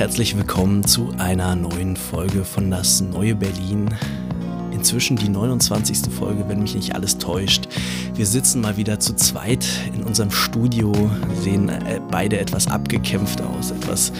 Herzlich 0.00 0.34
willkommen 0.34 0.82
zu 0.86 1.12
einer 1.18 1.54
neuen 1.54 1.94
Folge 1.94 2.42
von 2.46 2.70
Das 2.70 3.02
Neue 3.02 3.34
Berlin. 3.34 3.86
Inzwischen 4.72 5.18
die 5.18 5.28
29. 5.28 6.10
Folge, 6.10 6.48
wenn 6.48 6.62
mich 6.62 6.74
nicht 6.74 6.94
alles 6.94 7.18
täuscht. 7.18 7.68
Wir 8.14 8.24
sitzen 8.24 8.62
mal 8.62 8.78
wieder 8.78 8.98
zu 8.98 9.14
zweit 9.14 9.68
in 9.94 10.02
unserem 10.02 10.30
Studio, 10.30 10.90
sehen 11.42 11.68
äh, 11.68 12.00
beide 12.10 12.40
etwas 12.40 12.66
abgekämpft 12.66 13.42
aus, 13.42 13.72
etwas 13.72 14.10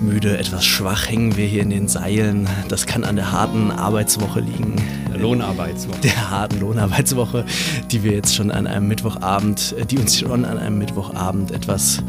müde, 0.00 0.38
etwas 0.38 0.64
schwach 0.64 1.08
hängen 1.08 1.36
wir 1.36 1.46
hier 1.46 1.62
in 1.62 1.70
den 1.70 1.88
Seilen. 1.88 2.46
Das 2.68 2.86
kann 2.86 3.02
an 3.02 3.16
der 3.16 3.32
harten 3.32 3.72
Arbeitswoche 3.72 4.38
liegen. 4.38 4.76
Lohnarbeitswoche. 5.20 6.00
Der 6.00 6.30
harten 6.30 6.60
Lohnarbeitswoche, 6.60 7.44
die 7.90 8.02
wir 8.02 8.12
jetzt 8.12 8.34
schon 8.34 8.50
an 8.50 8.66
einem 8.66 8.88
Mittwochabend, 8.88 9.74
äh, 9.78 9.84
die 9.84 9.98
uns 9.98 10.18
schon 10.18 10.44
an 10.44 10.58
einem 10.58 10.78
Mittwochabend 10.78 11.50
etwas 11.50 12.02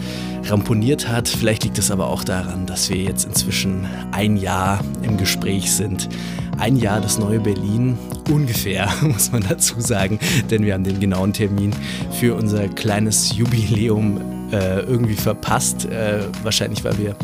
ramponiert 0.45 1.07
hat. 1.07 1.27
Vielleicht 1.27 1.63
liegt 1.63 1.77
es 1.77 1.91
aber 1.91 2.07
auch 2.07 2.23
daran, 2.23 2.65
dass 2.65 2.89
wir 2.89 2.97
jetzt 2.97 3.25
inzwischen 3.25 3.85
ein 4.11 4.37
Jahr 4.37 4.79
im 5.01 5.17
Gespräch 5.17 5.71
sind. 5.71 6.09
Ein 6.57 6.75
Jahr 6.75 6.99
das 6.99 7.19
neue 7.19 7.39
Berlin, 7.39 7.97
ungefähr, 8.29 8.89
muss 9.01 9.31
man 9.31 9.43
dazu 9.47 9.75
sagen, 9.79 10.19
denn 10.51 10.63
wir 10.63 10.73
haben 10.73 10.83
den 10.83 10.99
genauen 10.99 11.33
Termin 11.33 11.73
für 12.11 12.35
unser 12.35 12.67
kleines 12.67 13.35
Jubiläum 13.35 14.19
äh, 14.51 14.81
irgendwie 14.81 15.15
verpasst. 15.15 15.85
Äh, 15.85 16.21
wahrscheinlich, 16.43 16.83
weil 16.83 16.97
wir 16.97 17.15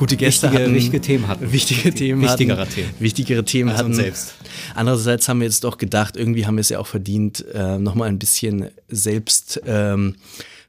gute 0.00 0.16
Gäste 0.16 0.46
Wichtige- 0.48 0.62
hatten. 0.64 0.74
wichtige 0.74 1.00
Themen 1.00 1.28
hatten. 1.28 1.52
Wichtige 1.52 1.94
Themen 1.94 2.22
Wichtigere 2.22 2.60
hatten. 2.60 2.72
Themen. 2.74 2.90
Wichtigere 2.98 3.44
Themen 3.44 3.70
Als 3.70 3.78
hatten. 3.78 3.94
selbst. 3.94 4.34
Andererseits 4.74 5.28
haben 5.28 5.40
wir 5.40 5.46
jetzt 5.46 5.62
doch 5.64 5.78
gedacht, 5.78 6.16
irgendwie 6.16 6.46
haben 6.46 6.56
wir 6.56 6.62
es 6.62 6.70
ja 6.70 6.78
auch 6.80 6.86
verdient, 6.86 7.44
äh, 7.54 7.78
nochmal 7.78 8.08
ein 8.08 8.18
bisschen 8.18 8.70
Selbst. 8.88 9.60
Ähm, 9.66 10.16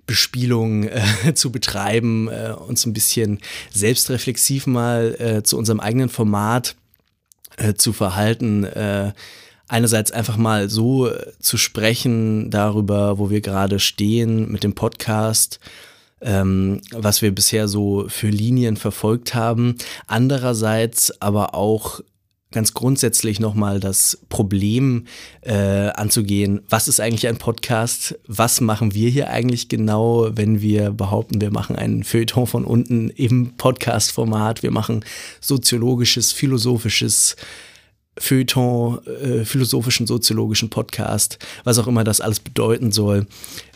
Bespielung 0.08 0.84
äh, 0.90 1.02
zu 1.36 1.52
betreiben, 1.52 2.28
äh, 2.28 2.52
uns 2.52 2.86
ein 2.86 2.92
bisschen 2.94 3.40
selbstreflexiv 3.72 4.68
mal 4.68 5.16
äh, 5.20 5.44
zu 5.44 5.58
unserem 5.58 5.80
eigenen 5.80 6.09
Format 6.09 6.76
äh, 7.58 7.76
zu 7.76 7.94
verhalten. 7.94 8.64
Äh, 8.66 9.14
einerseits 9.70 10.12
einfach 10.12 10.36
mal 10.38 10.70
so 10.70 11.08
äh, 11.08 11.32
zu 11.40 11.56
sprechen 11.58 12.50
darüber, 12.50 13.20
wo 13.20 13.30
wir 13.30 13.40
gerade 13.42 13.80
stehen 13.80 14.52
mit 14.52 14.64
dem 14.66 14.74
Podcast, 14.74 15.59
ähm, 16.22 16.81
was 16.91 17.22
wir 17.22 17.33
bisher 17.33 17.67
so 17.67 18.05
für 18.08 18.30
Linien 18.30 18.77
verfolgt 18.77 19.36
haben. 19.36 19.75
Andererseits 20.08 21.22
aber 21.22 21.55
auch 21.55 22.02
ganz 22.52 22.73
grundsätzlich 22.73 23.39
nochmal 23.39 23.80
das 23.80 24.19
Problem 24.30 25.05
äh, 25.41 25.53
anzugehen, 25.89 26.61
was 26.69 26.88
ist 26.88 27.00
eigentlich 27.00 27.28
ein 27.28 27.38
Podcast, 27.38 28.19
was 28.28 28.61
machen 28.61 28.94
wir 28.94 29.09
hier 29.09 29.30
eigentlich 29.30 29.69
genau, 29.69 30.28
wenn 30.33 30.61
wir 30.61 30.91
behaupten, 30.91 31.41
wir 31.41 31.52
machen 31.52 31.75
einen 31.75 32.03
Feuilleton 32.03 32.47
von 32.47 32.66
unten 32.66 33.09
im 33.09 33.56
Podcast-Format, 33.56 34.63
wir 34.63 34.72
machen 34.72 35.06
soziologisches, 35.40 36.34
philosophisches 36.34 37.38
Feuilleton, 38.17 38.99
äh, 39.07 39.45
philosophischen, 39.45 40.05
soziologischen 40.05 40.69
Podcast, 40.69 41.39
was 41.63 41.79
auch 41.79 41.88
immer 41.88 42.03
das 42.03 42.19
alles 42.19 42.41
bedeuten 42.41 42.91
soll. 42.91 43.25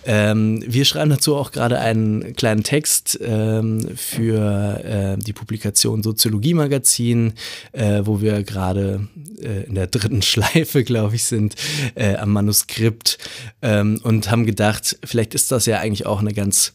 Ähm, 0.05 0.61
wir 0.67 0.85
schreiben 0.85 1.09
dazu 1.09 1.35
auch 1.35 1.51
gerade 1.51 1.79
einen 1.79 2.35
kleinen 2.35 2.63
Text 2.63 3.17
ähm, 3.21 3.87
für 3.95 4.83
äh, 4.83 5.17
die 5.17 5.33
Publikation 5.33 6.03
Soziologie 6.03 6.53
Magazin, 6.53 7.33
äh, 7.71 8.01
wo 8.03 8.21
wir 8.21 8.43
gerade 8.43 9.07
äh, 9.41 9.63
in 9.63 9.75
der 9.75 9.87
dritten 9.87 10.21
Schleife, 10.21 10.83
glaube 10.83 11.15
ich, 11.15 11.23
sind 11.23 11.55
äh, 11.95 12.15
am 12.15 12.33
Manuskript 12.33 13.17
ähm, 13.61 13.99
und 14.03 14.29
haben 14.29 14.45
gedacht, 14.45 14.97
vielleicht 15.03 15.33
ist 15.33 15.51
das 15.51 15.65
ja 15.65 15.79
eigentlich 15.79 16.05
auch 16.05 16.19
eine 16.19 16.33
ganz 16.33 16.73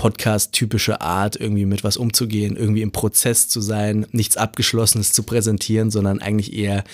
Podcast-typische 0.00 1.02
Art, 1.02 1.36
irgendwie 1.36 1.66
mit 1.66 1.84
was 1.84 1.98
umzugehen, 1.98 2.56
irgendwie 2.56 2.80
im 2.80 2.90
Prozess 2.90 3.48
zu 3.50 3.60
sein, 3.60 4.06
nichts 4.12 4.38
Abgeschlossenes 4.38 5.12
zu 5.12 5.24
präsentieren, 5.24 5.90
sondern 5.90 6.20
eigentlich 6.20 6.54
eher 6.54 6.84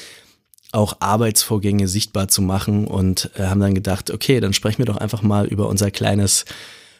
auch 0.73 0.97
Arbeitsvorgänge 0.99 1.87
sichtbar 1.87 2.27
zu 2.27 2.43
machen 2.43 2.89
und 2.89 3.31
äh, 3.37 3.45
haben 3.45 3.61
dann 3.61 3.77
gedacht, 3.77 4.11
okay, 4.11 4.41
dann 4.41 4.53
sprechen 4.53 4.79
wir 4.79 4.87
doch 4.87 4.97
einfach 4.97 5.23
mal 5.23 5.47
über 5.47 5.69
unser 5.69 5.93
kleines 5.93 6.47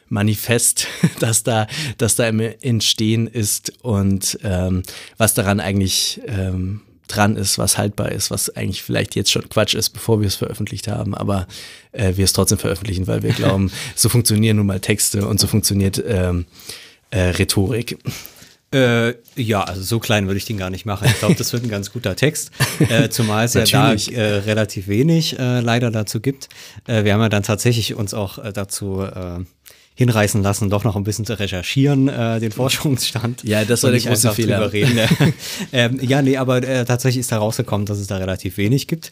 Manifest, 0.07 0.87
das 1.19 1.43
da, 1.43 1.67
das 1.97 2.15
da 2.15 2.29
im 2.29 2.39
Entstehen 2.39 3.27
ist 3.27 3.73
und 3.83 4.39
ähm, 4.43 4.83
was 5.17 5.33
daran 5.33 5.59
eigentlich 5.59 6.21
ähm, 6.25 6.83
dran 7.07 7.35
ist, 7.35 7.57
was 7.57 7.77
haltbar 7.77 8.11
ist, 8.11 8.31
was 8.31 8.55
eigentlich 8.55 8.83
vielleicht 8.83 9.15
jetzt 9.15 9.31
schon 9.31 9.47
Quatsch 9.49 9.75
ist, 9.75 9.89
bevor 9.89 10.21
wir 10.21 10.27
es 10.27 10.35
veröffentlicht 10.35 10.87
haben, 10.87 11.15
aber 11.15 11.47
äh, 11.91 12.13
wir 12.15 12.25
es 12.25 12.33
trotzdem 12.33 12.57
veröffentlichen, 12.57 13.07
weil 13.07 13.23
wir 13.23 13.33
glauben, 13.33 13.71
so 13.95 14.09
funktionieren 14.09 14.57
nun 14.57 14.67
mal 14.67 14.79
Texte 14.79 15.27
und 15.27 15.39
so 15.39 15.47
funktioniert 15.47 16.03
ähm, 16.05 16.45
äh, 17.11 17.29
Rhetorik. 17.29 17.97
Äh, 18.73 19.13
ja, 19.35 19.63
also 19.63 19.81
so 19.81 19.99
klein 19.99 20.27
würde 20.27 20.37
ich 20.37 20.45
den 20.45 20.57
gar 20.57 20.69
nicht 20.69 20.85
machen. 20.85 21.07
Ich 21.07 21.19
glaube, 21.19 21.35
das 21.35 21.53
wird 21.53 21.63
ein 21.63 21.69
ganz 21.69 21.93
guter 21.93 22.17
Text, 22.17 22.51
äh, 22.79 23.07
zumal 23.09 23.45
es 23.45 23.53
ja 23.53 23.63
da 23.63 23.93
äh, 23.93 24.21
relativ 24.39 24.89
wenig 24.89 25.39
äh, 25.39 25.61
leider 25.61 25.89
dazu 25.89 26.19
gibt. 26.19 26.49
Äh, 26.85 27.05
wir 27.05 27.13
haben 27.13 27.21
ja 27.21 27.29
dann 27.29 27.43
tatsächlich 27.43 27.95
uns 27.95 28.13
auch 28.13 28.39
äh, 28.39 28.51
dazu 28.51 29.07
hinreißen 29.97 30.43
lassen, 30.43 30.69
doch 30.69 30.83
noch 30.83 30.95
ein 30.95 31.03
bisschen 31.03 31.25
zu 31.25 31.39
recherchieren, 31.39 32.07
äh, 32.07 32.39
den 32.39 32.51
Forschungsstand. 32.51 33.43
Ja, 33.43 33.65
das 33.65 33.81
war 33.81 33.89
der 33.89 33.97
nicht 33.97 34.07
große 34.07 34.31
Fehler. 34.31 34.71
Reden. 34.71 34.99
ähm, 35.73 35.99
ja, 35.99 36.21
nee, 36.21 36.37
aber 36.37 36.57
äh, 36.57 36.85
tatsächlich 36.85 37.21
ist 37.21 37.31
da 37.31 37.39
rausgekommen, 37.39 37.87
dass 37.87 37.97
es 37.97 38.05
da 38.05 38.17
relativ 38.17 38.57
wenig 38.57 38.87
gibt. 38.87 39.11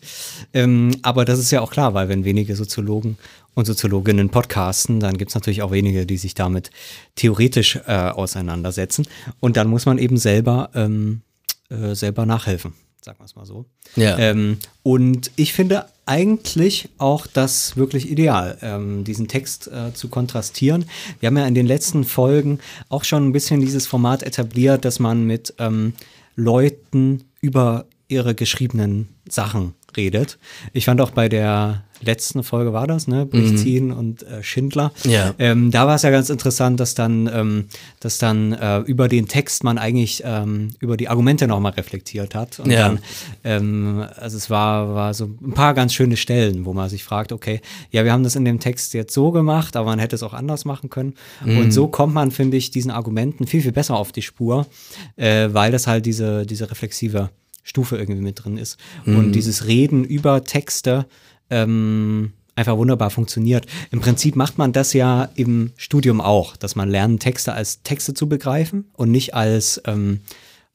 Ähm, 0.54 0.92
aber 1.02 1.26
das 1.26 1.40
ist 1.40 1.50
ja 1.50 1.62
auch 1.62 1.72
klar, 1.72 1.96
weil 1.96 2.08
wenn 2.08 2.24
wenige 2.24 2.56
Soziologen 2.56 3.18
und 3.56 3.66
Soziologinnen 3.66 4.30
podcasten, 4.30 5.00
dann 5.00 5.18
gibt 5.18 5.32
es 5.32 5.36
natürlich 5.36 5.64
auch 5.64 5.72
wenige, 5.72 6.06
die 6.06 6.18
sich 6.18 6.36
damit 6.36 6.70
theoretisch 7.16 7.80
äh, 7.88 7.92
auseinandersetzen. 7.92 9.08
Und 9.40 9.58
dann 9.58 9.68
muss 9.68 9.88
man 9.88 9.98
eben 9.98 10.18
selber, 10.18 10.70
ähm, 10.76 11.22
äh, 11.70 11.96
selber 11.96 12.28
nachhelfen, 12.28 12.74
sagen 13.02 13.18
wir 13.18 13.26
es 13.26 13.36
mal 13.36 13.48
so. 13.48 13.66
Ja. 13.96 14.20
Ähm, 14.20 14.60
und 14.84 15.32
ich 15.36 15.54
finde 15.54 15.86
eigentlich 16.06 16.90
auch 16.98 17.28
das 17.28 17.78
wirklich 17.78 18.10
ideal, 18.10 18.58
ähm, 18.62 19.04
diesen 19.04 19.28
Text 19.28 19.68
äh, 19.68 19.94
zu 19.94 20.10
kontrastieren. 20.10 20.86
Wir 21.20 21.28
haben 21.28 21.38
ja 21.38 21.48
in 21.48 21.56
den 21.56 21.66
letzten 21.66 22.04
Folgen 22.04 22.60
auch 22.90 23.04
schon 23.04 23.28
ein 23.28 23.32
bisschen 23.32 23.60
dieses 23.60 23.88
Format 23.88 24.24
etabliert, 24.24 24.86
dass 24.86 25.00
man 25.00 25.26
mit 25.26 25.54
ähm, 25.58 25.94
Leuten 26.36 27.24
über 27.42 27.86
ihre 28.08 28.36
geschriebenen 28.36 29.10
Sachen 29.28 29.74
redet. 29.98 30.38
Ich 30.74 30.86
fand 30.86 31.02
auch 31.02 31.12
bei 31.12 31.30
der 31.30 31.84
letzten 32.02 32.44
Folge 32.44 32.74
war 32.74 32.88
das, 32.88 33.08
ne? 33.08 33.26
Brichtin 33.26 33.92
und 33.92 34.24
äh, 34.24 34.44
Schindler. 34.44 34.92
Ja. 35.06 35.34
Ähm, 35.40 35.72
da 35.72 35.88
war 35.88 35.96
es 35.96 36.02
ja 36.02 36.12
ganz 36.12 36.30
interessant, 36.30 36.80
dass 36.80 36.94
dann, 36.94 37.30
ähm, 37.34 37.66
dass 38.02 38.18
dann 38.18 38.52
äh, 38.52 38.80
über 38.80 39.08
den 39.08 39.28
Text 39.30 39.64
man 39.64 39.78
eigentlich 39.78 40.22
ähm, 40.26 40.70
über 40.80 40.98
die 40.98 41.08
Argumente 41.08 41.48
nochmal 41.48 41.72
reflektiert 41.72 42.36
hat. 42.36 42.60
Und 42.60 42.70
Ja. 42.70 42.90
dann, 42.90 43.00
ähm, 43.46 44.06
also 44.18 44.36
es 44.38 44.50
war, 44.50 44.94
war 44.94 45.14
so 45.14 45.26
ein 45.42 45.54
paar 45.54 45.74
ganz 45.74 45.94
schöne 45.94 46.18
Stellen, 46.18 46.66
wo 46.66 46.74
man 46.74 46.90
sich 46.90 47.04
fragt, 47.04 47.32
okay, 47.32 47.62
ja, 47.92 48.04
wir 48.04 48.12
haben 48.12 48.24
das 48.24 48.36
in 48.36 48.44
dem 48.46 48.60
Text 48.60 48.94
jetzt 48.94 49.14
so 49.14 49.32
gemacht, 49.32 49.76
aber 49.78 49.92
man 49.92 50.00
hätte 50.00 50.16
es 50.18 50.22
auch 50.24 50.34
anders 50.34 50.66
machen 50.66 50.90
können. 50.90 51.14
Und 51.46 51.72
so 51.72 51.88
kommt 51.88 52.14
man, 52.14 52.30
finde 52.32 52.58
ich, 52.58 52.72
diesen 52.72 52.92
Argumenten 52.92 53.48
viel, 53.48 53.62
viel 53.62 53.72
besser 53.72 53.96
auf 53.96 54.12
die 54.12 54.22
Spur, 54.22 54.68
äh, 55.16 55.48
weil 55.54 55.72
das 55.72 55.88
halt 55.88 56.06
diese, 56.06 56.46
diese 56.46 56.70
reflexive 56.70 57.30
Stufe 57.66 57.98
irgendwie 57.98 58.22
mit 58.22 58.46
drin 58.46 58.58
ist. 58.58 58.78
Und 59.06 59.34
dieses 59.34 59.66
Reden 59.66 60.06
über 60.06 60.44
Texte 60.46 61.08
ähm, 61.50 62.32
einfach 62.56 62.78
wunderbar 62.78 63.10
funktioniert. 63.10 63.66
Im 63.92 64.00
Prinzip 64.00 64.36
macht 64.36 64.58
man 64.58 64.72
das 64.72 64.94
ja 64.94 65.30
im 65.36 65.72
Studium 65.76 66.22
auch, 66.22 66.56
dass 66.56 66.76
man 66.76 66.90
lernt, 66.90 67.22
Texte 67.22 67.54
als 67.54 67.82
Texte 67.84 68.14
zu 68.14 68.30
begreifen 68.30 68.86
und 68.94 69.12
nicht 69.12 69.34
als, 69.34 69.82
ähm, 69.86 70.22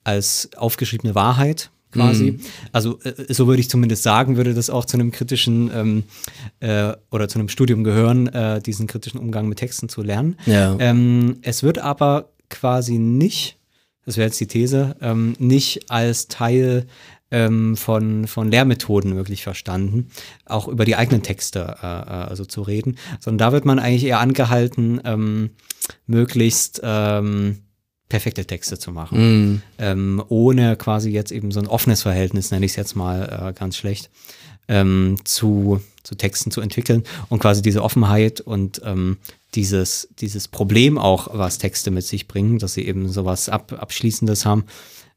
als 0.05 0.51
aufgeschriebene 0.57 1.15
Wahrheit 1.15 1.71
quasi. 1.93 2.39
Also 2.73 3.01
äh, 3.03 3.33
so 3.33 3.47
würde 3.47 3.61
ich 3.61 3.71
zumindest 3.71 4.03
sagen, 4.03 4.37
würde 4.37 4.55
das 4.55 4.71
auch 4.71 4.85
zu 4.85 4.97
einem 4.97 5.11
kritischen 5.11 5.71
ähm, 5.75 6.03
äh, 6.61 6.93
oder 7.11 7.29
zu 7.29 7.39
einem 7.39 7.49
Studium 7.49 7.85
gehören, 7.85 8.29
äh, 8.29 8.61
diesen 8.61 8.87
kritischen 8.87 9.19
Umgang 9.19 9.49
mit 9.49 9.59
Texten 9.59 9.89
zu 9.89 10.03
lernen. 10.03 10.37
Ja. 10.47 10.77
Ähm, 10.79 11.39
es 11.43 11.63
wird 11.63 11.79
aber 11.79 12.31
quasi 12.49 12.99
nicht, 12.99 13.59
das 14.05 14.17
wäre 14.17 14.27
jetzt 14.27 14.41
die 14.41 14.47
These, 14.47 14.97
ähm, 15.01 15.35
nicht 15.39 15.91
als 15.91 16.29
Teil 16.29 16.87
ähm, 17.31 17.77
von, 17.77 18.27
von 18.27 18.51
Lehrmethoden 18.51 19.17
wirklich 19.17 19.43
verstanden, 19.43 20.09
auch 20.47 20.69
über 20.69 20.85
die 20.85 20.97
eigenen 20.97 21.23
Texte 21.23 21.77
äh, 21.83 21.87
äh, 21.87 22.29
also 22.29 22.45
zu 22.45 22.63
reden, 22.63 22.97
sondern 23.21 23.39
da 23.39 23.53
wird 23.53 23.65
man 23.65 23.79
eigentlich 23.79 24.05
eher 24.05 24.21
angehalten, 24.21 25.01
ähm, 25.05 25.51
möglichst 26.07 26.81
ähm, 26.83 27.59
perfekte 28.09 28.45
Texte 28.45 28.79
zu 28.79 28.91
machen. 28.91 29.63
Ähm, 29.79 30.23
ohne 30.29 30.77
quasi 30.77 31.11
jetzt 31.11 31.31
eben 31.31 31.53
so 31.53 31.61
ein 31.61 31.69
offenes 31.69 32.03
Verhältnis, 32.03 32.51
nenne 32.51 32.67
ich 32.67 32.73
es 32.73 32.77
jetzt 32.77 32.97
mal 32.97 33.51
äh, 33.51 33.53
ganz 33.53 33.77
schlecht, 33.77 34.11
ähm, 34.69 35.17
zu, 35.25 35.81
zu 36.03 36.17
Texten 36.17 36.51
zu 36.51 36.61
entwickeln 36.61 37.05
und 37.29 37.39
quasi 37.41 37.63
diese 37.63 37.83
Offenheit 37.83 38.41
und 38.41 38.83
ähm, 38.85 39.19
dieses, 39.55 40.09
dieses 40.19 40.49
Problem 40.49 40.99
auch, 40.99 41.29
was 41.33 41.59
Texte 41.59 41.91
mit 41.91 42.05
sich 42.05 42.29
bringen, 42.29 42.59
dass 42.59 42.75
sie 42.75 42.87
eben 42.87 43.09
sowas 43.09 43.49
Ab 43.49 43.73
Abschließendes 43.73 44.47
haben, 44.47 44.65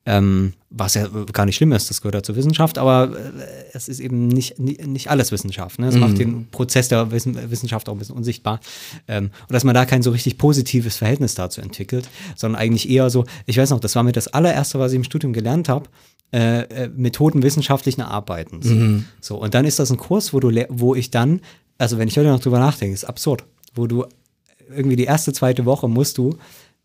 ähm, 0.06 0.54
was 0.70 0.96
ja 0.96 1.08
gar 1.32 1.46
nicht 1.46 1.56
schlimm 1.56 1.72
ist, 1.72 1.90
das 1.90 2.02
gehört 2.02 2.16
ja 2.16 2.24
zur 2.24 2.36
Wissenschaft, 2.36 2.78
aber 2.78 3.16
äh, 3.16 3.44
es 3.74 3.88
ist 3.88 4.00
eben 4.00 4.28
nicht, 4.28 4.60
nicht, 4.60 5.10
alles 5.10 5.32
Wissenschaft. 5.32 5.80
Ne? 5.80 5.88
Es 5.88 5.96
macht 5.96 6.18
den 6.18 6.48
Prozess 6.50 6.90
der 6.90 7.12
Wissen, 7.12 7.38
Wissenschaft 7.50 7.88
auch 7.88 7.94
ein 7.94 8.00
bisschen 8.00 8.18
unsichtbar. 8.18 8.60
Ähm, 9.08 9.32
und 9.48 9.52
dass 9.54 9.64
man 9.64 9.74
da 9.74 9.86
kein 9.86 10.04
so 10.04 10.12
richtig 10.12 10.38
positives 10.38 10.98
Verhältnis 10.98 11.36
dazu 11.36 11.62
entwickelt, 11.62 12.10
sondern 12.36 12.60
eigentlich 12.62 12.90
eher 12.90 13.10
so, 13.10 13.24
ich 13.46 13.58
weiß 13.58 13.70
noch, 13.70 13.80
das 13.80 13.96
war 13.96 14.04
mir 14.04 14.12
das 14.12 14.28
allererste, 14.28 14.78
was 14.78 14.92
ich 14.92 14.98
im 14.98 15.06
Studium 15.06 15.32
gelernt 15.32 15.70
habe, 15.70 15.88
äh, 16.34 16.64
äh, 16.64 16.90
Methoden 16.90 17.42
wissenschaftlichen 17.42 18.02
Arbeitens. 18.02 18.66
So, 19.22 19.38
und 19.38 19.54
dann 19.54 19.64
ist 19.64 19.80
das 19.80 19.90
ein 19.90 19.98
Kurs, 19.98 20.34
wo 20.34 20.42
du, 20.42 20.52
wo 20.70 20.96
ich 20.96 21.12
dann, 21.12 21.40
also 21.78 21.98
wenn 21.98 22.10
ich 22.10 22.18
heute 22.18 22.28
noch 22.28 22.42
drüber 22.42 22.60
nachdenke, 22.60 22.94
ist 22.94 23.06
absurd, 23.06 23.46
wo 23.74 23.88
du 23.88 24.06
irgendwie 24.70 24.96
die 24.96 25.06
erste, 25.06 25.34
zweite 25.34 25.66
Woche 25.66 25.88
musst 25.88 26.18
du 26.18 26.38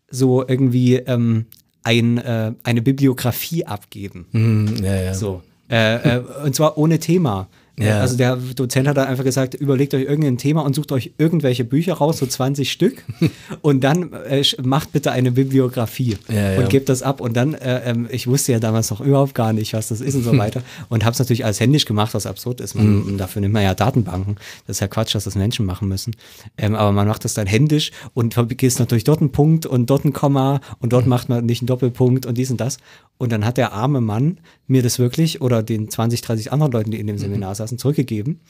so 0.09 0.47
irgendwie 0.47 0.95
ähm, 0.95 1.45
ein, 1.83 2.17
äh, 2.17 2.53
eine 2.63 2.81
Bibliografie 2.81 3.65
abgeben. 3.65 4.27
Hm, 4.31 4.83
ja, 4.83 5.01
ja. 5.01 5.13
So. 5.13 5.41
Äh, 5.69 6.17
äh, 6.17 6.23
und 6.43 6.55
zwar 6.55 6.77
ohne 6.77 6.99
Thema. 6.99 7.47
Ja. 7.79 8.01
Also 8.01 8.17
der 8.17 8.35
Dozent 8.35 8.87
hat 8.87 8.97
dann 8.97 9.07
einfach 9.07 9.23
gesagt, 9.23 9.53
überlegt 9.53 9.93
euch 9.93 10.03
irgendein 10.03 10.37
Thema 10.37 10.61
und 10.65 10.75
sucht 10.75 10.91
euch 10.91 11.13
irgendwelche 11.17 11.63
Bücher 11.63 11.93
raus, 11.93 12.17
so 12.17 12.25
20 12.25 12.71
Stück, 12.71 13.05
und 13.61 13.83
dann 13.83 14.11
äh, 14.13 14.43
macht 14.61 14.91
bitte 14.91 15.11
eine 15.11 15.31
Bibliografie 15.31 16.17
Ja, 16.27 16.51
ja. 16.53 16.59
und 16.59 16.69
gebt 16.69 16.89
das 16.89 17.01
ab. 17.03 17.21
Und 17.21 17.37
dann, 17.37 17.53
äh, 17.53 17.89
ähm, 17.89 18.07
ich 18.11 18.27
wusste 18.27 18.51
ja 18.51 18.59
damals 18.59 18.89
noch 18.91 19.01
überhaupt 19.01 19.33
gar 19.33 19.53
nicht, 19.53 19.73
was 19.73 19.87
das 19.87 20.01
ist 20.01 20.15
und 20.15 20.23
so 20.23 20.37
weiter. 20.37 20.61
Und 20.89 21.05
habe 21.05 21.13
es 21.13 21.19
natürlich 21.19 21.45
alles 21.45 21.59
händisch 21.59 21.85
gemacht, 21.85 22.13
was 22.13 22.25
absurd 22.25 22.61
ist. 22.61 22.75
Man, 22.75 23.17
Dafür 23.17 23.41
nimmt 23.41 23.53
man 23.53 23.63
ja 23.63 23.73
Datenbanken. 23.73 24.35
Das 24.67 24.77
ist 24.77 24.81
ja 24.81 24.87
Quatsch, 24.87 25.15
dass 25.15 25.23
das 25.23 25.35
Menschen 25.35 25.65
machen 25.65 25.87
müssen. 25.87 26.15
Ähm, 26.57 26.75
aber 26.75 26.91
man 26.91 27.07
macht 27.07 27.23
das 27.23 27.33
dann 27.33 27.47
händisch 27.47 27.91
und 28.13 28.33
vergisst 28.33 28.79
natürlich 28.79 29.05
dort 29.05 29.21
einen 29.21 29.31
Punkt 29.31 29.65
und 29.65 29.89
dort 29.89 30.05
ein 30.05 30.13
Komma 30.13 30.59
und 30.79 30.93
dort 30.93 31.07
macht 31.07 31.29
man 31.29 31.45
nicht 31.45 31.61
einen 31.61 31.67
Doppelpunkt 31.67 32.25
und 32.25 32.37
dies 32.37 32.51
und 32.51 32.59
das. 32.59 32.77
Und 33.17 33.33
dann 33.33 33.45
hat 33.45 33.57
der 33.57 33.73
arme 33.73 33.99
Mann 33.99 34.39
mir 34.67 34.81
das 34.81 34.97
wirklich 34.97 35.41
oder 35.41 35.61
den 35.61 35.89
20, 35.89 36.21
30 36.21 36.53
anderen 36.53 36.71
Leuten, 36.71 36.91
die 36.91 36.99
in 36.99 37.07
dem 37.07 37.17
Seminar 37.17 37.53
saßen, 37.53 37.68
zurückgegeben. 37.77 38.41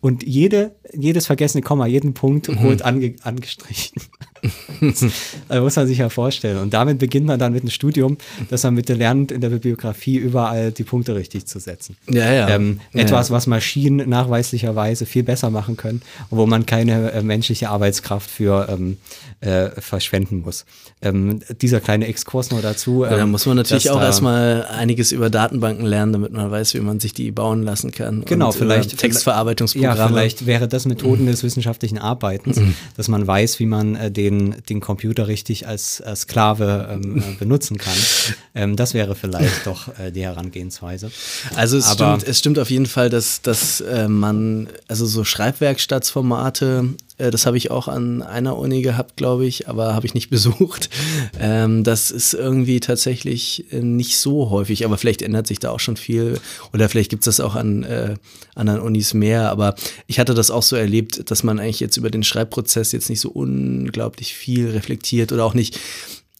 Und 0.00 0.22
jede, 0.22 0.76
jedes 0.92 1.26
vergessene 1.26 1.62
Komma, 1.62 1.86
jeden 1.86 2.14
Punkt 2.14 2.48
rot 2.48 2.82
ange, 2.82 3.16
angestrichen. 3.22 4.00
also 5.48 5.62
muss 5.64 5.76
man 5.76 5.86
sich 5.86 5.98
ja 5.98 6.08
vorstellen. 6.08 6.58
Und 6.58 6.74
damit 6.74 6.98
beginnt 6.98 7.26
man 7.26 7.38
dann 7.38 7.52
mit 7.52 7.62
einem 7.62 7.70
Studium, 7.70 8.16
dass 8.50 8.62
man 8.64 8.74
bitte 8.74 8.94
lernt, 8.94 9.32
in 9.32 9.40
der 9.40 9.48
Bibliografie 9.50 10.16
überall 10.16 10.72
die 10.72 10.84
Punkte 10.84 11.14
richtig 11.14 11.46
zu 11.46 11.58
setzen. 11.58 11.96
Ja, 12.08 12.32
ja. 12.32 12.48
Ähm, 12.48 12.80
Ja, 12.92 13.02
etwas, 13.02 13.28
ja. 13.28 13.34
was 13.34 13.46
Maschinen 13.46 14.08
nachweislicherweise 14.08 15.06
viel 15.06 15.22
besser 15.22 15.50
machen 15.50 15.76
können 15.76 16.02
und 16.30 16.38
wo 16.38 16.46
man 16.46 16.66
keine 16.66 17.12
äh, 17.12 17.22
menschliche 17.22 17.68
Arbeitskraft 17.70 18.30
für 18.30 18.68
ähm, 18.70 18.96
äh, 19.40 19.70
verschwenden 19.80 20.40
muss. 20.40 20.64
Ähm, 21.00 21.40
dieser 21.60 21.80
kleine 21.80 22.06
Exkurs 22.06 22.50
noch 22.50 22.60
dazu. 22.60 23.04
Ja, 23.04 23.10
da 23.10 23.18
ähm, 23.22 23.30
muss 23.30 23.46
man 23.46 23.56
natürlich 23.56 23.90
auch 23.90 24.00
da- 24.00 24.06
erstmal 24.06 24.64
einiges 24.66 25.12
über 25.12 25.30
Datenbanken 25.30 25.86
lernen, 25.86 26.12
damit 26.12 26.32
man 26.32 26.50
weiß, 26.50 26.74
wie 26.74 26.80
man 26.80 26.98
sich 27.00 27.12
die 27.14 27.30
bauen 27.30 27.62
lassen 27.62 27.92
kann. 27.92 28.24
Genau, 28.24 28.46
und, 28.48 28.54
vielleicht- 28.54 28.92
Äh, 28.94 28.96
Textverarbeitungsprogramme. 28.96 29.96
Ja, 29.98 30.08
vielleicht 30.08 30.46
wäre 30.46 30.66
das 30.68 30.86
Methoden 30.86 31.26
des 31.26 31.42
wissenschaftlichen 31.42 31.98
Arbeitens, 31.98 32.60
dass 32.96 33.08
man 33.08 33.26
weiß, 33.26 33.60
wie 33.60 33.66
man 33.66 33.94
äh, 33.94 34.10
den, 34.10 34.27
den 34.30 34.80
Computer 34.80 35.28
richtig 35.28 35.66
als, 35.66 36.00
als 36.00 36.22
Sklave 36.22 36.88
ähm, 36.90 37.18
äh, 37.22 37.34
benutzen 37.38 37.78
kann. 37.78 37.96
Ähm, 38.54 38.76
das 38.76 38.94
wäre 38.94 39.14
vielleicht 39.14 39.66
doch 39.66 39.88
äh, 39.98 40.10
die 40.10 40.22
Herangehensweise. 40.22 41.10
Also 41.54 41.76
es 41.76 41.86
Aber- 41.86 42.16
stimmt, 42.16 42.28
es 42.30 42.38
stimmt 42.38 42.58
auf 42.58 42.70
jeden 42.70 42.86
Fall, 42.86 43.10
dass, 43.10 43.42
dass 43.42 43.80
äh, 43.80 44.08
man, 44.08 44.68
also 44.88 45.06
so 45.06 45.24
Schreibwerkstattsformate, 45.24 46.84
äh, 46.84 47.07
das 47.18 47.46
habe 47.46 47.56
ich 47.56 47.70
auch 47.70 47.88
an 47.88 48.22
einer 48.22 48.56
Uni 48.56 48.82
gehabt, 48.82 49.16
glaube 49.16 49.46
ich, 49.46 49.68
aber 49.68 49.94
habe 49.94 50.06
ich 50.06 50.14
nicht 50.14 50.30
besucht. 50.30 50.88
Ähm, 51.40 51.84
das 51.84 52.10
ist 52.10 52.34
irgendwie 52.34 52.80
tatsächlich 52.80 53.72
äh, 53.72 53.80
nicht 53.80 54.18
so 54.18 54.50
häufig, 54.50 54.84
aber 54.84 54.98
vielleicht 54.98 55.22
ändert 55.22 55.46
sich 55.46 55.58
da 55.58 55.70
auch 55.70 55.80
schon 55.80 55.96
viel 55.96 56.38
oder 56.72 56.88
vielleicht 56.88 57.10
gibt 57.10 57.26
es 57.26 57.36
das 57.36 57.44
auch 57.44 57.54
an 57.54 57.82
äh, 57.82 58.14
anderen 58.54 58.80
Unis 58.80 59.14
mehr. 59.14 59.50
Aber 59.50 59.74
ich 60.06 60.18
hatte 60.18 60.34
das 60.34 60.50
auch 60.50 60.62
so 60.62 60.76
erlebt, 60.76 61.30
dass 61.30 61.42
man 61.42 61.58
eigentlich 61.58 61.80
jetzt 61.80 61.96
über 61.96 62.10
den 62.10 62.22
Schreibprozess 62.22 62.92
jetzt 62.92 63.10
nicht 63.10 63.20
so 63.20 63.30
unglaublich 63.30 64.34
viel 64.34 64.70
reflektiert 64.70 65.32
oder 65.32 65.44
auch 65.44 65.54
nicht 65.54 65.78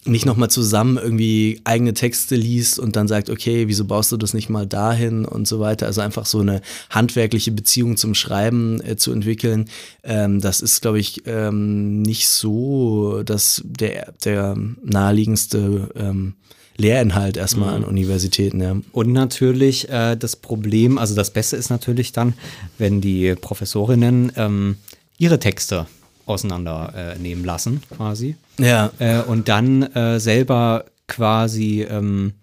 nicht 0.08 0.26
nochmal 0.26 0.50
zusammen 0.50 0.96
irgendwie 0.96 1.60
eigene 1.64 1.94
Texte 1.94 2.37
liest 2.37 2.78
und 2.78 2.96
dann 2.96 3.08
sagt, 3.08 3.31
okay, 3.31 3.69
wieso 3.69 3.84
baust 3.84 4.12
du 4.12 4.16
das 4.16 4.34
nicht 4.34 4.49
mal 4.49 4.66
dahin 4.66 5.25
und 5.25 5.46
so 5.46 5.60
weiter. 5.60 5.87
Also 5.87 6.00
einfach 6.00 6.26
so 6.26 6.40
eine 6.40 6.60
handwerkliche 6.90 7.52
Beziehung 7.52 7.96
zum 7.96 8.14
Schreiben 8.14 8.81
äh, 8.84 8.96
zu 8.96 9.12
entwickeln, 9.12 9.66
ähm, 10.02 10.40
das 10.40 10.60
ist, 10.60 10.82
glaube 10.82 10.99
ich, 10.99 11.22
ähm, 11.26 12.02
nicht 12.02 12.28
so 12.28 13.22
dass 13.25 13.62
der, 13.64 14.12
der 14.25 14.56
naheliegendste 14.82 15.90
ähm, 15.94 16.34
Lehrinhalt 16.76 17.37
erstmal 17.37 17.75
an 17.75 17.84
Universitäten. 17.84 18.60
Ja. 18.60 18.76
Und 18.93 19.12
natürlich 19.12 19.88
äh, 19.88 20.16
das 20.16 20.37
Problem, 20.37 20.96
also 20.96 21.14
das 21.14 21.32
Beste 21.32 21.56
ist 21.56 21.70
natürlich 21.70 22.12
dann, 22.12 22.34
wenn 22.78 23.00
die 23.00 23.34
Professorinnen 23.34 24.32
ähm, 24.37 24.76
ihre 25.19 25.40
Texte 25.40 25.87
auseinandernehmen 26.29 27.23
nehmen 27.23 27.45
lassen, 27.45 27.83
quasi. 27.97 28.37
Ja. 28.59 28.91
Äh, 28.99 29.21
und 29.23 29.49
dann 29.49 29.83
äh, 29.83 30.21
selber 30.21 30.85
quasi 31.07 31.83
ähm, 31.83 32.35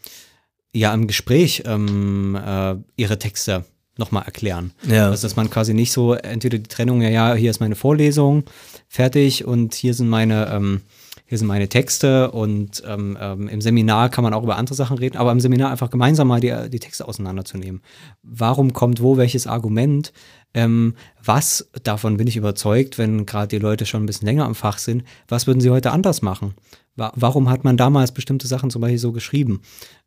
ja 0.74 0.94
im 0.94 1.08
Gespräch 1.08 1.64
ähm, 1.66 2.36
äh, 2.36 2.76
ihre 2.96 3.20
Texte 3.20 3.64
nochmal 3.98 4.24
erklären. 4.26 4.72
Ja. 4.88 5.10
Also 5.10 5.24
dass 5.24 5.36
man 5.36 5.50
quasi 5.50 5.74
nicht 5.74 5.92
so 5.92 6.14
entweder 6.14 6.58
die 6.58 6.68
Trennung, 6.68 7.02
ja, 7.02 7.10
ja, 7.10 7.34
hier 7.34 7.50
ist 7.50 7.60
meine 7.60 7.76
Vorlesung, 7.76 8.44
fertig 8.90 9.46
und 9.46 9.74
hier 9.74 9.94
sind 9.94 10.10
meine, 10.10 10.50
ähm, 10.52 10.82
hier 11.28 11.38
sind 11.38 11.48
meine 11.48 11.68
Texte 11.68 12.32
und 12.32 12.84
ähm, 12.86 13.18
ähm, 13.20 13.48
im 13.48 13.62
Seminar 13.62 14.10
kann 14.10 14.24
man 14.24 14.34
auch 14.34 14.44
über 14.44 14.58
andere 14.58 14.76
Sachen 14.76 14.98
reden, 14.98 15.18
aber 15.18 15.32
im 15.32 15.40
Seminar 15.40 15.72
einfach 15.72 15.90
gemeinsam 15.90 16.28
mal 16.28 16.40
die, 16.40 16.54
die 16.70 16.80
Texte 16.80 17.08
auseinanderzunehmen. 17.08 17.82
Warum 18.22 18.74
kommt 18.74 19.02
wo 19.02 19.18
welches 19.18 19.48
Argument? 19.48 20.14
Ähm, 20.54 20.96
was, 21.24 21.70
davon 21.84 22.18
bin 22.18 22.28
ich 22.28 22.38
überzeugt, 22.38 22.98
wenn 22.98 23.26
gerade 23.26 23.48
die 23.48 23.60
Leute 23.60 23.86
schon 23.86 24.04
ein 24.04 24.06
bisschen 24.06 24.28
länger 24.28 24.46
im 24.46 24.56
Fach 24.56 24.78
sind, 24.78 25.04
was 25.28 25.48
würden 25.48 25.62
sie 25.62 25.72
heute 25.72 25.92
anders 25.92 26.22
machen? 26.22 26.54
Wa 26.96 27.12
warum 27.16 27.50
hat 27.50 27.64
man 27.64 27.76
damals 27.76 28.14
bestimmte 28.14 28.48
Sachen 28.48 28.70
zum 28.70 28.82
Beispiel 28.82 29.00
so 29.00 29.12
geschrieben? 29.12 29.62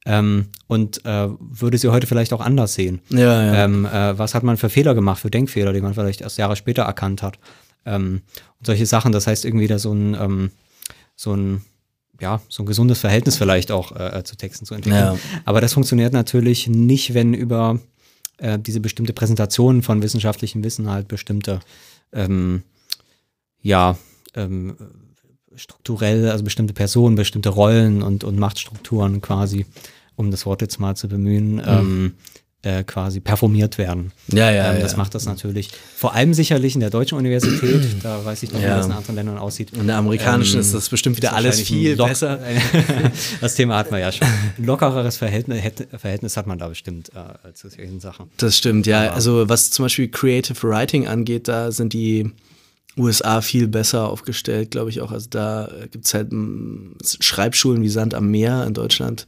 Ähm, 0.07 0.47
und 0.69 1.05
äh, 1.05 1.29
würde 1.39 1.79
sie 1.79 1.89
heute 1.89 2.07
vielleicht 2.07 2.33
auch 2.33 2.41
anders 2.41 2.75
sehen? 2.75 3.01
Ja, 3.11 3.19
ja. 3.19 3.65
Ähm, 3.65 3.85
äh, 3.85 4.17
was 4.17 4.35
hat 4.35 4.43
man 4.43 4.57
für 4.57 4.71
Fehler 4.71 4.95
gemacht, 4.95 5.21
für 5.21 5.31
Denkfehler, 5.31 5.73
die 5.73 5.81
man 5.83 5.95
vielleicht 5.95 6.21
erst 6.21 6.39
Jahre 6.39 6.57
später 6.57 6.85
erkannt 6.85 7.23
hat? 7.23 7.39
Ähm, 7.85 8.23
und 8.59 8.67
solche 8.67 8.87
Sachen, 8.87 9.13
das 9.13 9.27
heißt 9.27 9.45
irgendwie 9.45 9.67
da 9.67 9.79
so 9.79 9.93
ein, 9.93 10.15
ähm, 10.15 10.51
so 11.19 11.35
ein, 11.35 11.63
ja, 12.21 12.41
so 12.49 12.63
ein 12.63 12.67
gesundes 12.67 13.01
Verhältnis 13.01 13.37
vielleicht 13.37 13.73
auch 13.73 13.95
äh, 13.95 14.23
zu 14.25 14.37
Texten 14.37 14.65
zu 14.65 14.75
entwickeln. 14.75 15.15
Ja. 15.15 15.19
Aber 15.45 15.61
das 15.61 15.73
funktioniert 15.73 16.13
natürlich 16.13 16.69
nicht, 16.69 17.13
wenn 17.13 17.35
über 17.35 17.81
äh, 18.39 18.59
diese 18.59 18.79
bestimmte 18.81 19.13
Präsentation 19.13 19.83
von 19.83 20.01
wissenschaftlichem 20.01 20.63
Wissen 20.63 20.89
halt 20.89 21.09
bestimmte, 21.09 21.59
ähm, 22.13 22.63
ja, 23.61 23.99
ähm, 24.35 24.77
strukturell, 25.57 26.31
also 26.31 26.45
bestimmte 26.45 26.73
Personen, 26.73 27.17
bestimmte 27.17 27.49
Rollen 27.49 28.01
und, 28.01 28.23
und 28.23 28.39
Machtstrukturen 28.39 29.21
quasi, 29.21 29.67
um 30.15 30.31
das 30.31 30.47
Wort 30.47 30.63
jetzt 30.63 30.79
mal 30.79 30.95
zu 30.95 31.09
bemühen, 31.09 31.61
ähm, 31.67 32.15
äh, 32.63 32.83
quasi 32.83 33.21
performiert 33.21 33.79
werden. 33.79 34.11
Ja, 34.33 34.51
ja, 34.51 34.73
ähm, 34.75 34.81
das 34.81 34.93
ja. 34.93 34.99
macht 34.99 35.15
das 35.15 35.27
natürlich 35.27 35.71
vor 35.97 36.15
allem 36.15 36.35
sicherlich 36.35 36.75
in 36.75 36.81
der 36.81 36.91
deutschen 36.91 37.17
Universität, 37.17 37.83
da 38.03 38.25
weiß 38.25 38.43
ich 38.43 38.53
noch, 38.53 38.61
Ja. 38.61 38.75
wie 38.75 38.79
das 38.79 38.87
in 38.87 38.93
anderen 38.93 39.15
Ländern 39.15 39.39
aussieht. 39.39 39.71
In 39.73 39.87
der 39.87 39.97
amerikanischen 39.97 40.57
Ähm, 40.57 40.61
ist 40.63 40.75
das 40.75 40.89
bestimmt 40.89 41.17
wieder 41.17 41.35
alles 41.35 41.61
viel 41.61 41.97
besser. 41.97 42.41
das 43.41 43.55
Thema 43.55 43.77
hatten 43.79 43.93
wir 43.93 44.01
ja 44.01 44.11
schon. 44.11 44.27
Ein 44.27 44.55
lockereres 44.65 45.17
Verhältnis, 45.19 45.63
Verhältnis 45.97 46.37
hat 46.37 46.49
man 46.49 46.59
da 46.59 46.67
bestimmt 46.69 47.11
äh, 47.11 47.53
zu 47.55 47.69
solchen 47.69 48.01
Sachen. 48.01 48.29
Das 48.39 48.59
stimmt, 48.59 48.89
ja. 48.89 49.13
Also 49.13 49.49
was 49.49 49.71
zum 49.71 49.85
Beispiel 49.85 50.09
Creative 50.09 50.61
Writing 50.69 51.07
angeht, 51.07 51.47
da 51.47 51.71
sind 51.71 51.93
die 51.93 52.33
USA 52.97 53.41
viel 53.41 53.69
besser 53.69 54.09
aufgestellt, 54.09 54.73
glaube 54.73 54.91
ich 54.91 55.01
auch. 55.01 55.13
Also 55.13 55.29
da 55.31 55.71
gibt 55.93 56.07
es 56.07 56.15
halt 56.15 56.33
Schreibschulen 57.21 57.83
wie 57.83 57.89
Sand 57.89 58.15
am 58.15 58.29
Meer 58.33 58.65
in 58.67 58.75
Deutschland. 58.75 59.27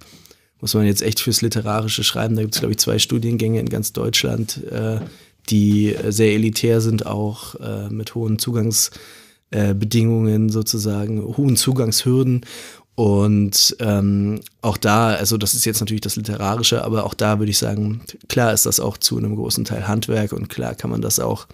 Muss 0.61 0.75
man 0.75 0.85
jetzt 0.85 1.02
echt 1.02 1.21
fürs 1.21 1.43
literarische 1.43 2.02
Schreiben. 2.05 2.37
Da 2.37 2.43
gibt 2.43 2.55
es, 2.55 2.61
glaube 2.61 2.73
ich, 2.73 2.79
zwei 2.79 2.99
Studiengänge 2.99 3.61
in 3.61 3.69
ganz 3.69 3.93
Deutschland, 3.93 4.62
äh, 4.71 5.00
die 5.49 5.95
äh, 5.95 6.12
sehr 6.12 6.33
elitär 6.33 6.81
sind, 6.81 7.07
auch 7.07 7.55
äh, 7.57 7.88
mit 7.88 8.14
hohen 8.14 8.38
Zugangsbedingungen 8.38 10.50
sozusagen, 10.50 11.37
hohen 11.37 11.57
Zugangshürden. 11.57 12.47
Und 12.95 13.76
ähm, 13.81 14.40
auch 14.61 14.76
da, 14.76 15.14
also 15.14 15.38
das 15.38 15.55
ist 15.55 15.64
jetzt 15.64 15.81
natürlich 15.81 16.02
das 16.02 16.17
Literarische, 16.17 16.85
aber 16.85 17.05
auch 17.05 17.14
da 17.14 17.38
würde 17.38 17.50
ich 17.50 17.57
sagen, 17.57 18.02
klar 18.29 18.52
ist 18.52 18.67
das 18.67 18.79
auch 18.79 18.99
zu 18.99 19.17
einem 19.17 19.37
großen 19.37 19.64
Teil 19.64 19.88
Handwerk 19.88 20.33
und 20.33 20.50
klar 20.50 20.75
kann 20.75 20.90
man 20.90 21.00
das 21.00 21.19
auch 21.19 21.47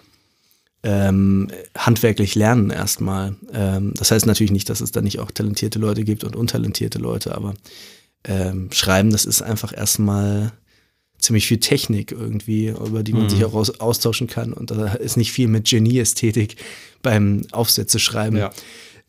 ähm, 0.83 1.49
handwerklich 1.77 2.35
lernen 2.35 2.69
erstmal. 2.69 3.35
Ähm, 3.53 3.93
das 3.95 4.11
heißt 4.11 4.25
natürlich 4.25 4.51
nicht, 4.51 4.69
dass 4.69 4.81
es 4.81 4.91
da 4.91 5.01
nicht 5.01 5.19
auch 5.19 5.31
talentierte 5.31 5.79
Leute 5.79 6.03
gibt 6.03 6.23
und 6.23 6.35
untalentierte 6.35 6.99
Leute, 6.99 7.35
aber 7.35 7.53
ähm, 8.27 8.69
Schreiben, 8.71 9.11
das 9.11 9.25
ist 9.25 9.41
einfach 9.41 9.75
erstmal 9.75 10.51
ziemlich 11.19 11.47
viel 11.47 11.59
Technik 11.59 12.11
irgendwie, 12.11 12.67
über 12.67 13.01
die 13.03 13.13
man 13.13 13.23
Mhm. 13.23 13.29
sich 13.29 13.43
auch 13.45 13.53
aus, 13.53 13.79
austauschen 13.79 14.27
kann. 14.27 14.53
Und 14.53 14.69
da 14.71 14.93
ist 14.93 15.17
nicht 15.17 15.31
viel 15.31 15.47
mit 15.47 15.67
Genie-Ästhetik 15.67 16.57
beim 17.01 17.41
Aufsätze 17.51 17.97
schreiben. 17.99 18.37
Ja. 18.37 18.51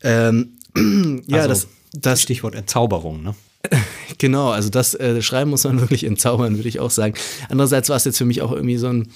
Ähm, 0.03 0.53
ja, 1.27 1.39
Also, 1.43 1.49
das, 1.49 1.67
das 1.93 2.23
Stichwort 2.23 2.55
Entzauberung, 2.55 3.23
ne? 3.23 3.35
Genau, 4.19 4.51
also 4.51 4.69
das 4.71 4.95
äh, 4.95 5.21
Schreiben 5.21 5.51
muss 5.51 5.65
man 5.65 5.81
wirklich 5.81 6.05
entzaubern, 6.05 6.57
würde 6.57 6.69
ich 6.69 6.81
auch 6.81 6.91
sagen. 6.91 7.15
Andererseits 7.51 7.89
war 7.89 7.97
es 7.97 8.05
jetzt 8.05 8.19
für 8.19 8.25
mich 8.25 8.41
auch 8.43 8.53
irgendwie 8.53 8.79
so 8.79 8.89
ein, 8.89 9.09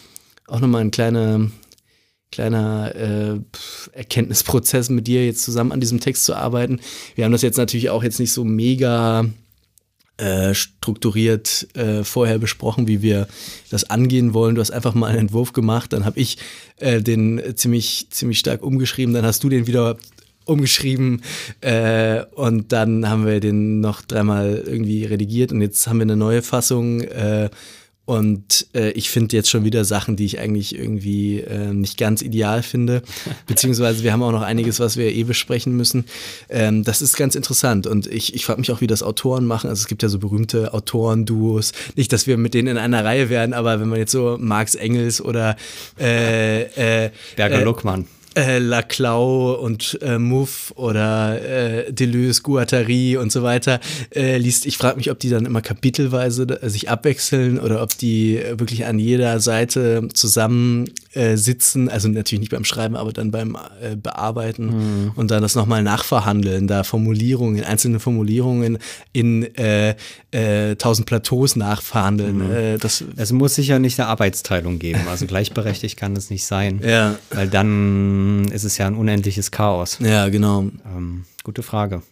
auch 0.47 0.61
nochmal 0.61 0.83
ein 0.83 0.91
kleiner, 0.91 1.51
kleiner 2.31 2.95
äh, 2.95 3.41
Erkenntnisprozess 3.93 4.91
mit 4.91 5.07
dir 5.07 5.25
jetzt 5.25 5.43
zusammen 5.45 5.73
an 5.73 5.81
diesem 5.81 6.01
Text 6.01 6.25
zu 6.25 6.35
arbeiten. 6.35 6.81
Wir 7.15 7.25
haben 7.25 7.33
das 7.33 7.43
jetzt 7.43 7.57
natürlich 7.57 7.91
auch 7.91 8.03
jetzt 8.03 8.21
nicht 8.21 8.33
so 8.33 8.45
mega 8.45 9.25
äh, 10.23 10.55
strukturiert 10.55 11.67
äh, 11.75 12.05
vorher 12.05 12.39
besprochen, 12.39 12.87
wie 12.87 13.03
wir 13.03 13.27
das 13.71 13.91
angehen 13.91 14.35
wollen. 14.35 14.55
Du 14.55 14.61
hast 14.61 14.71
einfach 14.71 14.95
mal 14.95 15.09
einen 15.09 15.19
Entwurf 15.19 15.53
gemacht, 15.53 15.93
dann 15.93 16.05
habe 16.05 16.21
ich 16.21 16.39
äh, 16.77 17.03
den 17.03 17.43
ziemlich, 17.57 18.07
ziemlich 18.11 18.39
stark 18.39 18.63
umgeschrieben, 18.63 19.15
dann 19.15 19.27
hast 19.27 19.43
du 19.43 19.49
den 19.49 19.67
wieder 19.67 19.97
umgeschrieben 20.45 21.23
äh, 21.61 22.23
und 22.37 22.71
dann 22.71 23.09
haben 23.09 23.27
wir 23.27 23.41
den 23.41 23.81
noch 23.81 24.01
dreimal 24.03 24.63
irgendwie 24.65 25.05
redigiert 25.05 25.51
und 25.51 25.61
jetzt 25.61 25.89
haben 25.89 25.99
wir 25.99 26.03
eine 26.03 26.17
neue 26.17 26.43
Fassung 26.43 27.01
äh, 27.01 27.51
und 28.13 28.67
äh, 28.75 28.91
ich 28.91 29.09
finde 29.09 29.35
jetzt 29.35 29.49
schon 29.49 29.65
wieder 29.65 29.87
Sachen, 29.87 30.17
die 30.17 30.27
ich 30.27 30.39
eigentlich 30.39 30.79
irgendwie 30.79 31.41
äh, 31.41 31.73
nicht 31.73 31.97
ganz 31.97 32.21
ideal 32.21 32.63
finde. 32.63 33.01
Beziehungsweise 33.47 34.05
wir 34.05 34.13
haben 34.13 34.23
auch 34.23 34.33
noch 34.33 34.43
einiges, 34.43 34.81
was 34.81 34.99
wir 34.99 35.11
eh 35.11 35.25
besprechen 35.25 35.75
müssen. 35.75 36.05
Ähm, 36.51 36.85
das 36.85 37.01
ist 37.01 37.17
ganz 37.17 37.37
interessant. 37.37 37.87
Und 37.87 38.07
ich, 38.07 38.35
ich 38.35 38.45
frage 38.45 38.61
mich 38.61 38.71
auch, 38.71 38.83
wie 38.83 38.87
das 38.87 39.03
Autoren 39.03 39.47
machen. 39.47 39.71
Also 39.71 39.81
es 39.81 39.87
gibt 39.87 40.03
ja 40.03 40.11
so 40.11 40.19
berühmte 40.19 40.75
Autoren-Duos. 40.75 41.73
Nicht, 41.97 42.13
dass 42.13 42.27
wir 42.27 42.37
mit 42.37 42.53
denen 42.53 42.69
in 42.69 42.77
einer 42.77 43.03
Reihe 43.03 43.31
wären, 43.31 43.55
aber 43.55 43.81
wenn 43.81 43.89
man 43.89 43.99
jetzt 43.99 44.13
so 44.13 44.37
Marx 44.39 44.75
Engels 44.75 45.23
oder 45.23 45.57
äh, 45.99 47.05
äh, 47.07 47.11
Berger 47.37 47.61
äh, 47.61 47.65
Luckmann. 47.65 48.05
Äh, 48.37 48.59
Laclau 48.59 49.55
und 49.55 49.99
äh, 50.03 50.19
Muff 50.19 50.73
oder 50.77 51.41
äh, 51.43 51.93
Deleuze, 51.93 52.43
Guattari 52.43 53.17
und 53.17 53.33
so 53.33 53.43
weiter 53.43 53.81
äh, 54.15 54.39
liest. 54.39 54.67
Ich 54.67 54.79
frage 54.79 54.97
mich, 54.97 55.11
ob 55.11 55.19
die 55.19 55.31
dann 55.31 55.47
immer 55.47 55.63
kapitelweise 55.63 56.45
äh, 56.45 56.69
sich 56.69 56.89
abwechseln 56.89 57.59
oder 57.59 57.83
ob 57.83 57.97
die 57.97 58.39
äh, 58.39 58.59
wirklich 58.59 58.87
an 58.87 58.99
jeder 58.99 59.41
Seite 59.41 60.09
zusammen 60.15 60.87
äh, 61.15 61.37
sitzen. 61.37 61.89
Also 61.89 62.09
natürlich 62.09 62.41
nicht 62.41 62.51
beim 62.53 62.65
Schreiben, 62.65 62.97
aber 62.97 63.13
dann 63.13 63.31
beim 63.31 63.57
äh, 63.81 63.97
Bearbeiten 63.97 65.13
und 65.15 65.31
dann 65.31 65.43
das 65.43 65.55
nochmal 65.55 65.83
nachverhandeln, 65.83 66.67
da 66.67 66.85
Formulierungen, 66.85 67.63
einzelne 67.65 68.01
Formulierungen 68.01 68.79
in 69.13 69.43
äh, 69.57 69.95
äh, 70.31 70.77
tausend 70.77 71.07
Plateaus 71.07 71.57
nachverhandeln. 71.57 72.51
Äh, 72.51 72.79
das, 72.79 73.05
Es 73.17 73.33
muss 73.33 73.55
sicher 73.55 73.79
nicht 73.79 73.99
eine 74.01 74.09
Arbeitsteilung 74.09 74.79
geben. 74.79 75.01
Also 75.09 75.27
gleichberechtigt 75.27 75.97
kann 75.99 76.17
es 76.17 76.31
nicht 76.31 76.47
sein. 76.47 76.81
ja, 76.85 77.17
Weil 77.31 77.49
dann 77.49 78.51
ist 78.53 78.65
es 78.65 78.79
ja 78.79 78.87
ein 78.87 78.95
unendliches 78.95 79.51
Chaos. 79.51 79.99
ja, 80.01 80.29
genau. 80.29 80.71
Ähm, 80.97 81.25
gute 81.45 81.63
Frage. 81.63 82.03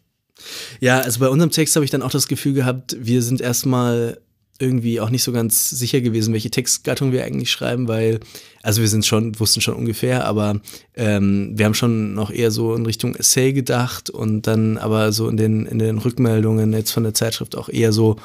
Ja, 0.81 1.01
also 1.01 1.21
bei 1.21 1.29
unserem 1.29 1.51
Text 1.51 1.77
habe 1.77 1.85
ich 1.85 1.91
dann 1.91 2.03
auch 2.03 2.11
das 2.11 2.27
Gefühl 2.29 2.55
gehabt, 2.55 2.97
wir 2.99 3.23
sind 3.23 3.41
erstmal 3.41 4.19
irgendwie 4.61 5.01
auch 5.01 5.11
nicht 5.11 5.23
so 5.23 5.33
ganz 5.33 5.71
sicher 5.71 6.01
gewesen, 6.01 6.33
welche 6.33 6.51
Textgattung 6.51 7.13
wir 7.13 7.25
eigentlich 7.25 7.51
schreiben, 7.51 7.89
weil, 7.89 8.21
also 8.63 8.83
wir 8.83 8.89
sind 8.89 9.07
schon, 9.07 9.39
wussten 9.41 9.61
schon 9.61 9.75
ungefähr, 9.75 10.27
aber 10.27 10.61
ähm, 10.95 11.53
wir 11.55 11.65
haben 11.65 11.75
schon 11.75 12.15
noch 12.15 12.31
eher 12.31 12.51
so 12.51 12.75
in 12.75 12.85
Richtung 12.85 13.15
Essay 13.15 13.53
gedacht 13.53 14.11
und 14.11 14.47
dann 14.47 14.77
aber 14.77 15.13
so 15.13 15.29
in 15.29 15.37
den, 15.37 15.67
in 15.67 15.79
den 15.79 15.99
Rückmeldungen 15.99 16.73
jetzt 16.75 16.93
von 16.93 17.05
der 17.05 17.15
Zeitschrift 17.15 17.57
auch 17.57 17.69
eher 17.69 17.93
so, 17.93 18.17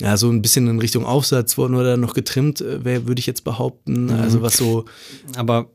ja, 0.00 0.16
so 0.16 0.28
ein 0.30 0.42
bisschen 0.42 0.66
in 0.66 0.80
Richtung 0.80 1.06
Aufsatz 1.06 1.56
wurden 1.56 1.76
wir 1.76 1.84
dann 1.84 2.00
noch 2.00 2.14
getrimmt, 2.14 2.60
äh, 2.60 2.84
würde 2.84 3.20
ich 3.20 3.26
jetzt 3.26 3.44
behaupten. 3.44 4.10
Also 4.10 4.42
was 4.42 4.56
so, 4.56 4.84
Aber 5.36 5.70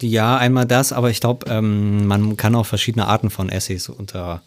ja, 0.00 0.36
einmal 0.36 0.66
das, 0.66 0.92
aber 0.92 1.10
ich 1.10 1.20
glaube, 1.20 1.46
ähm, 1.48 2.06
man 2.06 2.36
kann 2.36 2.54
auch 2.54 2.66
verschiedene 2.66 3.06
Arten 3.06 3.30
von 3.30 3.48
Essays 3.48 3.88
unter, 3.88 4.42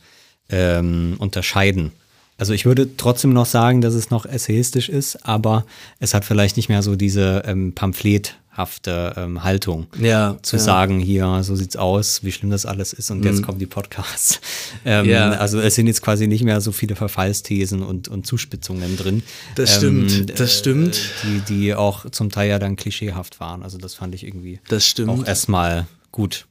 ähm, 0.50 1.15
unterscheiden. 1.20 1.91
Also 2.38 2.54
ich 2.54 2.65
würde 2.65 2.98
trotzdem 2.98 3.32
noch 3.34 3.46
sagen, 3.46 3.80
dass 3.82 3.94
es 3.94 4.10
noch 4.10 4.25
essayistisch 4.25 4.89
ist, 4.89 5.25
aber 5.25 5.65
es 6.00 6.13
hat 6.13 6.25
vielleicht 6.25 6.58
nicht 6.58 6.68
mehr 6.68 6.82
so 6.84 6.98
diese 6.98 7.44
ähm, 7.46 7.72
pamphlethafte 7.74 9.13
ähm, 9.15 9.44
Haltung. 9.44 9.88
ja, 10.00 10.38
Zu 10.42 10.58
ja. 10.58 10.62
sagen, 10.62 11.00
hier, 11.00 11.44
so 11.44 11.56
sieht's 11.56 11.77
aus, 11.77 12.24
wie 12.24 12.34
schlimm 12.34 12.50
das 12.50 12.65
alles 12.65 12.92
ist 12.92 13.10
und 13.10 13.24
jetzt 13.24 13.42
kommen 13.42 13.60
die 13.60 13.65
Podcasts. 13.65 14.42
Ähm, 14.84 15.06
Mhm. 15.06 15.12
Ja. 15.12 15.32
Also 15.32 15.60
es 15.62 15.75
sind 15.75 15.88
jetzt 15.88 16.01
quasi 16.01 16.27
nicht 16.27 16.44
mehr 16.44 16.60
so 16.60 16.72
viele 16.72 16.96
Verfallsthesen 16.96 17.82
und, 17.82 18.08
und 18.08 18.27
Zuspitzungen 18.27 18.98
drin. 18.98 19.24
Das 19.56 19.82
ähm, 19.82 20.10
stimmt, 20.10 20.39
das 20.39 20.58
stimmt. 20.60 21.00
Die, 21.24 21.39
die 21.48 21.75
auch 21.75 22.10
zum 22.10 22.30
Teil 22.30 22.50
ja 22.50 22.60
dann 22.60 22.75
klischeehaft 22.75 23.39
waren. 23.39 23.63
Also 23.63 23.77
das 23.77 23.96
fand 23.96 24.13
ich 24.13 24.25
irgendwie 24.25 24.60
auch 25.08 25.25
erstmal 25.25 25.88
gut. 26.12 26.46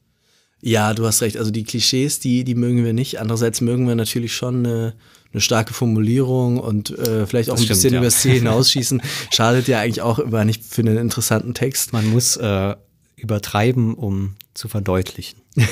Ja, 0.63 0.95
du 0.95 1.07
hast 1.07 1.21
recht. 1.21 1.37
Also 1.37 1.51
die 1.51 1.65
Klischees, 1.65 2.19
die, 2.21 2.43
die 2.45 2.55
mögen 2.55 2.85
wir 2.85 2.95
nicht. 2.95 3.21
Andererseits 3.21 3.61
mögen 3.61 3.87
wir 3.87 3.95
natürlich 3.95 4.35
schon 4.35 4.65
eine, 4.67 4.95
eine 5.35 5.41
starke 5.41 5.75
Formulierung 5.75 6.59
und 6.59 6.97
äh, 6.99 7.27
vielleicht 7.27 7.51
auch 7.51 7.55
Das 7.55 7.63
ein 7.63 7.65
stimmt, 7.65 7.77
bisschen 7.79 7.93
ja. 7.95 7.99
über 7.99 8.07
das 8.07 8.21
Ziel 8.21 8.33
hinausschießen. 8.39 9.03
Schadet 9.31 9.69
ja 9.69 9.81
eigentlich 9.81 10.01
auch 10.01 10.19
immer 10.19 10.45
nicht 10.45 10.65
für 10.65 10.83
einen 10.83 10.97
interessanten 10.97 11.55
Text. 11.55 11.93
Man 11.93 12.09
muss 12.09 12.37
äh, 12.37 12.75
übertreiben, 13.17 13.95
um 13.95 14.35
zu 14.55 14.69
verdeutlichen. 14.69 15.41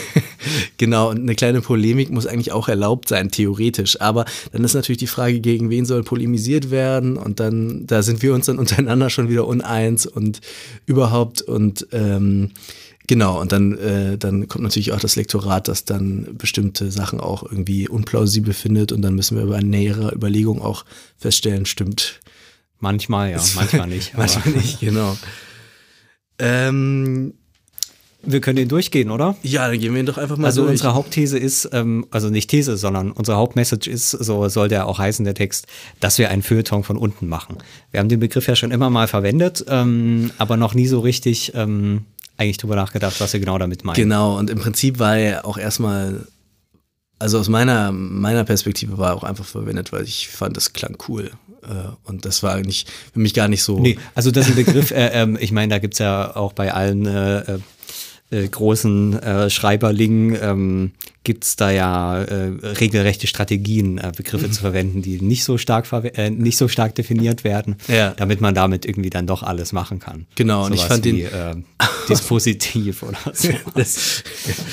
Genau, 0.78 1.10
und 1.10 1.20
eine 1.20 1.36
kleine 1.36 1.60
Polemik 1.60 2.10
muss 2.10 2.26
eigentlich 2.26 2.50
auch 2.50 2.68
erlaubt 2.68 3.08
sein, 3.08 3.30
theoretisch. 3.30 4.00
Aber 4.00 4.24
dann 4.50 4.64
ist 4.64 4.74
natürlich 4.74 4.98
die 4.98 5.06
Frage, 5.06 5.38
gegen 5.38 5.70
wen 5.70 5.86
soll 5.86 6.02
polemisiert 6.02 6.72
werden? 6.72 7.16
Und 7.16 7.38
dann, 7.38 7.86
da 7.86 8.02
sind 8.02 8.22
wir 8.22 8.34
uns 8.34 8.46
dann 8.46 8.58
untereinander 8.58 9.10
schon 9.10 9.28
wieder 9.28 9.46
uneins 9.46 10.06
und 10.06 10.40
überhaupt 10.86 11.42
und 11.42 11.86
ähm, 11.92 12.50
Genau, 13.08 13.40
und 13.40 13.50
dann, 13.52 13.76
äh, 13.78 14.16
dann 14.16 14.46
kommt 14.48 14.62
natürlich 14.62 14.92
auch 14.92 15.00
das 15.00 15.16
Lektorat, 15.16 15.66
das 15.68 15.84
dann 15.84 16.28
bestimmte 16.38 16.90
Sachen 16.90 17.20
auch 17.20 17.42
irgendwie 17.42 17.88
unplausibel 17.88 18.54
findet 18.54 18.92
und 18.92 19.02
dann 19.02 19.14
müssen 19.14 19.36
wir 19.36 19.46
bei 19.46 19.60
näherer 19.60 20.12
Überlegung 20.14 20.62
auch 20.62 20.84
feststellen, 21.18 21.66
stimmt. 21.66 22.20
Manchmal 22.78 23.30
ja, 23.32 23.40
manchmal 23.56 23.86
nicht. 23.88 24.16
Manchmal 24.16 24.54
nicht, 24.54 24.80
genau. 24.80 25.16
Ähm, 26.38 27.34
Wir 28.24 28.40
können 28.40 28.56
den 28.56 28.68
durchgehen, 28.68 29.10
oder? 29.10 29.36
ja, 29.42 29.68
dann 29.68 29.78
gehen 29.78 29.92
wir 29.94 30.00
ihn 30.00 30.06
doch 30.06 30.18
einfach 30.18 30.36
mal 30.36 30.46
Also 30.46 30.62
durch. 30.62 30.72
unsere 30.72 30.94
Hauptthese 30.94 31.38
ist, 31.38 31.68
ähm, 31.72 32.06
also 32.10 32.30
nicht 32.30 32.48
These, 32.50 32.76
sondern 32.76 33.10
unsere 33.12 33.36
Hauptmessage 33.36 33.88
ist, 33.90 34.10
so 34.10 34.48
soll 34.48 34.68
der 34.68 34.86
auch 34.86 34.98
heißen, 34.98 35.24
der 35.24 35.34
Text, 35.34 35.66
dass 36.00 36.18
wir 36.18 36.30
einen 36.30 36.42
Feuilleton 36.42 36.84
von 36.84 36.96
unten 36.96 37.26
machen. 37.28 37.58
Wir 37.90 38.00
haben 38.00 38.08
den 38.08 38.20
Begriff 38.20 38.46
ja 38.46 38.54
schon 38.56 38.70
immer 38.70 38.90
mal 38.90 39.08
verwendet, 39.08 39.64
ähm, 39.68 40.30
aber 40.38 40.56
noch 40.56 40.74
nie 40.74 40.86
so 40.86 41.00
richtig 41.00 41.52
ähm, 41.54 42.06
eigentlich 42.36 42.58
drüber 42.58 42.76
nachgedacht, 42.76 43.20
was 43.20 43.32
wir 43.32 43.40
genau 43.40 43.58
damit 43.58 43.84
meinen. 43.84 43.96
Genau, 43.96 44.38
und 44.38 44.50
im 44.50 44.58
Prinzip 44.58 44.98
war 44.98 45.16
er 45.16 45.46
auch 45.46 45.58
erstmal, 45.58 46.26
also 47.18 47.38
aus 47.38 47.48
meiner, 47.48 47.92
meiner 47.92 48.44
Perspektive 48.44 48.98
war 48.98 49.10
er 49.10 49.16
auch 49.16 49.24
einfach 49.24 49.44
verwendet, 49.44 49.92
weil 49.92 50.04
ich 50.04 50.28
fand, 50.28 50.56
das 50.56 50.72
klang 50.72 50.96
cool. 51.08 51.30
Äh, 51.62 51.92
Und 52.04 52.24
das 52.24 52.42
war 52.42 52.58
nicht, 52.58 52.90
für 53.12 53.20
mich 53.20 53.34
gar 53.34 53.48
nicht 53.48 53.62
so. 53.62 53.78
Nee, 53.78 53.98
also 54.14 54.30
das 54.30 54.46
ist 54.48 54.52
ein 54.58 54.64
Begriff, 54.64 54.90
äh, 54.90 55.10
ähm, 55.12 55.38
ich 55.40 55.52
meine, 55.52 55.70
da 55.72 55.78
gibt's 55.78 55.98
ja 55.98 56.34
auch 56.34 56.52
bei 56.52 56.72
allen 56.72 57.06
äh, 57.06 57.58
äh, 58.32 58.48
großen 58.48 59.22
äh, 59.22 59.50
Schreiberlingen, 59.50 60.36
ähm, 60.40 60.90
gibt's 61.24 61.54
da 61.54 61.70
ja 61.70 62.20
äh, 62.22 62.46
regelrechte 62.80 63.26
Strategien, 63.28 63.98
äh, 63.98 64.10
Begriffe 64.16 64.48
Mhm. 64.48 64.52
zu 64.52 64.60
verwenden, 64.62 65.02
die 65.02 65.20
nicht 65.20 65.44
so 65.44 65.58
stark 65.58 65.86
äh, 66.16 66.30
nicht 66.30 66.56
so 66.56 66.66
stark 66.66 66.94
definiert 66.96 67.44
werden, 67.44 67.76
Ja. 67.86 68.10
damit 68.16 68.40
man 68.40 68.54
damit 68.54 68.84
irgendwie 68.86 69.10
dann 69.10 69.26
doch 69.28 69.42
alles 69.44 69.72
machen 69.72 70.00
kann. 70.00 70.26
Genau, 70.34 70.64
und 70.66 70.72
ich 70.72 70.80
Sowas 70.80 70.92
fand 70.94 71.04
den- 71.04 71.16
wie, 71.18 71.22
äh, 71.22 71.54
Dispositiv 72.08 73.02
oder 73.04 73.18
so. 73.32 73.48
Das- 73.74 74.24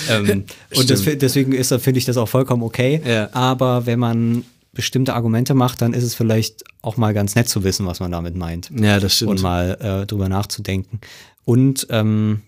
ähm, 0.10 0.46
und 0.76 0.90
das, 0.90 1.04
deswegen 1.04 1.52
ist, 1.54 1.74
finde 1.82 2.00
ich 2.00 2.06
das 2.06 2.18
auch 2.18 2.28
vollkommen 2.30 2.64
okay. 2.64 3.02
Ja. 3.06 3.30
Aber 3.34 3.86
wenn 3.86 4.00
man 4.00 4.44
bestimmte 4.74 5.14
Argumente 5.14 5.54
macht, 5.54 5.82
dann 5.82 5.94
ist 5.94 6.04
es 6.04 6.16
vielleicht 6.16 6.64
auch 6.82 6.96
mal 6.98 7.14
ganz 7.14 7.36
nett 7.36 7.50
zu 7.50 7.64
wissen, 7.64 7.86
was 7.86 8.00
man 8.00 8.12
damit 8.12 8.36
meint 8.36 8.70
Ja, 8.76 9.00
das 9.00 9.16
stimmt. 9.16 9.32
und 9.32 9.42
mal 9.42 9.78
äh, 10.04 10.06
drüber 10.06 10.30
nachzudenken. 10.30 11.00
Und 11.46 11.88
ähm, 11.90 12.42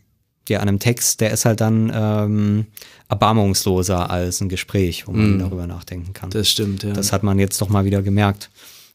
ja, 0.49 0.59
an 0.59 0.67
einem 0.67 0.79
Text, 0.79 1.21
der 1.21 1.31
ist 1.31 1.45
halt 1.45 1.61
dann 1.61 1.91
ähm, 1.93 2.65
erbarmungsloser 3.09 4.09
als 4.09 4.41
ein 4.41 4.49
Gespräch, 4.49 5.07
wo 5.07 5.11
man 5.11 5.39
darüber 5.39 5.67
nachdenken 5.67 6.13
kann. 6.13 6.29
Das 6.31 6.49
stimmt, 6.49 6.83
ja. 6.83 6.93
Das 6.93 7.11
hat 7.13 7.23
man 7.23 7.39
jetzt 7.39 7.61
doch 7.61 7.69
mal 7.69 7.85
wieder 7.85 8.01
gemerkt. 8.01 8.49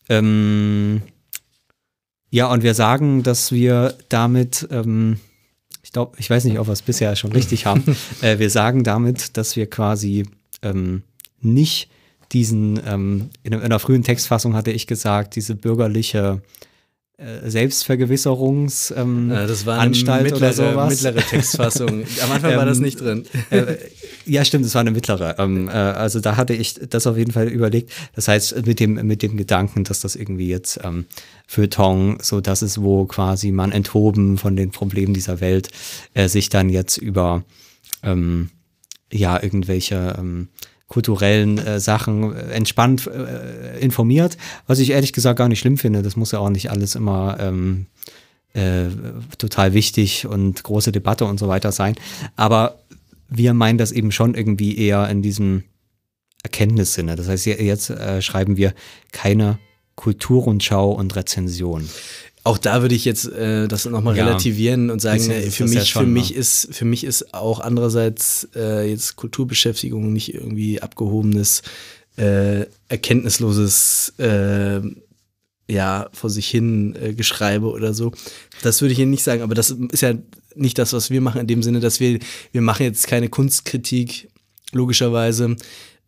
Ähm, 0.08 1.02
ja, 2.30 2.46
und 2.50 2.62
wir 2.62 2.74
sagen, 2.74 3.22
dass 3.22 3.52
wir 3.52 3.94
damit, 4.08 4.66
ähm, 4.70 5.18
ich 5.82 5.92
glaube, 5.92 6.16
ich 6.18 6.28
weiß 6.28 6.44
nicht, 6.44 6.58
ob 6.58 6.66
wir 6.66 6.72
es 6.72 6.82
bisher 6.82 7.14
schon 7.16 7.32
richtig 7.32 7.66
haben, 7.66 7.96
äh, 8.20 8.38
wir 8.38 8.50
sagen 8.50 8.84
damit, 8.84 9.36
dass 9.36 9.56
wir 9.56 9.68
quasi 9.70 10.26
ähm, 10.62 11.02
nicht 11.40 11.88
diesen, 12.32 12.80
ähm, 12.86 13.30
in, 13.44 13.52
einer- 13.54 13.62
in 13.62 13.66
einer 13.66 13.78
frühen 13.78 14.02
Textfassung 14.02 14.54
hatte 14.54 14.72
ich 14.72 14.86
gesagt, 14.86 15.36
diese 15.36 15.54
bürgerliche 15.54 16.42
Selbstvergewisserungsanstalt 17.18 19.06
ähm, 19.06 19.30
Ja, 19.30 19.46
das 19.46 19.64
war 19.64 19.78
eine 19.78 19.90
mittlere, 19.90 20.36
oder 20.36 20.52
sowas. 20.52 20.90
mittlere 20.90 21.24
Textfassung. 21.26 22.04
Am 22.22 22.32
Anfang 22.32 22.56
war 22.56 22.66
das 22.66 22.76
Ähm, 22.78 22.84
nicht 22.84 23.00
drin. 23.00 23.24
Äh, 23.50 23.76
ja, 24.26 24.44
stimmt, 24.44 24.66
es 24.66 24.74
war 24.74 24.80
eine 24.80 24.90
mittlere. 24.90 25.36
Ähm, 25.38 25.68
äh, 25.68 25.72
also 25.72 26.20
da 26.20 26.36
hatte 26.36 26.52
ich 26.52 26.74
das 26.74 27.06
auf 27.06 27.16
jeden 27.16 27.30
Fall 27.32 27.48
überlegt. 27.48 27.90
Das 28.14 28.28
heißt, 28.28 28.66
mit 28.66 28.80
dem, 28.80 28.94
mit 29.06 29.22
dem 29.22 29.36
Gedanken, 29.36 29.84
dass 29.84 30.00
das 30.00 30.14
irgendwie 30.16 30.48
jetzt 30.48 30.80
ähm, 30.82 31.06
Feuilleton, 31.46 32.18
so 32.20 32.40
dass 32.40 32.60
es, 32.62 32.82
wo 32.82 33.06
quasi 33.06 33.50
man 33.50 33.72
enthoben 33.72 34.36
von 34.36 34.56
den 34.56 34.70
Problemen 34.70 35.14
dieser 35.14 35.40
Welt, 35.40 35.68
äh, 36.14 36.28
sich 36.28 36.48
dann 36.50 36.68
jetzt 36.68 36.96
über 36.98 37.44
ähm, 38.02 38.50
ja, 39.12 39.42
irgendwelche 39.42 40.16
ähm, 40.18 40.48
kulturellen 40.88 41.58
äh, 41.58 41.80
Sachen 41.80 42.34
äh, 42.34 42.52
entspannt 42.52 43.06
äh, 43.06 43.78
informiert, 43.80 44.36
was 44.66 44.78
ich 44.78 44.90
ehrlich 44.90 45.12
gesagt 45.12 45.38
gar 45.38 45.48
nicht 45.48 45.58
schlimm 45.58 45.78
finde. 45.78 46.02
Das 46.02 46.16
muss 46.16 46.32
ja 46.32 46.38
auch 46.38 46.50
nicht 46.50 46.70
alles 46.70 46.94
immer 46.94 47.36
ähm, 47.40 47.86
äh, 48.52 48.86
total 49.38 49.74
wichtig 49.74 50.26
und 50.26 50.62
große 50.62 50.92
Debatte 50.92 51.24
und 51.24 51.38
so 51.38 51.48
weiter 51.48 51.72
sein. 51.72 51.96
Aber 52.36 52.78
wir 53.28 53.52
meinen 53.54 53.78
das 53.78 53.90
eben 53.92 54.12
schon 54.12 54.34
irgendwie 54.34 54.78
eher 54.78 55.08
in 55.08 55.22
diesem 55.22 55.64
Erkenntnissinne. 56.44 57.16
Das 57.16 57.26
heißt, 57.28 57.46
je- 57.46 57.62
jetzt 57.62 57.90
äh, 57.90 58.22
schreiben 58.22 58.56
wir 58.56 58.72
keine 59.10 59.58
Kulturrundschau 59.96 60.92
und 60.92 61.16
Rezension. 61.16 61.88
Auch 62.46 62.58
da 62.58 62.80
würde 62.80 62.94
ich 62.94 63.04
jetzt 63.04 63.26
äh, 63.26 63.66
das 63.66 63.86
nochmal 63.86 64.16
Ja. 64.16 64.24
relativieren 64.24 64.90
und 64.90 65.00
sagen, 65.00 65.28
äh, 65.30 65.50
für 65.50 65.66
mich, 65.66 65.92
für 65.92 66.06
mich 66.06 66.30
ne? 66.30 66.36
ist, 66.36 66.68
für 66.70 66.84
mich 66.84 67.02
ist 67.02 67.34
auch 67.34 67.58
andererseits 67.58 68.48
äh, 68.54 68.88
jetzt 68.88 69.16
Kulturbeschäftigung 69.16 70.12
nicht 70.12 70.32
irgendwie 70.32 70.80
abgehobenes, 70.80 71.62
äh, 72.16 72.66
erkenntnisloses, 72.88 74.14
äh, 74.18 74.80
ja, 75.68 76.08
vor 76.12 76.30
sich 76.30 76.48
hin 76.48 76.94
äh, 76.94 77.14
Geschreibe 77.14 77.66
oder 77.66 77.92
so. 77.94 78.12
Das 78.62 78.80
würde 78.80 78.92
ich 78.92 78.98
hier 78.98 79.06
nicht 79.06 79.24
sagen, 79.24 79.42
aber 79.42 79.56
das 79.56 79.70
ist 79.70 80.02
ja 80.02 80.14
nicht 80.54 80.78
das, 80.78 80.92
was 80.92 81.10
wir 81.10 81.20
machen, 81.20 81.40
in 81.40 81.48
dem 81.48 81.64
Sinne, 81.64 81.80
dass 81.80 81.98
wir, 81.98 82.20
wir 82.52 82.62
machen 82.62 82.84
jetzt 82.84 83.08
keine 83.08 83.28
Kunstkritik, 83.28 84.28
logischerweise, 84.70 85.56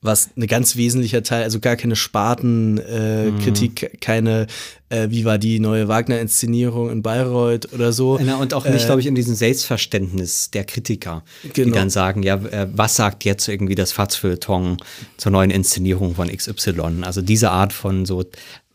was 0.00 0.30
ein 0.36 0.46
ganz 0.46 0.76
wesentlicher 0.76 1.22
Teil, 1.24 1.42
also 1.42 1.58
gar 1.60 1.74
keine 1.76 1.96
Spartenkritik, 1.96 3.82
äh, 3.82 3.86
Mhm. 3.92 4.00
Keine, 4.00 4.46
äh, 4.90 5.08
wie 5.10 5.24
war 5.24 5.38
die 5.38 5.58
neue 5.60 5.88
Wagner-Inszenierung 5.88 6.90
in 6.90 7.02
Bayreuth 7.02 7.72
oder 7.72 7.92
so. 7.92 8.18
Na, 8.22 8.36
und 8.36 8.54
auch 8.54 8.64
nicht, 8.64 8.82
Äh, 8.82 8.86
glaube 8.86 9.00
ich, 9.00 9.06
in 9.06 9.14
diesem 9.14 9.34
Selbstverständnis 9.34 10.50
der 10.50 10.64
Kritiker, 10.64 11.24
die 11.42 11.48
Genau. 11.64 11.74
dann 11.74 11.90
sagen, 11.90 12.22
ja, 12.22 12.36
äh, 12.36 12.68
was 12.72 12.96
sagt 12.96 13.24
jetzt 13.24 13.48
irgendwie 13.48 13.74
das 13.74 13.92
Fatzfeuilleton 13.92 14.78
zur 15.16 15.32
neuen 15.32 15.50
Inszenierung 15.50 16.14
von 16.14 16.28
XY? 16.28 17.02
Also 17.02 17.20
diese 17.22 17.50
Art 17.50 17.72
von 17.72 18.06
so, 18.06 18.24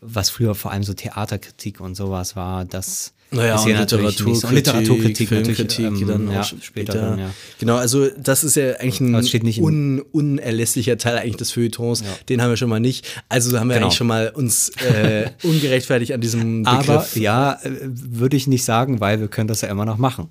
was 0.00 0.30
früher 0.30 0.54
vor 0.54 0.70
allem 0.72 0.82
so 0.82 0.92
Theaterkritik 0.94 1.80
und 1.80 1.94
sowas 1.94 2.36
war, 2.36 2.64
das 2.64 3.12
Naja, 3.34 3.56
und 3.56 3.90
so. 3.90 4.46
Und 4.46 4.52
Literaturkritik, 4.52 5.28
Filmkritik, 5.28 5.80
natürlich, 5.80 6.02
ähm, 6.02 6.08
dann 6.08 6.28
auch 6.28 6.32
ja, 6.32 6.44
später. 6.44 6.62
später 6.62 6.92
dann, 7.00 7.18
ja. 7.18 7.30
Genau, 7.58 7.76
also 7.76 8.08
das 8.10 8.44
ist 8.44 8.56
ja 8.56 8.74
eigentlich 8.76 9.00
ein 9.00 9.14
un 9.62 10.00
unerlässlicher 10.12 10.98
Teil 10.98 11.18
eigentlich 11.18 11.36
des 11.36 11.52
Feuilletons. 11.52 12.00
Ja. 12.00 12.06
Den 12.28 12.42
haben 12.42 12.50
wir 12.50 12.56
schon 12.56 12.68
mal 12.68 12.80
nicht. 12.80 13.06
Also 13.28 13.58
haben 13.58 13.68
wir 13.68 13.74
Genau. 13.74 13.86
eigentlich 13.86 13.96
schon 13.98 14.06
mal 14.06 14.30
uns 14.34 14.70
äh, 14.70 15.30
ungerechtfertigt 15.42 16.12
an 16.12 16.20
diesem 16.20 16.62
Begriff. 16.64 16.88
Aber 16.88 17.06
ja, 17.14 17.54
äh, 17.62 17.70
würde 17.82 18.36
ich 18.36 18.46
nicht 18.46 18.64
sagen, 18.64 19.00
weil 19.00 19.20
wir 19.20 19.28
können 19.28 19.48
das 19.48 19.60
ja 19.62 19.68
immer 19.68 19.84
noch 19.84 19.98
machen. 19.98 20.28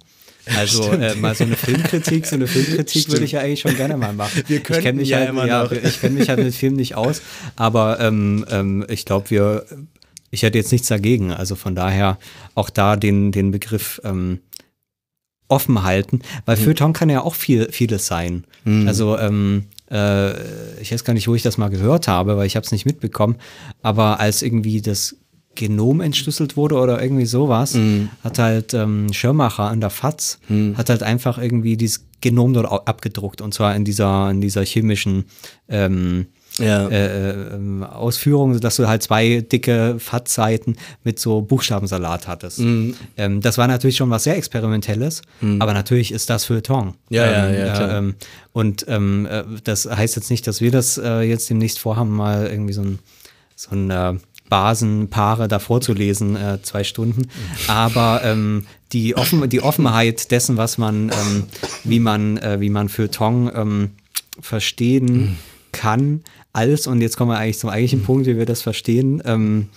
Also 0.57 0.91
äh, 0.91 1.15
mal 1.15 1.33
so 1.35 1.45
eine 1.45 1.55
Filmkritik, 1.55 2.25
so 2.25 2.35
eine 2.35 2.47
Filmkritik 2.47 3.09
würde 3.09 3.23
ich 3.23 3.31
ja 3.31 3.39
eigentlich 3.39 3.61
schon 3.61 3.75
gerne 3.77 3.95
mal 3.95 4.13
machen. 4.13 4.43
Wir 4.47 4.57
ich 4.57 4.63
kenn 4.63 4.81
könnten 4.81 4.97
mich 4.97 5.09
ja 5.09 5.19
halt, 5.19 5.29
immer 5.29 5.45
ja, 5.47 5.63
noch. 5.63 5.71
Ich 5.71 6.01
kenne 6.01 6.19
mich 6.19 6.27
halt 6.27 6.39
mit 6.39 6.53
Filmen 6.53 6.75
nicht 6.75 6.95
aus, 6.95 7.21
aber 7.55 7.99
ähm, 8.01 8.45
ähm, 8.49 8.85
ich 8.89 9.05
glaube, 9.05 9.29
wir, 9.29 9.65
ich 10.33 10.41
hätte 10.43 10.57
jetzt 10.57 10.71
nichts 10.71 10.87
dagegen. 10.87 11.31
Also 11.31 11.55
von 11.55 11.75
daher 11.75 12.17
auch 12.55 12.69
da 12.71 12.95
den, 12.95 13.31
den 13.31 13.51
Begriff 13.51 14.01
ähm, 14.03 14.39
offen 15.47 15.83
halten, 15.83 16.21
weil 16.45 16.57
Mhm. 16.57 16.61
Feuilleton 16.61 16.93
kann 16.93 17.09
ja 17.09 17.21
auch 17.21 17.35
viel, 17.35 17.71
vieles 17.71 18.07
sein. 18.07 18.45
Also 18.87 19.17
ähm, 19.17 19.65
äh, 19.91 20.79
ich 20.81 20.91
weiß 20.91 21.03
gar 21.03 21.13
nicht, 21.13 21.27
wo 21.27 21.35
ich 21.35 21.43
das 21.43 21.57
mal 21.57 21.69
gehört 21.69 22.07
habe, 22.07 22.37
weil 22.37 22.47
ich 22.47 22.55
habe 22.55 22.65
es 22.65 22.71
nicht 22.71 22.85
mitbekommen, 22.85 23.35
aber 23.81 24.19
als 24.19 24.41
irgendwie 24.41 24.81
das 24.81 25.15
Genom 25.55 26.01
entschlüsselt 26.01 26.57
wurde 26.57 26.75
oder 26.77 26.99
irgendwie 27.01 27.25
sowas, 27.27 27.75
Mhm. 27.75 28.09
hat 28.23 28.39
halt 28.39 28.73
ähm, 28.73 29.13
Schirmacher 29.13 29.63
an 29.65 29.81
der 29.81 29.91
FAZ, 29.91 30.39
hat 30.75 30.89
halt 30.89 31.03
einfach 31.03 31.37
irgendwie 31.37 31.77
dieses 31.77 32.07
Genom 32.21 32.53
dort 32.53 32.87
abgedruckt 32.87 33.41
und 33.41 33.53
zwar 33.53 33.75
in 33.75 33.83
dieser, 33.85 34.31
in 34.31 34.41
dieser 34.41 34.63
chemischen 34.65 35.25
ähm, 35.69 36.27
Ja. 36.59 36.87
äh, 36.87 37.55
ähm, 37.55 37.83
Ausführung, 37.83 38.59
dass 38.59 38.75
du 38.75 38.87
halt 38.87 39.01
zwei 39.01 39.41
dicke 39.41 39.95
FAT-Seiten 39.97 40.75
mit 41.03 41.17
so 41.17 41.41
Buchstabensalat 41.41 42.27
hattest. 42.27 42.59
Mhm. 42.59 42.95
Ähm, 43.17 43.41
das 43.41 43.57
war 43.57 43.67
natürlich 43.67 43.97
schon 43.97 44.09
was 44.11 44.25
sehr 44.25 44.37
Experimentelles, 44.37 45.23
aber 45.59 45.73
natürlich 45.73 46.11
ist 46.11 46.29
das 46.29 46.45
Feuilleton. 46.45 46.93
Ja, 47.09 47.25
ja, 47.25 47.47
ähm, 47.47 47.55
ja, 47.55 47.73
klar. 47.73 47.89
Äh, 47.89 47.97
ähm, 47.97 48.15
und 48.51 48.85
ähm, 48.87 49.25
äh, 49.25 49.43
das 49.63 49.85
heißt 49.89 50.15
jetzt 50.15 50.29
nicht, 50.29 50.45
dass 50.45 50.61
wir 50.61 50.71
das 50.71 50.97
äh, 50.97 51.21
jetzt 51.21 51.49
demnächst 51.49 51.79
vorhaben, 51.79 52.15
mal 52.15 52.45
irgendwie 52.45 52.73
so 52.73 52.81
ein, 52.81 52.99
so 53.55 53.71
ein 53.71 53.89
äh, 53.89 54.13
Basenpaare 54.49 55.47
davor 55.47 55.81
zu 55.81 55.93
lesen, 55.93 56.35
äh, 56.35 56.61
zwei 56.61 56.83
Stunden. 56.83 57.29
Aber 57.67 58.21
ähm, 58.23 58.67
die, 58.91 59.15
Offen 59.15 59.49
die 59.49 59.63
Offenheit 59.63 60.29
dessen, 60.29 60.57
was 60.57 60.77
man, 60.77 61.09
ähm, 61.09 61.43
wie 61.83 61.99
man, 61.99 62.37
äh, 62.37 62.59
wie 62.59 62.69
man 62.69 62.89
Feuilleton 62.89 63.51
ähm, 63.55 63.91
verstehen 64.39 65.39
kann, 65.71 66.23
als, 66.53 66.87
und 66.87 67.01
jetzt 67.01 67.17
kommen 67.17 67.31
wir 67.31 67.37
eigentlich 67.37 67.59
zum 67.59 67.69
eigentlichen 67.69 68.03
Punkt, 68.03 68.27
wie 68.27 68.37
wir 68.37 68.45
das 68.45 68.61
verstehen, 68.61 69.21
ähm, 69.25 69.69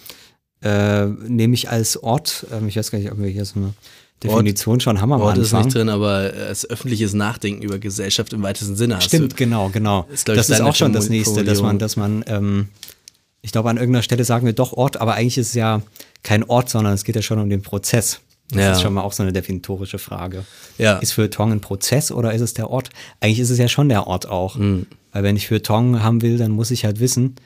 äh, 0.63 1.07
nämlich 1.07 1.71
als 1.71 2.03
Ort, 2.03 2.47
ähm, 2.53 2.69
ich 2.69 2.77
weiß 2.77 2.91
gar 2.91 2.99
nicht, 2.99 3.11
ob 3.11 3.19
wir 3.19 3.29
hier 3.29 3.45
so 3.45 3.59
eine 3.59 3.75
Definition 4.23 4.81
schon 4.81 5.01
haben 5.01 5.13
am 5.13 5.21
Ort 5.21 5.37
ist 5.37 5.53
nicht 5.53 5.75
drin, 5.75 5.91
aber 5.91 6.33
als 6.49 6.69
öffentliches 6.69 7.13
Nachdenken 7.13 7.63
über 7.63 7.79
Gesellschaft 7.79 8.33
im 8.33 8.43
weitesten 8.43 8.75
Sinne 8.75 8.97
hast 8.97 9.05
Stimmt, 9.05 9.33
du. 9.33 9.37
genau, 9.37 9.69
genau. 9.69 10.07
Ist, 10.11 10.29
das 10.29 10.49
ist 10.49 10.61
auch 10.61 10.75
schon 10.75 10.93
das 10.93 11.09
nächste, 11.11 11.45
dass 11.45 11.61
man, 11.61 11.79
dass 11.79 11.97
man, 11.97 12.25
ähm, 12.27 12.69
ich 13.43 13.53
glaube, 13.53 13.69
an 13.69 13.77
irgendeiner 13.77 14.03
Stelle 14.03 14.25
sagen 14.25 14.47
wir 14.47 14.55
doch 14.55 14.73
Ort, 14.73 14.99
aber 14.99 15.15
eigentlich 15.15 15.39
ist 15.39 15.49
es 15.49 15.55
ja 15.55 15.83
kein 16.23 16.45
Ort, 16.45 16.71
sondern 16.71 16.95
es 16.95 17.05
geht 17.05 17.15
ja 17.15 17.23
schon 17.23 17.39
um 17.39 17.51
den 17.51 17.63
Prozess. 17.63 18.21
Das 18.51 18.59
Ja. 18.61 18.73
ist 18.73 18.83
schon 18.83 18.95
mal 18.95 19.03
auch 19.03 19.13
so 19.13 19.23
eine 19.23 19.33
definitorische 19.33 19.99
Frage. 19.99 20.45
Ja. 20.79 20.99
Ist 20.99 21.13
Feuilleton 21.13 21.53
ein 21.53 21.61
Prozess 21.61 22.13
oder 22.13 22.33
ist 22.33 22.43
es 22.43 22.55
der 22.55 22.71
Ort? 22.71 22.91
Eigentlich 23.21 23.41
ist 23.41 23.51
es 23.51 23.59
ja 23.59 23.69
schon 23.69 23.89
der 23.89 24.07
Ort 24.07 24.29
auch. 24.29 24.57
Mhm. 24.57 24.87
Weil 25.13 25.23
wenn 25.25 25.37
ich 25.37 25.49
Feuilleton 25.49 26.03
haben 26.03 26.23
will, 26.23 26.39
dann 26.39 26.51
muss 26.53 26.71
ich 26.71 26.85
halt 26.85 27.01
wissen, 27.01 27.37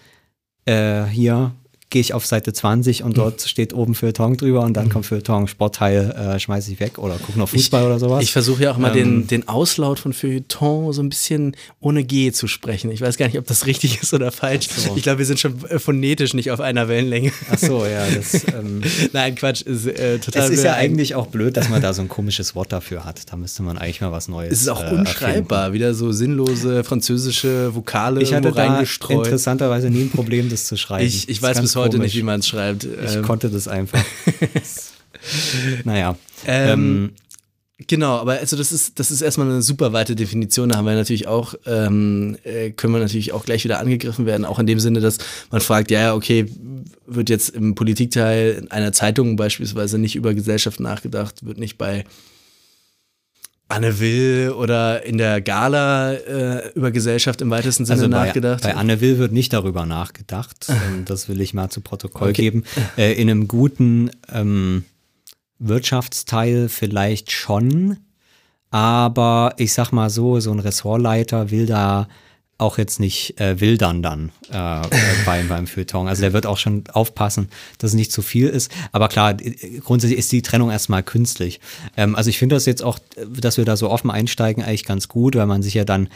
äh, 0.66 1.04
hier 1.04 1.52
gehe 1.90 2.00
ich 2.00 2.14
auf 2.14 2.24
Seite 2.24 2.52
20 2.52 3.00
Mhm. 3.00 3.06
und 3.06 3.18
dort 3.18 3.42
steht 3.42 3.74
oben 3.74 3.94
Feuilleton 3.94 4.36
drüber 4.36 4.62
und 4.62 4.74
dann 4.74 4.88
kommt 4.88 5.06
Feuilleton, 5.06 5.48
Sportteil 5.48 6.10
äh, 6.12 6.38
schmeiße 6.38 6.70
ich 6.72 6.80
weg 6.80 6.98
oder 6.98 7.16
gucke 7.16 7.38
noch 7.38 7.48
Fußball 7.48 7.84
oder 7.84 7.98
sowas. 7.98 8.22
Ich 8.22 8.32
versuche 8.32 8.62
ja 8.62 8.72
auch 8.72 8.78
mal 8.78 8.96
Ähm, 8.96 9.26
den, 9.26 9.26
den 9.26 9.48
Auslaut 9.48 9.98
von 9.98 10.12
Feuilleton 10.12 10.92
so 10.92 11.02
ein 11.02 11.08
bisschen 11.08 11.56
ohne 11.80 12.04
G 12.04 12.30
zu 12.32 12.46
sprechen. 12.46 12.90
Ich 12.92 13.00
weiß 13.00 13.16
gar 13.16 13.26
nicht, 13.26 13.38
ob 13.38 13.46
das 13.46 13.66
richtig 13.66 14.00
ist 14.02 14.14
oder 14.14 14.30
falsch. 14.32 14.68
so. 14.68 14.94
Ich 14.96 15.02
glaube, 15.02 15.18
wir 15.18 15.26
sind 15.26 15.40
schon 15.40 15.64
äh, 15.68 15.78
phonetisch 15.80 16.32
nicht 16.34 16.50
auf 16.52 16.60
einer 16.60 16.86
Wellenlänge. 16.88 17.32
Ach 17.50 17.58
so, 17.58 17.84
ja, 17.84 18.06
das, 18.08 18.34
ähm, 18.54 18.82
Nein, 19.12 19.34
Quatsch, 19.34 19.62
ist 19.62 19.86
äh, 19.86 20.18
total. 20.20 20.44
Es 20.44 20.50
ist 20.50 20.62
ja 20.64 20.74
eigentlich 20.74 21.16
auch 21.16 21.26
blöd, 21.26 21.56
dass 21.56 21.68
man 21.68 21.82
da 21.82 21.92
so 21.92 22.02
ein 22.02 22.08
komisches 22.08 22.54
Wort 22.54 22.72
dafür 22.72 23.04
hat. 23.04 23.30
Da 23.32 23.36
müsste 23.36 23.62
man 23.64 23.78
eigentlich 23.78 24.00
mal 24.00 24.12
was 24.12 24.28
Neues. 24.28 24.52
Es 24.52 24.62
ist 24.62 24.68
auch 24.68 24.82
äh, 24.84 24.94
unschreibbar, 24.94 25.72
wieder 25.72 25.92
so 25.94 26.12
sinnlose 26.12 26.84
französische 26.84 27.74
Vokale 27.74 28.20
erfinden. 28.20 28.44
Ich 28.44 28.50
hatte 28.50 28.56
da 28.56 28.72
reingestreut. 28.74 29.26
interessanterweise 29.26 29.90
nie 29.90 30.02
ein 30.02 30.10
Problem, 30.10 30.48
das 30.50 30.66
zu 30.66 30.76
schreiben. 30.76 31.04
Ich, 31.06 31.28
ich 31.28 31.42
weiß 31.42 31.60
bis 31.60 31.74
heute 31.76 31.79
komisch. 31.88 31.98
nicht, 31.98 32.16
wie 32.16 32.22
man 32.22 32.40
es 32.40 32.48
schreibt. 32.48 32.84
Ich 32.84 33.16
Ähm, 33.16 33.22
konnte 33.22 33.50
das 33.50 33.68
einfach. 33.68 34.02
naja. 35.84 36.16
Ähm, 36.46 37.12
Genau, 37.86 38.18
aber 38.18 38.32
also 38.32 38.56
das 38.56 38.72
ist, 38.72 38.98
das 38.98 39.10
ist 39.10 39.22
erstmal 39.22 39.48
eine 39.48 39.62
super 39.62 39.92
weite 39.94 40.14
Definition. 40.14 40.68
Da 40.68 40.76
haben 40.76 40.84
wir 40.84 40.94
natürlich 40.94 41.26
auch, 41.26 41.54
ähm, 41.64 42.36
äh, 42.44 42.70
können 42.72 42.92
wir 42.92 43.00
natürlich 43.00 43.32
auch 43.32 43.44
gleich 43.44 43.64
wieder 43.64 43.78
angegriffen 43.78 44.26
werden, 44.26 44.44
auch 44.44 44.58
in 44.58 44.66
dem 44.66 44.80
Sinne, 44.80 45.00
dass 45.00 45.16
man 45.50 45.62
fragt, 45.62 45.90
ja, 45.90 46.00
ja, 46.00 46.14
okay, 46.14 46.46
wird 47.06 47.30
jetzt 47.30 47.50
im 47.50 47.74
Politikteil 47.74 48.58
in 48.60 48.70
einer 48.70 48.92
Zeitung 48.92 49.36
beispielsweise 49.36 49.98
nicht 49.98 50.14
über 50.14 50.34
Gesellschaft 50.34 50.78
nachgedacht, 50.78 51.46
wird 51.46 51.58
nicht 51.58 51.78
bei 51.78 52.04
Anne 53.70 54.00
Will 54.00 54.50
oder 54.56 55.04
in 55.04 55.16
der 55.18 55.40
Gala 55.40 56.12
äh, 56.14 56.70
über 56.74 56.90
Gesellschaft 56.90 57.40
im 57.40 57.50
weitesten 57.50 57.84
Sinne 57.86 58.00
Also 58.00 58.10
bei, 58.10 58.26
nachgedacht. 58.26 58.62
bei 58.62 58.74
Anne 58.74 59.00
Will 59.00 59.18
wird 59.18 59.32
nicht 59.32 59.52
darüber 59.52 59.86
nachgedacht. 59.86 60.66
Ähm, 60.90 61.04
das 61.04 61.28
will 61.28 61.40
ich 61.40 61.54
mal 61.54 61.68
zu 61.70 61.80
Protokoll 61.80 62.30
Okay. 62.30 62.42
geben. 62.42 62.64
Äh, 62.96 63.12
in 63.14 63.28
einem 63.30 63.48
guten 63.48 64.10
ähm, 64.32 64.84
Wirtschaftsteil 65.58 66.68
vielleicht 66.68 67.30
schon, 67.32 67.98
aber 68.70 69.54
ich 69.58 69.72
sag 69.72 69.92
mal 69.92 70.10
so, 70.10 70.40
so 70.40 70.50
ein 70.52 70.58
Ressortleiter 70.58 71.50
will 71.50 71.66
da 71.66 72.08
auch 72.60 72.78
jetzt 72.78 73.00
nicht 73.00 73.40
äh, 73.40 73.60
wildern 73.60 74.02
dann 74.02 74.30
äh, 74.52 74.80
äh, 74.82 74.88
beim, 75.24 75.48
beim 75.48 75.66
Feuilleton. 75.66 76.08
Also 76.08 76.22
der 76.22 76.32
wird 76.32 76.46
auch 76.46 76.58
schon 76.58 76.84
aufpassen, 76.92 77.48
dass 77.78 77.90
es 77.90 77.94
nicht 77.96 78.12
zu 78.12 78.22
viel 78.22 78.48
ist. 78.48 78.70
Aber 78.92 79.08
klar, 79.08 79.36
äh, 79.40 79.78
grundsätzlich 79.80 80.18
ist 80.18 80.30
die 80.32 80.42
Trennung 80.42 80.70
erstmal 80.70 81.02
künstlich. 81.02 81.60
Ähm, 81.96 82.14
also 82.14 82.30
ich 82.30 82.38
finde 82.38 82.56
das 82.56 82.66
jetzt 82.66 82.82
auch, 82.82 82.98
dass 83.40 83.56
wir 83.56 83.64
da 83.64 83.76
so 83.76 83.90
offen 83.90 84.10
einsteigen, 84.10 84.62
eigentlich 84.62 84.84
ganz 84.84 85.08
gut, 85.08 85.34
weil 85.36 85.46
man 85.46 85.62
sich 85.62 85.74
ja 85.74 85.84
dann 85.84 86.08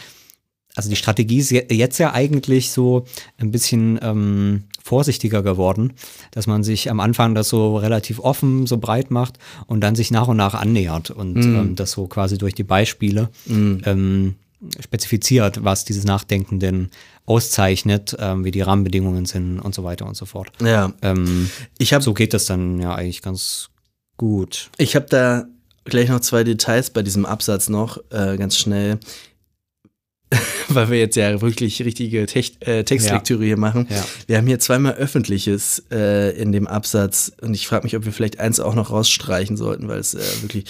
also 0.77 0.91
die 0.91 0.97
Strategie 0.97 1.39
ist 1.39 1.51
je- 1.53 1.67
jetzt 1.71 1.99
ja 1.99 2.13
eigentlich 2.15 2.73
so 2.73 3.05
ein 3.39 3.53
bisschen 3.53 3.97
ähm, 4.03 4.65
vorsichtiger 4.83 5.41
geworden, 5.45 5.93
dass 6.33 6.49
man 6.49 6.65
sich 6.65 6.91
am 6.91 6.99
Anfang 6.99 7.37
das 7.37 7.49
so 7.49 7.77
relativ 7.77 8.19
offen, 8.19 8.67
so 8.67 8.79
breit 8.79 9.13
macht 9.13 9.39
und 9.67 9.83
dann 9.83 9.95
sich 9.95 10.11
nach 10.11 10.27
und 10.27 10.37
nach 10.37 10.55
annähert 10.55 11.11
und 11.11 11.37
ähm, 11.37 11.77
das 11.77 11.93
so 11.93 12.09
quasi 12.09 12.39
durch 12.39 12.55
die 12.57 12.65
Beispiele 12.65 13.29
ähm, 13.49 14.35
spezifiziert, 14.81 15.65
was 15.65 15.85
dieses 15.85 16.05
Nachdenken 16.05 16.61
denn 16.61 16.91
auszeichnet, 17.27 18.17
ähm, 18.19 18.45
wie 18.45 18.51
die 18.51 18.61
Rahmenbedingungen 18.61 19.27
sind 19.27 19.61
und 19.61 19.75
so 19.75 19.85
weiter 19.85 20.07
und 20.07 20.17
so 20.17 20.27
fort. 20.27 20.51
Ja. 20.63 20.93
Ähm, 21.03 21.51
Ich 21.79 21.93
habe 21.93 22.05
so 22.05 22.15
geht 22.15 22.35
das 22.35 22.47
dann 22.47 22.81
ja 22.81 22.95
eigentlich 22.95 23.23
ganz 23.23 23.71
gut. 24.17 24.71
Ich 24.77 24.95
habe 24.97 25.07
da 25.09 25.47
gleich 25.85 26.09
noch 26.09 26.21
zwei 26.21 26.45
Details 26.45 26.91
bei 26.91 27.03
diesem 27.03 27.27
Absatz 27.27 27.69
noch, 27.69 27.99
äh, 28.11 28.37
ganz 28.37 28.57
schnell, 28.57 28.99
weil 30.69 30.91
wir 30.91 30.99
jetzt 30.99 31.17
ja 31.17 31.41
wirklich 31.41 31.83
richtige 31.83 32.27
Tech 32.27 32.57
äh, 32.61 32.85
Textlektüre 32.85 33.45
hier 33.45 33.59
machen. 33.59 33.87
Ja. 33.91 34.05
Wir 34.27 34.37
haben 34.39 34.47
hier 34.47 34.59
zweimal 34.59 34.95
Öffentliches 34.95 35.85
äh, 35.91 36.31
in 36.37 36.53
dem 36.53 36.67
Absatz 36.67 37.33
und 37.41 37.55
ich 37.55 37.67
frage 37.67 37.85
mich, 37.85 37.97
ob 37.97 38.05
wir 38.05 38.13
vielleicht 38.13 38.41
eins 38.41 38.61
auch 38.61 38.75
noch 38.75 38.91
rausstreichen 38.91 39.57
sollten, 39.57 39.89
weil 39.89 39.99
es 40.01 40.15
äh, 40.15 40.43
wirklich 40.43 40.65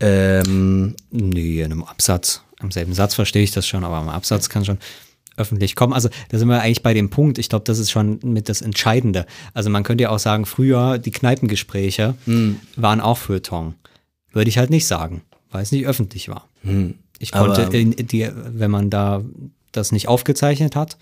ähm, 0.00 0.96
Nee, 1.10 1.60
in 1.60 1.66
einem 1.66 1.84
Absatz. 1.84 2.42
Im 2.62 2.70
selben 2.70 2.94
Satz 2.94 3.14
verstehe 3.14 3.42
ich 3.42 3.50
das 3.50 3.66
schon, 3.66 3.84
aber 3.84 4.00
im 4.00 4.08
Absatz 4.08 4.48
kann 4.48 4.64
schon 4.64 4.78
öffentlich 5.36 5.74
kommen. 5.76 5.92
Also 5.94 6.08
da 6.28 6.38
sind 6.38 6.48
wir 6.48 6.60
eigentlich 6.60 6.82
bei 6.82 6.94
dem 6.94 7.08
Punkt, 7.10 7.38
ich 7.38 7.48
glaube, 7.48 7.64
das 7.64 7.78
ist 7.78 7.90
schon 7.90 8.18
mit 8.22 8.48
das 8.48 8.60
Entscheidende. 8.60 9.26
Also 9.54 9.70
man 9.70 9.82
könnte 9.82 10.02
ja 10.02 10.10
auch 10.10 10.18
sagen, 10.18 10.44
früher 10.46 10.98
die 10.98 11.10
Kneipengespräche 11.10 12.14
waren 12.76 13.00
auch 13.00 13.18
Feuilleton. 13.18 13.74
Würde 14.32 14.48
ich 14.48 14.58
halt 14.58 14.70
nicht 14.70 14.86
sagen, 14.86 15.22
weil 15.50 15.62
es 15.62 15.72
nicht 15.72 15.86
öffentlich 15.86 16.28
war. 16.28 16.48
Ich 17.18 17.32
konnte, 17.32 17.66
Aber- 17.66 17.74
in, 17.74 17.92
die, 17.96 18.28
wenn 18.34 18.70
man 18.70 18.90
da 18.90 19.22
das 19.72 19.90
nicht 19.92 20.06
aufgezeichnet 20.08 20.76
hat 20.76 20.98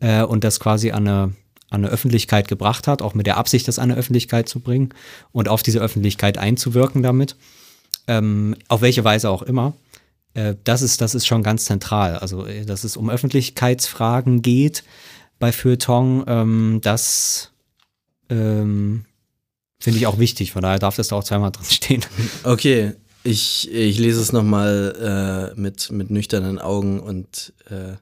äh, 0.00 0.22
und 0.22 0.44
das 0.44 0.60
quasi 0.60 0.90
an 0.92 1.06
eine, 1.06 1.22
an 1.68 1.84
eine 1.84 1.88
Öffentlichkeit 1.88 2.48
gebracht 2.48 2.88
hat, 2.88 3.02
auch 3.02 3.12
mit 3.14 3.26
der 3.26 3.36
Absicht, 3.36 3.68
das 3.68 3.78
an 3.78 3.90
eine 3.90 3.98
Öffentlichkeit 4.00 4.48
zu 4.48 4.60
bringen 4.60 4.90
und 5.32 5.48
auf 5.48 5.62
diese 5.62 5.80
Öffentlichkeit 5.80 6.38
einzuwirken 6.38 7.02
damit, 7.02 7.36
ähm, 8.06 8.56
auf 8.68 8.80
welche 8.80 9.04
Weise 9.04 9.28
auch 9.30 9.42
immer, 9.42 9.74
äh, 10.34 10.54
das, 10.64 10.82
ist, 10.82 11.00
das 11.00 11.14
ist 11.14 11.26
schon 11.26 11.42
ganz 11.42 11.64
zentral. 11.64 12.18
Also, 12.18 12.46
äh, 12.46 12.64
dass 12.64 12.84
es 12.84 12.96
um 12.96 13.10
Öffentlichkeitsfragen 13.10 14.42
geht 14.42 14.84
bei 15.38 15.52
Feuilleton, 15.52 16.24
ähm, 16.26 16.80
das 16.82 17.50
ähm, 18.28 19.04
finde 19.80 19.98
ich 19.98 20.06
auch 20.06 20.18
wichtig. 20.18 20.52
Von 20.52 20.62
daher 20.62 20.78
darf 20.78 20.96
das 20.96 21.08
da 21.08 21.16
auch 21.16 21.24
zweimal 21.24 21.52
drin 21.52 21.66
stehen. 21.68 22.04
okay. 22.44 22.92
Ich, 23.26 23.72
ich 23.72 23.98
lese 23.98 24.20
es 24.20 24.32
nochmal 24.32 25.54
äh, 25.56 25.58
mit, 25.58 25.90
mit 25.90 26.10
nüchternen 26.10 26.58
Augen 26.58 27.00
und 27.00 27.54
äh, 27.70 27.94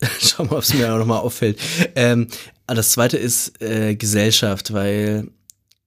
schau 0.20 0.44
mal, 0.44 0.56
ob 0.56 0.62
es 0.62 0.74
mir 0.74 0.92
auch 0.92 0.98
nochmal 0.98 1.20
auffällt. 1.20 1.60
Ähm, 1.94 2.26
das 2.66 2.90
zweite 2.90 3.16
ist 3.16 3.62
äh, 3.62 3.94
Gesellschaft, 3.94 4.72
weil 4.72 5.28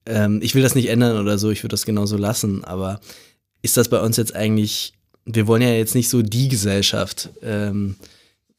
ähm, 0.06 0.40
ich 0.42 0.54
will 0.54 0.62
das 0.62 0.74
nicht 0.74 0.88
ändern 0.88 1.18
oder 1.18 1.38
so, 1.38 1.50
ich 1.50 1.62
würde 1.62 1.74
das 1.74 1.84
genauso 1.84 2.16
lassen, 2.16 2.64
aber 2.64 3.00
ist 3.60 3.76
das 3.76 3.88
bei 3.88 4.00
uns 4.00 4.16
jetzt 4.16 4.34
eigentlich, 4.34 4.94
wir 5.28 5.46
wollen 5.46 5.62
ja 5.62 5.70
jetzt 5.70 5.94
nicht 5.94 6.08
so 6.08 6.22
die 6.22 6.48
Gesellschaft. 6.48 7.30
Ähm, 7.42 7.96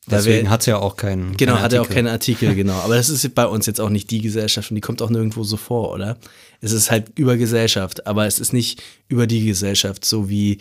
Deswegen 0.10 0.50
hat 0.50 0.62
es 0.62 0.66
ja 0.66 0.78
auch 0.78 0.96
keinen. 0.96 1.38
Genau, 1.38 1.54
keinen 1.54 1.64
hat 1.64 1.74
er 1.74 1.82
auch 1.82 1.90
keinen 1.90 2.08
Artikel, 2.08 2.56
genau. 2.56 2.74
Aber 2.74 2.96
das 2.96 3.10
ist 3.10 3.36
bei 3.36 3.46
uns 3.46 3.66
jetzt 3.66 3.80
auch 3.80 3.90
nicht 3.90 4.10
die 4.12 4.22
Gesellschaft 4.22 4.72
und 4.72 4.76
die 4.76 4.82
kommt 4.82 5.02
auch 5.02 5.10
nirgendwo 5.10 5.44
so 5.44 5.58
vor, 5.58 5.92
oder? 5.92 6.18
Es 6.62 6.72
ist 6.72 6.90
halt 6.90 7.18
über 7.18 7.38
Gesellschaft, 7.38 8.08
aber 8.08 8.26
es 8.26 8.40
ist 8.40 8.54
nicht 8.54 8.82
über 9.08 9.28
die 9.28 9.46
Gesellschaft, 9.46 10.06
so 10.06 10.30
wie 10.30 10.60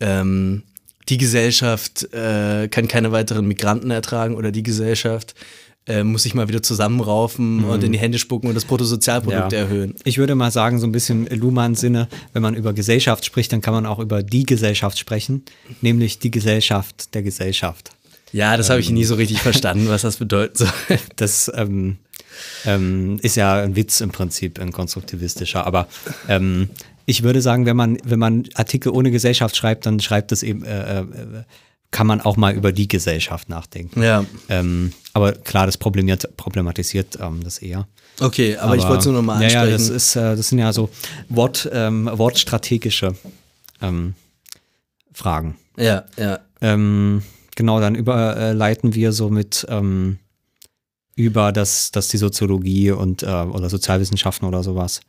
ähm, 0.00 0.62
die 1.08 1.18
Gesellschaft 1.18 2.12
äh, 2.12 2.68
kann 2.68 2.88
keine 2.88 3.12
weiteren 3.12 3.46
Migranten 3.46 3.90
ertragen 3.90 4.36
oder 4.36 4.52
die 4.52 4.62
Gesellschaft 4.62 5.34
äh, 5.90 6.04
muss 6.04 6.22
sich 6.22 6.34
mal 6.34 6.48
wieder 6.48 6.62
zusammenraufen 6.62 7.64
und 7.64 7.82
in 7.82 7.92
die 7.92 7.98
Hände 7.98 8.18
spucken 8.18 8.48
und 8.48 8.54
das 8.54 8.64
Bruttosozialprodukt 8.64 9.52
Ja. 9.52 9.58
erhöhen. 9.58 9.94
Ich 10.04 10.18
würde 10.18 10.34
mal 10.34 10.50
sagen, 10.50 10.78
so 10.78 10.86
ein 10.86 10.92
bisschen 10.92 11.26
Luhmanns 11.26 11.80
Sinne, 11.80 12.08
wenn 12.32 12.42
man 12.42 12.54
über 12.54 12.72
Gesellschaft 12.72 13.24
spricht, 13.24 13.52
dann 13.52 13.60
kann 13.60 13.74
man 13.74 13.86
auch 13.86 13.98
über 13.98 14.22
die 14.22 14.44
Gesellschaft 14.44 14.98
sprechen, 14.98 15.44
nämlich 15.80 16.18
die 16.18 16.30
Gesellschaft 16.30 17.14
der 17.14 17.22
Gesellschaft. 17.22 17.90
Ja, 18.32 18.56
das 18.56 18.70
habe 18.70 18.78
ich 18.80 18.90
nie 18.90 19.04
so 19.04 19.16
richtig 19.16 19.40
verstanden, 19.40 19.88
was 19.88 20.02
das 20.02 20.16
bedeuten 20.18 20.56
soll. 20.56 20.68
Das 21.16 21.50
ähm, 21.54 21.96
ähm, 22.64 23.18
ist 23.22 23.36
ja 23.36 23.60
ein 23.60 23.74
Witz 23.76 24.00
im 24.00 24.10
Prinzip, 24.10 24.60
ein 24.60 24.72
konstruktivistischer. 24.72 25.66
Aber 25.66 25.88
ähm, 26.28 26.70
ich 27.06 27.22
würde 27.24 27.42
sagen, 27.42 27.66
wenn 27.66 27.76
man, 27.76 27.98
wenn 28.04 28.18
man 28.18 28.44
Artikel 28.54 28.92
ohne 28.92 29.10
Gesellschaft 29.10 29.56
schreibt, 29.56 29.84
dann 29.86 29.98
schreibt 30.00 30.30
es 30.32 30.42
eben, 30.42 30.64
äh, 30.64 31.00
äh, 31.00 31.04
kann 31.90 32.06
man 32.06 32.20
auch 32.20 32.36
mal 32.36 32.54
über 32.54 32.72
die 32.72 32.88
Gesellschaft 32.88 33.48
nachdenken. 33.48 34.02
Ja, 34.02 34.24
Ähm, 34.48 34.92
aber 35.12 35.32
klar, 35.32 35.66
das 35.66 35.76
problemiert, 35.76 36.36
problematisiert 36.36 37.18
ähm, 37.20 37.42
das 37.42 37.58
eher. 37.58 37.88
okay, 38.20 38.56
aber, 38.56 38.76
ich 38.76 38.84
wollte 38.84 38.98
es 38.98 39.04
nur 39.06 39.14
nochmal 39.16 39.42
ansprechen. 39.42 39.66
Ja, 39.66 39.70
das, 39.70 39.88
ist, 39.88 40.16
äh, 40.16 40.36
das 40.36 40.48
sind 40.48 40.60
ja 40.60 40.72
so 40.72 40.88
Wort, 41.28 41.68
ähm, 41.72 42.08
wortstrategische 42.12 43.14
ähm, 43.82 44.14
Fragen. 45.12 45.56
ja, 45.76 46.04
ja. 46.16 46.38
Ähm, 46.60 47.22
genau, 47.56 47.80
dann 47.80 47.94
überleiten 47.94 48.94
wir 48.94 49.12
so 49.12 49.30
mit 49.30 49.66
ähm, 49.68 50.18
über 51.16 51.52
das, 51.52 51.90
dass 51.90 52.08
die 52.08 52.18
Soziologie 52.18 52.92
und 52.92 53.22
äh, 53.22 53.26
oder 53.26 53.68
Sozialwissenschaften 53.68 54.46
oder 54.46 54.62
sowas, 54.62 55.00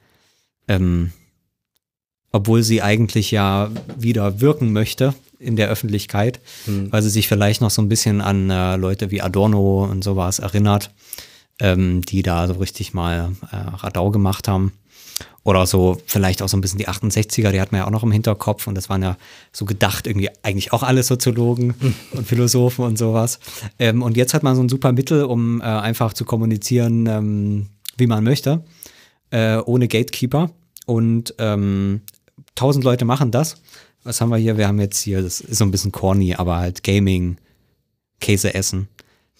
obwohl 2.31 2.63
sie 2.63 2.81
eigentlich 2.81 3.31
ja 3.31 3.69
wieder 3.97 4.39
wirken 4.39 4.71
möchte 4.71 5.13
in 5.41 5.55
der 5.55 5.69
Öffentlichkeit, 5.69 6.39
weil 6.65 7.01
sie 7.01 7.09
sich 7.09 7.27
vielleicht 7.27 7.61
noch 7.61 7.71
so 7.71 7.81
ein 7.81 7.89
bisschen 7.89 8.21
an 8.21 8.49
äh, 8.49 8.75
Leute 8.75 9.11
wie 9.11 9.21
Adorno 9.21 9.83
und 9.85 10.03
sowas 10.03 10.39
erinnert, 10.39 10.91
ähm, 11.59 12.01
die 12.03 12.21
da 12.21 12.47
so 12.47 12.53
richtig 12.53 12.93
mal 12.93 13.31
äh, 13.51 13.55
Radau 13.55 14.11
gemacht 14.11 14.47
haben. 14.47 14.73
Oder 15.43 15.65
so 15.65 15.99
vielleicht 16.05 16.43
auch 16.43 16.49
so 16.49 16.55
ein 16.55 16.61
bisschen 16.61 16.77
die 16.77 16.87
68er, 16.87 17.51
die 17.51 17.59
hat 17.59 17.71
man 17.71 17.81
ja 17.81 17.87
auch 17.87 17.91
noch 17.91 18.03
im 18.03 18.11
Hinterkopf 18.11 18.67
und 18.67 18.75
das 18.75 18.89
waren 18.89 19.01
ja 19.01 19.17
so 19.51 19.65
gedacht 19.65 20.05
irgendwie 20.05 20.29
eigentlich 20.43 20.71
auch 20.71 20.83
alle 20.83 21.01
Soziologen 21.01 21.73
und 22.11 22.27
Philosophen 22.27 22.85
und 22.85 22.97
sowas. 22.97 23.39
Ähm, 23.79 24.03
und 24.03 24.17
jetzt 24.17 24.35
hat 24.35 24.43
man 24.43 24.55
so 24.55 24.61
ein 24.61 24.69
super 24.69 24.91
Mittel, 24.91 25.23
um 25.23 25.59
äh, 25.61 25.63
einfach 25.63 26.13
zu 26.13 26.25
kommunizieren, 26.25 27.07
ähm, 27.07 27.69
wie 27.97 28.05
man 28.05 28.23
möchte, 28.23 28.63
äh, 29.31 29.57
ohne 29.57 29.87
Gatekeeper. 29.87 30.51
Und 30.85 31.33
ähm, 31.39 32.01
tausend 32.53 32.83
Leute 32.83 33.05
machen 33.05 33.31
das. 33.31 33.61
Was 34.03 34.19
haben 34.21 34.29
wir 34.29 34.37
hier? 34.37 34.57
Wir 34.57 34.67
haben 34.67 34.79
jetzt 34.79 34.99
hier, 35.01 35.21
das 35.21 35.41
ist 35.41 35.57
so 35.57 35.65
ein 35.65 35.71
bisschen 35.71 35.91
corny, 35.91 36.33
aber 36.35 36.57
halt 36.57 36.83
Gaming, 36.83 37.37
Käse 38.19 38.53
essen. 38.53 38.87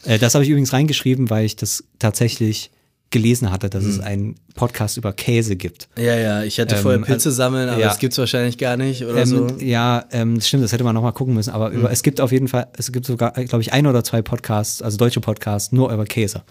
Äh, 0.05 0.19
das 0.19 0.33
habe 0.35 0.43
ich 0.43 0.49
übrigens 0.49 0.73
reingeschrieben, 0.73 1.29
weil 1.29 1.45
ich 1.45 1.55
das 1.55 1.83
tatsächlich 1.99 2.71
gelesen 3.09 3.51
hatte, 3.51 3.69
dass 3.69 3.83
es 3.83 3.99
einen 3.99 4.35
Podcast 4.55 4.95
über 4.95 5.11
Käse 5.11 5.57
gibt. 5.57 5.89
Ja, 5.97 6.15
ja, 6.15 6.43
ich 6.43 6.57
hatte 6.61 6.75
Ähm, 6.75 6.81
vorher 6.81 6.99
Pilze 7.01 7.27
also- 7.27 7.31
sammeln, 7.31 7.67
aber 7.67 7.81
ja. 7.81 7.89
das 7.89 7.99
gibt's 7.99 8.17
wahrscheinlich 8.17 8.57
gar 8.57 8.77
nicht 8.77 9.03
oder 9.03 9.17
Ähm, 9.23 9.25
so. 9.27 9.47
Ja, 9.59 10.05
ähm, 10.11 10.35
das 10.35 10.47
stimmt, 10.47 10.63
das 10.63 10.71
hätte 10.71 10.85
man 10.85 10.95
nochmal 10.95 11.11
gucken 11.11 11.33
müssen, 11.33 11.49
aber 11.49 11.71
über, 11.71 11.91
es 11.91 12.03
gibt 12.03 12.21
auf 12.21 12.31
jeden 12.31 12.47
Fall, 12.47 12.67
es 12.77 12.89
gibt 12.93 13.05
sogar, 13.05 13.31
glaube 13.33 13.61
ich, 13.61 13.73
ein 13.73 13.85
oder 13.85 14.03
zwei 14.05 14.21
Podcasts, 14.21 14.81
also 14.81 14.95
deutsche 14.97 15.19
Podcasts, 15.19 15.73
nur 15.73 15.91
über 15.91 16.05
Käse. 16.05 16.43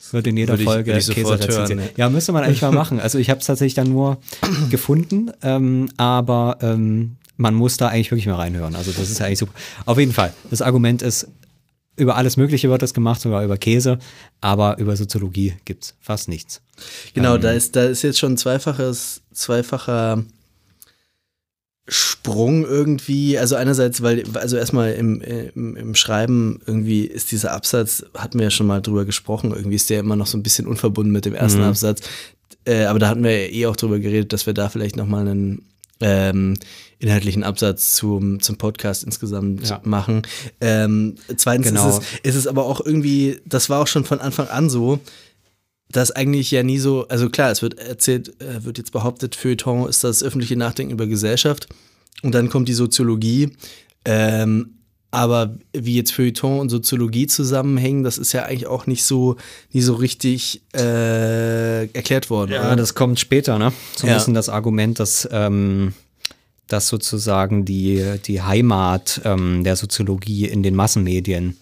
Es 0.00 0.14
Wird 0.14 0.26
in 0.28 0.38
jeder 0.38 0.54
Würde 0.54 0.64
Folge 0.64 0.96
ich 0.96 1.06
Käse 1.10 1.32
rezensiert. 1.38 1.80
ja. 1.98 2.04
Ja, 2.06 2.08
müsste 2.08 2.32
man 2.32 2.44
eigentlich 2.44 2.62
mal 2.62 2.72
machen. 2.72 2.98
Also 2.98 3.18
ich 3.18 3.28
habe 3.28 3.40
es 3.40 3.46
tatsächlich 3.46 3.74
dann 3.74 3.90
nur 3.90 4.16
gefunden, 4.70 5.32
ähm, 5.42 5.90
aber 5.98 6.56
ähm, 6.62 7.16
man 7.36 7.54
muss 7.54 7.76
da 7.76 7.88
eigentlich 7.88 8.10
wirklich 8.10 8.26
mal 8.26 8.36
reinhören. 8.36 8.74
Also 8.74 8.92
das 8.92 9.10
ist 9.10 9.18
ja 9.18 9.26
eigentlich 9.26 9.38
super. 9.40 9.52
Auf 9.84 9.98
jeden 9.98 10.12
Fall, 10.12 10.32
das 10.50 10.62
Argument 10.62 11.02
ist, 11.02 11.28
über 11.98 12.16
alles 12.16 12.36
Mögliche 12.36 12.68
wird 12.68 12.82
das 12.82 12.92
gemacht, 12.94 13.20
sogar 13.22 13.42
über 13.44 13.56
Käse, 13.56 13.98
aber 14.42 14.76
über 14.78 14.96
Soziologie 14.96 15.54
gibt's 15.64 15.94
fast 16.00 16.28
nichts. 16.28 16.60
Genau, 17.14 17.36
Ähm. 17.36 17.40
da 17.40 17.52
ist, 17.52 17.74
da 17.74 17.84
ist 17.84 18.02
jetzt 18.02 18.18
schon 18.18 18.34
ein 18.34 18.36
zweifaches, 18.36 19.22
zweifacher 19.32 20.22
Sprung 21.88 22.64
irgendwie. 22.64 23.38
Also 23.38 23.54
einerseits, 23.54 24.02
weil, 24.02 24.24
also 24.34 24.56
erstmal 24.56 24.92
im, 24.94 25.20
im, 25.20 25.76
im 25.76 25.94
Schreiben 25.94 26.60
irgendwie 26.66 27.02
ist 27.04 27.30
dieser 27.30 27.52
Absatz, 27.52 28.04
hatten 28.14 28.38
wir 28.38 28.44
ja 28.46 28.50
schon 28.50 28.66
mal 28.66 28.82
drüber 28.82 29.04
gesprochen, 29.04 29.52
irgendwie 29.52 29.76
ist 29.76 29.88
der 29.88 30.00
immer 30.00 30.16
noch 30.16 30.26
so 30.26 30.36
ein 30.36 30.42
bisschen 30.42 30.66
unverbunden 30.66 31.12
mit 31.12 31.24
dem 31.24 31.34
ersten 31.34 31.60
Mhm. 31.60 31.66
Absatz. 31.68 32.00
Äh, 32.64 32.84
aber 32.86 32.98
da 32.98 33.08
hatten 33.08 33.22
wir 33.22 33.46
ja 33.46 33.52
eh 33.52 33.66
auch 33.66 33.76
drüber 33.76 34.00
geredet, 34.00 34.32
dass 34.32 34.46
wir 34.46 34.52
da 34.54 34.68
vielleicht 34.68 34.96
nochmal 34.96 35.28
einen 35.28 35.62
ähm, 36.00 36.56
inhaltlichen 36.98 37.42
Absatz 37.44 37.94
zum, 37.96 38.40
zum 38.40 38.56
Podcast 38.56 39.04
insgesamt 39.04 39.68
Ja. 39.68 39.80
machen. 39.84 40.22
Ähm, 40.60 41.14
zweitens 41.36 41.68
Genau. 41.68 41.88
ist, 41.98 42.02
es, 42.24 42.30
ist 42.30 42.34
es 42.36 42.46
aber 42.46 42.64
auch 42.66 42.80
irgendwie, 42.84 43.40
das 43.46 43.68
war 43.70 43.80
auch 43.82 43.86
schon 43.86 44.04
von 44.04 44.20
Anfang 44.20 44.48
an 44.48 44.68
so, 44.70 45.00
dass 45.90 46.10
eigentlich 46.10 46.50
ja 46.50 46.62
nie 46.62 46.78
so, 46.78 47.06
also 47.08 47.30
klar, 47.30 47.50
es 47.50 47.62
wird 47.62 47.78
erzählt, 47.78 48.40
äh, 48.42 48.64
wird 48.64 48.78
jetzt 48.78 48.92
behauptet, 48.92 49.36
Feuilleton 49.36 49.88
ist 49.88 50.02
das 50.04 50.22
öffentliche 50.22 50.56
Nachdenken 50.56 50.92
über 50.92 51.06
Gesellschaft 51.06 51.68
und 52.22 52.34
dann 52.34 52.48
kommt 52.50 52.68
die 52.68 52.74
Soziologie. 52.74 53.50
Ähm, 54.04 54.75
aber 55.16 55.56
wie 55.72 55.96
jetzt 55.96 56.12
Feuilleton 56.12 56.60
und 56.60 56.68
Soziologie 56.68 57.26
zusammenhängen, 57.26 58.04
das 58.04 58.18
ist 58.18 58.32
ja 58.32 58.44
eigentlich 58.44 58.66
auch 58.66 58.86
nicht 58.86 59.02
so, 59.04 59.36
nie 59.72 59.80
so 59.80 59.94
richtig 59.94 60.62
äh, 60.74 61.86
erklärt 61.86 62.28
worden. 62.30 62.52
Ja, 62.52 62.66
oder? 62.66 62.76
das 62.76 62.94
kommt 62.94 63.18
später, 63.18 63.58
ne? 63.58 63.72
So 63.96 64.06
ein 64.06 64.10
Ja. 64.10 64.16
bisschen 64.18 64.34
das 64.34 64.48
Argument, 64.48 65.00
dass, 65.00 65.26
ähm, 65.32 65.94
dass 66.68 66.88
sozusagen 66.88 67.64
die, 67.64 68.04
die 68.26 68.42
Heimat 68.42 69.22
ähm, 69.24 69.64
der 69.64 69.76
Soziologie 69.76 70.44
in 70.46 70.62
den 70.62 70.74
Massenmedien 70.74 71.56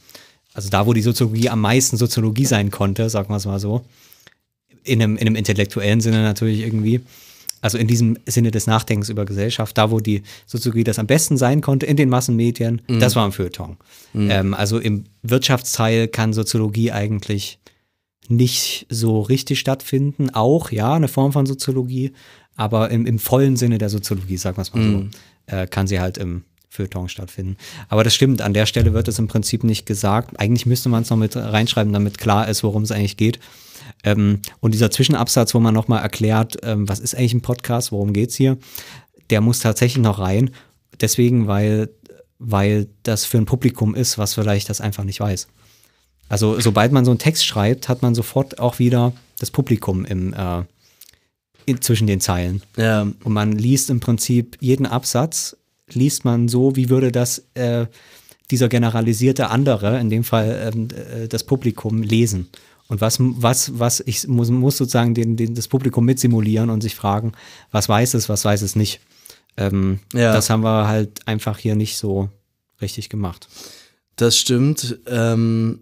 also 0.55 0.69
da, 0.71 0.87
wo 0.87 0.93
die 0.93 1.03
Soziologie 1.03 1.49
am 1.49 1.61
meisten 1.61 1.97
Soziologie 1.97 2.47
sein 2.47 2.71
konnte, 2.71 3.11
sagen 3.11 3.29
wir 3.29 3.37
es 3.37 3.45
mal 3.45 3.59
so, 3.59 3.85
in 4.85 5.03
einem, 5.03 5.17
in 5.17 5.27
einem 5.27 5.35
intellektuellen 5.37 6.01
Sinne 6.01 6.23
natürlich 6.23 6.61
irgendwie, 6.61 7.01
also 7.65 7.79
in 7.79 7.87
diesem 7.87 8.19
Sinne 8.27 8.51
des 8.51 8.67
Nachdenkens 8.67 9.09
über 9.09 9.25
Gesellschaft, 9.25 9.79
da 9.79 9.91
wo 9.91 9.99
die 9.99 10.23
Soziologie 10.45 10.85
das 10.85 10.99
am 10.99 11.07
besten 11.07 11.39
sein 11.39 11.63
konnte, 11.63 11.87
in 11.87 11.97
den 11.97 12.11
Massenmedien, 12.11 12.83
Mhm. 12.87 13.01
das 13.01 13.17
war 13.17 13.25
im 13.25 13.33
Feuilleton. 13.33 13.79
Ähm, 14.15 14.53
also 14.53 14.79
im 14.79 15.05
Wirtschaftsteil 15.23 16.09
kann 16.09 16.35
Soziologie 16.35 16.93
eigentlich 16.93 17.59
nicht 18.29 18.87
so 18.91 19.23
richtig 19.23 19.61
stattfinden. 19.61 20.29
Auch, 20.31 20.71
ja, 20.73 20.93
eine 20.93 21.09
Form 21.09 21.33
von 21.33 21.47
Soziologie, 21.47 22.13
aber 22.55 22.91
im, 22.91 23.07
im 23.07 23.19
vollen 23.19 23.57
Sinne 23.57 23.79
der 23.79 23.89
Soziologie, 23.89 24.37
sagen 24.37 24.59
wir 24.59 24.63
es 24.63 24.75
mal 24.75 24.83
Mhm. 24.83 25.11
so, 25.49 25.57
äh, 25.57 25.67
kann 25.67 25.87
sie 25.87 26.01
halt 26.01 26.19
im 26.19 26.43
Feuilleton 26.69 27.09
stattfinden. 27.09 27.57
Aber 27.89 28.05
das 28.05 28.15
stimmt, 28.15 28.43
an 28.43 28.53
der 28.53 28.67
Stelle 28.67 28.93
wird 28.93 29.09
es 29.09 29.19
im 29.19 29.27
Prinzip 29.29 29.65
nicht 29.65 29.87
gesagt. 29.87 30.39
Eigentlich 30.39 30.67
müsste 30.67 30.91
man 30.91 31.03
es 31.03 31.09
noch 31.11 31.17
mit 31.17 31.35
reinschreiben, 31.35 31.93
damit 31.95 32.19
klar 32.19 32.47
ist, 32.49 32.63
worum 32.63 32.83
es 32.83 32.91
eigentlich 32.93 33.17
geht. 33.17 33.39
Ähm, 34.03 34.41
und 34.61 34.75
dieser 34.75 34.91
Zwischenabsatz, 34.91 35.55
wo 35.55 35.61
man 35.61 35.75
nochmal 35.75 36.03
erklärt, 36.03 36.57
ähm, 36.63 36.89
was 36.89 37.01
ist 37.01 37.15
eigentlich 37.15 37.35
ein 37.35 37.43
Podcast, 37.43 37.93
worum 37.93 38.13
geht's 38.13 38.35
hier, 38.35 38.59
der 39.31 39.41
muss 39.41 39.61
tatsächlich 39.61 40.03
noch 40.03 40.19
rein. 40.19 40.51
Deswegen, 41.01 41.47
weil, 41.47 41.91
weil 42.39 42.89
das 43.03 43.25
für 43.25 43.39
ein 43.39 43.47
Publikum 43.47 43.95
ist, 43.95 44.19
was 44.19 44.35
vielleicht 44.35 44.71
das 44.71 44.81
einfach 44.81 45.05
nicht 45.05 45.21
weiß. 45.21 45.49
Also 46.29 46.59
sobald 46.61 46.93
man 46.93 47.05
so 47.05 47.11
einen 47.11 47.19
Text 47.19 47.45
schreibt, 47.45 47.89
hat 47.89 48.03
man 48.03 48.15
sofort 48.15 48.59
auch 48.59 48.79
wieder 48.79 49.13
das 49.39 49.51
Publikum 49.51 50.05
im, 50.05 50.33
äh, 50.33 50.63
in, 51.67 51.81
zwischen 51.81 52.07
den 52.07 52.21
Zeilen. 52.21 52.63
Ja, 52.77 53.03
Und 53.03 53.33
man 53.33 53.53
liest 53.53 53.91
im 53.91 54.01
Prinzip 54.01 54.57
jeden 54.61 54.87
Absatz, 54.87 55.57
liest 55.93 56.25
man 56.25 56.49
so, 56.49 56.77
wie 56.77 56.89
würde 56.89 57.13
das 57.13 57.45
äh, 57.55 57.87
dieser 58.51 58.69
generalisierte 58.69 59.51
andere, 59.51 59.99
in 60.01 60.11
dem 60.11 60.25
Fall 60.25 60.73
ähm, 60.75 60.89
äh, 60.91 61.29
das 61.29 61.45
Publikum, 61.45 62.03
lesen. 62.03 62.49
Und 62.95 63.01
was, 63.01 63.17
was, 63.19 63.77
was 63.77 64.05
ich 64.07 64.29
muss, 64.29 64.51
muss 64.51 64.77
sozusagen 64.77 65.15
den, 65.15 65.37
den, 65.37 65.57
das 65.57 65.67
Publikum 65.67 66.05
mitsimulieren 66.05 66.71
und 66.71 66.81
sich 66.81 66.95
fragen, 66.95 67.33
was 67.73 67.89
weiß 67.89 68.15
es, 68.15 68.29
was 68.29 68.45
weiß 68.45 68.63
es 68.63 68.77
nicht. 68.77 69.01
Ähm, 69.57 69.99
Ja. 70.13 70.33
Das 70.33 70.49
haben 70.49 70.63
wir 70.63 70.87
halt 70.87 71.27
einfach 71.27 71.59
hier 71.59 71.75
nicht 71.75 71.97
so 71.97 72.29
richtig 72.81 73.09
gemacht. 73.09 73.49
das 74.15 74.39
stimmt. 74.39 75.01
Ähm, 75.09 75.81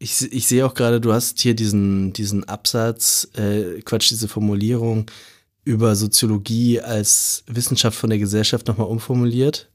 ich, 0.00 0.32
ich 0.32 0.48
sehe 0.48 0.66
auch 0.66 0.74
gerade, 0.74 1.00
du 1.00 1.12
hast 1.12 1.38
hier 1.38 1.54
diesen, 1.54 2.12
diesen 2.12 2.42
Absatz, 2.48 3.28
äh, 3.36 3.80
Quatsch, 3.82 4.10
diese 4.10 4.26
Formulierung 4.26 5.08
über 5.62 5.94
Soziologie 5.94 6.80
als 6.80 7.44
Wissenschaft 7.46 7.96
von 7.96 8.10
der 8.10 8.18
Gesellschaft 8.18 8.66
nochmal 8.66 8.88
umformuliert. 8.88 9.70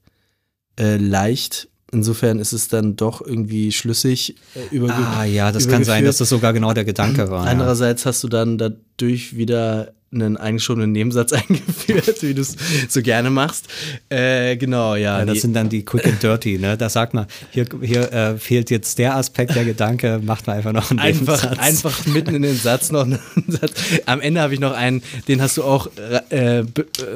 Äh, 0.77 0.97
leicht. 0.97 1.69
Insofern 1.91 2.39
ist 2.39 2.53
es 2.53 2.67
dann 2.67 2.95
doch 2.95 3.21
irgendwie 3.25 3.71
schlüssig 3.71 4.35
äh, 4.55 4.75
überge 4.75 4.93
Ah 4.93 5.23
ja, 5.23 5.51
das 5.51 5.63
kann 5.63 5.83
sein, 5.83 6.03
übergeführt. 6.03 6.07
dass 6.09 6.17
das 6.17 6.29
sogar 6.29 6.53
genau 6.53 6.73
der 6.73 6.85
Gedanke 6.85 7.31
war. 7.31 7.45
ja. 7.45 7.51
Andererseits 7.51 8.05
hast 8.05 8.23
du 8.23 8.27
dann 8.27 8.57
dadurch 8.57 9.35
wieder 9.35 9.93
einen 10.11 10.37
eingeschobenen 10.37 10.91
Nebensatz 10.91 11.33
eingeführt, 11.33 12.21
wie 12.21 12.33
du 12.33 12.41
es 12.41 12.55
so 12.87 13.01
gerne 13.01 13.29
machst. 13.29 13.67
Äh, 14.09 14.57
genau, 14.57 14.95
ja. 14.95 15.19
Ja, 15.19 15.25
das 15.25 15.41
sind 15.41 15.53
dann 15.53 15.69
die 15.69 15.83
Quick 15.83 16.05
and 16.05 16.21
Dirty, 16.21 16.57
ne? 16.57 16.77
Da 16.77 16.89
sagt 16.89 17.13
man, 17.13 17.27
hier, 17.51 17.65
hier 17.81 18.11
äh, 18.11 18.37
fehlt 18.37 18.69
jetzt 18.69 18.97
der 18.99 19.15
Aspekt, 19.15 19.55
der 19.55 19.65
Gedanke, 19.65 20.19
macht 20.23 20.47
man 20.47 20.57
einfach 20.57 20.73
noch 20.73 20.89
einen 20.91 20.99
einfach, 20.99 21.43
Nebensatz. 21.43 21.59
einfach 21.67 22.05
mitten 22.07 22.35
in 22.35 22.41
den 22.41 22.55
Satz 22.55 22.91
noch 22.91 23.05
einen 23.05 23.19
Satz. 23.47 23.73
Am 24.05 24.21
Ende 24.21 24.41
habe 24.41 24.53
ich 24.53 24.59
noch 24.59 24.73
einen, 24.73 25.01
den 25.27 25.41
hast 25.41 25.57
du 25.57 25.63
auch, 25.63 25.89
äh, 26.29 26.59
äh, 26.59 26.65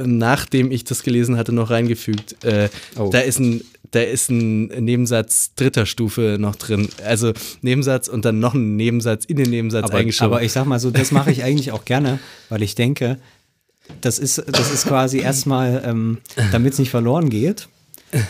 nachdem 0.06 0.72
ich 0.72 0.84
das 0.84 1.04
gelesen 1.04 1.38
hatte, 1.38 1.52
noch 1.52 1.70
reingefügt. 1.70 2.44
Äh, 2.44 2.70
Oh. 2.96 3.10
Da 3.10 3.20
ist 3.20 3.40
ein 3.40 3.62
da 3.92 4.02
ist 4.02 4.32
ein 4.32 4.66
Nebensatz 4.66 5.54
dritter 5.56 5.86
Stufe 5.86 6.38
noch 6.40 6.56
drin. 6.56 6.90
Also 7.06 7.32
Nebensatz 7.62 8.08
und 8.08 8.26
dann 8.26 8.40
noch 8.40 8.56
ein 8.56 8.76
Nebensatz 8.76 9.24
in 9.26 9.38
den 9.38 9.52
Nebensatz 9.52 9.86
aber, 9.86 10.00
eingeschoben. 10.00 10.34
aber 10.34 10.44
ich 10.44 10.52
sag 10.52 10.66
mal 10.66 10.80
so, 10.80 10.90
das 10.90 11.12
mache 11.12 11.32
ich 11.32 11.44
eigentlich 11.44 11.72
auch 11.72 11.86
gerne, 11.86 12.20
weil 12.50 12.64
ich 12.64 12.74
denke, 12.74 12.83
das 14.02 14.20
ist, 14.20 14.44
das 14.48 14.72
ist 14.72 14.88
quasi 14.88 15.20
erstmal, 15.20 15.84
ähm, 15.86 16.20
damit 16.52 16.74
es 16.74 16.80
nicht 16.80 16.92
verloren 16.92 17.30
geht. 17.30 17.68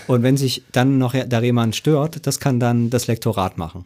Und 0.07 0.23
wenn 0.23 0.37
sich 0.37 0.63
dann 0.71 0.97
noch 0.97 1.13
da 1.13 1.41
jemand 1.41 1.75
stört, 1.75 2.25
das 2.25 2.39
kann 2.39 2.59
dann 2.59 2.89
das 2.89 3.07
Lektorat 3.07 3.57
machen. 3.57 3.85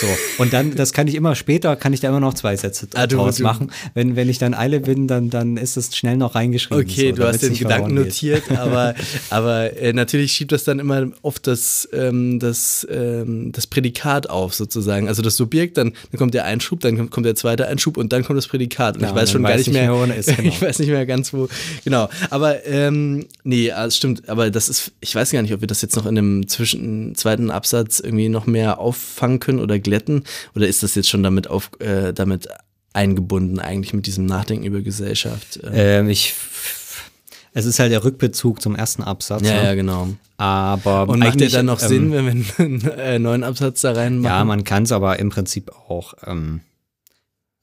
So. 0.00 0.06
Und 0.38 0.52
dann, 0.52 0.74
das 0.74 0.92
kann 0.92 1.08
ich 1.08 1.14
immer 1.14 1.34
später, 1.34 1.74
kann 1.76 1.92
ich 1.92 2.00
da 2.00 2.08
immer 2.08 2.20
noch 2.20 2.34
zwei 2.34 2.56
Sätze 2.56 2.86
Ah, 2.94 3.06
draus 3.06 3.40
machen. 3.40 3.70
Wenn, 3.94 4.16
wenn 4.16 4.28
ich 4.28 4.38
dann 4.38 4.54
Eile 4.54 4.80
bin, 4.80 5.08
dann, 5.08 5.30
dann 5.30 5.56
ist 5.56 5.76
es 5.76 5.96
schnell 5.96 6.16
noch 6.16 6.34
reingeschrieben. 6.34 6.84
Okay, 6.84 7.10
so, 7.10 7.16
du 7.16 7.26
hast 7.26 7.42
den 7.42 7.54
Gedanken 7.54 7.94
notiert, 7.94 8.50
aber, 8.56 8.94
aber 9.30 9.76
äh, 9.76 9.92
natürlich 9.92 10.32
schiebt 10.32 10.52
das 10.52 10.64
dann 10.64 10.78
immer 10.78 11.08
oft 11.22 11.46
das, 11.46 11.88
ähm, 11.92 12.38
das, 12.38 12.86
ähm, 12.90 13.52
das 13.52 13.66
Prädikat 13.66 14.30
auf, 14.30 14.54
sozusagen. 14.54 15.08
Also 15.08 15.22
das 15.22 15.36
Subjekt, 15.36 15.76
dann, 15.76 15.92
dann 16.10 16.18
kommt 16.18 16.34
der 16.34 16.44
Einschub, 16.44 16.80
dann 16.80 17.10
kommt, 17.10 17.26
der 17.26 17.34
zweite 17.34 17.66
Einschub 17.66 17.96
und 17.96 18.12
dann 18.12 18.24
kommt 18.24 18.36
das 18.36 18.46
Prädikat. 18.46 18.96
Und 18.96 19.02
Ja, 19.02 19.08
ich 19.08 19.12
und 19.14 19.20
weiß 19.20 19.30
schon 19.32 19.42
gar 19.42 19.52
weiß 19.52 19.66
nicht 19.66 19.72
mehr, 19.72 19.90
mehr, 19.90 20.16
ist, 20.16 20.36
genau. 20.36 20.48
ich 20.48 20.62
weiß 20.62 20.78
nicht 20.78 20.90
mehr 20.90 21.06
ganz 21.06 21.32
wo. 21.32 21.48
Genau. 21.84 22.08
Aber 22.30 22.64
ähm, 22.66 23.26
nee, 23.42 23.72
ah, 23.72 23.86
es 23.86 23.96
stimmt, 23.96 24.28
aber 24.28 24.50
das 24.50 24.68
ist, 24.68 24.92
ich 25.00 25.14
weiß 25.14 25.32
gar 25.32 25.42
nicht, 25.42 25.52
ob 25.52 25.60
wir 25.60 25.68
das 25.68 25.82
jetzt 25.82 25.96
noch 25.96 26.06
in 26.06 26.16
einem 26.16 26.48
zwischen 26.48 27.14
zweiten 27.14 27.50
Absatz 27.50 28.00
irgendwie 28.00 28.28
noch 28.28 28.46
mehr 28.46 28.78
auffangen 28.78 29.40
können 29.40 29.63
oder 29.64 29.78
glätten. 29.80 30.22
Oder 30.54 30.68
ist 30.68 30.82
das 30.84 30.94
jetzt 30.94 31.08
schon 31.08 31.22
damit 31.24 31.48
auf, 31.48 31.70
äh, 31.80 32.12
damit 32.12 32.46
eingebunden, 32.92 33.58
eigentlich 33.58 33.92
mit 33.92 34.06
diesem 34.06 34.26
Nachdenken 34.26 34.64
über 34.64 34.80
Gesellschaft? 34.82 35.56
Äh, 35.64 35.98
Ähm, 35.98 36.08
ich, 36.08 36.34
es 37.52 37.66
ist 37.66 37.78
halt 37.80 37.90
der 37.90 38.04
Rückbezug 38.04 38.62
zum 38.62 38.76
ersten 38.76 39.02
Absatz. 39.02 39.42
ja, 39.42 39.54
ne? 39.54 39.64
ja, 39.64 39.74
genau. 39.74 40.08
Aber 40.36 41.08
Und 41.08 41.20
macht 41.20 41.40
der 41.40 41.48
dann 41.48 41.66
noch 41.66 41.82
ähm, 41.82 41.88
Sinn, 41.88 42.12
wenn 42.12 42.26
wir 42.26 42.58
einen 42.58 42.80
äh, 42.90 43.18
neuen 43.18 43.44
Absatz 43.44 43.80
da 43.80 43.92
reinmachen? 43.92 44.36
Ja, 44.36 44.44
man 44.44 44.64
kann 44.64 44.84
es 44.84 44.92
aber 44.92 45.18
im 45.18 45.30
Prinzip 45.30 45.70
auch 45.88 46.14
ähm, 46.26 46.60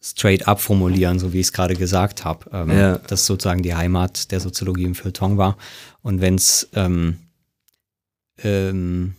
straight 0.01 0.47
up 0.47 0.59
formulieren, 0.61 1.19
so 1.19 1.31
wie 1.33 1.39
ich 1.41 1.47
es 1.47 1.53
gerade 1.53 1.75
gesagt 1.75 2.25
habe. 2.25 2.49
Ähm, 2.53 2.71
Ja. 2.71 2.97
Das 3.07 3.25
sozusagen 3.25 3.61
die 3.63 3.75
Heimat 3.75 4.31
der 4.31 4.39
Soziologie 4.39 4.85
im 4.85 4.95
Feuilleton 4.95 5.37
war. 5.37 5.57
Und 6.01 6.21
wenn 6.21 6.35
es 6.35 6.69
ähm, 6.73 7.17
ähm, 8.43 9.15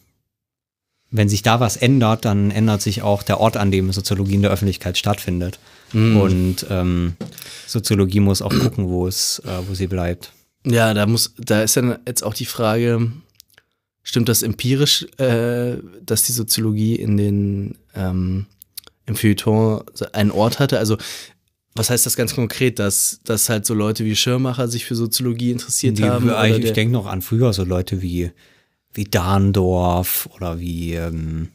wenn 1.12 1.28
sich 1.28 1.42
da 1.42 1.60
was 1.60 1.76
ändert, 1.76 2.24
dann 2.24 2.50
ändert 2.50 2.82
sich 2.82 3.02
auch 3.02 3.22
der 3.22 3.38
Ort, 3.38 3.56
an 3.56 3.70
dem 3.70 3.92
Soziologie 3.92 4.34
in 4.34 4.42
der 4.42 4.50
Öffentlichkeit 4.50 4.98
stattfindet. 4.98 5.58
Mhm. 5.92 6.16
Und 6.16 6.66
ähm, 6.70 7.14
Soziologie 7.66 8.20
muss 8.20 8.42
auch 8.42 8.52
gucken, 8.52 8.88
wo 8.88 9.06
es, 9.06 9.40
äh, 9.44 9.68
wo 9.68 9.74
sie 9.74 9.86
bleibt. 9.86 10.32
Ja, 10.66 10.94
da 10.94 11.06
muss, 11.06 11.34
da 11.38 11.62
ist 11.62 11.76
dann 11.76 11.98
jetzt 12.06 12.24
auch 12.24 12.34
die 12.34 12.46
Frage, 12.46 13.12
stimmt 14.02 14.28
das 14.28 14.42
empirisch, 14.42 15.06
äh, 15.18 15.76
dass 16.04 16.22
die 16.24 16.32
Soziologie 16.32 16.96
in 16.96 17.16
den 17.16 17.78
ähm, 17.94 18.46
im 19.06 19.16
Feuilleton 19.16 19.82
einen 20.12 20.30
Ort 20.30 20.58
hatte? 20.58 20.78
Also 20.78 20.96
was 21.74 21.88
heißt 21.88 22.04
das 22.04 22.16
ganz 22.16 22.34
konkret, 22.34 22.78
dass, 22.78 23.20
dass 23.24 23.48
halt 23.48 23.64
so 23.64 23.74
Leute 23.74 24.04
wie 24.04 24.14
Schirmacher 24.14 24.68
sich 24.68 24.84
für 24.84 24.94
Soziologie 24.94 25.52
interessiert 25.52 25.98
Die, 25.98 26.04
haben? 26.04 26.26
oder 26.26 26.46
ich 26.46 26.64
ich 26.64 26.72
denke 26.72 26.92
noch 26.92 27.06
an 27.06 27.22
früher 27.22 27.52
so 27.52 27.64
Leute 27.64 28.02
wie, 28.02 28.30
wie 28.94 29.04
Dahndorf 29.04 30.28
oder 30.34 30.60
wie, 30.60 30.94
ähm, 30.94 31.48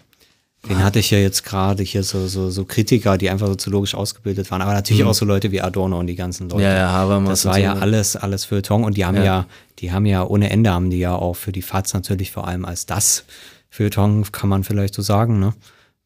wen 0.64 0.84
hatte 0.84 1.00
ich 1.00 1.12
ja 1.12 1.18
jetzt 1.18 1.44
gerade 1.44 1.84
hier 1.84 2.04
so, 2.04 2.28
so, 2.28 2.50
so 2.50 2.66
Kritiker, 2.66 3.18
die 3.18 3.30
einfach 3.30 3.48
soziologisch 3.48 3.96
ausgebildet 3.96 4.50
waren, 4.52 4.62
aber 4.62 4.74
natürlich 4.74 5.04
auch 5.04 5.14
so 5.14 5.26
Leute 5.26 5.52
wie 5.52 5.62
Adorno 5.62 6.00
und 6.00 6.08
die 6.08 6.16
ganzen 6.16 6.50
Leute. 6.50 6.58
Mhm. 6.58 6.64
ja, 6.64 6.76
ja, 6.76 6.92
Habermas. 6.92 7.30
Das 7.30 7.46
war 7.46 7.60
ja 7.60 7.76
ne? 7.76 7.82
alles, 7.82 8.16
alles 8.16 8.46
Feuilleton 8.46 8.84
und 8.84 8.98
die 8.98 9.06
haben 9.06 9.16
Ja. 9.18 9.24
ja. 9.24 9.46
die 9.80 9.92
haben 9.92 10.06
ja 10.06 10.26
ohne 10.26 10.50
Ende 10.50 10.72
haben 10.72 10.90
die 10.90 11.00
ja 11.00 11.16
auch 11.16 11.36
für 11.36 11.52
die 11.52 11.62
FAZ 11.62 11.94
natürlich 11.94 12.32
vor 12.32 12.48
allem 12.48 12.66
als 12.66 12.86
das 12.86 13.26
Feuilleton, 13.70 14.32
kann 14.32 14.50
man 14.50 14.64
vielleicht 14.64 14.94
so 14.94 15.02
sagen, 15.02 15.40
ne? 15.40 15.54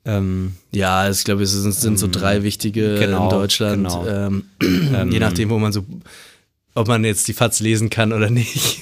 Ähm, 0.03 0.55
Ja, 0.71 1.09
ich 1.09 1.23
glaube, 1.23 1.43
es 1.43 1.51
sind, 1.51 1.73
sind 1.73 1.99
so 1.99 2.07
drei 2.07 2.43
wichtige 2.43 2.95
genau, 2.95 3.25
in 3.25 3.29
Deutschland. 3.29 3.87
genau. 3.87 4.07
Ähm, 4.07 4.43
je 5.11 5.19
nachdem, 5.19 5.49
wo 5.49 5.59
man 5.59 5.71
so, 5.71 5.85
ob 6.73 6.87
man 6.87 7.03
jetzt 7.05 7.27
die 7.27 7.33
FAZ 7.33 7.59
lesen 7.59 7.89
kann 7.89 8.11
oder 8.11 8.29
nicht. 8.29 8.79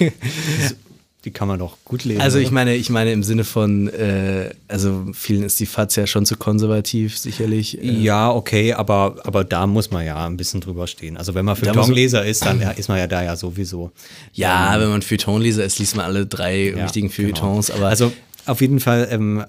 Die 1.25 1.31
kann 1.31 1.49
man 1.49 1.59
doch 1.59 1.77
gut 1.83 2.05
lesen. 2.05 2.21
Also 2.21 2.37
ich 2.39 2.49
meine, 2.49 2.75
ich 2.75 2.89
meine 2.89 3.11
im 3.11 3.23
Sinne 3.23 3.43
von, 3.43 3.89
äh, 3.89 4.51
also 4.69 5.07
vielen 5.13 5.43
ist 5.43 5.59
die 5.59 5.65
FAZ 5.65 5.97
ja 5.97 6.07
schon 6.07 6.25
zu 6.25 6.37
konservativ, 6.37 7.17
sicherlich. 7.17 7.77
Äh, 7.83 7.91
Ja, 7.91 8.31
okay, 8.31 8.73
aber, 8.73 9.17
aber 9.25 9.43
da 9.43 9.67
muss 9.67 9.91
man 9.91 10.05
ja 10.05 10.25
ein 10.25 10.37
bisschen 10.37 10.61
drüber 10.61 10.87
stehen. 10.87 11.17
Also 11.17 11.33
wenn 11.33 11.43
man 11.43 11.57
Feuilletonleser 11.57 12.25
ist, 12.25 12.45
dann 12.45 12.61
ist 12.61 12.87
man 12.87 12.97
ja 12.99 13.07
da 13.07 13.21
ja 13.21 13.35
sowieso. 13.35 13.91
ja, 14.33 14.79
wenn 14.79 14.89
man 14.89 15.01
Feuilletonleser 15.01 15.65
ist, 15.65 15.77
liest 15.79 15.97
man 15.97 16.05
alle 16.05 16.25
drei 16.25 16.69
Ja, 16.69 16.85
wichtigen 16.85 17.09
genau. 17.09 17.15
Feuilletons. 17.37 17.71
Aber 17.71 17.87
Also 17.87 18.13
auf 18.45 18.61
jeden 18.61 18.79
Fall 18.79 19.09
ähm, 19.11 19.43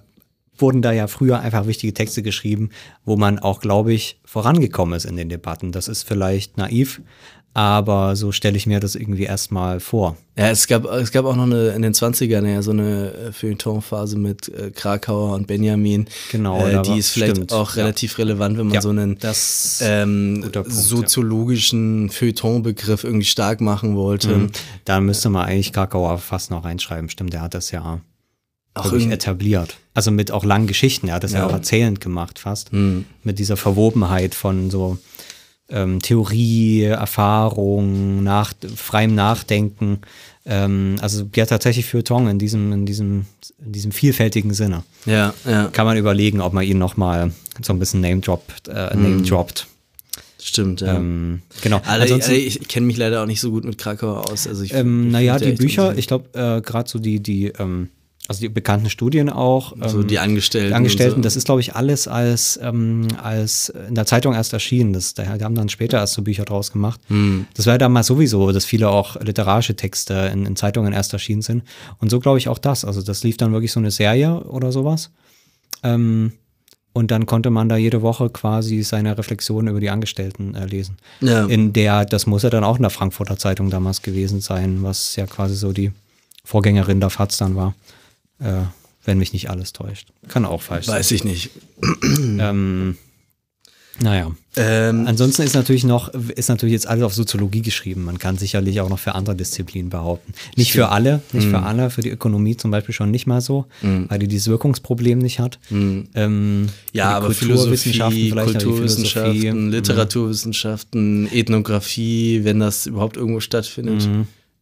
wurden 0.58 0.82
da 0.82 0.92
ja 0.92 1.06
früher 1.06 1.40
einfach 1.40 1.66
wichtige 1.66 1.94
Texte 1.94 2.22
geschrieben, 2.22 2.70
wo 3.04 3.16
man 3.16 3.38
auch, 3.38 3.60
glaube 3.60 3.92
ich, 3.92 4.18
vorangekommen 4.24 4.94
ist 4.96 5.04
in 5.06 5.16
den 5.16 5.28
Debatten. 5.28 5.72
Das 5.72 5.86
ist 5.88 6.02
vielleicht 6.02 6.58
naiv, 6.58 7.00
aber 7.52 8.14
so 8.16 8.30
stelle 8.32 8.56
ich 8.56 8.66
mir 8.66 8.78
das 8.80 8.94
irgendwie 8.94 9.24
erstmal 9.24 9.80
vor. 9.80 10.16
ja, 10.38 10.50
es 10.50 10.66
gab, 10.68 10.84
es 10.84 11.10
gab 11.10 11.24
auch 11.24 11.34
noch 11.34 11.42
eine, 11.44 11.70
in 11.70 11.82
den 11.82 11.92
20ern 11.94 12.46
ja 12.46 12.62
so 12.62 12.70
eine 12.70 13.12
äh, 13.12 13.32
Feuilletonphase 13.32 14.16
mit 14.18 14.48
äh, 14.48 14.70
Krakauer 14.70 15.34
und 15.34 15.46
Benjamin. 15.48 16.06
Genau, 16.30 16.64
Äh, 16.64 16.80
die 16.82 16.98
ist 16.98 17.10
vielleicht 17.10 17.36
stimmt, 17.36 17.52
auch 17.52 17.74
ja. 17.74 17.82
relativ 17.82 18.18
relevant, 18.18 18.56
wenn 18.56 18.66
man 18.66 18.74
Ja, 18.74 18.80
so 18.80 18.90
einen 18.90 19.18
das- 19.18 19.80
ähm, 19.84 20.40
Punkt, 20.42 20.56
ja. 20.56 20.64
soziologischen 21.24 22.08
Feuilletonbegriff 22.10 23.04
irgendwie 23.04 23.26
stark 23.26 23.60
machen 23.60 23.96
wollte. 23.96 24.48
Da 24.84 25.00
müsste 25.00 25.28
man 25.30 25.46
eigentlich 25.46 25.72
Kakauer 25.72 26.18
fast 26.18 26.50
noch 26.50 26.64
reinschreiben. 26.64 27.08
Stimmt, 27.10 27.32
der 27.32 27.42
hat 27.42 27.54
das 27.54 27.70
ja 27.72 28.00
Auch 28.74 28.84
wirklich 28.92 29.10
etabliert. 29.10 29.76
Also 29.94 30.10
mit 30.12 30.30
auch 30.30 30.44
langen 30.44 30.68
Geschichten. 30.68 31.08
Er 31.08 31.14
hat 31.16 31.24
das 31.24 31.32
ja, 31.32 31.40
Ja. 31.40 31.46
auch 31.48 31.52
erzählend 31.52 32.00
gemacht 32.00 32.38
fast. 32.38 32.70
Hm. 32.70 33.04
Mit 33.24 33.38
dieser 33.40 33.56
Verwobenheit 33.56 34.34
von 34.36 34.70
so 34.70 34.98
ähm, 35.70 36.00
Theorie, 36.00 36.82
Erfahrung, 36.82 38.22
nach, 38.22 38.52
freiem 38.76 39.14
Nachdenken. 39.14 40.00
Ähm, 40.46 40.96
also 41.00 41.28
ja 41.34 41.46
tatsächlich 41.46 41.86
Feuilleton 41.86 42.26
in 42.28 42.38
diesem, 42.38 42.72
in 42.72 42.86
diesem, 42.86 43.26
in 43.64 43.72
diesem 43.72 43.92
vielfältigen 43.92 44.52
Sinne. 44.54 44.82
Ja, 45.06 45.34
ja, 45.44 45.66
Kann 45.68 45.86
man 45.86 45.96
überlegen, 45.96 46.40
ob 46.40 46.52
man 46.52 46.64
ihn 46.64 46.78
nochmal 46.78 47.32
so 47.62 47.72
ein 47.72 47.78
bisschen 47.78 48.00
name 48.00 48.20
droppt, 48.20 48.68
äh, 48.68 48.96
name 48.96 49.22
droppt. 49.22 49.66
stimmt. 50.42 50.80
Ja. 50.80 50.96
Ähm, 50.96 51.42
genau. 51.60 51.80
Alle, 51.86 52.02
Ansonsten- 52.04 52.30
alle, 52.32 52.40
ich 52.40 52.66
kenne 52.68 52.86
mich 52.86 52.96
leider 52.96 53.22
auch 53.22 53.26
nicht 53.26 53.40
so 53.40 53.50
gut 53.50 53.64
mit 53.64 53.76
Krakau 53.78 54.14
aus. 54.16 54.46
Also 54.46 54.62
ich, 54.64 54.72
Ähm, 54.72 55.10
naja, 55.10 55.38
die 55.38 55.52
Bücher, 55.52 55.96
ich 55.96 56.06
glaube, 56.06 56.26
äh, 56.32 56.60
gerade 56.62 56.88
so 56.88 56.98
die, 56.98 57.20
die, 57.20 57.52
ähm, 57.58 57.90
also 58.30 58.42
die 58.42 58.48
bekannten 58.48 58.88
Studien 58.90 59.28
auch. 59.28 59.74
so 59.88 60.02
ähm, 60.02 60.06
die 60.06 60.20
Angestellten. 60.20 60.68
die 60.68 60.74
Angestellten, 60.74 61.16
so. 61.16 61.22
das 61.22 61.34
ist, 61.34 61.46
glaube 61.46 61.62
ich, 61.62 61.74
alles 61.74 62.06
als, 62.06 62.60
ähm, 62.62 63.08
als 63.20 63.70
in 63.88 63.96
der 63.96 64.06
Zeitung 64.06 64.34
erst 64.34 64.52
erschienen. 64.52 64.92
Das, 64.92 65.14
die 65.14 65.22
haben 65.22 65.56
dann 65.56 65.68
später 65.68 65.98
erst 65.98 66.14
so 66.14 66.22
Bücher 66.22 66.44
draus 66.44 66.70
gemacht. 66.70 67.00
Hm. 67.08 67.46
Das 67.54 67.66
war 67.66 67.74
ja 67.74 67.78
damals 67.78 68.06
sowieso, 68.06 68.52
dass 68.52 68.64
viele 68.64 68.88
auch 68.88 69.20
literarische 69.20 69.74
Texte 69.74 70.30
in, 70.32 70.46
in 70.46 70.54
Zeitungen 70.54 70.92
erst 70.92 71.12
erschienen 71.12 71.42
sind. 71.42 71.64
Und 71.98 72.10
so 72.10 72.20
glaube 72.20 72.38
ich 72.38 72.46
auch 72.46 72.58
das. 72.58 72.84
Also 72.84 73.02
das 73.02 73.24
lief 73.24 73.36
dann 73.36 73.52
wirklich 73.52 73.72
so 73.72 73.80
eine 73.80 73.90
Serie 73.90 74.44
oder 74.44 74.70
sowas. 74.70 75.10
Ähm, 75.82 76.30
und 76.92 77.10
dann 77.10 77.26
konnte 77.26 77.50
man 77.50 77.68
da 77.68 77.76
jede 77.76 78.00
Woche 78.00 78.30
quasi 78.30 78.84
seine 78.84 79.18
Reflexionen 79.18 79.66
über 79.66 79.80
die 79.80 79.90
Angestellten 79.90 80.54
äh, 80.54 80.66
lesen. 80.66 80.98
Ja. 81.20 81.46
In 81.46 81.72
der, 81.72 82.04
das 82.04 82.28
muss 82.28 82.44
ja 82.44 82.50
dann 82.50 82.62
auch 82.62 82.76
in 82.76 82.82
der 82.82 82.90
Frankfurter 82.90 83.38
Zeitung 83.38 83.70
damals 83.70 84.02
gewesen 84.02 84.40
sein, 84.40 84.84
was 84.84 85.16
ja 85.16 85.26
quasi 85.26 85.56
so 85.56 85.72
die 85.72 85.90
Vorgängerin 86.44 87.00
der 87.00 87.10
FAZ 87.10 87.36
dann 87.38 87.56
war. 87.56 87.74
Äh, 88.40 88.62
wenn 89.04 89.18
mich 89.18 89.32
nicht 89.32 89.48
alles 89.50 89.72
täuscht. 89.72 90.08
Kann 90.28 90.44
auch 90.44 90.60
falsch 90.62 90.86
sein. 90.86 90.96
Weiß 90.96 91.10
ich 91.12 91.24
nicht. 91.24 91.50
Ähm, 92.38 92.96
naja. 94.02 94.30
Ähm, 94.56 95.06
Ansonsten 95.06 95.42
ist 95.42 95.54
natürlich 95.54 95.84
noch, 95.84 96.08
ist 96.14 96.48
natürlich 96.48 96.72
jetzt 96.72 96.86
alles 96.86 97.04
auf 97.04 97.12
Soziologie 97.12 97.60
geschrieben. 97.60 98.04
Man 98.04 98.18
kann 98.18 98.38
sicherlich 98.38 98.80
auch 98.80 98.88
noch 98.88 98.98
für 98.98 99.14
andere 99.14 99.36
Disziplinen 99.36 99.90
behaupten. 99.90 100.32
Nicht 100.56 100.72
für 100.72 100.88
alle, 100.88 101.20
nicht 101.32 101.46
Mhm. 101.46 101.50
für 101.50 101.62
alle, 101.62 101.90
für 101.90 102.00
die 102.00 102.08
Ökonomie 102.08 102.56
zum 102.56 102.70
Beispiel 102.70 102.94
schon 102.94 103.10
nicht 103.10 103.26
mal 103.26 103.42
so, 103.42 103.66
weil 103.82 104.18
die 104.18 104.26
dieses 104.28 104.46
Wirkungsproblem 104.48 105.18
nicht 105.18 105.38
hat. 105.38 105.58
Ähm, 105.70 106.08
Mhm. 106.14 106.68
ja, 106.94 107.10
aber 107.10 107.26
Kulturwissenschaften 107.26 108.30
Kulturwissenschaften, 108.30 109.66
Mhm. 109.66 109.70
Literaturwissenschaften, 109.70 111.28
Ethnographie, 111.32 112.40
wenn 112.44 112.58
das 112.60 112.86
überhaupt 112.86 113.16
irgendwo 113.18 113.40
stattfindet, 113.40 114.08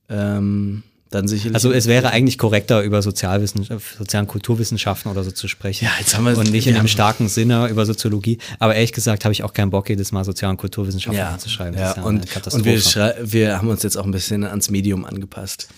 ähm, 0.09 0.83
dann 1.11 1.27
sicherlich. 1.29 1.55
Also 1.55 1.73
es 1.73 1.87
wäre 1.87 2.11
eigentlich 2.11 2.39
korrekter, 2.39 2.83
über 2.83 3.01
Sozialwissenschaft, 3.03 3.97
sozialen 3.99 4.27
Kulturwissenschaften 4.27 5.11
oder 5.11 5.25
so 5.25 5.31
zu 5.31 5.49
sprechen. 5.49 5.85
Ja, 5.87 5.93
jetzt 5.99 6.17
haben 6.17 6.25
wir- 6.25 6.37
Und 6.37 6.51
nicht 6.51 6.67
in 6.67 6.77
einem 6.77 6.89
starken 6.89 7.29
Sinne 7.29 7.69
über 7.69 7.87
Soziologie. 7.87 8.39
Aber 8.59 8.75
ehrlich 8.75 8.93
gesagt 8.93 9.25
habe 9.25 9.33
ich 9.33 9.43
auch 9.43 9.53
keinen 9.53 9.71
Bock, 9.71 9.89
jedes 9.89 10.13
Mal 10.13 10.25
Sozial- 10.25 10.51
und 10.51 10.57
Kulturwissenschaften 10.59 11.19
ja, 11.19 11.39
zu 11.39 11.49
schreiben. 11.49 11.77
ja, 11.79 11.93
ist 11.93 11.99
und, 11.99 12.27
und 12.53 12.65
wir, 12.65 13.15
wir 13.23 13.57
haben 13.59 13.69
uns 13.69 13.83
jetzt 13.83 13.97
auch 13.97 14.05
ein 14.05 14.11
bisschen 14.13 14.45
ans 14.45 14.71
Medium 14.71 15.05
angepasst. 15.05 15.69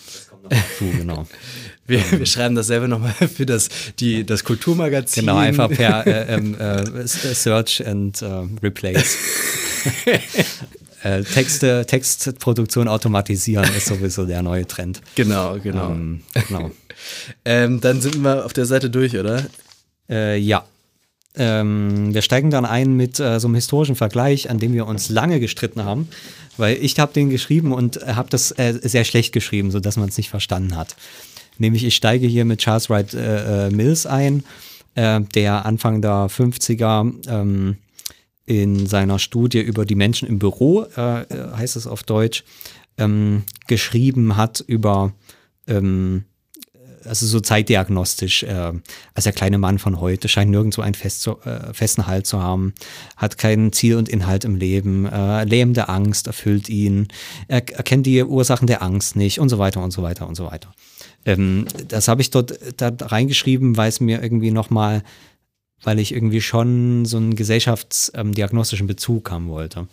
Puh, 0.79 0.91
genau. 0.97 1.27
Wir, 1.87 2.03
wir 2.21 2.27
schreiben 2.27 2.55
dasselbe 2.55 2.87
nochmal 2.87 3.13
für 3.15 3.45
das, 3.47 3.69
die, 3.99 4.25
das 4.25 4.45
Kulturmagazin. 4.45 5.23
Genau, 5.23 5.39
einfach 5.39 5.69
per 5.69 6.07
äh, 6.07 6.35
ähm, 6.37 6.55
äh, 6.57 6.85
Search 7.05 7.85
and 7.85 8.23
äh, 8.23 8.27
Replace. 8.63 9.17
äh, 11.03 11.23
Texte, 11.23 11.87
Textproduktion 11.87 12.89
automatisieren 12.89 13.69
ist 13.77 13.87
sowieso 13.87 14.27
der 14.27 14.43
neue 14.43 14.67
Trend. 14.67 15.01
Genau, 15.15 15.59
genau. 15.59 15.91
Ähm, 15.91 16.23
genau. 16.49 16.71
Ähm, 17.47 17.81
dann 17.81 18.03
sind 18.03 18.23
wir 18.23 18.45
auf 18.45 18.53
der 18.53 18.67
Seite 18.67 18.91
durch, 18.91 19.17
oder? 19.17 19.47
Äh, 20.11 20.37
ja. 20.37 20.67
Ähm, 21.35 22.13
wir 22.13 22.21
steigen 22.21 22.51
dann 22.51 22.67
ein 22.67 22.95
mit 22.95 23.19
äh, 23.19 23.41
so 23.41 23.49
einem 23.49 23.55
historischen 23.55 23.97
Vergleich, 23.97 24.51
an 24.51 24.59
dem 24.59 24.75
wir 24.75 24.87
uns 24.87 25.09
lange 25.09 25.41
gestritten 25.41 25.83
haben, 25.83 26.09
weil 26.59 26.77
ich 26.77 26.99
habe 26.99 27.15
den 27.15 27.31
geschrieben 27.31 27.73
und 27.73 28.07
habe 28.07 28.29
das 28.29 28.51
äh, 28.59 28.79
sehr 28.83 29.05
schlecht 29.05 29.33
geschrieben, 29.33 29.71
sodass 29.71 29.97
man 29.97 30.11
es 30.11 30.19
nicht 30.19 30.29
verstanden 30.29 30.77
hat. 30.77 30.95
Nämlich 31.57 31.85
ich 31.85 31.97
steige 31.97 32.27
hier 32.27 32.45
mit 32.45 32.61
Charles 32.61 32.91
Wright 32.91 33.15
äh, 33.15 33.71
Mills 33.71 34.05
ein, 34.05 34.45
der 34.97 35.65
Anfang 35.65 36.03
der 36.03 36.29
50er 36.29 37.31
ähm, 37.31 37.77
in 38.51 38.89
seiner 38.89 39.21
Studie 39.21 39.61
über 39.61 39.85
die 39.87 39.95
Menschen 39.95 40.27
im 40.27 40.41
Büro, 40.41 40.85
äh, 40.97 41.21
äh, 41.21 41.53
heißt 41.55 41.77
es 41.77 41.87
auf 41.87 42.03
Deutsch, 42.03 42.43
ähm, 42.99 43.45
geschrieben 43.69 44.37
hat 44.37 44.59
über 44.67 45.13
ähm, 45.69 46.25
also 47.05 47.27
so 47.27 47.39
zeitdiagnostisch, 47.39 48.43
äh, 48.43 48.73
als 49.15 49.23
der 49.25 49.33
kleine 49.33 49.57
Mann 49.57 49.79
von 49.79 50.01
heute 50.01 50.27
scheint 50.27 50.51
nirgendwo 50.51 50.83
einen 50.83 50.95
fest 50.95 51.23
zu, 51.23 51.41
äh, 51.43 51.73
festen 51.73 52.09
Halt 52.09 52.27
zu 52.27 52.43
haben, 52.43 52.75
hat 53.17 53.39
kein 53.39 53.73
Ziel 53.73 53.95
und 53.95 54.09
Inhalt 54.09 54.45
im 54.45 54.57
Leben, 54.57 55.07
äh, 55.07 55.45
lähmende 55.45 55.89
Angst 55.89 56.27
erfüllt 56.27 56.69
ihn, 56.69 57.07
er 57.47 57.59
erkennt 57.71 58.05
die 58.05 58.21
Ursachen 58.25 58.67
der 58.67 58.83
Angst 58.83 59.15
nicht 59.15 59.39
und 59.39 59.49
so 59.49 59.59
weiter 59.59 59.81
und 59.81 59.93
so 59.93 60.03
weiter 60.03 60.27
und 60.27 60.35
so 60.35 60.47
weiter. 60.47 60.75
Ähm, 61.25 61.67
das 61.87 62.09
habe 62.09 62.21
ich 62.21 62.31
dort 62.31 62.59
da 62.77 62.91
reingeschrieben, 63.01 63.77
weil 63.77 63.91
es 63.91 64.01
mir 64.01 64.21
irgendwie 64.21 64.51
nochmal, 64.51 65.05
weil 65.83 65.99
ich 65.99 66.13
irgendwie 66.13 66.41
schon 66.41 67.05
so 67.05 67.17
einen 67.17 67.37
gesellschaftsdiagnostischen 67.37 68.87
Bezug 68.87 69.31
haben 69.31 69.49
wollte. 69.49 69.87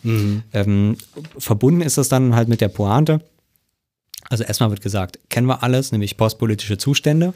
Ähm, 0.54 0.98
verbunden 1.38 1.82
ist 1.82 1.98
das 1.98 2.10
dann 2.10 2.36
halt 2.36 2.48
mit 2.50 2.62
der 2.62 2.70
Pointe. 2.70 3.22
Also 4.30 4.44
erstmal 4.44 4.70
wird 4.70 4.82
gesagt, 4.82 5.20
kennen 5.30 5.48
wir 5.48 5.64
alles, 5.64 5.92
nämlich 5.92 6.18
postpolitische 6.18 6.78
Zustände, 6.78 7.34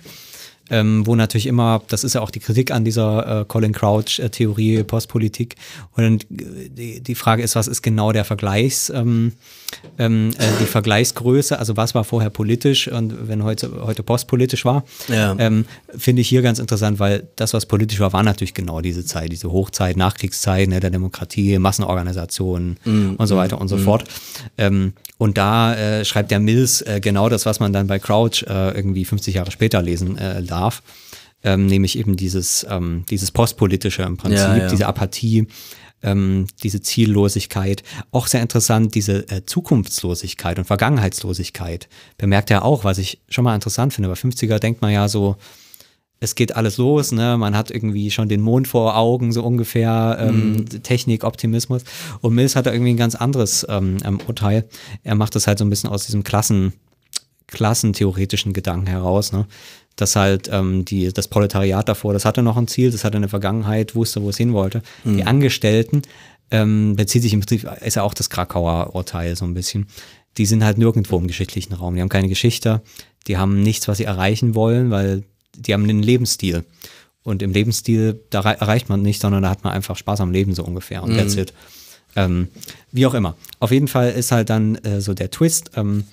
ähm, 0.70 1.08
wo 1.08 1.16
natürlich 1.16 1.48
immer, 1.48 1.82
das 1.88 2.04
ist 2.04 2.16
ja 2.16 2.22
auch 2.22 2.32
die 2.32 2.40
Kritik 2.40 2.72
an 2.72 2.84
dieser 2.84 3.42
äh, 3.42 3.46
Colin 3.46 3.72
Crouch-Theorie 3.72 4.84
Postpolitik. 4.84 5.56
Und 5.94 6.24
äh, 6.32 6.70
die, 6.70 7.02
die 7.02 7.16
Frage 7.16 7.44
ist, 7.44 7.56
was 7.56 7.68
ist 7.68 7.82
genau 7.82 8.12
der 8.12 8.26
Vergleichs, 8.26 8.92
ähm, 9.98 10.32
äh, 10.38 10.46
die 10.60 10.66
Vergleichsgröße, 10.66 11.58
also 11.58 11.78
was 11.78 11.96
war 11.96 12.04
vorher 12.04 12.30
politisch 12.30 12.88
und 12.88 13.28
wenn 13.28 13.44
heute, 13.44 13.72
heute 13.86 14.04
postpolitisch 14.04 14.66
war, 14.66 14.84
Ja. 15.08 15.36
ähm, 15.40 15.66
finde 15.98 16.22
ich 16.22 16.30
hier 16.30 16.42
ganz 16.42 16.60
interessant, 16.60 17.00
weil 17.00 17.28
das, 17.36 17.54
was 17.54 17.66
politisch 17.66 18.00
war, 18.00 18.14
war 18.14 18.24
natürlich 18.24 18.54
genau 18.54 18.82
diese 18.82 19.06
Zeit, 19.06 19.32
diese 19.32 19.52
Hochzeit, 19.52 19.98
Nachkriegszeit 19.98 20.70
ne, 20.70 20.80
der 20.80 20.90
Demokratie, 20.90 21.58
Massenorganisationen 21.60 22.78
und 23.18 23.28
so 23.28 23.36
weiter 23.38 23.60
und 23.60 23.68
so 23.68 23.78
fort. 23.78 24.04
Ähm, 24.58 24.94
und 25.18 25.38
da 25.38 25.76
äh, 25.76 26.06
schreibt 26.06 26.32
der 26.32 26.40
Mills 26.40 26.82
äh, 26.82 27.00
genau 27.02 27.30
das, 27.30 27.46
was 27.46 27.60
man 27.60 27.74
dann 27.74 27.88
bei 27.88 28.00
Crouch 28.00 28.44
äh, 28.48 28.72
irgendwie 28.76 29.06
50 29.06 29.36
Jahre 29.36 29.52
später 29.52 29.82
lesen 29.82 30.18
äh, 30.18 30.42
darf. 30.44 30.82
Ähm, 31.44 31.66
nämlich 31.66 31.98
eben 31.98 32.18
dieses, 32.18 32.66
ähm, 32.70 33.04
dieses 33.10 33.32
postpolitische 33.32 34.04
im 34.04 34.16
Prinzip, 34.16 34.38
Ja, 34.48 34.58
ja. 34.58 34.68
diese 34.68 34.86
Apathie, 34.86 35.48
ähm, 36.04 36.48
diese 36.64 36.82
Ziellosigkeit. 36.82 37.84
Auch 38.12 38.28
sehr 38.28 38.42
interessant, 38.42 38.96
diese 38.96 39.30
äh, 39.30 39.46
Zukunftslosigkeit 39.46 40.58
und 40.58 40.66
Vergangenheitslosigkeit. 40.66 41.88
Bemerkt 42.18 42.52
er 42.52 42.66
auch, 42.66 42.84
was 42.84 42.98
ich 42.98 43.22
schon 43.30 43.44
mal 43.44 43.56
interessant 43.56 43.94
finde. 43.94 44.10
Bei 44.10 44.16
50er 44.16 44.60
denkt 44.60 44.82
man 44.82 44.92
ja 44.92 45.08
so, 45.08 45.38
es 46.24 46.36
geht 46.36 46.56
alles 46.56 46.78
los, 46.78 47.12
ne? 47.12 47.36
Man 47.38 47.58
hat 47.58 47.72
irgendwie 47.72 48.12
schon 48.12 48.30
den 48.30 48.42
Mond 48.42 48.68
vor 48.68 48.96
Augen, 48.96 49.32
so 49.32 49.44
ungefähr, 49.44 50.18
ähm, 50.20 50.66
Technik, 50.84 51.24
Optimismus. 51.24 51.84
Und 52.22 52.36
Mills 52.36 52.56
hat 52.56 52.68
da 52.68 52.72
irgendwie 52.72 52.94
ein 52.94 52.98
ganz 52.98 53.16
anderes 53.16 53.66
ähm, 53.68 53.98
ähm, 54.06 54.20
Urteil. 54.28 54.70
Er 55.04 55.16
macht 55.16 55.34
das 55.36 55.48
halt 55.48 55.58
so 55.58 55.66
ein 55.66 55.72
bisschen 55.72 55.90
aus 55.90 56.06
diesem 56.06 56.24
Klassen, 56.24 56.74
klassentheoretischen 57.48 58.54
Gedanken 58.54 58.86
heraus, 58.86 59.32
ne? 59.32 59.48
Dass 59.98 60.16
halt 60.16 60.50
ähm, 60.52 60.86
die, 60.86 61.12
das 61.12 61.28
Proletariat 61.28 61.88
davor, 61.88 62.14
das 62.14 62.26
hatte 62.26 62.42
noch 62.42 62.58
ein 62.58 62.68
Ziel, 62.68 62.92
das 62.92 63.04
hatte 63.04 63.18
eine 63.18 63.30
Vergangenheit, 63.30 63.94
wusste, 63.94 64.22
wo 64.24 64.30
es 64.30 64.38
hin 64.38 64.54
wollte. 64.54 64.82
Die 65.04 65.24
Angestellten, 65.24 66.02
ähm, 66.50 66.96
bezieht 66.96 67.22
sich 67.22 67.34
im 67.34 67.42
Prinzip, 67.42 67.70
ist 67.82 67.96
ja 67.96 68.04
auch 68.04 68.14
das 68.14 68.30
Krakauer 68.30 68.96
Urteil 68.96 69.36
so 69.36 69.46
ein 69.46 69.54
bisschen. 69.54 69.88
Die 70.38 70.46
sind 70.46 70.64
halt 70.64 70.78
nirgendwo 70.78 71.18
im 71.18 71.28
geschichtlichen 71.28 71.74
Raum. 71.74 71.96
Die 71.96 72.02
haben 72.02 72.10
keine 72.10 72.30
Geschichte, 72.30 72.82
die 73.28 73.38
haben 73.38 73.62
nichts, 73.62 73.88
was 73.88 73.98
sie 73.98 74.06
erreichen 74.06 74.56
wollen, 74.56 74.90
weil 74.92 75.24
die 75.58 75.74
haben 75.74 75.84
einen 75.84 76.02
Lebensstil. 76.02 76.64
Und 77.24 77.44
im 77.44 77.52
Lebensstil, 77.52 78.20
da 78.32 78.40
rei- 78.40 78.54
erreicht 78.54 78.90
man 78.90 79.02
nicht, 79.02 79.22
sondern 79.22 79.44
da 79.44 79.50
hat 79.50 79.64
man 79.64 79.74
einfach 79.74 79.96
Spaß 79.98 80.22
am 80.22 80.32
Leben 80.32 80.56
so 80.56 80.64
ungefähr. 80.64 81.04
Und 81.04 81.16
that's 81.18 81.36
it. 81.36 81.54
Ähm, 82.16 82.48
wie 82.92 83.06
auch 83.06 83.14
immer. 83.14 83.36
Auf 83.60 83.72
jeden 83.72 83.88
Fall 83.88 84.12
ist 84.12 84.32
halt 84.32 84.50
dann 84.50 84.76
äh, 84.78 85.00
so 85.02 85.14
der 85.14 85.30
Twist, 85.32 85.72
ähm, 85.76 86.06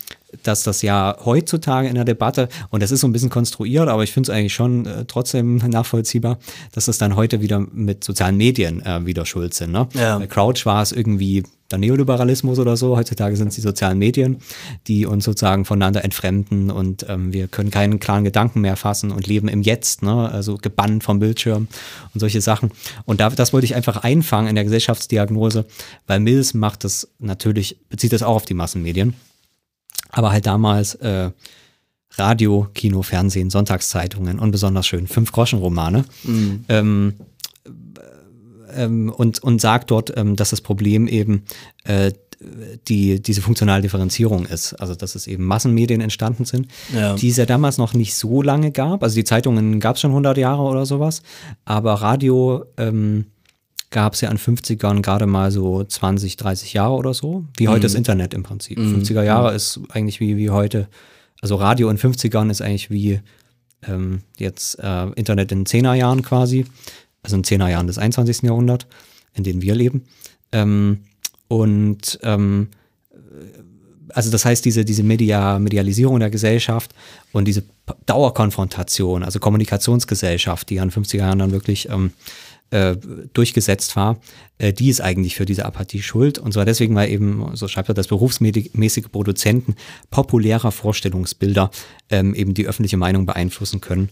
dass 0.43 0.63
das 0.63 0.83
ja 0.83 1.17
heutzutage 1.25 1.89
in 1.89 1.95
der 1.95 2.05
Debatte, 2.05 2.49
und 2.71 2.83
das 2.83 2.91
ist 2.91 3.01
so 3.01 3.09
ein 3.09 3.13
bisschen 3.13 3.31
konstruiert, 3.31 3.89
aber 3.89 4.03
ich 4.03 4.13
finde 4.13 4.31
es 4.31 4.37
eigentlich 4.37 4.55
schon 4.55 4.87
äh, 4.87 5.05
trotzdem 5.07 5.57
nachvollziehbar, 5.67 6.39
dass 6.73 6.87
das 6.87 6.99
dann 6.99 7.17
heute 7.17 7.41
wieder 7.41 7.61
mit 7.61 8.05
sozialen 8.05 8.37
Medien 8.37 8.85
äh, 8.85 9.05
wieder 9.07 9.25
schuld 9.27 9.55
sind. 9.55 9.73
Ne? 9.73 9.89
Ja. 9.95 10.19
Bei 10.19 10.27
Crouch 10.27 10.67
war 10.67 10.83
es 10.83 10.93
irgendwie 10.93 11.45
der 11.71 11.79
Neoliberalismus 11.79 12.59
oder 12.59 12.77
so. 12.77 12.97
Heutzutage 12.97 13.37
sind 13.37 13.49
es 13.49 13.57
die 13.57 13.61
sozialen 13.61 13.99
Medien, 13.99 14.39
die 14.87 15.07
uns 15.07 15.25
sozusagen 15.25 15.65
voneinander 15.65 16.03
entfremden 16.05 16.71
und 16.71 17.07
ähm, 17.09 17.33
wir 17.33 17.49
können 17.49 17.71
keinen 17.71 18.01
klaren 18.01 18.25
Gedanken 18.25 18.61
mehr 18.61 18.77
fassen 18.77 19.11
und 19.11 19.27
leben 19.27 19.49
im 19.49 19.63
Jetzt, 19.63 20.03
ne? 20.03 20.31
also 20.31 20.57
gebannt 20.57 21.05
vom 21.05 21.19
Bildschirm 21.19 21.69
und 22.15 22.21
solche 22.21 22.41
Sachen. 22.41 22.71
Und 23.05 23.21
da, 23.21 23.29
das 23.31 23.53
wollte 23.53 23.67
ich 23.67 23.75
einfach 23.75 23.99
einfangen 23.99 24.49
in 24.49 24.55
der 24.55 24.65
Gesellschaftsdiagnose, 24.65 25.67
weil 26.07 26.21
Mills 26.21 26.55
macht 26.55 26.85
das 26.85 27.09
natürlich, 27.19 27.79
bezieht 27.91 28.13
das 28.13 28.23
auch 28.23 28.37
auf 28.37 28.45
die 28.45 28.55
Massenmedien. 28.55 29.15
Aber 30.11 30.33
halt 30.33 30.47
damals 30.47 30.95
äh, 30.97 31.31
Radio, 32.17 32.67
Kino, 32.75 33.03
Fernsehen, 33.03 33.51
Sonntagszeitungen 33.51 34.39
und 34.39 34.51
besonders 34.51 34.87
schön 34.87 35.07
Fünf-Groschen-Romane. 35.07 36.05
Mhm. 36.25 36.65
Ähm, 36.69 37.15
ähm, 38.75 39.13
und, 39.17 39.43
und 39.43 39.61
sagt 39.61 39.91
dort, 39.91 40.17
ähm, 40.17 40.37
dass 40.37 40.51
das 40.51 40.61
Problem 40.61 41.09
eben 41.09 41.45
äh, 41.85 42.13
die, 42.87 43.21
diese 43.21 43.41
funktionale 43.41 43.83
Differenzierung 43.83 44.47
ist. 44.47 44.75
Also, 44.75 44.95
dass 44.95 45.15
es 45.17 45.27
eben 45.27 45.45
Massenmedien 45.45 46.01
entstanden 46.01 46.45
sind, 46.45 46.69
Ja. 46.95 47.15
die 47.17 47.31
es 47.31 47.37
ja 47.37 47.47
damals 47.47 47.79
noch 47.79 47.95
nicht 47.95 48.15
so 48.15 48.43
lange 48.43 48.71
gab. 48.71 49.03
Also, 49.03 49.17
die 49.17 49.25
Zeitungen 49.25 49.81
gab 49.81 49.97
es 49.97 50.03
schon 50.03 50.11
100 50.13 50.39
Jahre 50.39 50.63
oder 50.63 50.87
sowas. 50.87 51.23
Aber 51.65 51.95
Radio 51.95 52.65
ähm, 52.77 53.27
gab 53.91 54.15
es 54.15 54.21
ja 54.21 54.31
in 54.31 54.39
50ern 54.39 55.03
gerade 55.03 55.27
mal 55.27 55.51
so 55.51 55.83
20, 55.83 56.37
30 56.37 56.73
Jahre 56.75 56.95
oder 56.95 57.15
so. 57.15 57.45
Wie 57.57 57.69
heute 57.69 57.83
das 57.83 57.95
Internet 57.95 58.35
im 58.35 58.43
Prinzip. 58.43 58.79
50er 58.79 59.23
Jahre 59.23 59.55
ist 59.55 59.81
eigentlich 59.91 60.21
wie, 60.21 60.37
wie 60.37 60.51
heute. 60.51 60.89
Also, 61.41 61.57
Radio 61.57 61.89
in 61.89 61.99
50ern 61.99 62.51
ist 62.51 62.61
eigentlich 62.61 62.91
wie 62.91 63.21
ähm, 63.87 64.23
jetzt 64.37 64.79
äh, 64.81 65.07
Internet 65.13 65.53
in 65.53 65.65
10er 65.65 65.95
Jahren 65.95 66.23
quasi. 66.23 66.67
Also 67.23 67.37
in 67.37 67.45
10er 67.45 67.69
Jahren 67.69 67.87
des 67.87 67.99
21. 67.99 68.43
Jahrhunderts, 68.43 68.87
in 69.35 69.45
denen 69.45 69.63
wir 69.63 69.75
leben. 69.75 70.05
Ähm, 70.53 71.05
und 71.49 72.19
ähm, 72.23 72.69
also 74.15 74.31
das 74.31 74.45
heißt, 74.45 74.65
diese, 74.65 74.85
diese 74.85 75.03
Media, 75.03 75.59
Medialisierung 75.59 76.19
der 76.21 76.31
Gesellschaft 76.31 76.95
und 77.33 77.47
diese 77.47 77.63
Dauerkonfrontation, 78.07 79.23
also 79.23 79.39
Kommunikationsgesellschaft, 79.39 80.71
die 80.71 80.77
den 80.77 80.91
50er 80.91 81.19
Jahren 81.19 81.39
dann 81.39 81.53
wirklich 81.53 81.89
ähm, 81.89 82.13
äh, 82.71 82.97
durchgesetzt 83.33 83.97
war, 83.97 84.21
äh, 84.59 84.73
die 84.73 84.89
ist 84.89 85.01
eigentlich 85.01 85.37
für 85.37 85.47
diese 85.47 85.65
Apathie 85.65 86.03
schuld. 86.03 86.39
Und 86.39 86.53
zwar 86.53 86.65
deswegen, 86.65 86.95
weil 86.95 87.11
eben, 87.11 87.55
so 87.55 87.69
schreibt 87.69 87.89
er, 87.89 87.95
das 87.95 88.09
berufsmäßige 88.09 89.09
Produzenten 89.11 89.75
populärer 90.11 90.73
Vorstellungsbilder 90.73 91.71
ähm, 92.11 92.35
eben 92.35 92.55
die 92.55 92.67
öffentliche 92.67 92.97
Meinung 92.97 93.27
beeinflussen 93.27 93.81
können. 93.81 94.11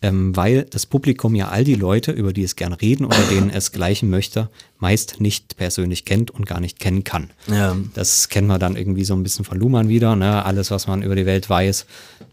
Ähm, 0.00 0.36
weil 0.36 0.62
das 0.62 0.86
Publikum 0.86 1.34
ja 1.34 1.48
all 1.48 1.64
die 1.64 1.74
Leute, 1.74 2.12
über 2.12 2.32
die 2.32 2.44
es 2.44 2.54
gern 2.54 2.72
reden 2.72 3.04
oder 3.04 3.20
denen 3.32 3.50
es 3.50 3.72
gleichen 3.72 4.08
möchte, 4.10 4.48
meist 4.78 5.20
nicht 5.20 5.56
persönlich 5.56 6.04
kennt 6.04 6.30
und 6.30 6.46
gar 6.46 6.60
nicht 6.60 6.78
kennen 6.78 7.02
kann. 7.02 7.30
Ja. 7.48 7.76
Das 7.94 8.28
kennen 8.28 8.46
wir 8.46 8.60
dann 8.60 8.76
irgendwie 8.76 9.04
so 9.04 9.14
ein 9.14 9.24
bisschen 9.24 9.44
von 9.44 9.58
Luhmann 9.58 9.88
wieder. 9.88 10.14
Ne? 10.14 10.44
Alles, 10.44 10.70
was 10.70 10.86
man 10.86 11.02
über 11.02 11.16
die 11.16 11.26
Welt 11.26 11.50
weiß, 11.50 11.84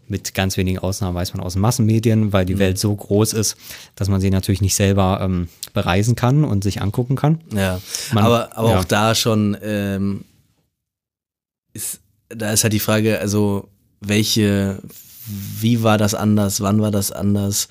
mit 0.06 0.32
ganz 0.32 0.56
wenigen 0.56 0.78
Ausnahmen 0.78 1.16
weiß 1.16 1.34
man 1.34 1.42
aus 1.42 1.54
den 1.54 1.62
Massenmedien, 1.62 2.32
weil 2.32 2.44
die 2.46 2.60
Welt 2.60 2.78
so 2.78 2.94
groß 2.94 3.32
ist, 3.32 3.56
dass 3.96 4.08
man 4.08 4.20
sie 4.20 4.30
natürlich 4.30 4.60
nicht 4.60 4.76
selber 4.76 5.18
ähm, 5.20 5.48
bereisen 5.74 6.14
kann 6.14 6.44
und 6.44 6.62
sich 6.62 6.80
angucken 6.82 7.16
kann. 7.16 7.40
Ja, 7.52 7.80
Man- 8.12 8.24
aber, 8.24 8.56
aber 8.56 8.70
ja. 8.70 8.78
auch 8.78 8.84
da 8.84 9.16
schon 9.16 9.56
ähm, 9.60 10.24
ist, 11.72 11.98
da 12.28 12.52
ist 12.52 12.62
halt 12.62 12.74
die 12.74 12.78
Frage, 12.78 13.18
also 13.18 13.68
welche, 14.00 14.78
wie 15.26 15.82
war 15.82 15.98
das 15.98 16.14
anders, 16.14 16.60
wann 16.60 16.80
war 16.80 16.90
das 16.90 17.12
anders, 17.12 17.68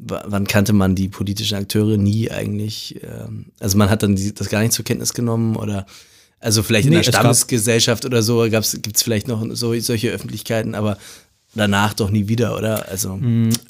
wann 0.00 0.46
kannte 0.46 0.72
man 0.72 0.94
die 0.94 1.08
politischen 1.08 1.56
Akteure 1.58 1.96
nie 1.96 2.30
eigentlich, 2.30 3.00
ähm, 3.02 3.46
also 3.60 3.78
man 3.78 3.90
hat 3.90 4.02
dann 4.02 4.16
die, 4.16 4.34
das 4.34 4.48
gar 4.48 4.60
nicht 4.60 4.72
zur 4.72 4.84
Kenntnis 4.84 5.12
genommen 5.14 5.56
oder 5.56 5.86
also 6.40 6.62
vielleicht 6.62 6.86
in 6.86 6.90
Nee, 6.90 6.96
der 7.00 7.08
es 7.08 7.12
gab- 7.12 7.20
Stammesgesellschaft 7.20 8.04
oder 8.04 8.22
so 8.22 8.42
gibt 8.42 8.96
es 8.96 9.02
vielleicht 9.02 9.28
noch 9.28 9.44
so, 9.52 9.78
solche 9.78 10.10
Öffentlichkeiten, 10.10 10.74
aber 10.74 10.98
danach 11.54 11.94
doch 11.94 12.10
nie 12.10 12.26
wieder, 12.28 12.56
oder? 12.56 12.88
Also 12.88 13.20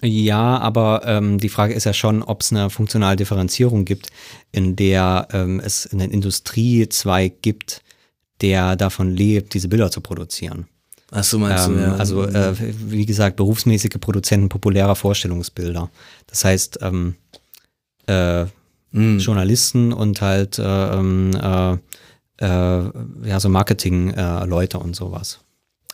Ja, 0.03 0.57
aber 0.59 1.03
ähm, 1.05 1.39
die 1.39 1.49
Frage 1.51 1.75
ist 1.75 1.85
ja 1.85 1.93
schon, 1.93 2.23
ob 2.23 2.41
es 2.41 2.51
eine 2.53 2.70
funktionale 2.70 3.16
Differenzierung 3.16 3.85
gibt, 3.85 4.07
in 4.53 4.75
der 4.77 5.29
ähm, 5.33 5.61
es 5.62 5.87
einen 5.93 6.11
Industriezweig 6.12 7.43
gibt, 7.43 7.83
der 8.41 8.77
davon 8.77 9.11
lebt, 9.14 9.53
diese 9.55 9.68
Bilder 9.68 9.91
zu 9.91 10.01
produzieren. 10.01 10.66
Ach 11.13 11.23
so 11.25 11.39
meinst 11.39 11.69
Ähm, 11.69 11.77
du, 11.77 11.81
ja. 11.83 11.95
Also, 11.97 12.25
äh, 12.25 12.55
wie 12.59 13.07
gesagt, 13.07 13.37
berufsmäßige 13.37 13.99
Produzenten 14.01 14.49
populärer 14.49 14.97
Vorstellungsbilder. 14.97 15.89
Das 16.27 16.45
heißt, 16.45 16.81
ähm, 16.83 17.15
äh, 18.07 18.47
Hm. 18.95 19.19
Journalisten 19.21 19.93
und 19.95 20.21
halt 20.21 20.59
äh, 20.59 20.63
ähm, 20.95 21.31
äh, 21.35 21.73
äh, 22.45 22.91
ja, 23.25 23.41
so 23.41 23.49
Marketing-Leute 23.49 24.79
und 24.79 24.95
sowas. 24.95 25.39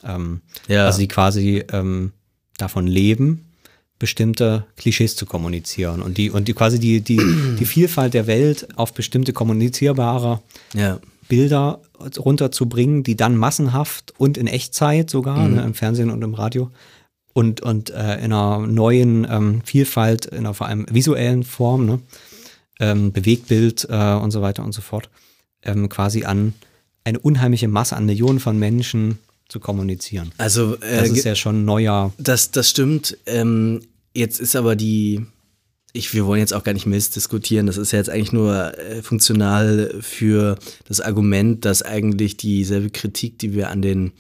Ähm, 0.05 0.41
Ja. 0.66 0.87
Also 0.87 0.99
die 0.99 1.07
quasi 1.09 1.64
ähm, 1.71 2.12
davon 2.57 2.89
leben, 2.89 3.45
bestimmte 4.01 4.64
Klischees 4.77 5.14
zu 5.16 5.27
kommunizieren 5.27 6.03
und 6.03 6.19
die 6.19 6.31
und 6.31 6.49
die 6.49 6.55
quasi 6.55 6.79
die, 6.81 7.01
die, 7.01 7.21
die 7.59 7.64
Vielfalt 7.64 8.14
der 8.14 8.27
Welt 8.27 8.66
auf 8.77 8.93
bestimmte 8.95 9.33
kommunizierbare 9.33 10.41
ja. 10.75 10.99
Bilder 11.29 11.81
runterzubringen, 12.18 13.03
die 13.03 13.16
dann 13.16 13.37
massenhaft 13.37 14.14
und 14.18 14.37
in 14.39 14.47
Echtzeit 14.47 15.11
sogar, 15.11 15.49
ne, 15.49 15.62
im 15.62 15.74
Fernsehen 15.74 16.11
und 16.11 16.22
im 16.22 16.35
Radio 16.35 16.70
und, 17.33 17.61
und 17.61 17.91
äh, 17.91 18.16
in 18.16 18.33
einer 18.33 18.66
neuen 18.66 19.26
ähm, 19.31 19.62
Vielfalt, 19.64 20.26
in 20.26 20.39
einer 20.39 20.55
vor 20.55 20.66
allem 20.66 20.87
visuellen 20.91 21.45
Form, 21.45 21.87
ne, 21.87 22.01
ähm, 22.81 23.12
Bewegtbild 23.12 23.87
äh, 23.91 24.14
und 24.14 24.31
so 24.31 24.43
weiter 24.43 24.64
und 24.64 24.72
so 24.72 24.81
fort, 24.81 25.11
ähm, 25.62 25.89
quasi 25.89 26.24
an 26.24 26.55
eine 27.05 27.18
unheimliche 27.18 27.68
Masse 27.68 27.97
an 27.97 28.07
Millionen 28.07 28.41
von 28.41 28.59
Menschen 28.59 29.18
zu 29.49 29.61
kommunizieren. 29.61 30.33
Also 30.39 30.76
äh, 30.76 31.01
Das 31.01 31.11
ist 31.11 31.24
ja 31.24 31.35
schon 31.35 31.64
neuer, 31.64 32.12
Das, 32.18 32.51
das 32.51 32.68
stimmt. 32.68 33.16
Ähm, 33.26 33.81
jetzt 34.14 34.41
ist 34.41 34.57
aber 34.57 34.76
die, 34.76 35.26
ich, 35.99 36.14
wir 36.14 36.26
wollen 36.26 36.40
jetzt 36.40 36.55
auch 36.55 36.64
gar 36.64 36.72
nicht 36.72 36.86
Mist 36.86 37.16
diskutieren. 37.16 37.66
Das 37.66 37.76
ist 37.76 37.92
ja 37.92 37.99
jetzt 37.99 38.09
eigentlich 38.09 38.32
nur 38.32 38.78
äh, 38.78 39.03
funktional 39.03 39.94
für 40.01 40.57
das 40.86 41.01
Argument, 41.01 41.64
dass 41.64 41.82
eigentlich 41.82 42.36
dieselbe 42.36 42.90
Kritik, 42.90 43.38
die 43.38 43.55
wir 43.55 43.70
an 43.70 43.82
den 43.82 44.12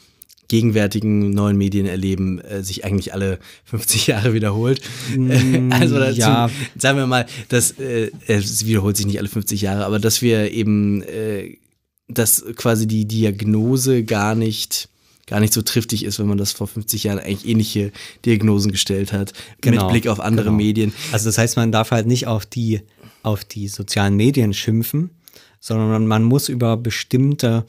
gegenwärtigen 0.48 1.30
neuen 1.30 1.56
Medien 1.56 1.86
erleben, 1.86 2.40
äh, 2.40 2.62
sich 2.62 2.84
eigentlich 2.84 3.12
alle 3.12 3.38
50 3.64 4.06
Jahre 4.08 4.34
wiederholt. 4.34 4.80
also 5.70 5.98
dazu, 5.98 6.18
Mm, 6.18 6.20
ja. 6.20 6.50
sagen 6.76 6.98
wir 6.98 7.06
mal, 7.06 7.26
dass 7.48 7.72
äh, 7.72 8.10
es 8.26 8.66
wiederholt 8.66 8.96
sich 8.96 9.06
nicht 9.06 9.18
alle 9.18 9.28
50 9.28 9.60
Jahre, 9.60 9.84
aber 9.84 9.98
dass 9.98 10.22
wir 10.22 10.50
eben, 10.50 11.02
äh, 11.02 11.58
dass 12.08 12.44
quasi 12.56 12.86
die 12.86 13.06
Diagnose 13.06 14.04
gar 14.04 14.34
nicht 14.34 14.88
gar 15.28 15.40
nicht 15.40 15.52
so 15.52 15.62
triftig 15.62 16.04
ist, 16.04 16.18
wenn 16.18 16.26
man 16.26 16.38
das 16.38 16.52
vor 16.52 16.66
50 16.66 17.04
Jahren 17.04 17.18
eigentlich 17.18 17.46
ähnliche 17.46 17.92
Diagnosen 18.24 18.72
gestellt 18.72 19.12
hat, 19.12 19.32
Genau, 19.60 19.84
mit 19.84 19.92
Blick 19.92 20.08
auf 20.08 20.20
andere 20.20 20.46
genau. 20.46 20.56
Medien. 20.56 20.92
Also 21.12 21.28
das 21.28 21.38
heißt, 21.38 21.56
man 21.56 21.70
darf 21.72 21.90
halt 21.90 22.06
nicht 22.06 22.26
auf 22.26 22.46
die, 22.46 22.80
auf 23.22 23.44
die 23.44 23.68
sozialen 23.68 24.16
Medien 24.16 24.52
schimpfen, 24.54 25.10
sondern 25.60 26.06
man, 26.06 26.22
muss 26.24 26.48
über 26.48 26.76
bestimmte 26.76 27.64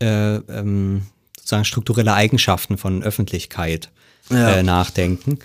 äh, 0.00 0.36
ähm, 0.36 1.02
sozusagen 1.36 1.64
strukturelle 1.64 2.14
Eigenschaften 2.14 2.76
von 2.76 3.02
Öffentlichkeit 3.02 3.90
Ja. 4.30 4.56
äh, 4.56 4.62
nachdenken. 4.62 5.38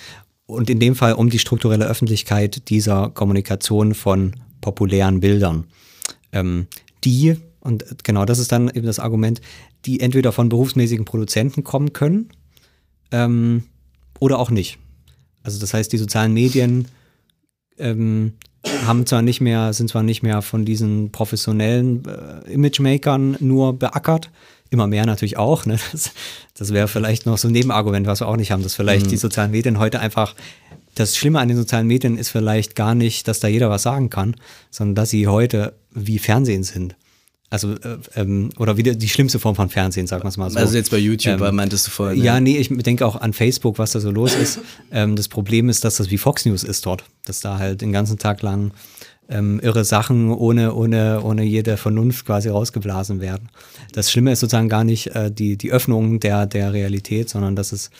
Und 0.45 0.69
in 0.69 0.79
dem 0.79 0.95
Fall 0.95 1.13
um 1.13 1.29
die 1.29 1.39
strukturelle 1.39 1.85
Öffentlichkeit 1.87 2.69
dieser 2.69 3.09
Kommunikation 3.09 3.93
von 3.93 4.33
populären 4.59 5.19
Bildern. 5.21 5.65
Ähm, 6.33 6.67
die, 7.03 7.37
und 7.61 8.03
genau 8.03 8.25
das 8.25 8.39
ist 8.39 8.51
dann 8.51 8.69
eben 8.69 8.85
das 8.85 8.99
Argument, 8.99 9.41
die 9.85 9.99
entweder 9.99 10.31
von 10.31 10.49
berufsmäßigen 10.49 11.05
Produzenten 11.05 11.63
kommen 11.63 11.93
können 11.93 12.29
ähm, 13.11 13.63
oder 14.19 14.39
auch 14.39 14.49
nicht. 14.49 14.77
Also 15.43 15.59
das 15.59 15.73
heißt, 15.73 15.91
die 15.93 15.97
sozialen 15.97 16.33
Medien 16.33 16.87
ähm, 17.77 18.33
haben 18.85 19.05
zwar 19.05 19.21
nicht 19.21 19.41
mehr, 19.41 19.73
sind 19.73 19.89
zwar 19.89 20.03
nicht 20.03 20.23
mehr 20.23 20.41
von 20.41 20.65
diesen 20.65 21.11
professionellen 21.11 22.03
äh, 22.05 22.51
Imagemakern 22.51 23.37
nur 23.39 23.77
beackert, 23.77 24.29
immer 24.69 24.87
mehr 24.87 25.05
natürlich 25.05 25.37
auch. 25.37 25.65
Ne? 25.65 25.77
Das, 25.91 26.11
das 26.55 26.73
wäre 26.73 26.87
vielleicht 26.87 27.25
noch 27.25 27.37
so 27.37 27.47
ein 27.47 27.53
Nebenargument, 27.53 28.07
was 28.07 28.21
wir 28.21 28.27
auch 28.27 28.37
nicht 28.37 28.51
haben, 28.51 28.63
dass 28.63 28.75
vielleicht 28.75 29.09
die 29.09 29.17
sozialen 29.17 29.51
Medien 29.51 29.79
heute 29.79 29.99
einfach 29.99 30.35
das 30.95 31.15
Schlimme 31.15 31.39
an 31.39 31.47
den 31.47 31.57
sozialen 31.57 31.87
Medien 31.87 32.17
ist 32.17 32.29
vielleicht 32.29 32.75
gar 32.75 32.95
nicht, 32.95 33.27
dass 33.27 33.39
da 33.39 33.47
jeder 33.47 33.69
was 33.69 33.83
sagen 33.83 34.09
kann, 34.09 34.35
sondern 34.69 34.95
dass 34.95 35.09
sie 35.09 35.27
heute 35.27 35.73
wie 35.91 36.19
Fernsehen 36.19 36.63
sind. 36.63 36.95
Also, 37.51 37.73
äh, 37.73 37.97
ähm, 38.15 38.49
oder 38.57 38.77
wieder 38.77 38.95
die 38.95 39.09
schlimmste 39.09 39.37
Form 39.37 39.55
von 39.55 39.67
Fernsehen, 39.67 40.07
sagen 40.07 40.23
wir 40.23 40.29
es 40.29 40.37
mal 40.37 40.49
so. 40.49 40.57
Also 40.57 40.77
jetzt 40.77 40.89
bei 40.89 40.97
YouTube, 40.97 41.41
Ähm, 41.41 41.55
meintest 41.57 41.85
du 41.85 41.91
vorhin. 41.91 42.23
Ja, 42.23 42.39
nee, 42.39 42.57
ich 42.57 42.69
denke 42.69 43.05
auch 43.05 43.17
an 43.17 43.33
Facebook, 43.33 43.77
was 43.77 43.91
da 43.91 43.99
so 43.99 44.09
los 44.09 44.33
ist. 44.35 44.61
ähm, 44.91 45.17
das 45.17 45.27
Problem 45.27 45.67
ist, 45.67 45.83
dass 45.83 45.97
das 45.97 46.09
wie 46.09 46.17
Fox 46.17 46.45
News 46.45 46.63
ist 46.63 46.85
dort, 46.85 47.03
dass 47.25 47.41
da 47.41 47.59
halt 47.59 47.81
den 47.81 47.91
ganzen 47.91 48.17
Tag 48.17 48.41
lang 48.41 48.71
ähm, 49.27 49.59
irre 49.61 49.83
Sachen 49.83 50.31
ohne, 50.31 50.73
ohne, 50.73 51.21
ohne 51.23 51.43
jede 51.43 51.75
Vernunft 51.75 52.25
quasi 52.25 52.47
rausgeblasen 52.47 53.19
werden. 53.19 53.49
Das 53.91 54.09
Schlimme 54.09 54.31
ist 54.31 54.39
sozusagen 54.39 54.69
gar 54.69 54.85
nicht 54.85 55.07
äh, 55.07 55.29
die, 55.29 55.57
die 55.57 55.73
Öffnung 55.73 56.21
der, 56.21 56.45
der 56.45 56.71
Realität, 56.71 57.29
sondern 57.29 57.57
das 57.57 57.73
ist, 57.73 57.91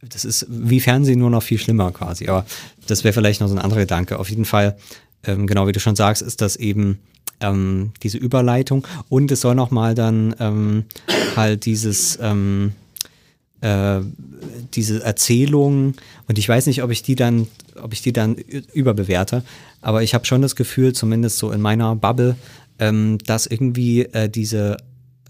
das 0.00 0.24
ist 0.24 0.46
wie 0.48 0.80
Fernsehen 0.80 1.18
nur 1.18 1.28
noch 1.28 1.42
viel 1.42 1.58
schlimmer 1.58 1.92
quasi. 1.92 2.28
Aber 2.28 2.46
das 2.86 3.04
wäre 3.04 3.12
vielleicht 3.12 3.42
noch 3.42 3.48
so 3.48 3.54
ein 3.54 3.60
anderer 3.60 3.80
Gedanke. 3.80 4.18
Auf 4.18 4.30
jeden 4.30 4.46
Fall, 4.46 4.78
ähm, 5.24 5.46
genau 5.46 5.66
wie 5.66 5.72
du 5.72 5.80
schon 5.80 5.94
sagst, 5.94 6.22
ist 6.22 6.40
das 6.40 6.56
eben 6.56 7.00
ähm, 7.40 7.92
diese 8.02 8.18
Überleitung. 8.18 8.86
Und 9.08 9.30
es 9.30 9.40
soll 9.40 9.54
nochmal 9.54 9.94
dann 9.94 10.34
ähm, 10.38 10.84
halt 11.36 11.66
dieses 11.66 12.18
ähm, 12.20 12.72
äh, 13.64 14.00
diese 14.74 15.02
Erzählung 15.02 15.94
und 16.28 16.38
ich 16.38 16.46
weiß 16.46 16.66
nicht, 16.66 16.82
ob 16.82 16.90
ich 16.90 17.02
die 17.02 17.14
dann, 17.14 17.46
ob 17.80 17.94
ich 17.94 18.02
die 18.02 18.12
dann 18.12 18.34
überbewerte, 18.74 19.42
aber 19.80 20.02
ich 20.02 20.12
habe 20.12 20.26
schon 20.26 20.42
das 20.42 20.54
Gefühl, 20.54 20.92
zumindest 20.92 21.38
so 21.38 21.50
in 21.50 21.62
meiner 21.62 21.96
Bubble, 21.96 22.36
ähm, 22.78 23.16
dass 23.24 23.46
irgendwie 23.46 24.02
äh, 24.02 24.28
diese 24.28 24.76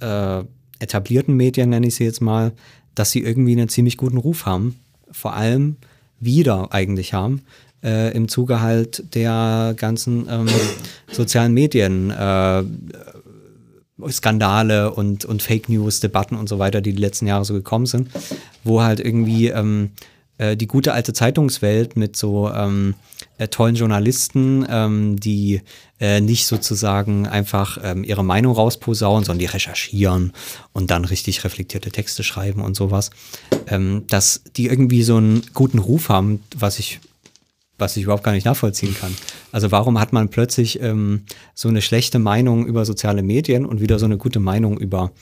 äh, 0.00 0.42
etablierten 0.80 1.36
Medien, 1.36 1.70
nenne 1.70 1.86
ich 1.86 1.94
sie 1.94 2.04
jetzt 2.04 2.20
mal, 2.20 2.52
dass 2.96 3.12
sie 3.12 3.20
irgendwie 3.20 3.52
einen 3.52 3.68
ziemlich 3.68 3.96
guten 3.96 4.16
Ruf 4.16 4.46
haben. 4.46 4.80
Vor 5.12 5.34
allem 5.34 5.76
wieder 6.18 6.72
eigentlich 6.72 7.14
haben, 7.14 7.42
äh, 7.84 8.14
im 8.16 8.28
Zuge 8.28 8.60
halt 8.60 9.14
der 9.14 9.74
ganzen 9.76 10.26
ähm, 10.28 10.48
sozialen 11.12 11.52
Medien. 11.52 12.10
Äh, 12.10 12.64
Skandale 14.10 14.92
und, 14.92 15.24
und 15.24 15.42
Fake 15.42 15.68
News, 15.68 16.00
Debatten 16.00 16.36
und 16.36 16.48
so 16.48 16.58
weiter, 16.58 16.80
die 16.80 16.92
die 16.92 17.00
letzten 17.00 17.28
Jahre 17.28 17.44
so 17.44 17.54
gekommen 17.54 17.86
sind, 17.86 18.08
wo 18.64 18.82
halt 18.82 18.98
irgendwie 18.98 19.48
ähm, 19.48 19.90
äh, 20.38 20.56
die 20.56 20.66
gute 20.66 20.92
alte 20.92 21.12
Zeitungswelt 21.12 21.96
mit 21.96 22.16
so 22.16 22.50
ähm, 22.50 22.94
äh, 23.38 23.46
tollen 23.46 23.76
Journalisten, 23.76 24.66
ähm, 24.68 25.20
die 25.20 25.62
äh, 26.00 26.20
nicht 26.20 26.46
sozusagen 26.46 27.28
einfach 27.28 27.78
ähm, 27.82 28.02
ihre 28.02 28.24
Meinung 28.24 28.54
rausposaunen, 28.54 29.24
sondern 29.24 29.38
die 29.38 29.46
recherchieren 29.46 30.32
und 30.72 30.90
dann 30.90 31.04
richtig 31.04 31.44
reflektierte 31.44 31.90
Texte 31.90 32.24
schreiben 32.24 32.62
und 32.62 32.74
sowas, 32.74 33.10
ähm, 33.68 34.04
dass 34.08 34.42
die 34.56 34.66
irgendwie 34.66 35.04
so 35.04 35.16
einen 35.16 35.42
guten 35.54 35.78
Ruf 35.78 36.08
haben, 36.08 36.42
was 36.56 36.80
ich 36.80 37.00
was 37.78 37.96
ich 37.96 38.04
überhaupt 38.04 38.22
gar 38.22 38.32
nicht 38.32 38.44
nachvollziehen 38.44 38.94
kann. 38.98 39.14
Also 39.52 39.70
warum 39.70 39.98
hat 39.98 40.12
man 40.12 40.28
plötzlich 40.28 40.80
ähm, 40.80 41.24
so 41.54 41.68
eine 41.68 41.82
schlechte 41.82 42.18
Meinung 42.18 42.66
über 42.66 42.84
soziale 42.84 43.22
Medien 43.22 43.66
und 43.66 43.80
wieder 43.80 43.98
so 43.98 44.04
eine 44.04 44.16
gute 44.16 44.40
Meinung 44.40 44.78
über, 44.78 45.12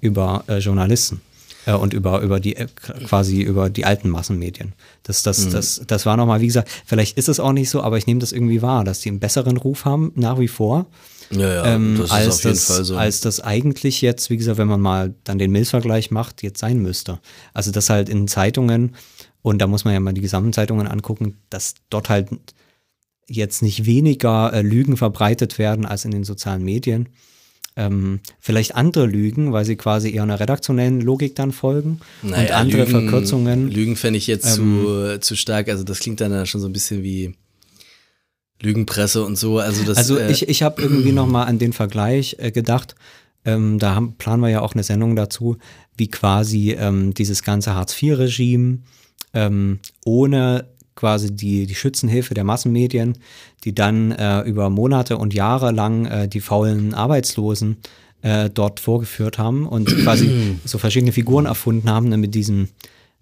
über 0.00 0.44
äh, 0.48 0.58
Journalisten 0.58 1.20
äh, 1.66 1.72
und 1.72 1.94
über, 1.94 2.20
über 2.20 2.40
die 2.40 2.56
äh, 2.56 2.66
quasi 3.06 3.42
über 3.42 3.70
die 3.70 3.84
alten 3.84 4.08
Massenmedien. 4.08 4.72
Das, 5.02 5.22
das, 5.22 5.46
mhm. 5.46 5.50
das, 5.52 5.82
das 5.86 6.06
war 6.06 6.16
nochmal, 6.16 6.40
wie 6.40 6.46
gesagt, 6.46 6.68
vielleicht 6.84 7.16
ist 7.16 7.28
es 7.28 7.40
auch 7.40 7.52
nicht 7.52 7.70
so, 7.70 7.82
aber 7.82 7.98
ich 7.98 8.06
nehme 8.06 8.20
das 8.20 8.32
irgendwie 8.32 8.62
wahr, 8.62 8.84
dass 8.84 9.00
die 9.00 9.10
einen 9.10 9.20
besseren 9.20 9.56
Ruf 9.56 9.84
haben, 9.84 10.12
nach 10.14 10.38
wie 10.38 10.48
vor. 10.48 10.86
Ja, 11.30 11.54
ja, 11.54 11.64
ähm, 11.66 11.96
das 11.96 12.06
ist 12.06 12.12
als, 12.12 12.28
auf 12.28 12.44
jeden 12.44 12.54
das, 12.54 12.64
Fall 12.64 12.84
so. 12.84 12.96
als 12.96 13.20
das 13.20 13.40
eigentlich 13.40 14.00
jetzt, 14.00 14.30
wie 14.30 14.36
gesagt, 14.36 14.58
wenn 14.58 14.66
man 14.66 14.80
mal 14.80 15.14
dann 15.22 15.38
den 15.38 15.52
Mills-Vergleich 15.52 16.10
macht, 16.10 16.42
jetzt 16.42 16.58
sein 16.58 16.78
müsste. 16.78 17.20
Also 17.54 17.70
das 17.70 17.88
halt 17.88 18.08
in 18.08 18.26
Zeitungen 18.26 18.96
und 19.42 19.58
da 19.58 19.66
muss 19.66 19.84
man 19.84 19.94
ja 19.94 20.00
mal 20.00 20.12
die 20.12 20.20
gesamten 20.20 20.52
Zeitungen 20.52 20.86
angucken, 20.86 21.38
dass 21.48 21.74
dort 21.88 22.08
halt 22.08 22.28
jetzt 23.26 23.62
nicht 23.62 23.86
weniger 23.86 24.52
äh, 24.52 24.62
Lügen 24.62 24.96
verbreitet 24.96 25.58
werden 25.58 25.86
als 25.86 26.04
in 26.04 26.10
den 26.10 26.24
sozialen 26.24 26.64
Medien. 26.64 27.08
Ähm, 27.76 28.20
vielleicht 28.40 28.74
andere 28.74 29.06
Lügen, 29.06 29.52
weil 29.52 29.64
sie 29.64 29.76
quasi 29.76 30.12
eher 30.12 30.24
einer 30.24 30.40
redaktionellen 30.40 31.00
Logik 31.00 31.36
dann 31.36 31.52
folgen 31.52 32.00
und 32.22 32.30
Naja, 32.30 32.56
andere 32.56 32.84
Lügen, 32.84 32.90
Verkürzungen. 32.90 33.70
Lügen 33.70 33.96
fände 33.96 34.18
ich 34.18 34.26
jetzt 34.26 34.58
Ähm, 34.58 34.82
zu, 34.84 35.20
zu 35.20 35.36
stark. 35.36 35.68
Also 35.68 35.84
das 35.84 36.00
klingt 36.00 36.20
dann 36.20 36.46
schon 36.46 36.60
so 36.60 36.68
ein 36.68 36.72
bisschen 36.72 37.04
wie 37.04 37.32
Lügenpresse 38.60 39.24
und 39.24 39.36
so. 39.36 39.58
Also 39.58 39.84
das, 39.84 39.96
Also 39.96 40.18
äh, 40.18 40.30
ich, 40.30 40.48
ich 40.48 40.62
habe 40.62 40.82
irgendwie 40.82 41.12
noch 41.12 41.26
mal 41.28 41.44
an 41.44 41.58
den 41.58 41.72
Vergleich 41.72 42.36
äh, 42.40 42.50
gedacht. 42.50 42.96
Ähm, 43.44 43.78
da 43.78 43.94
haben, 43.94 44.14
planen 44.14 44.42
wir 44.42 44.50
ja 44.50 44.60
auch 44.60 44.74
eine 44.74 44.82
Sendung 44.82 45.16
dazu, 45.16 45.56
wie 45.96 46.08
quasi 46.08 46.72
ähm, 46.72 47.14
dieses 47.14 47.42
ganze 47.42 47.74
Hartz-IV-Regime 47.74 48.80
ähm, 49.34 49.78
ohne 50.04 50.66
quasi 50.96 51.34
die, 51.34 51.66
die 51.66 51.74
Schützenhilfe 51.74 52.34
der 52.34 52.44
Massenmedien, 52.44 53.16
die 53.64 53.74
dann 53.74 54.12
äh, 54.12 54.40
über 54.42 54.68
Monate 54.70 55.16
und 55.16 55.32
Jahre 55.32 55.70
lang 55.72 56.04
äh, 56.06 56.28
die 56.28 56.40
faulen 56.40 56.92
Arbeitslosen 56.94 57.78
äh, 58.22 58.50
dort 58.50 58.80
vorgeführt 58.80 59.38
haben 59.38 59.66
und 59.66 59.86
quasi 60.02 60.58
so 60.64 60.78
verschiedene 60.78 61.12
Figuren 61.12 61.46
erfunden 61.46 61.88
haben 61.88 62.08
ne, 62.08 62.18
mit 62.18 62.34
diesem, 62.34 62.68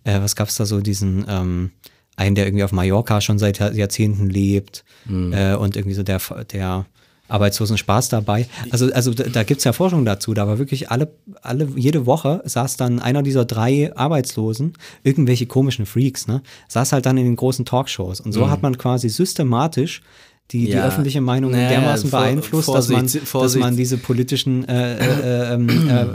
äh, 0.05 0.21
was 0.21 0.35
gab's 0.35 0.57
da 0.57 0.67
so, 0.67 0.81
diesen 0.81 1.25
ähm, 1.29 1.71
einen, 2.17 2.35
der 2.35 2.47
irgendwie 2.47 2.65
auf 2.65 2.73
Mallorca 2.73 3.21
schon 3.21 3.39
seit 3.39 3.61
Jahr- 3.61 3.73
Jahrzehnten 3.73 4.29
lebt 4.29 4.85
äh, 5.33 5.55
und 5.55 5.77
irgendwie 5.77 5.95
so 5.95 6.03
der, 6.03 6.21
der 6.53 6.87
arbeitslosen 7.29 7.79
Spaß 7.79 8.09
dabei. 8.09 8.47
Also, 8.70 8.93
also 8.93 9.14
da, 9.14 9.24
da 9.24 9.43
gibt 9.45 9.59
es 9.59 9.64
ja 9.64 9.72
Forschung 9.72 10.05
dazu. 10.05 10.35
Da 10.35 10.47
war 10.49 10.59
wirklich 10.59 10.91
alle, 10.91 11.12
alle, 11.43 11.68
jede 11.76 12.07
Woche 12.07 12.43
saß 12.45 12.76
dann 12.76 12.99
einer 12.99 13.22
dieser 13.22 13.45
drei 13.45 13.95
Arbeitslosen, 13.95 14.72
irgendwelche 15.03 15.47
komischen 15.47 15.87
Freaks, 15.87 16.26
ne, 16.26 16.43
saß 16.68 16.93
halt 16.93 17.07
dann 17.07 17.18
in 17.18 17.24
den 17.24 17.37
großen 17.37 17.64
Talkshows. 17.64 18.20
Und 18.20 18.33
so 18.33 18.51
hat 18.51 18.62
man 18.62 18.76
quasi 18.79 19.09
systematisch 19.09 20.03
die, 20.51 20.64
die 20.64 20.70
Ja. 20.72 20.86
öffentliche 20.86 21.20
Meinung 21.20 21.51
Naja, 21.51 21.68
dermaßen 21.68 22.09
vor- 22.09 22.20
beeinflusst, 22.20 22.68
dass, 22.68 22.88
man, 22.88 23.01
Vorsicht, 23.01 23.22
dass 23.24 23.28
Vorsicht. 23.30 23.61
man 23.62 23.76
diese 23.76 23.99
politischen, 23.99 24.66
äh, 24.66 24.96
äh, 24.96 25.55
ähm, 25.55 25.68
äh, 25.90 26.07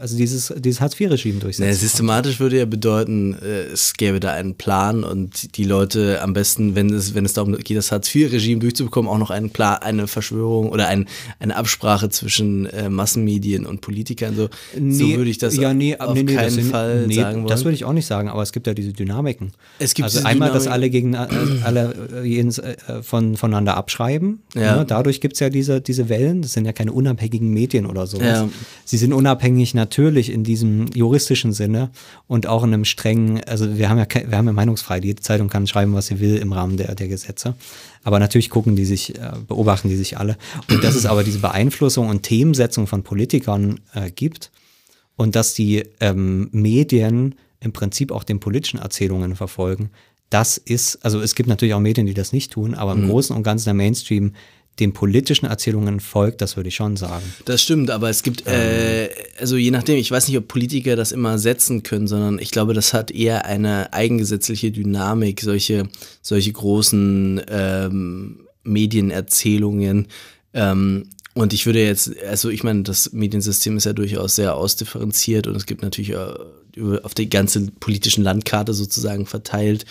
also 0.00 0.16
dieses, 0.16 0.54
dieses 0.56 0.80
Hartz-IV-Regime 0.80 1.40
durchsetzt. 1.40 1.80
systematisch 1.80 2.38
würde 2.38 2.58
ja 2.58 2.64
bedeuten, 2.64 3.34
äh, 3.42 3.72
es 3.72 3.94
gäbe 3.94 4.20
da 4.20 4.32
einen 4.32 4.54
Plan 4.54 5.02
und 5.02 5.56
die 5.56 5.64
Leute 5.64 6.22
am 6.22 6.32
besten, 6.32 6.76
wenn 6.76 6.90
es, 6.90 7.14
wenn 7.14 7.24
es 7.24 7.32
darum 7.32 7.56
geht, 7.58 7.76
das 7.76 7.90
Hartz-IV-Regime 7.90 8.60
durchzubekommen, 8.60 9.10
auch 9.10 9.18
noch 9.18 9.30
einen 9.30 9.50
Plan, 9.50 9.78
eine 9.78 10.06
Verschwörung 10.06 10.70
oder 10.70 10.86
ein, 10.86 11.06
eine 11.40 11.56
Absprache 11.56 12.08
zwischen 12.08 12.66
äh, 12.66 12.88
Massenmedien 12.88 13.66
und 13.66 13.80
Politikern. 13.80 14.36
So, 14.36 14.48
so 14.74 15.08
würde 15.16 15.28
ich 15.30 15.38
das 15.38 15.56
ja, 15.56 15.74
nee, 15.74 15.96
auf 15.98 16.14
nee, 16.14 16.22
nee, 16.22 16.34
keinen 16.36 16.50
sind- 16.50 16.70
Fall 16.70 17.06
nee, 17.08 17.14
sagen 17.16 17.38
wollen. 17.38 17.48
Das 17.48 17.64
würde 17.64 17.74
ich 17.74 17.84
auch 17.84 17.92
nicht 17.92 18.06
sagen, 18.06 18.28
aber 18.28 18.42
es 18.42 18.52
gibt 18.52 18.68
ja 18.68 18.74
diese 18.74 18.92
Dynamiken. 18.92 19.50
Es 19.80 19.94
gibt 19.94 20.04
also 20.04 20.22
einmal, 20.24 20.52
dass 20.52 20.64
Dynamik- 20.66 20.70
alle 20.72 20.90
gegen 20.90 21.14
äh, 21.14 21.26
alle 21.64 21.94
äh, 22.22 22.26
jeden, 22.26 22.50
äh, 22.50 23.02
von, 23.02 23.36
voneinander 23.36 23.71
abschreiben. 23.76 24.42
Ja. 24.54 24.76
Ne? 24.76 24.84
Dadurch 24.86 25.20
gibt 25.20 25.34
es 25.34 25.40
ja 25.40 25.50
diese, 25.50 25.80
diese 25.80 26.08
Wellen. 26.08 26.42
Das 26.42 26.52
sind 26.52 26.64
ja 26.64 26.72
keine 26.72 26.92
unabhängigen 26.92 27.52
Medien 27.52 27.86
oder 27.86 28.06
sowas. 28.06 28.26
Ja. 28.26 28.48
Sie 28.84 28.96
sind 28.96 29.12
unabhängig 29.12 29.74
natürlich 29.74 30.30
in 30.30 30.44
diesem 30.44 30.86
juristischen 30.88 31.52
Sinne 31.52 31.90
und 32.26 32.46
auch 32.46 32.64
in 32.64 32.72
einem 32.72 32.84
strengen, 32.84 33.42
also 33.44 33.76
wir 33.76 33.88
haben 33.88 33.98
ja, 33.98 34.06
wir 34.26 34.36
haben 34.36 34.46
ja 34.46 34.52
Meinungsfreiheit. 34.52 35.04
Jede 35.04 35.22
Zeitung 35.22 35.48
kann 35.48 35.66
schreiben, 35.66 35.94
was 35.94 36.06
sie 36.06 36.20
will 36.20 36.36
im 36.36 36.52
Rahmen 36.52 36.76
der, 36.76 36.94
der 36.94 37.08
Gesetze. 37.08 37.54
Aber 38.04 38.18
natürlich 38.18 38.50
gucken 38.50 38.76
die 38.76 38.84
sich, 38.84 39.16
äh, 39.16 39.32
beobachten 39.46 39.88
die 39.88 39.96
sich 39.96 40.18
alle. 40.18 40.36
Und 40.70 40.82
dass 40.82 40.94
es 40.94 41.06
aber 41.06 41.24
diese 41.24 41.38
Beeinflussung 41.38 42.08
und 42.08 42.22
Themensetzung 42.22 42.86
von 42.86 43.02
Politikern 43.02 43.80
äh, 43.94 44.10
gibt 44.10 44.50
und 45.16 45.36
dass 45.36 45.54
die 45.54 45.84
ähm, 46.00 46.48
Medien 46.52 47.34
im 47.60 47.72
Prinzip 47.72 48.10
auch 48.10 48.24
den 48.24 48.40
politischen 48.40 48.80
Erzählungen 48.80 49.36
verfolgen, 49.36 49.90
das 50.32 50.56
ist, 50.56 51.04
also 51.04 51.20
es 51.20 51.34
gibt 51.34 51.48
natürlich 51.48 51.74
auch 51.74 51.80
Medien, 51.80 52.06
die 52.06 52.14
das 52.14 52.32
nicht 52.32 52.52
tun, 52.52 52.74
aber 52.74 52.92
im 52.92 53.08
Großen 53.08 53.36
und 53.36 53.42
Ganzen 53.42 53.66
der 53.66 53.74
Mainstream 53.74 54.32
den 54.80 54.94
politischen 54.94 55.46
Erzählungen 55.46 56.00
folgt, 56.00 56.40
das 56.40 56.56
würde 56.56 56.68
ich 56.68 56.74
schon 56.74 56.96
sagen. 56.96 57.24
Das 57.44 57.60
stimmt, 57.60 57.90
aber 57.90 58.08
es 58.08 58.22
gibt, 58.22 58.46
äh, 58.46 59.10
also 59.38 59.56
je 59.56 59.70
nachdem, 59.70 59.98
ich 59.98 60.10
weiß 60.10 60.28
nicht, 60.28 60.38
ob 60.38 60.48
Politiker 60.48 60.96
das 60.96 61.12
immer 61.12 61.38
setzen 61.38 61.82
können, 61.82 62.06
sondern 62.06 62.38
ich 62.38 62.50
glaube, 62.50 62.72
das 62.72 62.94
hat 62.94 63.10
eher 63.10 63.44
eine 63.44 63.92
eigengesetzliche 63.92 64.70
Dynamik, 64.70 65.42
solche, 65.42 65.88
solche 66.22 66.52
großen 66.52 67.42
ähm, 67.48 68.46
Medienerzählungen. 68.64 70.08
Ähm, 70.54 71.10
und 71.34 71.52
ich 71.52 71.66
würde 71.66 71.84
jetzt, 71.84 72.10
also 72.22 72.48
ich 72.48 72.64
meine, 72.64 72.82
das 72.82 73.12
Mediensystem 73.12 73.76
ist 73.76 73.84
ja 73.84 73.92
durchaus 73.92 74.36
sehr 74.36 74.54
ausdifferenziert 74.54 75.46
und 75.46 75.56
es 75.56 75.66
gibt 75.66 75.82
natürlich 75.82 76.12
äh, 76.12 76.96
auf 77.02 77.12
die 77.12 77.28
ganze 77.28 77.70
politischen 77.78 78.24
Landkarte 78.24 78.72
sozusagen 78.72 79.26
verteilt 79.26 79.84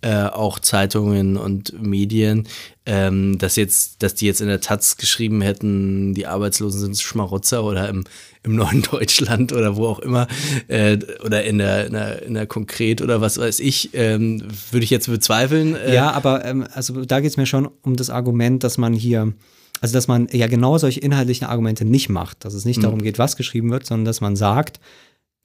äh, 0.00 0.24
auch 0.24 0.60
Zeitungen 0.60 1.36
und 1.36 1.82
Medien, 1.82 2.46
ähm, 2.86 3.36
dass 3.38 3.56
jetzt, 3.56 4.02
dass 4.02 4.14
die 4.14 4.26
jetzt 4.26 4.40
in 4.40 4.46
der 4.46 4.60
Taz 4.60 4.96
geschrieben 4.96 5.40
hätten, 5.40 6.14
die 6.14 6.26
Arbeitslosen 6.26 6.80
sind 6.80 6.98
Schmarotzer 6.98 7.64
oder 7.64 7.88
im, 7.88 8.04
im 8.44 8.54
neuen 8.54 8.82
Deutschland 8.90 9.52
oder 9.52 9.76
wo 9.76 9.86
auch 9.86 9.98
immer 9.98 10.28
äh, 10.68 10.98
oder 11.24 11.42
in 11.44 11.58
der, 11.58 11.86
in 11.86 11.92
der, 11.94 12.22
in 12.22 12.34
der 12.34 12.46
Konkret 12.46 13.02
oder 13.02 13.20
was 13.20 13.38
weiß 13.38 13.58
ich, 13.58 13.90
ähm, 13.94 14.42
würde 14.70 14.84
ich 14.84 14.90
jetzt 14.90 15.08
bezweifeln. 15.08 15.74
Äh, 15.74 15.94
Ja, 15.94 16.12
aber 16.12 16.44
ähm, 16.44 16.66
also 16.72 17.04
da 17.04 17.18
geht 17.18 17.30
es 17.30 17.36
mir 17.36 17.46
schon 17.46 17.68
um 17.82 17.96
das 17.96 18.08
Argument, 18.08 18.62
dass 18.62 18.78
man 18.78 18.92
hier, 18.92 19.32
also 19.80 19.94
dass 19.94 20.06
man 20.06 20.28
ja 20.30 20.46
genau 20.46 20.78
solche 20.78 21.00
inhaltlichen 21.00 21.48
Argumente 21.48 21.84
nicht 21.84 22.08
macht, 22.08 22.44
dass 22.44 22.54
es 22.54 22.64
nicht 22.64 22.84
darum 22.84 23.02
geht, 23.02 23.18
was 23.18 23.36
geschrieben 23.36 23.70
wird, 23.72 23.84
sondern 23.84 24.04
dass 24.04 24.20
man 24.20 24.36
sagt, 24.36 24.78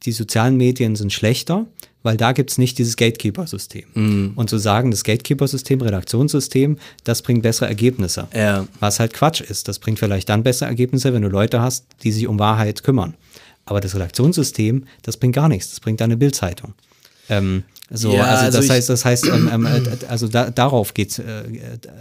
die 0.05 0.11
sozialen 0.11 0.57
Medien 0.57 0.95
sind 0.95 1.13
schlechter, 1.13 1.65
weil 2.03 2.17
da 2.17 2.33
gibt 2.33 2.51
es 2.51 2.57
nicht 2.57 2.77
dieses 2.79 2.97
Gatekeeper-System. 2.97 4.33
Und 4.35 4.49
zu 4.49 4.57
sagen, 4.57 4.91
das 4.91 5.05
Gatekeeper-System, 5.05 5.81
Redaktionssystem, 5.81 6.77
das 7.05 7.21
bringt 7.21 7.43
bessere 7.43 7.67
Ergebnisse. 7.69 8.27
Ja. 8.35 8.67
Was 8.81 8.99
halt 8.99 9.13
Quatsch 9.13 9.39
ist. 9.39 9.69
Das 9.69 9.79
bringt 9.79 9.99
vielleicht 9.99 10.27
dann 10.27 10.43
bessere 10.43 10.67
Ergebnisse, 10.67 11.13
wenn 11.13 11.21
du 11.21 11.29
Leute 11.29 11.61
hast, 11.61 11.85
die 12.03 12.11
sich 12.11 12.27
um 12.27 12.39
Wahrheit 12.39 12.83
kümmern. 12.83 13.13
Aber 13.65 13.79
das 13.79 13.95
Redaktionssystem, 13.95 14.83
das 15.03 15.15
bringt 15.15 15.35
gar 15.35 15.47
nichts. 15.47 15.69
Das 15.69 15.79
bringt 15.79 16.01
eine 16.01 16.17
Bildzeitung. 16.17 16.73
Ähm, 17.29 17.63
so, 17.89 18.11
Ja, 18.13 18.23
also, 18.25 18.45
also 18.47 18.57
das 18.57 18.65
ich- 18.65 18.71
heißt, 18.71 18.89
das 18.89 19.05
heißt, 19.05 19.25
ähm, 19.27 19.49
ähm, 19.53 19.65
äh, 19.65 19.81
also 20.09 20.27
da, 20.27 20.49
darauf 20.49 20.93
geht's, 20.93 21.19
äh, 21.19 21.43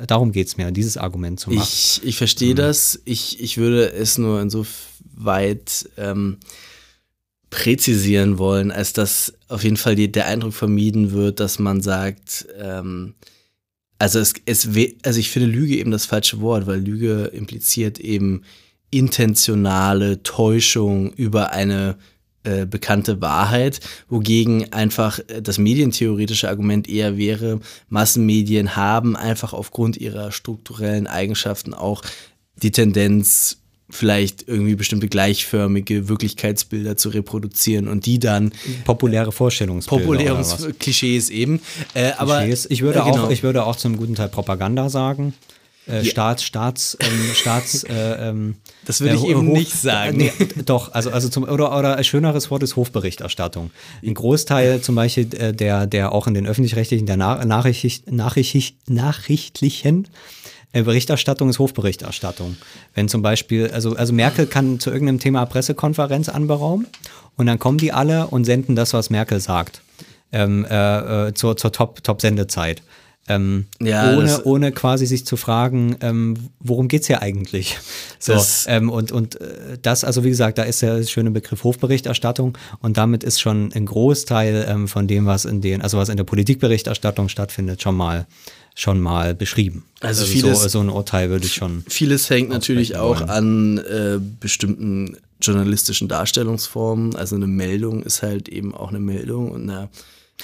darum 0.08 0.32
geht's 0.32 0.56
mir, 0.56 0.72
dieses 0.72 0.96
Argument 0.96 1.38
zu 1.38 1.50
machen. 1.50 1.62
Ich, 1.70 2.00
ich 2.02 2.16
verstehe 2.16 2.56
das. 2.56 3.00
Ich, 3.04 3.40
ich 3.40 3.58
würde 3.58 3.92
es 3.92 4.18
nur 4.18 4.40
insoweit 4.40 5.88
ähm, 5.96 6.38
präzisieren 7.52 8.38
wollen, 8.38 8.70
als 8.70 8.94
dass 8.94 9.34
auf 9.48 9.62
jeden 9.62 9.76
Fall 9.76 9.94
die, 9.94 10.10
der 10.10 10.26
Eindruck 10.26 10.54
vermieden 10.54 11.12
wird, 11.12 11.38
dass 11.38 11.58
man 11.58 11.82
sagt, 11.82 12.46
ähm, 12.58 13.14
also 13.98 14.20
es, 14.20 14.32
es 14.46 14.68
also 15.04 15.20
ich 15.20 15.30
finde 15.30 15.48
Lüge 15.48 15.76
eben 15.76 15.90
das 15.90 16.06
falsche 16.06 16.40
Wort, 16.40 16.66
weil 16.66 16.80
Lüge 16.80 17.24
impliziert 17.26 18.00
eben 18.00 18.42
intentionale 18.90 20.22
Täuschung 20.22 21.12
über 21.12 21.52
eine 21.52 21.98
äh, 22.42 22.64
bekannte 22.64 23.20
Wahrheit, 23.20 23.80
wogegen 24.08 24.72
einfach 24.72 25.18
äh, 25.28 25.42
das 25.42 25.58
medientheoretische 25.58 26.48
Argument 26.48 26.88
eher 26.88 27.18
wäre, 27.18 27.60
Massenmedien 27.90 28.76
haben 28.76 29.14
einfach 29.14 29.52
aufgrund 29.52 29.98
ihrer 29.98 30.32
strukturellen 30.32 31.06
Eigenschaften 31.06 31.74
auch 31.74 32.02
die 32.62 32.72
Tendenz, 32.72 33.61
vielleicht 33.92 34.48
irgendwie 34.48 34.74
bestimmte 34.74 35.08
gleichförmige 35.08 36.08
Wirklichkeitsbilder 36.08 36.96
zu 36.96 37.10
reproduzieren 37.10 37.88
und 37.88 38.06
die 38.06 38.18
dann 38.18 38.52
Populäre 38.84 39.32
Vorstellungsbilder. 39.32 40.04
populäre? 40.04 40.44
Klischees 40.78 41.30
eben. 41.30 41.60
Äh, 41.94 42.12
aber 42.16 42.38
Klischees. 42.38 42.66
ich 42.70 42.82
würde 42.82 43.00
äh, 43.00 43.04
genau. 43.04 43.24
auch, 43.24 43.30
ich 43.30 43.42
würde 43.42 43.64
auch 43.64 43.76
zum 43.76 43.96
guten 43.96 44.14
Teil 44.14 44.28
Propaganda 44.28 44.88
sagen. 44.88 45.34
Äh, 45.86 46.04
Staats, 46.04 46.44
Staats, 46.44 46.96
ähm, 47.00 47.34
Staats, 47.34 47.82
äh, 47.88 48.28
ähm, 48.28 48.54
Das 48.84 49.00
würde 49.00 49.16
ich 49.16 49.24
eben 49.24 49.48
nicht 49.48 49.72
sagen. 49.72 50.16
Nee, 50.16 50.32
doch, 50.64 50.92
also, 50.92 51.10
also 51.10 51.28
zum, 51.28 51.42
oder, 51.42 51.76
oder 51.76 51.96
ein 51.96 52.04
schöneres 52.04 52.52
Wort 52.52 52.62
ist 52.62 52.76
Hofberichterstattung. 52.76 53.72
Ein 54.04 54.14
Großteil 54.14 54.80
zum 54.80 54.94
Beispiel 54.94 55.34
äh, 55.34 55.52
der, 55.52 55.88
der 55.88 56.12
auch 56.12 56.28
in 56.28 56.34
den 56.34 56.46
öffentlich-rechtlichen, 56.46 57.06
der 57.06 57.16
Na 57.16 57.44
Nachricht, 57.44 58.10
Nachricht, 58.10 58.88
nachrichtlichen 58.88 60.04
äh, 60.04 60.08
Berichterstattung 60.72 61.50
ist 61.50 61.58
Hofberichterstattung. 61.58 62.56
Wenn 62.94 63.08
zum 63.08 63.20
Beispiel, 63.20 63.70
also, 63.70 63.94
also 63.94 64.12
Merkel 64.14 64.46
kann 64.46 64.80
zu 64.80 64.90
irgendeinem 64.90 65.20
Thema 65.20 65.44
Pressekonferenz 65.44 66.30
anberaumen 66.30 66.86
und 67.36 67.46
dann 67.46 67.58
kommen 67.58 67.76
die 67.78 67.92
alle 67.92 68.26
und 68.28 68.44
senden 68.44 68.74
das, 68.74 68.94
was 68.94 69.10
Merkel 69.10 69.38
sagt, 69.40 69.82
ähm, 70.32 70.64
äh, 70.64 71.28
äh, 71.28 71.34
zur, 71.34 71.56
zur 71.58 71.72
Top- 71.72 72.02
Top-Sendezeit. 72.02 72.82
ähm, 73.28 73.66
Ja, 73.80 74.16
ohne, 74.16 74.42
ohne 74.44 74.72
quasi 74.72 75.06
sich 75.06 75.26
zu 75.26 75.36
fragen, 75.36 75.96
ähm, 76.00 76.48
worum 76.58 76.88
geht's 76.88 77.06
hier 77.06 77.22
eigentlich? 77.22 77.78
So, 78.18 78.34
ähm, 78.66 78.88
und, 78.90 79.12
und 79.12 79.40
äh, 79.40 79.78
das, 79.80 80.04
also 80.04 80.24
wie 80.24 80.30
gesagt, 80.30 80.58
da 80.58 80.62
ist 80.62 80.80
der 80.82 81.02
schöne 81.04 81.30
Begriff 81.30 81.64
Hofberichterstattung 81.64 82.56
und 82.80 82.96
damit 82.96 83.22
ist 83.24 83.40
schon 83.40 83.72
ein 83.74 83.86
Großteil 83.86 84.66
ähm, 84.68 84.88
von 84.88 85.06
dem, 85.06 85.26
was 85.26 85.44
in 85.44 85.60
den, 85.60 85.82
also 85.82 85.98
was 85.98 86.08
in 86.08 86.16
der 86.16 86.24
Politikberichterstattung 86.24 87.28
stattfindet, 87.28 87.82
schon 87.82 87.96
mal 87.96 88.26
schon 88.74 89.00
mal 89.00 89.34
beschrieben. 89.34 89.84
Also 90.00 90.24
vieles- 90.24 90.62
so, 90.62 90.68
so 90.68 90.80
ein 90.80 90.88
Urteil 90.88 91.30
würde 91.30 91.44
ich 91.46 91.54
schon. 91.54 91.84
Vieles 91.88 92.30
hängt 92.30 92.48
natürlich 92.48 92.96
auch 92.96 93.20
wollen. 93.20 93.30
an 93.30 93.78
äh, 93.78 94.18
bestimmten 94.40 95.16
journalistischen 95.40 96.08
Darstellungsformen. 96.08 97.14
Also 97.16 97.36
eine 97.36 97.46
Meldung 97.46 98.02
ist 98.02 98.22
halt 98.22 98.48
eben 98.48 98.74
auch 98.74 98.88
eine 98.88 99.00
Meldung 99.00 99.50
und 99.50 99.68
eine, 99.68 99.88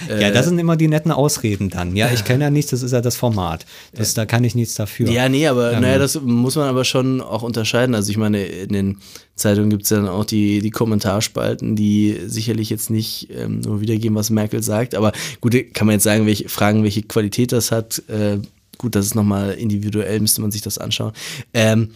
ja, 0.09 0.31
das 0.31 0.47
sind 0.47 0.59
immer 0.59 0.77
die 0.77 0.89
netten 0.89 1.11
Ausreden 1.11 1.71
dann. 1.71 1.97
Ja, 1.97 2.11
ich 2.13 2.25
kenne 2.25 2.45
ja 2.45 2.51
nichts, 2.51 2.71
das 2.71 2.83
ist 2.83 2.93
ja 2.93 3.01
das 3.01 3.17
Format. 3.17 3.67
Das, 3.93 4.15
Da 4.15 4.27
kann 4.27 4.45
ich 4.45 4.55
nichts 4.55 4.75
dafür. 4.75 5.09
Ja, 5.11 5.29
nee, 5.29 5.47
aber 5.47 5.73
Ähm. 5.73 5.83
naja, 5.83 5.99
das 5.99 6.21
muss 6.21 6.57
man 6.57 6.69
aber 6.69 6.85
schon 6.85 7.21
auch 7.21 7.43
unterscheiden. 7.43 7.95
Also 7.95 8.11
ich 8.11 8.17
meine, 8.17 8.45
in 8.45 8.73
den 8.73 8.99
Zeitungen 9.35 9.71
gibt 9.71 9.85
es 9.85 9.91
ja 9.91 9.99
dann 9.99 10.09
auch 10.09 10.25
die, 10.25 10.61
die 10.61 10.71
Kommentarspalten, 10.71 11.77
die 11.77 12.19
sicherlich 12.27 12.71
jetzt 12.71 12.91
nicht 12.91 13.29
ähm, 13.37 13.61
nur 13.61 13.81
wiedergeben, 13.81 14.17
was 14.17 14.31
Merkel 14.31 14.63
sagt. 14.63 14.95
Aber 14.95 15.13
gut, 15.41 15.55
kann 15.75 15.87
man 15.87 15.95
jetzt 15.95 16.05
sagen, 16.05 16.27
welche, 16.27 16.49
fragen, 16.49 16.83
welche 16.83 17.03
Qualität 17.03 17.53
das 17.53 17.71
hat. 17.71 18.03
Äh, 18.09 18.39
gut, 18.79 18.95
das 18.95 19.07
ist 19.07 19.15
nochmal 19.15 19.53
individuell, 19.53 20.21
müsste 20.21 20.41
man 20.41 20.51
sich 20.51 20.63
das 20.63 20.79
anschauen. 20.79 21.13
Ähm, 21.55 21.91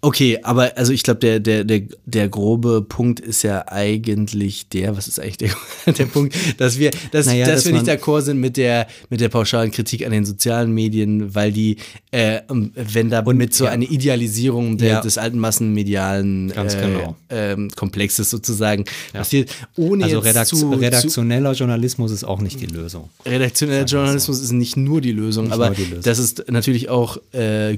Okay, 0.00 0.38
aber 0.44 0.76
also 0.76 0.92
ich 0.92 1.02
glaube, 1.02 1.18
der, 1.18 1.40
der, 1.40 1.64
der, 1.64 1.82
der 2.06 2.28
grobe 2.28 2.82
Punkt 2.82 3.18
ist 3.18 3.42
ja 3.42 3.66
eigentlich 3.66 4.68
der, 4.68 4.96
was 4.96 5.08
ist 5.08 5.18
eigentlich 5.18 5.38
der, 5.38 5.50
der 5.92 6.04
Punkt, 6.06 6.36
dass 6.58 6.78
wir, 6.78 6.92
dass, 7.10 7.26
Naja, 7.26 7.46
dass 7.46 7.64
dass 7.64 7.66
wir 7.66 7.72
nicht 7.72 7.88
d'accord 7.88 8.22
sind 8.22 8.38
mit 8.38 8.56
der, 8.56 8.86
mit 9.10 9.20
der 9.20 9.28
pauschalen 9.28 9.72
Kritik 9.72 10.06
an 10.06 10.12
den 10.12 10.24
sozialen 10.24 10.70
Medien, 10.70 11.34
weil 11.34 11.50
die, 11.50 11.78
äh, 12.12 12.42
um, 12.46 12.70
wenn 12.76 13.10
da 13.10 13.22
mit 13.22 13.52
so 13.54 13.64
ja. 13.64 13.70
eine 13.72 13.86
Idealisierung 13.86 14.78
der, 14.78 14.88
Ja. 14.88 15.00
des 15.00 15.18
alten 15.18 15.40
massenmedialen 15.40 16.52
Ganz 16.54 16.74
äh, 16.74 16.80
genau. 16.80 17.16
ähm, 17.30 17.68
Komplexes 17.74 18.30
sozusagen 18.30 18.84
passiert, 19.12 19.50
ohne 19.76 20.04
Also 20.04 20.20
Redakt 20.20 20.46
zu, 20.46 20.56
zu, 20.56 20.70
redaktioneller 20.70 21.54
Journalismus 21.54 22.12
ist 22.12 22.22
auch 22.22 22.40
nicht 22.40 22.60
die 22.60 22.66
Lösung. 22.66 23.10
Redaktioneller 23.26 23.84
Journalismus 23.84 24.40
ist 24.40 24.52
nicht 24.52 24.76
nur 24.76 25.00
die 25.00 25.10
Lösung, 25.12 25.46
Nicht 25.46 25.54
aber 25.54 25.70
die 25.70 25.82
Lösung. 25.82 26.02
das 26.04 26.20
ist 26.20 26.44
natürlich 26.48 26.88
auch 26.88 27.18
äh, 27.32 27.76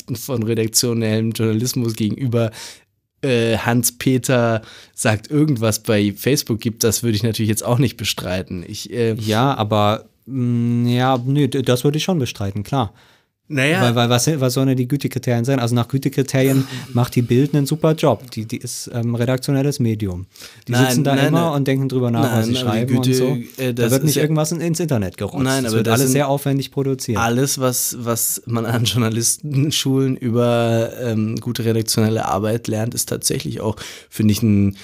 Güte-Eigenschaften 0.00 0.16
von 0.16 0.42
redaktionellem 0.42 1.32
Journalismus 1.32 1.94
gegenüber 1.94 2.50
äh, 3.22 3.58
Hans-Peter 3.58 4.62
sagt 4.94 5.30
irgendwas 5.30 5.82
bei 5.82 6.12
Facebook 6.12 6.60
gibt, 6.60 6.84
das 6.84 7.02
würde 7.02 7.16
ich 7.16 7.22
natürlich 7.22 7.50
jetzt 7.50 7.64
auch 7.64 7.78
nicht 7.78 7.96
bestreiten. 7.96 8.64
Ich, 8.66 8.90
äh, 8.92 9.14
Ja, 9.14 9.54
aber 9.54 10.06
mh, 10.26 10.90
ja, 10.90 11.18
nö, 11.24 11.48
das 11.48 11.84
würde 11.84 11.98
ich 11.98 12.04
schon 12.04 12.18
bestreiten, 12.18 12.62
klar. 12.62 12.94
Naja, 13.52 13.82
Weil, 13.82 13.96
weil 13.96 14.08
was, 14.08 14.28
was 14.40 14.54
sollen 14.54 14.68
denn 14.68 14.76
die 14.76 14.86
Gütekriterien 14.86 15.44
sein? 15.44 15.58
Also 15.58 15.74
nach 15.74 15.88
Gütekriterien 15.88 16.68
macht 16.92 17.16
die 17.16 17.22
Bild 17.22 17.52
einen 17.52 17.66
super 17.66 17.94
Job. 17.94 18.30
Die, 18.30 18.46
die 18.46 18.58
ist 18.58 18.88
ähm, 18.94 19.16
redaktionelles 19.16 19.80
Medium. 19.80 20.26
Die 20.68 20.72
Nein, 20.72 20.86
sitzen 20.86 21.02
da 21.02 21.16
nein, 21.16 21.28
immer 21.28 21.46
nein. 21.46 21.54
und 21.54 21.66
denken 21.66 21.88
drüber 21.88 22.12
nach, 22.12 22.32
was 22.32 22.46
sie 22.46 22.54
schreiben 22.54 22.96
und 22.96 23.04
Güte, 23.04 23.18
so. 23.18 23.36
äh, 23.60 23.74
da 23.74 23.90
wird 23.90 24.04
nicht 24.04 24.18
irgendwas 24.18 24.52
in, 24.52 24.60
ins 24.60 24.78
Internet 24.78 25.16
gerotzt. 25.16 25.42
Nein, 25.42 25.64
das 25.64 25.72
aber 25.72 25.78
wird 25.78 25.88
das 25.88 26.00
alles 26.00 26.12
sehr 26.12 26.28
aufwendig 26.28 26.70
produziert. 26.70 27.18
alles, 27.18 27.58
was, 27.58 27.96
was 27.98 28.40
man 28.46 28.66
an 28.66 28.84
Journalistenschulen 28.84 30.16
über 30.16 30.92
ähm, 31.02 31.34
gute 31.40 31.64
redaktionelle 31.64 32.26
Arbeit 32.26 32.68
lernt, 32.68 32.94
ist 32.94 33.08
tatsächlich 33.08 33.60
auch, 33.60 33.74
finde 34.08 34.30
ich, 34.30 34.42
ein 34.42 34.76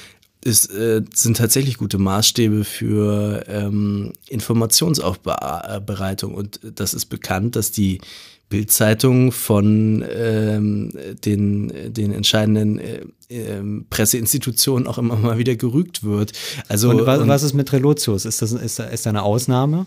ist, 0.45 0.73
äh, 0.73 1.03
sind 1.13 1.37
tatsächlich 1.37 1.77
gute 1.77 1.99
Maßstäbe 1.99 2.65
für 2.65 3.45
ähm, 3.49 4.13
Informationsaufbereitung. 4.29 6.35
Und 6.35 6.61
das 6.63 6.95
ist 6.95 7.07
bekannt, 7.07 7.57
dass 7.57 7.73
die 7.73 8.01
Bildzeitung 8.49 9.33
von 9.33 10.05
ähm, 10.09 10.93
den, 11.25 11.93
den 11.93 12.13
entscheidenden 12.13 12.79
äh, 12.79 13.01
ähm, 13.29 13.87
Presseinstitutionen 13.91 14.87
auch 14.87 14.99
immer 14.99 15.17
mal 15.17 15.39
wieder 15.39 15.57
gerügt 15.57 16.05
wird. 16.05 16.33
Also 16.69 16.91
und 16.91 17.07
was, 17.07 17.21
und- 17.21 17.29
was 17.29 17.43
ist 17.43 17.55
mit 17.55 17.73
Relotius? 17.73 18.25
Ist 18.25 18.43
das, 18.43 18.53
ist, 18.53 18.79
ist 18.79 19.07
da 19.07 19.11
eine 19.11 19.23
Ausnahme? 19.23 19.87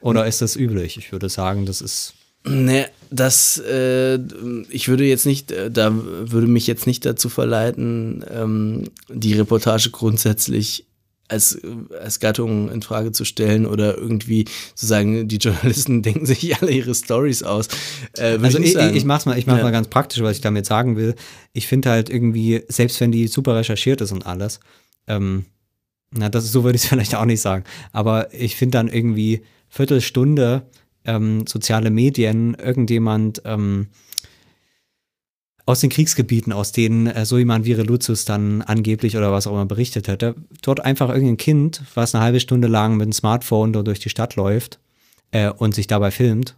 Oder 0.00 0.26
ist 0.26 0.42
das 0.42 0.56
üblich? 0.56 0.96
Ich 0.96 1.12
würde 1.12 1.28
sagen, 1.28 1.66
das 1.66 1.80
ist. 1.80 2.14
Ne, 2.44 2.86
das, 3.10 3.58
äh, 3.58 4.18
ich 4.68 4.88
würde 4.88 5.04
jetzt 5.04 5.26
nicht, 5.26 5.52
äh, 5.52 5.70
da 5.70 5.92
würde 5.94 6.48
mich 6.48 6.66
jetzt 6.66 6.88
nicht 6.88 7.04
dazu 7.06 7.28
verleiten, 7.28 8.24
ähm, 8.28 8.84
die 9.08 9.34
Reportage 9.34 9.90
grundsätzlich 9.90 10.86
als, 11.28 11.58
als 11.98 12.20
Gattung 12.20 12.70
in 12.70 12.82
Frage 12.82 13.12
zu 13.12 13.24
stellen 13.24 13.64
oder 13.66 13.96
irgendwie 13.96 14.44
zu 14.74 14.86
sagen, 14.86 15.28
die 15.28 15.36
Journalisten 15.36 16.02
denken 16.02 16.26
sich 16.26 16.60
alle 16.60 16.70
ihre 16.72 16.94
Stories 16.94 17.42
aus. 17.42 17.68
Äh, 18.18 18.38
Also 18.42 18.58
ich, 18.58 18.72
sagen. 18.74 18.94
ich 18.96 19.04
mach's 19.04 19.24
mal, 19.26 19.38
ich 19.38 19.46
mach's 19.46 19.58
Ja. 19.58 19.64
mal 19.64 19.70
ganz 19.72 19.88
praktisch, 19.88 20.22
was 20.22 20.36
ich 20.36 20.42
damit 20.42 20.66
sagen 20.66 20.96
will. 20.96 21.14
Ich 21.52 21.66
finde 21.66 21.90
halt 21.90 22.10
irgendwie, 22.10 22.62
selbst 22.68 23.00
wenn 23.00 23.12
die 23.12 23.28
super 23.28 23.56
recherchiert 23.56 24.00
ist 24.00 24.12
und 24.12 24.26
alles, 24.26 24.60
ähm, 25.06 25.46
na, 26.14 26.28
das 26.28 26.50
so 26.52 26.64
würde 26.64 26.76
ich 26.76 26.82
es 26.82 26.88
vielleicht 26.90 27.14
auch 27.14 27.24
nicht 27.24 27.40
sagen. 27.40 27.64
Aber 27.92 28.32
ich 28.34 28.56
finde 28.56 28.76
dann 28.78 28.88
irgendwie 28.88 29.42
Viertelstunde 29.68 30.62
ähm, 31.04 31.46
soziale 31.46 31.90
Medien, 31.90 32.54
irgendjemand 32.54 33.42
ähm, 33.44 33.88
aus 35.64 35.80
den 35.80 35.90
Kriegsgebieten, 35.90 36.52
aus 36.52 36.72
denen 36.72 37.06
äh, 37.06 37.24
so 37.24 37.38
jemand 37.38 37.64
wie 37.64 37.72
Reluzius 37.72 38.24
dann 38.24 38.62
angeblich 38.62 39.16
oder 39.16 39.32
was 39.32 39.46
auch 39.46 39.52
immer 39.52 39.66
berichtet 39.66 40.08
hätte, 40.08 40.34
dort 40.62 40.80
einfach 40.80 41.08
irgendein 41.08 41.36
Kind, 41.36 41.82
was 41.94 42.14
eine 42.14 42.24
halbe 42.24 42.40
Stunde 42.40 42.68
lang 42.68 42.96
mit 42.96 43.06
dem 43.06 43.12
Smartphone 43.12 43.72
durch 43.72 44.00
die 44.00 44.10
Stadt 44.10 44.36
läuft 44.36 44.80
äh, 45.30 45.50
und 45.50 45.74
sich 45.74 45.86
dabei 45.86 46.10
filmt, 46.10 46.56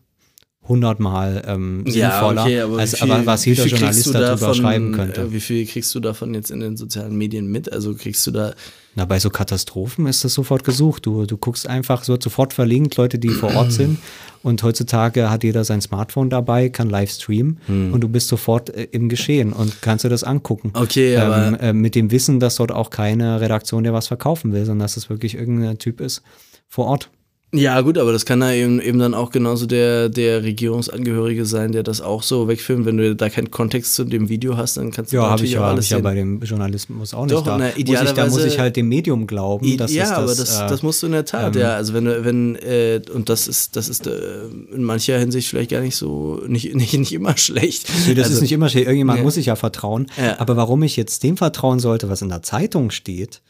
hundertmal 0.67 1.43
ähm, 1.47 1.85
sinnvoller, 1.87 2.45
als 2.79 2.93
wie 2.93 2.97
viel- 2.97 3.11
aber 3.12 3.27
was 3.27 3.45
jeder 3.45 3.67
Journalist 3.67 4.07
darüber 4.15 4.29
davon, 4.29 4.55
schreiben 4.55 4.93
könnte. 4.93 5.21
äh, 5.23 5.33
Wie 5.33 5.41
viel 5.41 5.67
kriegst 5.67 5.95
du 5.95 6.01
davon 6.01 6.33
jetzt 6.35 6.51
in 6.51 6.61
den 6.61 6.77
sozialen 6.77 7.17
Medien 7.17 7.47
mit? 7.47 7.73
Also 7.73 7.95
kriegst 7.95 8.27
du 8.27 8.31
da 8.31 8.55
Na, 8.95 9.05
bei 9.05 9.19
so 9.19 9.29
Katastrophen 9.29 10.07
ist 10.07 10.25
das 10.25 10.35
sofort 10.35 10.65
gesucht. 10.65 11.05
Du, 11.07 11.27
du 11.27 11.37
guckst 11.37 11.69
einfach, 11.69 12.05
so 12.05 12.12
wird 12.12 12.23
sofort 12.23 12.53
verlinkt, 12.53 12.97
Leute, 12.97 13.19
die 13.19 13.29
vor 13.31 13.55
Ort 13.55 13.73
sind. 13.73 13.99
Und 14.43 14.62
heutzutage 14.62 15.31
hat 15.31 15.43
jeder 15.43 15.65
sein 15.65 15.81
Smartphone 15.81 16.29
dabei, 16.31 16.69
kann 16.69 16.91
live 16.91 17.11
streamen 17.11 17.59
Hm. 17.67 17.93
und 17.95 18.03
du 18.03 18.09
bist 18.09 18.29
sofort 18.29 18.71
äh, 18.71 18.85
im 18.93 19.09
Geschehen 19.09 19.53
und 19.53 19.81
kannst 19.83 20.05
dir 20.05 20.11
das 20.11 20.23
angucken. 20.23 20.71
Okay, 20.75 21.17
aber- 21.17 21.47
ähm, 21.49 21.55
äh, 21.61 21.73
mit 21.73 21.95
dem 21.95 22.11
Wissen, 22.11 22.41
dass 22.41 22.57
dort 22.57 22.71
auch 22.73 22.91
keine 22.91 23.41
Redaktion 23.41 23.85
dir 23.85 23.93
was 23.95 24.07
verkaufen 24.07 24.53
will, 24.53 24.65
sondern 24.65 24.85
dass 24.85 24.97
es 24.97 25.09
wirklich 25.11 25.35
irgendein 25.35 25.79
Typ 25.79 26.01
ist 26.01 26.23
vor 26.69 26.87
Ort. 26.87 27.11
Ja, 27.57 27.81
gut, 27.83 27.99
aber 27.99 28.11
das 28.13 28.27
kann 28.27 28.41
ja 28.41 28.51
eben, 28.53 28.81
eben 28.81 28.99
dann 28.99 29.15
auch 29.15 29.31
genauso 29.31 29.67
der, 29.67 30.09
der 30.09 30.43
Regierungsangehörige 30.43 31.47
sein, 31.47 31.71
der 31.73 31.83
das 31.85 32.01
auch 32.01 32.23
so 32.25 32.49
wegfilmt. 32.49 32.85
Wenn 32.85 32.97
du 32.97 33.15
da 33.15 33.29
keinen 33.31 33.51
Kontext 33.51 33.95
zu 33.95 34.03
dem 34.05 34.29
Video 34.29 34.57
hast, 34.57 34.77
dann 34.77 34.91
kannst 34.91 35.13
du 35.13 35.17
Ja, 35.19 35.31
natürlich 35.31 35.53
ich, 35.53 35.59
auch 35.59 35.65
alles 35.65 35.85
ich 35.85 35.91
ja 35.93 36.01
bei 36.01 36.15
dem 36.15 36.41
Journalismus 36.41 37.15
auch 37.15 37.27
Doch, 37.29 37.37
nicht. 37.37 37.47
Da, 37.47 37.59
na, 37.59 37.65
muss 37.67 37.75
ich, 37.77 37.85
da 37.85 37.93
idealerweise- 37.93 38.31
muss 38.31 38.45
ich 38.45 38.59
halt 38.59 38.77
dem 38.77 38.89
Medium 38.89 39.27
glauben. 39.27 39.77
Dass 39.77 39.93
ja, 39.95 40.03
das, 40.05 40.13
aber 40.13 40.27
das, 40.35 40.61
äh, 40.61 40.67
das 40.69 40.83
musst 40.83 41.03
du 41.03 41.07
in 41.07 41.13
der 41.13 41.25
Tat, 41.25 41.55
ähm, 41.55 41.63
ja. 41.63 41.75
Also 41.77 41.95
wenn 41.95 42.05
du, 42.07 42.25
wenn, 42.25 42.57
äh, 42.57 43.01
und 43.15 43.29
das 43.29 43.47
ist, 43.47 43.77
das 43.77 43.89
ist 43.89 44.07
äh, 44.09 44.47
in 44.75 44.83
mancher 44.83 45.19
Hinsicht 45.19 45.49
vielleicht 45.49 45.71
gar 45.71 45.81
nicht 45.81 45.97
so, 45.97 46.43
nicht, 46.49 46.75
nicht, 46.75 46.99
nicht 46.99 47.13
immer 47.13 47.37
schlecht. 47.37 47.89
Nee, 48.07 48.15
das 48.15 48.25
also, 48.25 48.37
ist 48.37 48.43
nicht 48.43 48.53
immer 48.53 48.69
schlecht. 48.69 48.87
Irgendjemand 48.87 49.19
Ja. 49.19 49.25
muss 49.25 49.37
ich 49.37 49.47
ja 49.47 49.57
vertrauen. 49.57 50.07
Ja. 50.21 50.41
Aber 50.41 50.57
warum 50.57 50.83
ich 50.83 50.97
jetzt 50.97 51.23
dem 51.23 51.37
vertrauen 51.37 51.79
sollte, 51.79 52.09
was 52.09 52.21
in 52.21 52.31
der 52.31 52.43
Zeitung 52.43 52.91
steht, 52.91 53.43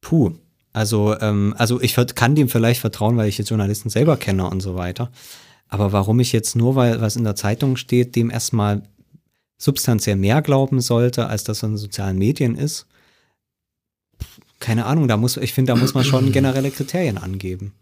puh. 0.00 0.32
Also, 0.72 1.18
ähm, 1.20 1.54
also 1.58 1.80
ich 1.80 1.96
kann 2.14 2.34
dem 2.34 2.48
vielleicht 2.48 2.80
vertrauen, 2.80 3.16
weil 3.16 3.28
ich 3.28 3.38
jetzt 3.38 3.50
Journalisten 3.50 3.90
selber 3.90 4.16
kenne 4.16 4.48
und 4.48 4.60
so 4.60 4.76
weiter. 4.76 5.10
Aber 5.68 5.92
warum 5.92 6.20
ich 6.20 6.32
jetzt 6.32 6.56
nur, 6.56 6.74
weil 6.76 7.00
was 7.00 7.16
in 7.16 7.24
der 7.24 7.36
Zeitung 7.36 7.76
steht, 7.76 8.16
dem 8.16 8.30
erstmal 8.30 8.82
substanziell 9.58 10.16
mehr 10.16 10.42
glauben 10.42 10.80
sollte, 10.80 11.26
als 11.26 11.44
das 11.44 11.62
in 11.62 11.76
sozialen 11.76 12.18
Medien 12.18 12.56
ist, 12.56 12.86
keine 14.58 14.86
Ahnung, 14.86 15.08
da 15.08 15.16
muss, 15.16 15.36
ich 15.36 15.52
finde, 15.52 15.72
da 15.72 15.78
muss 15.78 15.94
man 15.94 16.04
schon 16.04 16.32
generelle 16.32 16.70
Kriterien 16.70 17.18
angeben. 17.18 17.72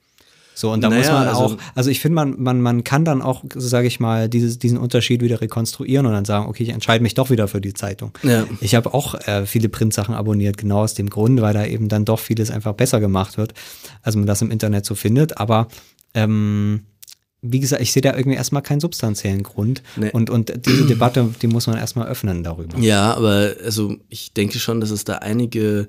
So, 0.59 0.73
und 0.73 0.81
da 0.81 0.89
Naja, 0.89 0.99
muss 1.03 1.09
man 1.13 1.29
also- 1.29 1.41
auch, 1.41 1.57
also 1.77 1.89
ich 1.89 2.01
finde, 2.01 2.17
man, 2.17 2.35
man, 2.43 2.61
man 2.61 2.83
kann 2.83 3.05
dann 3.05 3.23
auch, 3.23 3.45
sage 3.55 3.87
ich 3.87 4.01
mal, 4.01 4.29
dieses, 4.29 4.59
diesen 4.59 4.77
Unterschied 4.77 5.23
wieder 5.23 5.41
rekonstruieren 5.41 6.05
und 6.05 6.11
dann 6.13 6.25
sagen, 6.25 6.47
okay, 6.49 6.65
ich 6.65 6.71
entscheide 6.71 7.01
mich 7.01 7.15
doch 7.15 7.31
wieder 7.31 7.47
für 7.47 7.61
die 7.61 7.75
Zeitung. 7.75 8.11
Ja. 8.25 8.45
Ich 8.61 8.75
habe 8.75 8.93
auch 8.93 9.15
äh, 9.29 9.47
viele 9.47 9.69
Printsachen 9.69 10.17
abonniert, 10.17 10.57
genau 10.57 10.81
aus 10.81 10.95
dem 10.95 11.11
Grund, 11.11 11.41
weil 11.43 11.55
da 11.55 11.65
eben 11.65 11.89
dann 11.89 12.05
doch 12.05 12.19
vieles 12.19 12.51
einfach 12.51 12.73
besser 12.73 12.99
gemacht 12.99 13.39
wird, 13.39 13.55
als 14.03 14.17
man 14.17 14.27
das 14.27 14.43
im 14.43 14.51
Internet 14.51 14.85
so 14.85 14.97
findet. 14.97 15.39
Aber 15.39 15.69
ähm, 16.15 16.83
wie 17.41 17.61
gesagt, 17.61 17.81
ich 17.81 17.93
sehe 17.93 18.03
da 18.03 18.17
irgendwie 18.17 18.37
erstmal 18.37 18.63
keinen 18.63 18.81
substanziellen 18.81 19.45
Grund. 19.45 19.85
Nee. 19.95 20.11
Und, 20.11 20.29
und 20.29 20.67
diese 20.67 20.87
Debatte, 20.87 21.33
die 21.41 21.47
muss 21.47 21.69
man 21.69 21.77
erstmal 21.79 22.09
öffnen 22.09 22.43
darüber. 22.43 22.77
Ja, 22.81 23.15
aber 23.15 23.53
also 23.65 23.95
ich 24.09 24.33
denke 24.33 24.59
schon, 24.59 24.81
dass 24.81 24.91
es 24.91 25.05
da 25.05 25.19
einige 25.19 25.87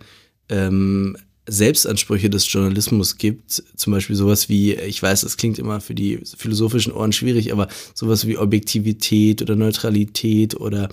ähm, 0.48 1.18
Selbstansprüche 1.50 2.30
des 2.30 2.52
Journalismus 2.52 3.18
gibt. 3.18 3.64
Zum 3.76 3.92
Beispiel 3.92 4.16
sowas 4.16 4.50
wie, 4.50 4.74
ich 4.74 5.02
weiß, 5.02 5.22
das 5.22 5.38
klingt 5.38 5.60
immer 5.60 5.82
für 5.82 5.96
die 5.96 6.20
philosophischen 6.38 6.94
Ohren 6.94 7.12
schwierig, 7.12 7.52
aber 7.52 7.68
sowas 7.94 8.28
wie 8.28 8.38
Objektivität 8.38 9.42
oder 9.42 9.56
Neutralität 9.56 10.56
oder 10.56 10.90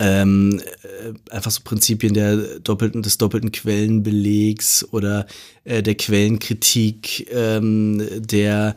ähm, 0.00 0.60
äh, 0.82 1.32
einfach 1.34 1.50
so 1.50 1.60
Prinzipien 1.62 2.14
der 2.14 2.58
doppelten, 2.60 3.02
des 3.02 3.18
doppelten 3.18 3.52
Quellenbelegs 3.52 4.86
oder 4.90 5.26
äh, 5.64 5.82
der 5.82 5.94
Quellenkritik, 5.94 7.28
ähm, 7.32 8.02
der 8.18 8.74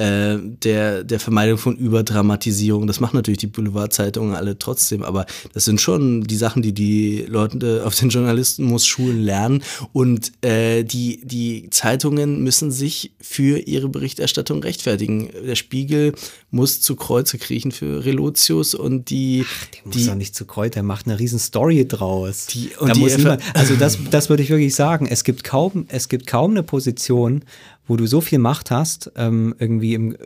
äh, 0.00 0.38
der, 0.40 1.04
der 1.04 1.20
Vermeidung 1.20 1.58
von 1.58 1.76
Überdramatisierung. 1.76 2.86
Das 2.86 3.00
machen 3.00 3.16
natürlich 3.16 3.38
die 3.38 3.48
Boulevardzeitungen 3.48 4.34
alle 4.34 4.58
trotzdem, 4.58 5.02
aber 5.02 5.26
das 5.52 5.66
sind 5.66 5.78
schon 5.78 6.22
die 6.24 6.36
Sachen, 6.36 6.62
die 6.62 6.72
die 6.72 7.26
Leute 7.28 7.82
auf 7.84 7.94
den 7.94 8.08
Journalismusschulen 8.08 9.20
lernen. 9.20 9.62
Und 9.92 10.32
äh, 10.42 10.84
die, 10.84 11.20
die 11.22 11.68
Zeitungen 11.70 12.42
müssen 12.42 12.70
sich 12.70 13.12
für 13.20 13.58
ihre 13.58 13.90
Berichterstattung 13.90 14.62
rechtfertigen. 14.62 15.28
Der 15.46 15.54
Spiegel 15.54 16.14
muss 16.50 16.80
zu 16.80 16.96
Kreuze 16.96 17.36
kriechen 17.36 17.70
für 17.70 18.02
Relotius 18.04 18.74
und 18.74 19.10
die, 19.10 19.44
Der 19.74 19.80
muss 19.84 19.96
die 19.96 20.06
doch 20.06 20.14
nicht 20.14 20.34
zu 20.34 20.46
Kreuz, 20.46 20.72
der 20.72 20.82
macht 20.82 21.06
eine 21.06 21.18
riesen 21.18 21.38
Story 21.38 21.86
draus. 21.86 22.46
Die- 22.46 22.70
und 22.78 22.88
da 22.88 22.94
die 22.94 23.00
muss 23.00 23.18
niemand, 23.18 23.42
also 23.54 23.74
das, 23.76 23.98
das 24.10 24.30
würde 24.30 24.42
ich 24.42 24.48
wirklich 24.48 24.74
sagen. 24.74 25.06
Es 25.06 25.24
gibt 25.24 25.44
kaum, 25.44 25.84
es 25.88 26.08
gibt 26.08 26.26
kaum 26.26 26.52
eine 26.52 26.62
Position, 26.62 27.44
wo 27.90 27.96
du 27.96 28.06
so 28.06 28.20
viel 28.20 28.38
Macht 28.38 28.70
hast, 28.70 29.10
ähm, 29.16 29.52
irgendwie 29.58 29.94
im, 29.94 30.16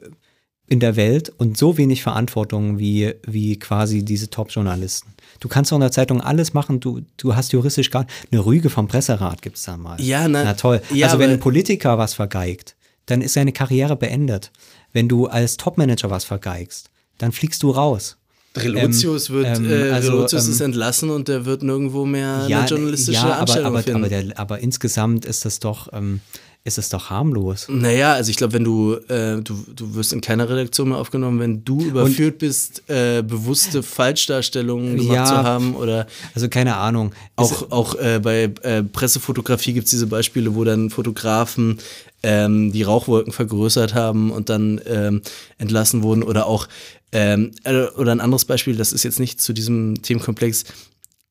in 0.66 0.80
der 0.80 0.96
Welt 0.96 1.32
und 1.38 1.56
so 1.56 1.78
wenig 1.78 2.02
Verantwortung 2.02 2.78
wie, 2.78 3.14
wie 3.26 3.58
quasi 3.58 4.04
diese 4.04 4.28
Top-Journalisten. 4.28 5.14
Du 5.40 5.48
kannst 5.48 5.72
doch 5.72 5.76
in 5.78 5.80
der 5.80 5.90
Zeitung 5.90 6.20
alles 6.20 6.52
machen, 6.52 6.78
du, 6.80 7.00
du 7.16 7.34
hast 7.34 7.52
juristisch 7.54 7.90
gar 7.90 8.04
eine 8.30 8.44
Rüge 8.44 8.68
vom 8.68 8.86
Presserat 8.86 9.40
gibt 9.40 9.56
es 9.56 9.62
da 9.62 9.78
mal. 9.78 9.98
Ja, 9.98 10.28
na- 10.28 10.44
na 10.44 10.52
toll. 10.52 10.82
ja, 10.92 11.06
also 11.06 11.18
wenn 11.18 11.30
ein 11.30 11.40
Politiker 11.40 11.96
was 11.96 12.12
vergeigt, 12.12 12.76
dann 13.06 13.22
ist 13.22 13.32
seine 13.32 13.52
Karriere 13.52 13.96
beendet. 13.96 14.52
Wenn 14.92 15.08
du 15.08 15.26
als 15.26 15.56
Topmanager 15.56 16.10
was 16.10 16.24
vergeigst, 16.24 16.90
dann 17.16 17.32
fliegst 17.32 17.62
du 17.62 17.70
raus. 17.70 18.18
Relotius 18.56 19.30
Ähm, 19.30 19.34
wird, 19.34 19.56
ähm, 19.56 19.70
äh, 19.70 19.90
also, 19.90 20.12
Relotius 20.12 20.44
ähm, 20.44 20.52
ist 20.52 20.60
entlassen 20.60 21.08
und 21.10 21.28
der 21.28 21.46
wird 21.46 21.62
nirgendwo 21.62 22.04
mehr 22.04 22.44
ja, 22.46 22.60
eine 22.60 22.68
journalistische 22.68 23.12
ja, 23.18 23.24
aber, 23.32 23.40
Anstellung 23.40 23.66
aber, 23.68 23.82
finden. 23.82 23.98
aber, 24.04 24.08
der, 24.10 24.38
aber 24.38 24.58
insgesamt 24.60 25.24
ist 25.24 25.46
das 25.46 25.60
doch, 25.60 25.88
ähm, 25.94 26.20
ist 26.66 26.78
es 26.78 26.88
doch 26.88 27.10
harmlos. 27.10 27.66
Naja, 27.68 28.14
also 28.14 28.30
ich 28.30 28.38
glaube, 28.38 28.54
wenn 28.54 28.64
du, 28.64 28.94
äh, 29.08 29.36
du, 29.42 29.54
du 29.76 29.94
wirst 29.94 30.14
in 30.14 30.22
keiner 30.22 30.48
Redaktion 30.48 30.88
mehr 30.88 30.98
aufgenommen, 30.98 31.38
wenn 31.38 31.62
du 31.62 31.78
überführt 31.82 32.38
bist, 32.38 32.82
äh, 32.88 33.22
bewusste 33.22 33.82
Falschdarstellungen 33.82 34.96
gemacht 34.96 35.12
Ja. 35.14 35.24
zu 35.26 35.34
haben 35.36 35.76
oder 35.76 36.06
Also 36.34 36.48
keine 36.48 36.76
Ahnung. 36.76 37.12
auch, 37.36 37.70
auch 37.70 37.94
äh, 37.96 38.18
bei 38.22 38.44
äh, 38.62 38.82
Pressefotografie 38.82 39.74
gibt 39.74 39.84
es 39.84 39.90
diese 39.90 40.06
Beispiele, 40.06 40.54
wo 40.54 40.64
dann 40.64 40.88
Fotografen 40.88 41.78
ähm, 42.22 42.72
die 42.72 42.82
Rauchwolken 42.82 43.32
vergrößert 43.34 43.92
haben 43.92 44.30
und 44.30 44.48
dann 44.48 44.80
ähm, 44.86 45.20
entlassen 45.58 46.02
wurden 46.02 46.22
oder 46.22 46.46
auch 46.46 46.66
ähm, 47.12 47.50
äh, 47.64 47.84
oder 47.98 48.12
ein 48.12 48.20
anderes 48.20 48.46
Beispiel, 48.46 48.74
das 48.74 48.94
ist 48.94 49.02
jetzt 49.04 49.20
nicht 49.20 49.38
zu 49.40 49.52
diesem 49.52 50.00
Themenkomplex. 50.00 50.64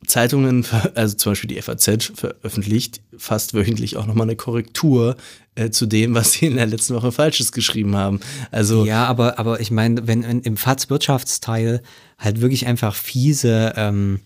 Zeitungen, 0.07 0.65
also 0.95 1.15
zum 1.15 1.31
Beispiel 1.31 1.49
die 1.49 1.61
FAZ 1.61 2.11
veröffentlicht 2.15 3.01
fast 3.17 3.53
wöchentlich 3.53 3.97
auch 3.97 4.05
nochmal 4.05 4.27
eine 4.27 4.35
Korrektur 4.35 5.15
äh, 5.55 5.69
zu 5.69 5.85
dem, 5.85 6.15
was 6.15 6.33
sie 6.33 6.47
in 6.47 6.55
der 6.55 6.65
letzten 6.65 6.95
Woche 6.95 7.11
Falsches 7.11 7.51
geschrieben 7.51 7.95
haben. 7.95 8.19
Also 8.51 8.85
Ja, 8.85 9.05
aber, 9.05 9.39
aber 9.39 9.59
ich 9.59 9.71
meine, 9.71 10.07
wenn 10.07 10.23
in, 10.23 10.41
im 10.41 10.57
FATS-Wirtschaftsteil 10.57 11.81
halt 12.17 12.41
wirklich 12.41 12.65
einfach 12.67 12.95
fiese, 12.95 13.73
ähm, 13.75 14.21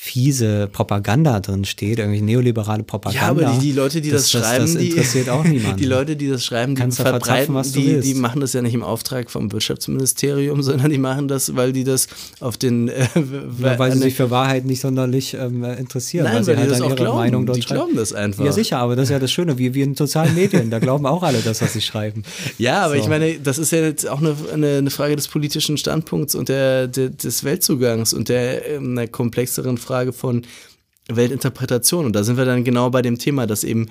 fiese 0.00 0.68
Propaganda 0.72 1.40
drin 1.40 1.64
steht, 1.64 1.98
irgendwie 1.98 2.20
neoliberale 2.20 2.84
Propaganda. 2.84 3.20
Ja, 3.20 3.30
aber 3.30 3.58
die, 3.58 3.66
die 3.66 3.72
Leute, 3.72 4.00
die 4.00 4.10
das, 4.10 4.30
schreiben, 4.30 4.64
das, 4.72 4.76
die, 4.76 4.90
interessiert 4.90 5.28
auch 5.28 5.42
niemanden. 5.44 5.76
Die 5.76 5.86
Leute, 5.86 6.14
die 6.14 6.28
das 6.28 6.44
schreiben, 6.44 6.76
die 6.76 6.80
Kannst 6.80 7.00
verbreiten, 7.00 7.52
was 7.56 7.72
du 7.72 7.80
die, 7.80 7.86
willst. 7.88 8.08
die 8.08 8.14
machen 8.14 8.40
das 8.40 8.52
ja 8.52 8.62
nicht 8.62 8.74
im 8.74 8.84
Auftrag 8.84 9.28
vom 9.28 9.50
Wirtschaftsministerium, 9.50 10.62
sondern 10.68 10.90
die 10.92 10.98
machen 10.98 11.26
das, 11.26 11.56
weil 11.56 11.72
die 11.72 11.82
das 11.82 12.06
auf 12.38 12.56
den 12.56 12.88
äh, 12.88 13.08
Ja, 13.60 13.76
weil 13.80 13.90
sie 13.90 13.98
sich 13.98 14.14
für 14.14 14.30
Wahrheit 14.30 14.66
nicht 14.66 14.80
sonderlich 14.80 15.34
ähm, 15.34 15.64
interessieren, 15.64 16.26
Nein, 16.26 16.36
weil 16.36 16.44
sie 16.44 16.48
weil 16.50 16.54
die 16.56 16.60
halt 16.62 16.70
das 16.70 16.78
dann 16.78 16.86
auch 16.86 16.90
ihre 16.90 16.96
glauben. 17.02 17.18
Meinung 17.18 17.46
dort 17.46 17.58
Die 17.58 17.62
schreiben. 17.62 17.80
glauben 17.80 17.96
das 17.96 18.12
einfach. 18.12 18.44
Ja, 18.44 18.52
sicher, 18.52 18.78
aber 18.78 18.94
das 18.94 19.06
ist 19.08 19.10
ja 19.10 19.18
das 19.18 19.32
Schöne, 19.32 19.58
wie 19.58 19.74
wir 19.74 19.82
in 19.82 19.96
sozialen 19.96 20.32
Medien, 20.36 20.70
da 20.70 20.78
glauben 20.78 21.06
auch 21.06 21.24
alle 21.24 21.40
das, 21.40 21.60
was 21.60 21.72
sie 21.72 21.80
schreiben. 21.82 22.22
Ja, 22.58 22.82
aber 22.84 22.94
So. 22.94 23.00
ich 23.02 23.08
meine, 23.08 23.38
das 23.40 23.58
ist 23.58 23.72
ja 23.72 23.80
jetzt 23.80 24.08
auch 24.08 24.20
eine, 24.20 24.34
eine, 24.52 24.76
eine 24.78 24.90
Frage 24.90 25.16
des 25.16 25.26
politischen 25.28 25.76
Standpunkts 25.76 26.34
und 26.36 26.48
der, 26.48 26.86
der, 26.86 27.08
des 27.10 27.42
Weltzugangs 27.42 28.12
und 28.12 28.28
der 28.28 28.64
ähm, 28.68 28.92
einer 28.92 29.08
komplexeren 29.08 29.76
Frage 29.76 29.87
von 30.12 30.42
Weltinterpretation. 31.08 32.06
Und 32.06 32.12
da 32.14 32.24
sind 32.24 32.36
wir 32.36 32.44
dann 32.44 32.64
genau 32.64 32.90
bei 32.90 33.02
dem 33.02 33.18
Thema, 33.18 33.46
dass 33.46 33.64
eben 33.64 33.88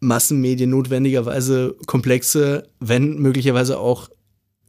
Massenmedien 0.00 0.70
notwendigerweise 0.70 1.76
komplexe, 1.86 2.68
wenn 2.80 3.18
möglicherweise 3.18 3.78
auch 3.78 4.08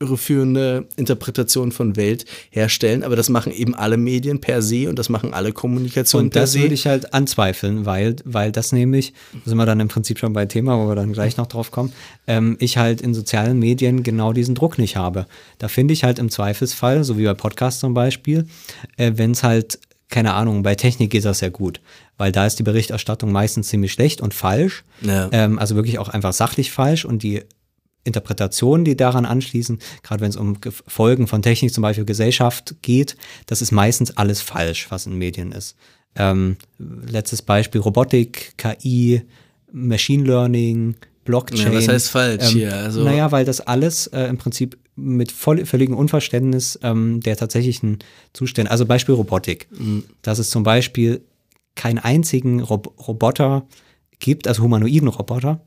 irreführende 0.01 0.87
Interpretationen 0.95 1.71
von 1.71 1.95
Welt 1.95 2.25
herstellen. 2.49 3.03
Aber 3.03 3.15
das 3.15 3.29
machen 3.29 3.53
eben 3.53 3.75
alle 3.75 3.97
Medien 3.97 4.41
per 4.41 4.61
se 4.61 4.89
und 4.89 4.97
das 4.97 5.09
machen 5.09 5.33
alle 5.33 5.53
Kommunikationen 5.53 6.27
Und 6.27 6.33
per 6.33 6.41
das 6.41 6.53
se. 6.53 6.61
würde 6.61 6.73
ich 6.73 6.87
halt 6.87 7.13
anzweifeln, 7.13 7.85
weil, 7.85 8.15
weil 8.25 8.51
das 8.51 8.71
nämlich, 8.71 9.13
da 9.31 9.49
sind 9.49 9.57
wir 9.57 9.65
dann 9.65 9.79
im 9.79 9.87
Prinzip 9.87 10.17
schon 10.19 10.33
bei 10.33 10.45
Thema, 10.47 10.77
wo 10.77 10.89
wir 10.89 10.95
dann 10.95 11.13
gleich 11.13 11.37
noch 11.37 11.47
drauf 11.47 11.71
kommen, 11.71 11.93
ähm, 12.27 12.57
ich 12.59 12.77
halt 12.77 13.01
in 13.01 13.13
sozialen 13.13 13.59
Medien 13.59 14.03
genau 14.03 14.33
diesen 14.33 14.55
Druck 14.55 14.77
nicht 14.77 14.95
habe. 14.95 15.27
Da 15.59 15.67
finde 15.67 15.93
ich 15.93 16.03
halt 16.03 16.19
im 16.19 16.29
Zweifelsfall, 16.29 17.03
so 17.03 17.17
wie 17.17 17.25
bei 17.25 17.35
Podcasts 17.35 17.79
zum 17.79 17.93
Beispiel, 17.93 18.47
äh, 18.97 19.13
wenn 19.15 19.31
es 19.31 19.43
halt, 19.43 19.79
keine 20.11 20.33
Ahnung, 20.35 20.61
bei 20.61 20.75
Technik 20.75 21.09
geht 21.09 21.25
das 21.25 21.41
ja 21.41 21.49
gut, 21.49 21.81
weil 22.17 22.31
da 22.31 22.45
ist 22.45 22.59
die 22.59 22.63
Berichterstattung 22.63 23.31
meistens 23.31 23.69
ziemlich 23.69 23.91
schlecht 23.93 24.21
und 24.21 24.33
falsch, 24.35 24.83
Ja. 25.01 25.29
ähm, 25.31 25.57
also 25.57 25.75
wirklich 25.75 25.97
auch 25.97 26.09
einfach 26.09 26.33
sachlich 26.33 26.71
falsch 26.71 27.03
und 27.05 27.23
die 27.23 27.41
Interpretationen, 28.03 28.83
die 28.83 28.97
daran 28.97 29.25
anschließen, 29.25 29.79
gerade 30.03 30.21
wenn 30.21 30.29
es 30.29 30.35
um 30.35 30.59
Ge- 30.59 30.71
Folgen 30.87 31.27
von 31.27 31.41
Technik, 31.41 31.73
zum 31.73 31.83
Beispiel 31.83 32.05
Gesellschaft 32.05 32.75
geht, 32.81 33.15
das 33.45 33.61
ist 33.61 33.71
meistens 33.71 34.17
alles 34.17 34.41
falsch, 34.41 34.87
was 34.89 35.05
in 35.05 35.17
Medien 35.17 35.51
ist. 35.51 35.75
Ähm, 36.15 36.57
letztes 36.79 37.41
Beispiel 37.41 37.79
Robotik, 37.81 38.53
KI, 38.57 39.21
Machine 39.71 40.23
Learning, 40.25 40.95
Blockchain. 41.25 41.71
Ja, 41.71 41.77
was 41.77 41.87
heißt 41.87 42.09
falsch 42.09 42.43
ähm, 42.47 42.49
hier? 42.57 42.75
Also- 42.75 43.03
naja, 43.03 43.31
weil 43.31 43.45
das 43.45 43.61
alles 43.61 44.07
äh, 44.07 44.23
im 44.23 44.37
Prinzip 44.37 44.77
mit 44.95 45.31
voll, 45.31 45.65
völligem 45.65 45.95
Unverständnis 45.95 46.79
ähm, 46.83 47.21
der 47.21 47.37
tatsächlichen 47.37 47.99
Zustände, 48.33 48.71
also 48.71 48.85
Beispiel 48.85 49.15
Robotik, 49.15 49.67
Mhm. 49.71 50.03
dass 50.21 50.39
es 50.39 50.49
zum 50.49 50.63
Beispiel 50.63 51.21
keinen 51.75 51.99
einzigen 51.99 52.59
Rob 52.61 52.93
Roboter 53.07 53.65
gibt, 54.19 54.47
also 54.47 54.63
humanoiden 54.63 55.07
Roboter, 55.07 55.61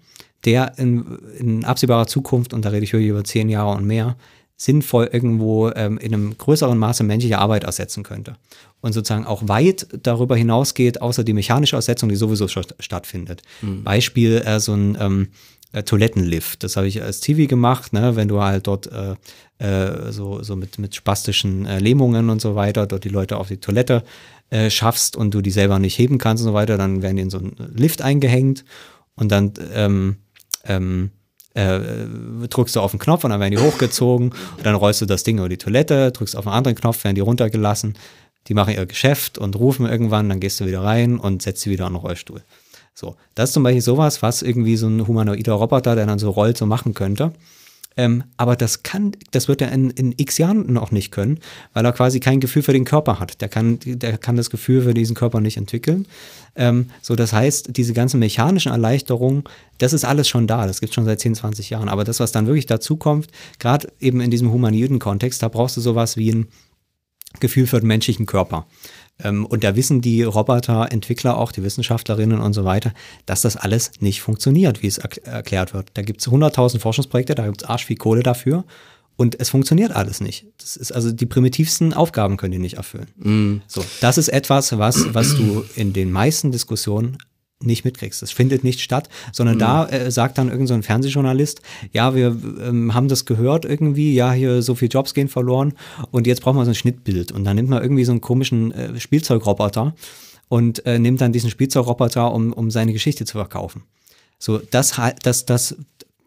der 0.44 0.78
in, 0.78 1.18
in 1.38 1.64
absehbarer 1.64 2.06
Zukunft, 2.06 2.52
und 2.52 2.64
da 2.64 2.68
rede 2.68 2.84
ich 2.84 2.92
wirklich 2.92 3.10
über 3.10 3.24
zehn 3.24 3.48
Jahre 3.48 3.76
und 3.76 3.86
mehr, 3.86 4.16
sinnvoll 4.56 5.08
irgendwo 5.12 5.70
ähm, 5.70 5.98
in 5.98 6.14
einem 6.14 6.38
größeren 6.38 6.78
Maße 6.78 7.02
menschliche 7.02 7.38
Arbeit 7.38 7.64
ersetzen 7.64 8.04
könnte. 8.04 8.36
Und 8.80 8.92
sozusagen 8.92 9.26
auch 9.26 9.48
weit 9.48 9.88
darüber 10.02 10.36
hinausgeht, 10.36 11.02
außer 11.02 11.24
die 11.24 11.32
mechanische 11.32 11.74
Ersetzung, 11.74 12.08
die 12.08 12.14
sowieso 12.16 12.46
schon 12.46 12.64
stattfindet. 12.78 13.42
Beispiel 13.82 14.42
äh, 14.44 14.60
so 14.60 14.74
ein 14.74 14.96
ähm, 15.00 15.28
äh, 15.74 15.82
Toilettenlift. 15.82 16.62
Das 16.62 16.76
habe 16.76 16.86
ich 16.86 17.02
als 17.02 17.20
TV 17.20 17.48
gemacht, 17.48 17.92
ne? 17.92 18.16
wenn 18.16 18.28
du 18.28 18.40
halt 18.40 18.66
dort 18.66 18.90
äh, 18.90 19.14
äh, 19.58 20.12
so, 20.12 20.42
so 20.42 20.56
mit, 20.56 20.78
mit 20.78 20.94
spastischen 20.94 21.66
äh, 21.66 21.78
Lähmungen 21.78 22.30
und 22.30 22.40
so 22.40 22.54
weiter, 22.54 22.86
dort 22.86 23.04
die 23.04 23.08
Leute 23.08 23.36
auf 23.36 23.48
die 23.48 23.58
Toilette 23.58 24.04
äh, 24.50 24.70
schaffst 24.70 25.16
und 25.16 25.34
du 25.34 25.40
die 25.40 25.50
selber 25.50 25.78
nicht 25.78 25.98
heben 25.98 26.18
kannst 26.18 26.42
und 26.42 26.50
so 26.50 26.54
weiter, 26.54 26.78
dann 26.78 27.02
werden 27.02 27.16
die 27.16 27.22
in 27.22 27.30
so 27.30 27.38
einen 27.38 27.56
Lift 27.74 28.02
eingehängt 28.02 28.64
und 29.16 29.32
dann 29.32 29.52
ähm, 29.74 30.16
ähm, 30.64 31.10
äh, 31.54 31.80
drückst 32.48 32.76
du 32.76 32.80
auf 32.80 32.92
den 32.92 33.00
Knopf 33.00 33.24
und 33.24 33.30
dann 33.30 33.40
werden 33.40 33.52
die 33.56 33.62
hochgezogen 33.62 34.30
und 34.56 34.66
dann 34.66 34.76
rollst 34.76 35.00
du 35.00 35.06
das 35.06 35.24
Ding 35.24 35.38
über 35.38 35.48
die 35.48 35.58
Toilette, 35.58 36.12
drückst 36.12 36.36
auf 36.36 36.46
einen 36.46 36.56
anderen 36.56 36.76
Knopf, 36.76 37.02
werden 37.02 37.16
die 37.16 37.20
runtergelassen, 37.20 37.94
die 38.46 38.54
machen 38.54 38.74
ihr 38.74 38.86
Geschäft 38.86 39.38
und 39.38 39.56
rufen 39.56 39.86
irgendwann, 39.86 40.28
dann 40.28 40.38
gehst 40.38 40.60
du 40.60 40.66
wieder 40.66 40.82
rein 40.82 41.18
und 41.18 41.42
setzt 41.42 41.62
sie 41.62 41.70
wieder 41.70 41.86
in 41.86 41.94
den 41.94 42.00
Rollstuhl. 42.00 42.42
So, 42.94 43.16
das 43.34 43.50
ist 43.50 43.54
zum 43.54 43.64
Beispiel 43.64 43.82
sowas, 43.82 44.22
was 44.22 44.42
irgendwie 44.42 44.76
so 44.76 44.86
ein 44.86 45.06
humanoider 45.06 45.54
Roboter, 45.54 45.96
der 45.96 46.06
dann 46.06 46.18
so 46.18 46.30
rollt, 46.30 46.56
so 46.56 46.66
machen 46.66 46.94
könnte. 46.94 47.32
Ähm, 47.96 48.24
aber 48.36 48.56
das 48.56 48.82
kann, 48.82 49.12
das 49.30 49.46
wird 49.46 49.60
er 49.62 49.70
in, 49.70 49.90
in 49.90 50.14
x 50.16 50.38
Jahren 50.38 50.72
noch 50.72 50.90
nicht 50.90 51.12
können, 51.12 51.38
weil 51.74 51.84
er 51.84 51.92
quasi 51.92 52.18
kein 52.18 52.40
Gefühl 52.40 52.62
für 52.62 52.72
den 52.72 52.84
Körper 52.84 53.20
hat. 53.20 53.40
Der 53.40 53.48
kann, 53.48 53.78
der 53.84 54.18
kann 54.18 54.36
das 54.36 54.50
Gefühl 54.50 54.82
für 54.82 54.94
diesen 54.94 55.14
Körper 55.14 55.40
nicht 55.40 55.56
entwickeln. 55.56 56.06
Ähm, 56.56 56.90
so, 57.02 57.14
das 57.14 57.32
heißt, 57.32 57.76
diese 57.76 57.92
ganzen 57.92 58.18
mechanischen 58.18 58.72
Erleichterungen, 58.72 59.44
das 59.78 59.92
ist 59.92 60.04
alles 60.04 60.28
schon 60.28 60.46
da. 60.46 60.66
Das 60.66 60.80
gibt 60.80 60.90
es 60.90 60.94
schon 60.94 61.04
seit 61.04 61.20
10, 61.20 61.36
20 61.36 61.70
Jahren. 61.70 61.88
Aber 61.88 62.02
das, 62.02 62.18
was 62.18 62.32
dann 62.32 62.46
wirklich 62.46 62.66
dazu 62.66 62.96
kommt, 62.96 63.28
gerade 63.60 63.88
eben 64.00 64.20
in 64.20 64.30
diesem 64.30 64.50
humanoiden 64.50 64.98
Kontext, 64.98 65.42
da 65.42 65.48
brauchst 65.48 65.76
du 65.76 65.80
sowas 65.80 66.16
wie 66.16 66.32
ein 66.32 66.48
Gefühl 67.40 67.66
für 67.66 67.80
den 67.80 67.88
menschlichen 67.88 68.26
Körper. 68.26 68.66
Ähm, 69.22 69.46
und 69.46 69.64
da 69.64 69.76
wissen 69.76 70.00
die 70.00 70.22
Roboterentwickler 70.22 71.36
auch, 71.36 71.52
die 71.52 71.62
Wissenschaftlerinnen 71.62 72.40
und 72.40 72.52
so 72.52 72.64
weiter, 72.64 72.92
dass 73.26 73.42
das 73.42 73.56
alles 73.56 73.92
nicht 74.00 74.20
funktioniert, 74.20 74.82
wie 74.82 74.88
es 74.88 74.98
erklärt 74.98 75.74
wird. 75.74 75.88
Da 75.94 76.02
gibt 76.02 76.20
es 76.20 76.28
100.000 76.28 76.80
Forschungsprojekte, 76.80 77.34
da 77.34 77.46
gibt 77.46 77.62
es 77.62 77.68
arsch 77.68 77.86
viel 77.86 77.96
Kohle 77.96 78.22
dafür. 78.22 78.64
Und 79.16 79.38
es 79.38 79.48
funktioniert 79.48 79.92
alles 79.92 80.20
nicht. 80.20 80.46
Das 80.58 80.74
ist 80.74 80.90
also 80.90 81.12
die 81.12 81.26
primitivsten 81.26 81.94
Aufgaben 81.94 82.36
können 82.36 82.50
die 82.50 82.58
nicht 82.58 82.78
erfüllen. 82.78 83.06
Mm. 83.16 83.62
So, 83.68 83.84
das 84.00 84.18
ist 84.18 84.26
etwas, 84.26 84.76
was, 84.76 85.14
was 85.14 85.36
du 85.36 85.64
in 85.76 85.92
den 85.92 86.10
meisten 86.10 86.50
Diskussionen 86.50 87.18
nicht 87.62 87.84
mitkriegst. 87.84 88.22
Es 88.22 88.32
findet 88.32 88.64
nicht 88.64 88.80
statt, 88.80 89.08
sondern 89.32 89.56
mhm. 89.56 89.60
da 89.60 89.86
äh, 89.86 90.10
sagt 90.10 90.38
dann 90.38 90.48
irgendein 90.48 90.82
so 90.82 90.86
Fernsehjournalist, 90.86 91.62
ja, 91.92 92.14
wir 92.14 92.36
ähm, 92.62 92.94
haben 92.94 93.08
das 93.08 93.24
gehört 93.24 93.64
irgendwie, 93.64 94.14
ja, 94.14 94.32
hier 94.32 94.62
so 94.62 94.74
viele 94.74 94.90
Jobs 94.90 95.14
gehen 95.14 95.28
verloren 95.28 95.74
und 96.10 96.26
jetzt 96.26 96.42
brauchen 96.42 96.56
wir 96.56 96.64
so 96.64 96.72
ein 96.72 96.76
Schnittbild. 96.76 97.32
Und 97.32 97.44
dann 97.44 97.56
nimmt 97.56 97.68
man 97.68 97.82
irgendwie 97.82 98.04
so 98.04 98.12
einen 98.12 98.20
komischen 98.20 98.72
äh, 98.72 99.00
Spielzeugroboter 99.00 99.94
und 100.48 100.84
äh, 100.86 100.98
nimmt 100.98 101.20
dann 101.20 101.32
diesen 101.32 101.50
Spielzeugroboter, 101.50 102.32
um, 102.32 102.52
um 102.52 102.70
seine 102.70 102.92
Geschichte 102.92 103.24
zu 103.24 103.38
verkaufen. 103.38 103.82
So, 104.38 104.58
das, 104.58 105.00
das, 105.22 105.46
das, 105.46 105.76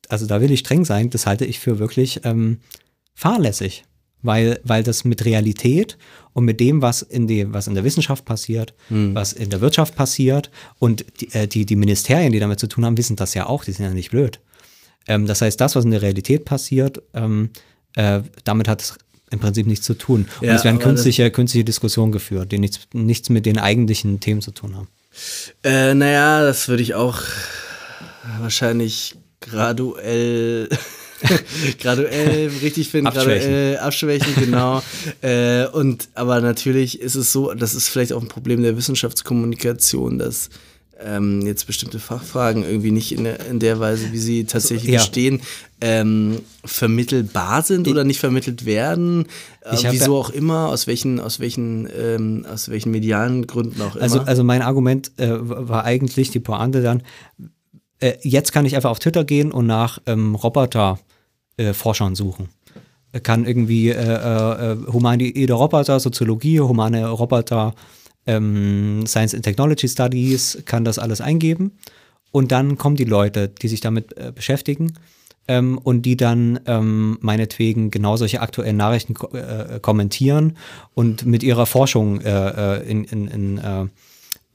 also 0.10 0.26
da 0.26 0.42
will 0.42 0.52
ich 0.52 0.60
streng 0.60 0.86
sein, 0.86 1.10
das 1.10 1.28
halte 1.28 1.46
ich 1.46 1.60
für 1.60 1.80
wirklich 1.80 2.22
ähm, 2.24 2.60
fahrlässig 3.14 3.84
weil, 4.22 4.60
weil 4.64 4.84
das 4.84 5.06
mit 5.06 5.26
Realität 5.26 5.98
und 6.34 6.46
mit 6.46 6.60
dem, 6.60 6.82
was 6.82 7.02
in, 7.02 7.28
die, 7.28 7.52
was 7.52 7.68
in 7.68 7.76
der 7.76 7.84
Wissenschaft 7.84 8.26
passiert, 8.26 8.74
mhm. 8.90 9.16
was 9.16 9.34
in 9.34 9.50
der 9.50 9.62
Wirtschaft 9.62 9.96
passiert 9.96 10.50
und 10.80 11.06
die, 11.22 11.34
äh, 11.34 11.48
die, 11.48 11.66
die, 11.66 11.76
Ministerien, 11.76 12.32
die 12.32 12.40
damit 12.40 12.60
zu 12.60 12.68
tun 12.68 12.86
haben, 12.86 12.98
wissen 12.98 13.16
das 13.16 13.34
ja 13.34 13.48
auch, 13.48 13.64
die 13.64 13.72
sind 13.72 13.86
ja 13.86 13.92
nicht 13.92 14.12
blöd. 14.12 14.40
Ähm, 15.08 15.26
das 15.26 15.42
heißt, 15.42 15.60
das, 15.60 15.76
was 15.76 15.86
in 15.86 15.92
der 15.92 16.02
Realität 16.02 16.46
passiert, 16.46 17.02
ähm, 17.14 17.50
äh, 17.96 18.22
damit 18.44 18.68
hat 18.68 18.82
es 18.82 18.98
im 19.30 19.40
Prinzip 19.40 19.68
nichts 19.68 19.86
zu 19.86 19.94
tun. 19.94 20.28
Und 20.40 20.48
ja, 20.48 20.56
es 20.56 20.64
werden 20.64 20.80
künstliche, 20.80 21.30
künstliche 21.32 21.66
Diskussionen 21.66 22.12
geführt, 22.12 22.52
die 22.52 22.60
nichts, 22.60 22.88
nichts 22.94 23.30
mit 23.30 23.46
den 23.46 23.58
eigentlichen 23.58 24.20
Themen 24.20 24.42
zu 24.42 24.52
tun 24.52 24.76
haben. 24.76 24.88
Äh, 25.64 25.94
naja, 25.94 26.44
das 26.44 26.68
würde 26.68 26.84
ich 26.84 26.96
auch 26.96 27.22
wahrscheinlich 28.40 29.16
graduell 29.42 30.70
graduell 31.80 32.52
richtig 32.62 32.90
finden, 32.90 33.12
graduell 33.12 33.78
abschwächen, 33.78 34.34
genau. 34.36 34.84
äh, 35.22 35.66
und 35.68 36.10
aber 36.14 36.42
natürlich 36.42 37.00
ist 37.00 37.16
es 37.16 37.32
so, 37.32 37.54
das 37.54 37.74
ist 37.74 37.88
vielleicht 37.88 38.14
auch 38.14 38.22
ein 38.22 38.28
Problem 38.28 38.62
der 38.62 38.78
Wissenschaftskommunikation, 38.78 40.20
dass 40.20 40.50
ähm, 41.04 41.46
jetzt 41.46 41.68
bestimmte 41.68 42.00
Fachfragen 42.00 42.64
irgendwie 42.64 42.92
nicht 42.92 43.12
in 43.12 43.24
der, 43.24 43.46
in 43.48 43.60
der 43.60 43.80
Weise, 43.80 44.12
wie 44.12 44.18
sie 44.18 44.46
tatsächlich 44.46 44.92
ja. 44.92 45.00
bestehen, 45.00 45.42
ähm, 45.82 46.40
vermittelbar 46.66 47.62
sind 47.62 47.88
oder 47.88 48.04
nicht 48.04 48.20
vermittelt 48.20 48.66
werden. 48.66 49.26
Äh, 49.62 49.78
wieso 49.92 50.14
ja 50.14 50.20
auch 50.20 50.30
immer, 50.30 50.70
aus 50.70 50.88
welchen, 50.88 51.20
aus 51.20 51.40
welchen, 51.40 51.88
ähm, 51.96 52.46
aus 52.52 52.70
welchen 52.70 52.92
medialen 52.92 53.46
Gründen 53.48 53.82
auch 53.82 53.96
also, 53.96 53.98
immer. 53.98 54.04
Also, 54.04 54.20
also 54.22 54.44
mein 54.44 54.62
Argument 54.62 55.12
äh, 55.18 55.30
war 55.30 55.84
eigentlich 55.84 56.32
die 56.32 56.40
Pointe 56.40 56.82
dann, 56.82 57.04
äh, 58.00 58.14
jetzt 58.22 58.52
kann 58.52 58.66
ich 58.66 58.76
einfach 58.76 58.92
auf 58.92 59.00
Twitter 59.00 59.24
gehen 59.24 59.52
und 59.52 59.68
nach 59.68 60.00
ähm, 60.06 60.36
Roboter-Forschern 60.36 61.07
äh, 61.58 61.74
suchen. 62.14 62.50
Kann 63.24 63.46
irgendwie 63.46 63.90
äh, 63.90 63.94
äh, 63.94 64.78
humanoide 64.92 65.54
Roboter, 65.54 66.00
Soziologie, 66.00 66.60
humane 66.60 67.08
Roboter, 67.10 67.74
ähm, 68.28 69.06
Science 69.08 69.34
and 69.34 69.44
Technology 69.44 69.88
Studies, 69.88 70.62
kann 70.66 70.84
das 70.84 71.00
alles 71.00 71.22
eingeben. 71.22 71.72
Und 72.32 72.52
dann 72.52 72.78
kommen 72.78 72.96
die 72.96 73.06
Leute, 73.06 73.48
die 73.48 73.68
sich 73.70 73.82
damit 73.82 74.16
äh, 74.18 74.32
beschäftigen 74.36 74.94
ähm, 75.48 75.78
und 75.78 76.02
die 76.04 76.18
dann 76.18 76.60
ähm, 76.68 77.18
meinetwegen 77.22 77.90
genau 77.90 78.18
solche 78.18 78.42
aktuellen 78.42 78.78
Nachrichten 78.78 79.14
ko 79.14 79.36
äh, 79.36 79.80
kommentieren 79.82 80.58
und 80.94 81.26
mit 81.26 81.42
ihrer 81.42 81.66
Forschung 81.66 82.22
äh, 82.22 82.82
in, 82.82 83.06
in, 83.06 83.28
in 83.28 83.90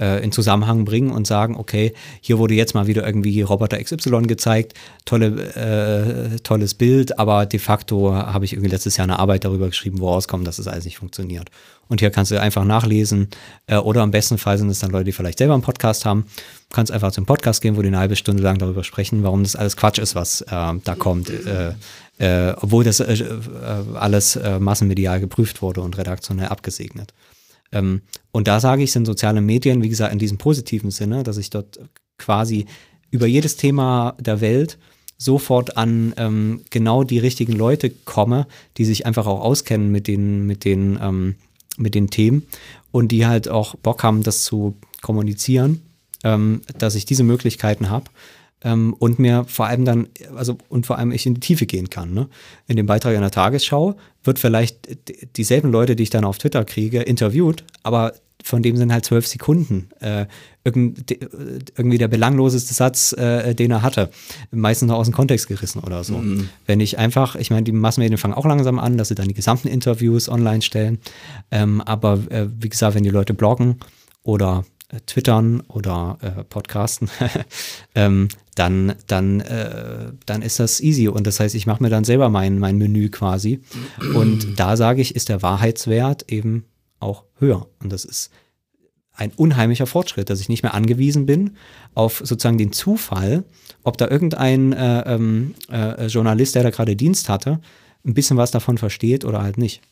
äh, 0.01 0.23
in 0.23 0.33
Zusammenhang 0.33 0.85
bringen 0.85 1.11
und 1.11 1.27
sagen, 1.27 1.57
okay, 1.57 1.95
hier 2.21 2.39
wurde 2.39 2.55
jetzt 2.55 2.75
mal 2.75 2.87
wieder 2.87 3.07
irgendwie 3.07 3.43
Roboter 3.43 3.83
XY 3.83 4.23
gezeigt, 4.23 4.75
tolle, 5.05 6.33
äh, 6.35 6.39
tolles 6.41 6.75
Bild, 6.75 7.19
aber 7.19 7.47
de 7.47 7.61
facto 7.61 8.15
habe 8.15 8.45
ich 8.45 8.53
irgendwie 8.53 8.71
letztes 8.71 8.97
Jahr 8.97 9.05
eine 9.05 9.19
Arbeit 9.19 9.45
darüber 9.45 9.67
geschrieben, 9.67 10.01
wo 10.01 10.09
rauskommt, 10.09 10.47
dass 10.47 10.59
es 10.59 10.65
das 10.65 10.73
alles 10.73 10.85
nicht 10.85 10.99
funktioniert. 10.99 11.51
Und 11.89 12.01
hier 12.01 12.11
kannst 12.11 12.31
du 12.31 12.41
einfach 12.41 12.65
nachlesen 12.65 13.29
äh, 13.67 13.77
oder 13.77 14.03
am 14.03 14.11
besten 14.11 14.39
Fall 14.39 14.57
sind 14.57 14.71
es 14.71 14.79
dann 14.79 14.91
Leute, 14.91 15.05
die 15.05 15.13
vielleicht 15.13 15.39
selber 15.39 15.55
einen 15.55 15.63
Podcast 15.63 16.07
haben. 16.07 16.25
Du 16.71 16.75
kannst 16.75 16.91
einfach 16.91 17.13
zum 17.13 17.27
Podcast 17.27 17.61
gehen, 17.61 17.77
wo 17.77 17.83
die 17.83 17.89
eine 17.89 17.99
halbe 17.99 18.17
Stunde 18.17 18.43
lang 18.43 18.57
darüber 18.59 18.83
sprechen, 18.83 19.23
warum 19.23 19.43
das 19.43 19.57
alles 19.57 19.77
Quatsch 19.77 19.99
ist, 19.99 20.15
was 20.15 20.41
äh, 20.41 20.47
da 20.51 20.95
kommt. 20.97 21.29
Äh, 21.29 21.75
äh, 22.19 22.55
obwohl 22.61 22.85
das 22.85 23.01
alles 23.01 24.39
massenmedial 24.59 25.19
geprüft 25.21 25.61
wurde 25.61 25.81
und 25.81 25.99
redaktionell 25.99 26.49
abgesegnet. 26.49 27.13
Ähm, 27.73 28.03
und 28.31 28.49
da 28.49 28.61
sage 28.61 28.83
ich, 28.83 28.93
sind 28.93 29.07
soziale 29.07 29.41
Medien, 29.41 29.83
wie 29.83 29.89
gesagt, 29.89 30.13
in 30.13 30.19
diesem 30.19 30.39
positiven 30.39 30.91
Sinne, 30.91 31.23
dass 31.23 31.39
ich 31.39 31.51
dort 31.51 31.81
quasi 32.19 32.67
über 33.11 33.27
jedes 33.27 33.57
Thema 33.57 34.15
der 34.21 34.41
Welt 34.41 34.79
sofort 35.19 35.77
an 35.77 36.15
ähm, 36.17 36.63
genau 36.71 37.05
die 37.05 37.19
richtigen 37.19 37.53
Leute 37.53 37.91
komme, 37.91 38.47
die 38.77 38.85
sich 38.85 39.07
einfach 39.07 39.27
auch 39.27 39.41
auskennen 39.41 39.93
mit 39.93 40.09
den, 40.09 40.47
mit 40.47 40.65
den, 40.65 40.99
ähm, 41.01 41.37
mit 41.77 41.95
den 41.95 42.11
Themen 42.11 42.47
und 42.91 43.13
die 43.13 43.27
halt 43.27 43.49
auch 43.49 43.77
Bock 43.77 44.03
haben, 44.03 44.23
das 44.23 44.45
zu 44.45 44.77
kommunizieren, 45.01 45.83
ähm, 46.25 46.63
dass 46.77 46.95
ich 46.95 47.05
diese 47.05 47.23
Möglichkeiten 47.23 47.89
habe 47.89 48.07
ähm, 48.65 48.95
und 48.99 49.19
mir 49.19 49.45
vor 49.45 49.67
allem 49.67 49.85
dann, 49.85 50.09
also 50.35 50.59
und 50.69 50.87
vor 50.87 50.99
allem 50.99 51.13
ich 51.13 51.27
in 51.27 51.35
die 51.35 51.41
Tiefe 51.41 51.67
gehen 51.67 51.91
kann. 51.91 52.13
Ne? 52.13 52.29
In 52.67 52.77
dem 52.77 52.87
Beitrag 52.87 53.15
in 53.15 53.21
der 53.21 53.31
Tagesschau 53.31 53.97
wird 54.25 54.39
vielleicht 54.39 55.37
dieselben 55.37 55.71
Leute, 55.71 55.97
die 55.97 56.05
ich 56.05 56.11
dann 56.11 56.25
auf 56.25 56.39
Twitter 56.39 56.65
kriege, 56.65 57.03
interviewt, 57.03 57.65
aber 57.83 58.15
von 58.45 58.63
dem 58.63 58.77
sind 58.77 58.93
halt 58.93 59.05
zwölf 59.05 59.27
Sekunden 59.27 59.89
äh, 60.01 60.27
irgendwie 60.65 61.99
der 61.99 62.09
belangloseste 62.09 62.75
Satz, 62.75 63.13
äh, 63.13 63.55
den 63.55 63.71
er 63.71 63.83
hatte. 63.83 64.11
Meistens 64.51 64.89
noch 64.89 64.99
aus 64.99 65.07
dem 65.07 65.15
Kontext 65.15 65.49
gerissen 65.49 65.81
oder 65.81 66.05
so. 66.05 66.19
Mhm. 66.19 66.49
Wenn 66.67 66.81
ich 66.81 66.99
einfach, 66.99 67.37
ich 67.37 67.51
meine, 67.51 67.63
die 67.63 67.73
Massenmedien 67.73 68.19
fangen 68.19 68.35
auch 68.35 68.47
langsam 68.47 68.79
an, 68.79 68.99
dass 68.99 69.09
sie 69.09 69.15
dann 69.15 69.29
die 69.29 69.35
gesamten 69.35 69.69
Interviews 69.69 70.29
online 70.29 70.63
stellen. 70.63 70.99
Ähm, 71.51 71.81
aber 71.81 72.19
äh, 72.31 72.49
wie 72.59 72.69
gesagt, 72.69 72.95
wenn 72.95 73.05
die 73.05 73.11
Leute 73.11 73.35
bloggen 73.35 73.77
oder 74.23 74.65
äh, 74.82 74.82
twittern 75.07 75.63
oder 75.69 76.19
äh, 76.21 76.45
podcasten, 76.45 77.09
ähm, 77.95 78.29
dann, 78.55 78.95
dann, 79.07 79.41
äh, 79.41 80.13
dann 80.27 80.43
ist 80.43 80.61
das 80.61 80.81
easy. 80.81 81.09
Und 81.09 81.27
das 81.27 81.41
heißt, 81.41 81.55
ich 81.55 81.67
mache 81.67 81.83
mir 81.83 81.91
dann 81.91 82.05
selber 82.05 82.29
mein, 82.29 82.59
mein 82.59 82.77
Menü 82.77 83.09
quasi. 83.09 83.63
Und 84.15 84.59
da 84.59 84.77
sage 84.77 85.01
ich, 85.01 85.17
ist 85.17 85.29
der 85.29 85.43
Wahrheitswert 85.43 86.31
eben 86.31 86.65
auch 87.01 87.25
höher. 87.39 87.67
Und 87.81 87.93
das 87.93 88.05
ist 88.05 88.31
ein 89.15 89.33
unheimlicher 89.37 89.87
Fortschritt, 89.87 90.31
dass 90.31 90.41
ich 90.41 90.49
nicht 90.49 90.63
mehr 90.63 90.75
angewiesen 90.75 91.27
bin 91.27 91.57
auf 91.95 92.23
sozusagen 92.25 92.59
den 92.59 92.73
Zufall, 92.73 93.45
ob 93.83 93.99
da 93.99 94.09
irgendein 94.09 94.73
äh, 94.73 95.15
ähm, 95.15 95.55
äh, 95.71 96.07
Journalist, 96.07 96.55
der 96.55 96.63
da 96.63 96.71
gerade 96.71 96.97
Dienst 96.97 97.29
hatte, 97.29 97.61
ein 98.05 98.15
bisschen 98.15 98.37
was 98.37 98.51
davon 98.51 98.79
versteht 98.79 99.25
oder 99.25 99.43
halt 99.43 99.59
nicht. 99.59 99.83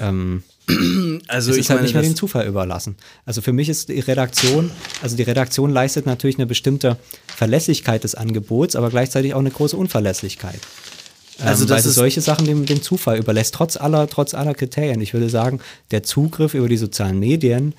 Ähm, 0.00 0.42
also 1.28 1.50
es 1.50 1.56
ist 1.56 1.70
halt 1.70 1.82
nicht 1.82 1.94
mehr 1.94 2.02
dem 2.02 2.16
Zufall 2.16 2.46
überlassen. 2.46 2.96
Also 3.26 3.42
für 3.42 3.52
mich 3.52 3.68
ist 3.68 3.88
die 3.88 4.00
Redaktion, 4.00 4.70
also 5.02 5.16
die 5.16 5.22
Redaktion 5.22 5.70
leistet 5.70 6.06
natürlich 6.06 6.36
eine 6.36 6.46
bestimmte 6.46 6.96
Verlässlichkeit 7.26 8.04
des 8.04 8.14
Angebots, 8.14 8.76
aber 8.76 8.90
gleichzeitig 8.90 9.34
auch 9.34 9.40
eine 9.40 9.50
große 9.50 9.76
Unverlässlichkeit. 9.76 10.60
Also 11.40 11.64
ähm, 11.64 11.70
weil 11.70 11.78
es 11.78 11.94
solche 11.94 12.20
Sachen 12.20 12.46
dem, 12.46 12.66
dem 12.66 12.82
Zufall 12.82 13.18
überlässt, 13.18 13.54
trotz 13.54 13.76
aller, 13.76 14.08
trotz 14.08 14.34
aller 14.34 14.54
Kriterien. 14.54 15.00
Ich 15.00 15.14
würde 15.14 15.28
sagen, 15.28 15.60
der 15.90 16.02
Zugriff 16.02 16.54
über 16.54 16.68
die 16.68 16.76
sozialen 16.76 17.18
Medien 17.18 17.74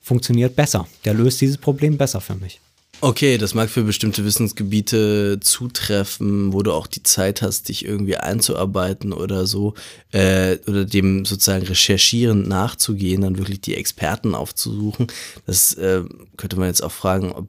funktioniert 0.00 0.56
besser. 0.56 0.86
Der 1.04 1.14
löst 1.14 1.40
dieses 1.40 1.58
Problem 1.58 1.98
besser 1.98 2.20
für 2.20 2.34
mich. 2.34 2.60
Okay, 3.02 3.38
das 3.38 3.54
mag 3.54 3.70
für 3.70 3.82
bestimmte 3.84 4.26
Wissensgebiete 4.26 5.38
zutreffen, 5.40 6.52
wo 6.52 6.62
du 6.62 6.72
auch 6.72 6.86
die 6.86 7.02
Zeit 7.02 7.40
hast, 7.40 7.70
dich 7.70 7.86
irgendwie 7.86 8.18
einzuarbeiten 8.18 9.14
oder 9.14 9.46
so, 9.46 9.72
äh, 10.12 10.58
oder 10.66 10.84
dem 10.84 11.24
sozusagen 11.24 11.66
recherchierend 11.66 12.46
nachzugehen, 12.46 13.22
dann 13.22 13.38
wirklich 13.38 13.62
die 13.62 13.74
Experten 13.74 14.34
aufzusuchen. 14.34 15.06
Das 15.46 15.72
äh, 15.74 16.02
könnte 16.36 16.58
man 16.58 16.68
jetzt 16.68 16.82
auch 16.82 16.92
fragen, 16.92 17.32
ob, 17.32 17.48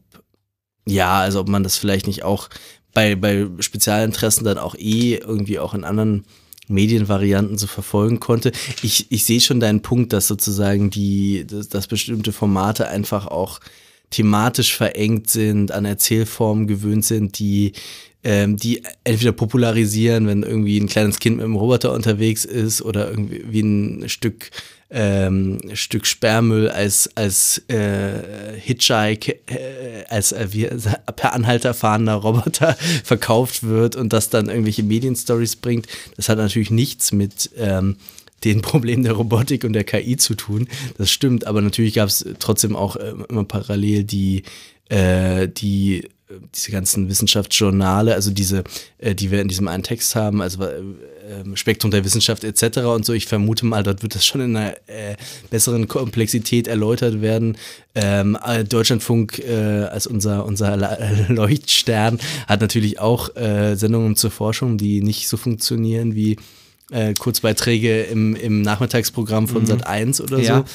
ja, 0.88 1.20
also 1.20 1.41
ob 1.41 1.49
man 1.49 1.64
das 1.64 1.78
vielleicht 1.78 2.08
nicht 2.08 2.24
auch 2.24 2.49
bei, 2.93 3.16
bei 3.16 3.47
Spezialinteressen 3.60 4.45
dann 4.45 4.58
auch 4.58 4.76
eh 4.76 5.16
irgendwie 5.16 5.60
auch 5.60 5.74
in 5.74 5.84
anderen 5.84 6.24
Medienvarianten 6.70 7.58
so 7.58 7.68
verfolgen 7.68 8.22
konnte. 8.22 8.54
Ich, 8.84 9.12
ich 9.12 9.26
sehe 9.26 9.41
schon 9.41 9.60
deinen 9.60 9.82
Punkt, 9.82 10.14
dass 10.14 10.28
sozusagen 10.28 10.89
die, 10.89 11.45
dass, 11.45 11.68
dass 11.68 11.88
bestimmte 11.88 12.32
Formate 12.32 12.88
einfach 12.88 13.28
auch 13.28 13.60
thematisch 14.12 14.76
verengt 14.76 15.30
sind, 15.30 15.72
an 15.72 15.86
Erzählformen 15.86 16.68
gewöhnt 16.68 17.05
sind, 17.05 17.39
die 17.39 17.74
ähm, 18.24 18.55
die 18.55 18.84
entweder 19.03 19.32
popularisieren, 19.32 20.28
wenn 20.28 20.43
irgendwie 20.43 20.80
ein 20.80 20.88
kleines 20.88 21.20
Kind 21.20 21.38
mit 21.38 21.45
einem 21.45 21.55
Roboter 21.55 21.91
unterwegs 21.91 22.45
ist 22.45 22.84
oder 22.84 23.09
irgendwie 23.09 23.43
wie 23.47 23.62
ein 23.62 24.09
Stück 24.09 24.51
ähm, 24.91 25.59
Stück 25.74 26.05
Sperrmüll 26.05 26.70
als 26.70 27.09
als 27.16 27.64
äh, 27.70 28.59
Hitchhike 28.59 29.39
äh, 29.47 30.05
als 30.09 30.34
äh, 30.34 30.47
wie, 30.51 30.68
per 31.16 31.34
Anhalter 31.34 31.74
fahrender 31.74 32.16
Roboter 32.16 32.76
verkauft 33.03 33.64
wird 33.64 33.95
und 33.95 34.14
das 34.14 34.30
dann 34.30 34.49
irgendwelche 34.49 34.84
Medienstories 34.84 35.55
bringt. 35.55 35.88
Das 36.16 36.30
hat 36.30 36.38
natürlich 36.38 36.72
nichts 36.72 37.12
mit 37.12 37.49
ähm, 37.57 37.95
den 38.44 38.62
Problemen 38.62 39.04
der 39.04 39.14
Robotik 39.14 39.64
und 39.64 39.74
der 39.74 39.84
KI 39.84 40.18
zu 40.18 40.36
tun. 40.36 40.68
Das 40.98 41.12
stimmt, 41.12 41.48
aber 41.48 41.62
natürlich 41.62 41.94
gab 41.96 42.10
es 42.10 42.26
trotzdem 42.39 42.76
auch 42.76 42.96
äh, 42.96 43.14
immer 43.30 43.44
parallel 43.44 44.04
die 44.04 44.44
äh, 44.89 45.48
die 45.48 46.10
diese 46.56 46.72
ganzen 46.72 47.10
Wissenschaftsjournale, 47.10 48.14
also 48.14 48.32
diese, 48.32 48.64
äh, 49.00 49.16
die 49.16 49.32
wir 49.32 49.42
in 49.42 49.48
diesem 49.48 49.68
einen 49.68 49.84
Text 49.84 50.16
haben, 50.16 50.42
also 50.42 50.64
äh, 50.64 50.82
ähm, 51.30 51.56
Spektrum 51.56 51.92
der 51.92 52.04
Wissenschaft 52.04 52.44
etc. 52.44 52.80
und 52.80 53.06
so. 53.06 53.14
Ich 53.14 53.26
vermute 53.26 53.66
mal, 53.66 53.84
dort 53.84 54.02
wird 54.02 54.16
das 54.16 54.26
schon 54.26 54.42
in 54.42 54.56
einer 54.56 54.74
äh, 54.88 55.16
besseren 55.50 55.88
Komplexität 55.88 56.68
erläutert 56.68 57.22
werden. 57.22 57.58
Ähm, 57.96 58.38
äh, 58.46 58.64
Deutschlandfunk 58.64 59.39
äh, 59.39 59.86
als 59.86 60.08
unser, 60.08 60.46
unser 60.46 60.78
Leuchtstern 61.28 62.20
hat 62.48 62.62
natürlich 62.62 63.00
auch 63.00 63.36
äh, 63.36 63.76
Sendungen 63.76 64.16
zur 64.16 64.32
Forschung, 64.32 64.78
die 64.78 65.02
nicht 65.02 65.28
so 65.28 65.38
funktionieren 65.38 66.16
wie 66.16 66.38
äh, 66.92 67.14
Kurzbeiträge 67.14 68.04
im, 68.04 68.36
im 68.36 68.62
Nachmittagsprogramm 68.62 69.48
von 69.48 69.64
mhm. 69.64 69.68
Sat 69.68 69.88
1 69.88 70.22
oder 70.22 70.39
ja. 70.39 70.58
so. 70.58 70.66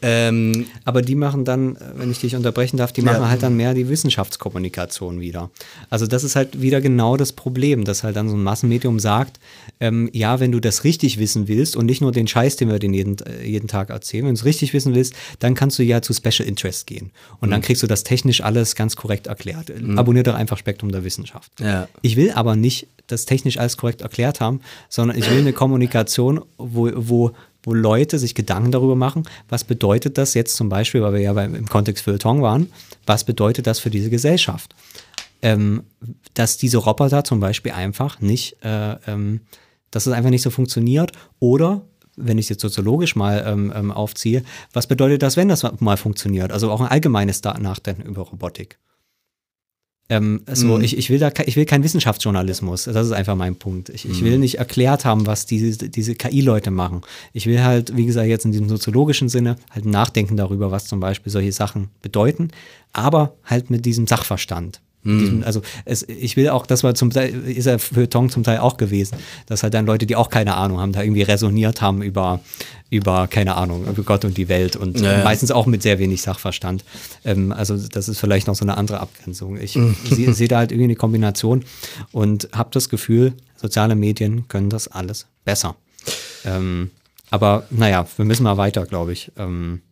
Ähm, 0.00 0.66
Aber 0.84 1.02
die 1.02 1.14
machen 1.14 1.44
dann, 1.44 1.76
wenn 1.96 2.10
ich 2.10 2.20
dich 2.20 2.36
unterbrechen 2.36 2.76
darf, 2.76 2.92
die 2.92 3.02
machen 3.02 3.22
ja. 3.22 3.28
halt 3.28 3.42
dann 3.42 3.56
mehr 3.56 3.74
die 3.74 3.88
Wissenschaftskommunikation 3.88 5.20
wieder. 5.20 5.50
Also 5.90 6.06
das 6.06 6.24
ist 6.24 6.36
halt 6.36 6.60
wieder 6.60 6.80
genau 6.80 7.16
das 7.16 7.32
Problem, 7.32 7.84
dass 7.84 8.04
halt 8.04 8.16
dann 8.16 8.28
so 8.28 8.36
ein 8.36 8.42
Massenmedium 8.42 9.00
sagt, 9.00 9.40
ähm, 9.80 10.08
ja, 10.12 10.40
wenn 10.40 10.52
du 10.52 10.60
das 10.60 10.84
richtig 10.84 11.18
wissen 11.18 11.48
willst 11.48 11.76
und 11.76 11.86
nicht 11.86 12.00
nur 12.00 12.12
den 12.12 12.28
Scheiß, 12.28 12.56
den 12.56 12.68
wir 12.68 12.78
den 12.78 12.94
jeden, 12.94 13.16
äh, 13.18 13.44
jeden 13.44 13.68
Tag 13.68 13.90
erzählen, 13.90 14.24
wenn 14.24 14.34
du 14.34 14.38
es 14.38 14.44
richtig 14.44 14.72
wissen 14.72 14.94
willst, 14.94 15.14
dann 15.40 15.54
kannst 15.54 15.78
du 15.78 15.82
ja 15.82 16.00
zu 16.00 16.12
Special 16.12 16.48
Interest 16.48 16.86
gehen. 16.86 17.10
Und 17.40 17.48
mhm. 17.48 17.52
dann 17.52 17.62
kriegst 17.62 17.82
du 17.82 17.86
das 17.86 18.04
technisch 18.04 18.40
alles 18.42 18.74
ganz 18.74 18.94
korrekt 18.94 19.26
erklärt. 19.26 19.72
Mhm. 19.76 19.98
Abonnier 19.98 20.22
doch 20.22 20.34
einfach 20.34 20.58
Spektrum 20.58 20.92
der 20.92 21.04
Wissenschaft. 21.04 21.50
Ja. 21.60 21.88
Ich 22.02 22.16
will 22.16 22.30
aber 22.30 22.54
nicht 22.54 22.86
das 23.08 23.24
technisch 23.26 23.58
alles 23.58 23.76
korrekt 23.76 24.02
erklärt 24.02 24.40
haben, 24.40 24.60
sondern 24.88 25.18
ich 25.18 25.28
will 25.30 25.40
eine 25.40 25.52
Kommunikation, 25.52 26.44
wo, 26.56 26.90
wo 26.94 27.32
wo 27.62 27.74
Leute 27.74 28.18
sich 28.18 28.34
Gedanken 28.34 28.70
darüber 28.70 28.96
machen, 28.96 29.24
was 29.48 29.64
bedeutet 29.64 30.16
das 30.16 30.34
jetzt 30.34 30.56
zum 30.56 30.68
Beispiel, 30.68 31.02
weil 31.02 31.12
wir 31.14 31.20
ja 31.20 31.32
beim, 31.32 31.54
im 31.54 31.68
Kontext 31.68 32.04
Feuilleton 32.04 32.40
waren, 32.40 32.72
was 33.04 33.24
bedeutet 33.24 33.66
das 33.66 33.78
für 33.78 33.90
diese 33.90 34.10
Gesellschaft? 34.10 34.74
Ähm, 35.42 35.84
dass 36.34 36.56
diese 36.56 36.78
Roboter 36.78 37.24
zum 37.24 37.40
Beispiel 37.40 37.72
einfach 37.72 38.20
nicht, 38.20 38.56
äh, 38.64 38.92
ähm, 39.06 39.40
dass 39.90 40.06
es 40.06 40.12
einfach 40.12 40.30
nicht 40.30 40.42
so 40.42 40.50
funktioniert 40.50 41.12
oder 41.40 41.82
wenn 42.16 42.38
ich 42.38 42.46
es 42.46 42.48
jetzt 42.48 42.62
soziologisch 42.62 43.14
mal 43.14 43.44
ähm, 43.46 43.72
ähm 43.74 43.92
aufziehe, 43.92 44.42
was 44.72 44.86
bedeutet 44.86 45.22
das, 45.22 45.36
wenn 45.36 45.48
das 45.48 45.64
mal 45.80 45.96
funktioniert? 45.96 46.50
Also 46.50 46.70
auch 46.70 46.80
ein 46.80 46.88
allgemeines 46.88 47.42
Nachdenken 47.42 48.02
über 48.02 48.22
Robotik. 48.22 48.78
Ähm, 50.10 50.40
so, 50.50 50.78
mm. 50.78 50.80
ich, 50.80 50.96
ich, 50.96 51.10
will 51.10 51.18
da, 51.18 51.30
ich 51.44 51.56
will 51.56 51.66
keinen 51.66 51.84
Wissenschaftsjournalismus. 51.84 52.84
Das 52.84 53.06
ist 53.06 53.12
einfach 53.12 53.36
mein 53.36 53.56
Punkt. 53.56 53.90
Ich, 53.90 54.08
ich 54.08 54.24
will 54.24 54.34
mhm. 54.34 54.40
nicht 54.40 54.58
erklärt 54.58 55.04
haben, 55.04 55.26
was 55.26 55.44
diese, 55.44 55.88
diese 55.88 56.14
KI-Leute 56.14 56.70
machen. 56.70 57.02
Ich 57.34 57.46
will 57.46 57.62
halt, 57.62 57.94
wie 57.94 58.06
gesagt, 58.06 58.26
jetzt 58.26 58.46
in 58.46 58.52
diesem 58.52 58.70
soziologischen 58.70 59.28
Sinne 59.28 59.56
halt 59.70 59.84
nachdenken 59.84 60.36
darüber, 60.36 60.70
was 60.70 60.86
zum 60.86 61.00
Beispiel 61.00 61.30
solche 61.30 61.52
Sachen 61.52 61.90
bedeuten, 62.00 62.48
aber 62.92 63.34
halt 63.44 63.68
mit 63.68 63.84
diesem 63.84 64.06
Sachverstand. 64.06 64.80
Diesem, 65.04 65.42
also 65.44 65.62
es, 65.84 66.02
ich 66.02 66.36
will 66.36 66.48
auch, 66.50 66.66
das 66.66 66.84
war 66.84 66.94
zum 66.94 67.10
Teil, 67.10 67.32
ist 67.46 67.66
er 67.66 67.78
für 67.78 68.10
Tong 68.10 68.30
zum 68.30 68.42
Teil 68.42 68.58
auch 68.58 68.76
gewesen, 68.76 69.16
dass 69.46 69.62
halt 69.62 69.72
dann 69.72 69.86
Leute, 69.86 70.06
die 70.06 70.16
auch 70.16 70.28
keine 70.28 70.56
Ahnung 70.56 70.80
haben, 70.80 70.92
da 70.92 71.02
irgendwie 71.02 71.22
resoniert 71.22 71.80
haben 71.80 72.02
über, 72.02 72.40
über, 72.90 73.26
keine 73.28 73.56
Ahnung, 73.56 73.86
über 73.86 74.02
Gott 74.02 74.24
und 74.24 74.36
die 74.36 74.48
Welt 74.48 74.76
und 74.76 75.00
ja, 75.00 75.22
meistens 75.22 75.50
auch 75.50 75.66
mit 75.66 75.82
sehr 75.82 75.98
wenig 75.98 76.22
Sachverstand. 76.22 76.84
Ähm, 77.24 77.52
also 77.52 77.76
das 77.76 78.08
ist 78.08 78.18
vielleicht 78.18 78.46
noch 78.46 78.54
so 78.54 78.64
eine 78.64 78.76
andere 78.76 79.00
Abgrenzung. 79.00 79.58
Ich 79.60 79.76
mhm. 79.76 79.94
sehe 80.04 80.32
seh 80.32 80.48
da 80.48 80.58
halt 80.58 80.72
irgendwie 80.72 80.84
eine 80.84 80.96
Kombination 80.96 81.64
und 82.12 82.48
habe 82.52 82.70
das 82.72 82.88
Gefühl, 82.88 83.34
soziale 83.56 83.94
Medien 83.94 84.48
können 84.48 84.70
das 84.70 84.88
alles 84.88 85.26
besser. 85.44 85.76
Ähm, 86.44 86.90
aber 87.30 87.66
naja, 87.70 88.06
wir 88.16 88.24
müssen 88.24 88.44
mal 88.44 88.56
weiter, 88.56 88.86
glaube 88.86 89.12
ich. 89.12 89.32
Ähm, 89.36 89.82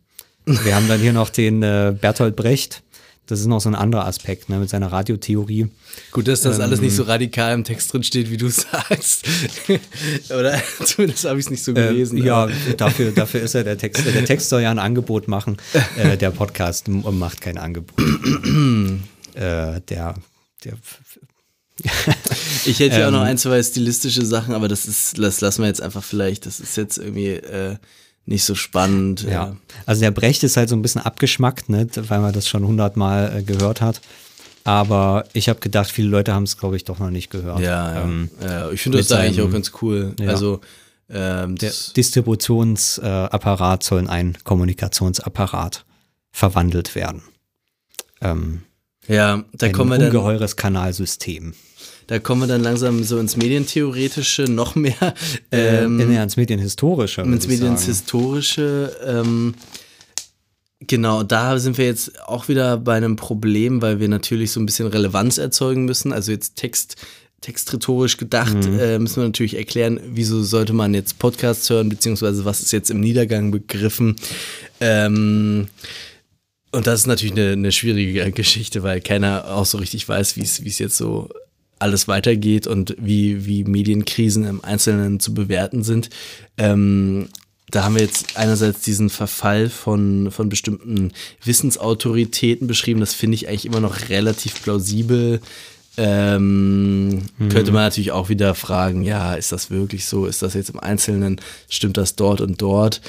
wir 0.45 0.75
haben 0.75 0.87
dann 0.87 0.99
hier 0.99 1.13
noch 1.13 1.29
den 1.29 1.61
äh, 1.61 1.93
Bertolt 1.99 2.35
Brecht, 2.35 2.81
das 3.27 3.41
ist 3.41 3.47
noch 3.47 3.59
so 3.59 3.69
ein 3.69 3.75
anderer 3.75 4.05
Aspekt 4.05 4.49
ne, 4.49 4.57
mit 4.57 4.69
seiner 4.69 4.91
Radiotheorie. 4.91 5.67
Gut, 6.11 6.27
dass 6.27 6.41
das 6.41 6.57
ähm, 6.57 6.63
alles 6.63 6.81
nicht 6.81 6.95
so 6.95 7.03
radikal 7.03 7.53
im 7.53 7.65
Text 7.65 7.91
drin 7.91 8.03
steht, 8.03 8.31
wie 8.31 8.37
du 8.37 8.49
sagst. 8.49 9.25
Oder 10.29 10.61
zumindest 10.83 11.25
habe 11.25 11.37
ich 11.37 11.45
es 11.45 11.51
nicht 11.51 11.63
so 11.63 11.71
äh, 11.71 11.75
gelesen. 11.75 12.17
Äh, 12.17 12.25
ja, 12.25 12.47
dafür, 12.77 13.11
dafür 13.11 13.41
ist 13.41 13.53
ja 13.53 13.63
der 13.63 13.77
Text. 13.77 14.05
Der 14.05 14.25
Text 14.25 14.49
soll 14.49 14.61
ja 14.61 14.71
ein 14.71 14.79
Angebot 14.79 15.27
machen. 15.27 15.57
Äh, 15.97 16.17
der 16.17 16.31
Podcast 16.31 16.87
macht 16.87 17.41
kein 17.41 17.57
Angebot. 17.57 17.99
äh, 19.33 19.81
der, 19.81 20.15
der 20.63 20.73
ich 22.65 22.79
hätte 22.79 22.99
ja 22.99 23.07
auch 23.07 23.11
noch 23.11 23.21
ähm. 23.21 23.27
ein, 23.27 23.37
zwei 23.37 23.61
stilistische 23.61 24.25
Sachen, 24.25 24.55
aber 24.55 24.67
das 24.67 24.87
ist, 24.87 25.19
das 25.19 25.41
lassen 25.41 25.61
wir 25.61 25.67
jetzt 25.67 25.81
einfach 25.81 26.03
vielleicht. 26.03 26.47
Das 26.47 26.59
ist 26.59 26.75
jetzt 26.75 26.97
irgendwie 26.97 27.33
äh, 27.33 27.75
nicht 28.27 28.43
so 28.43 28.53
spannend. 28.55 29.23
Ja. 29.23 29.31
ja. 29.31 29.57
Also 29.85 30.01
der 30.01 30.11
Brecht 30.11 30.43
ist 30.43 30.57
halt 30.57 30.69
so 30.69 30.75
ein 30.75 30.81
bisschen 30.81 31.01
abgeschmackt, 31.01 31.69
ne, 31.69 31.87
weil 31.95 32.19
man 32.19 32.33
das 32.33 32.47
schon 32.47 32.65
hundertmal 32.65 33.37
äh, 33.37 33.43
gehört 33.43 33.81
hat. 33.81 34.01
Aber 34.63 35.23
ich 35.31 35.47
habe 35.47 35.61
gedacht, 35.61 35.89
viele 35.89 36.09
Leute 36.09 36.33
haben 36.33 36.43
es, 36.43 36.57
glaube 36.57 36.75
ich, 36.75 36.83
doch 36.83 36.99
noch 36.99 37.09
nicht 37.09 37.29
gehört. 37.29 37.61
Ja, 37.61 37.95
ja. 37.95 38.03
Ähm, 38.03 38.29
ja 38.41 38.69
ich 38.69 38.81
finde 38.81 38.97
das 38.97 39.07
da 39.07 39.19
eigentlich 39.19 39.41
auch 39.41 39.49
ganz 39.49 39.71
cool. 39.81 40.13
Ja. 40.19 40.29
Also 40.29 40.59
ähm, 41.09 41.55
der 41.55 41.71
Distributionsapparat 41.95 43.81
äh, 43.81 43.85
soll 43.85 43.99
in 44.01 44.09
einen 44.09 44.37
Kommunikationsapparat 44.43 45.85
verwandelt 46.31 46.95
werden. 46.95 47.21
Ähm, 48.19 48.63
ja, 49.07 49.45
da 49.53 49.69
kommen 49.69 49.91
wir 49.91 49.99
dann. 49.99 50.09
Ein 50.09 50.15
ungeheures 50.17 50.57
Kanalsystem. 50.57 51.53
Da 52.07 52.19
kommen 52.19 52.41
wir 52.41 52.47
dann 52.47 52.63
langsam 52.63 53.03
so 53.03 53.19
ins 53.19 53.35
Medientheoretische 53.35 54.43
noch 54.43 54.75
mehr. 54.75 54.95
Äh, 55.51 55.83
ähm, 55.83 55.99
äh, 55.99 56.21
ins 56.21 56.35
Medienhistorische. 56.35 57.21
Ins 57.21 57.47
Medienhistorische. 57.47 58.95
Ähm, 59.05 59.55
genau, 60.79 61.23
da 61.23 61.57
sind 61.57 61.77
wir 61.77 61.85
jetzt 61.85 62.21
auch 62.27 62.47
wieder 62.47 62.77
bei 62.77 62.95
einem 62.95 63.15
Problem, 63.15 63.81
weil 63.81 63.99
wir 63.99 64.09
natürlich 64.09 64.51
so 64.51 64.59
ein 64.59 64.65
bisschen 64.65 64.87
Relevanz 64.87 65.37
erzeugen 65.37 65.85
müssen. 65.85 66.11
Also 66.11 66.31
jetzt 66.31 66.55
Text 66.55 66.95
textrhetorisch 67.41 68.17
gedacht, 68.17 68.55
mhm. 68.55 68.79
äh, 68.79 68.99
müssen 68.99 69.17
wir 69.17 69.25
natürlich 69.25 69.57
erklären, 69.57 69.99
wieso 70.07 70.41
sollte 70.43 70.73
man 70.73 70.93
jetzt 70.93 71.19
Podcasts 71.19 71.69
hören, 71.69 71.87
beziehungsweise 71.87 72.45
was 72.45 72.61
ist 72.61 72.71
jetzt 72.71 72.89
im 72.89 72.99
Niedergang 72.99 73.51
begriffen. 73.51 74.15
Ähm, 74.79 75.67
und 76.71 76.87
das 76.87 77.01
ist 77.01 77.07
natürlich 77.07 77.33
eine, 77.33 77.51
eine 77.51 77.71
schwierige 77.71 78.31
Geschichte, 78.31 78.83
weil 78.83 79.01
keiner 79.01 79.53
auch 79.53 79.65
so 79.65 79.77
richtig 79.77 80.09
weiß, 80.09 80.35
wie 80.35 80.41
es 80.41 80.79
jetzt 80.79 80.97
so 80.97 81.29
alles 81.79 82.07
weitergeht 82.07 82.67
und 82.67 82.95
wie, 82.99 83.45
wie 83.45 83.63
Medienkrisen 83.63 84.45
im 84.45 84.63
Einzelnen 84.63 85.19
zu 85.19 85.33
bewerten 85.33 85.83
sind. 85.83 86.09
Ähm, 86.57 87.29
da 87.69 87.83
haben 87.83 87.95
wir 87.95 88.01
jetzt 88.01 88.37
einerseits 88.37 88.81
diesen 88.81 89.09
Verfall 89.09 89.69
von, 89.69 90.31
von 90.31 90.47
bestimmten 90.47 91.11
Wissensautoritäten 91.43 92.65
beschrieben. 92.67 93.01
Das 93.01 93.13
finde 93.13 93.35
ich 93.35 93.49
eigentlich 93.49 93.65
immer 93.65 93.81
noch 93.81 94.09
relativ 94.09 94.61
plausibel. 94.63 95.41
Ähm, 95.97 97.23
mhm. 97.37 97.49
Könnte 97.49 97.71
man 97.71 97.83
natürlich 97.83 98.11
auch 98.11 98.29
wieder 98.29 98.55
fragen, 98.55 99.01
ja, 99.01 99.33
ist 99.33 99.51
das 99.51 99.69
wirklich 99.69 100.05
so? 100.05 100.27
Ist 100.27 100.41
das 100.43 100.53
jetzt 100.53 100.69
im 100.69 100.79
Einzelnen? 100.79 101.41
Stimmt 101.69 101.97
das 101.97 102.15
dort 102.15 102.39
und 102.39 102.61
dort? 102.61 103.01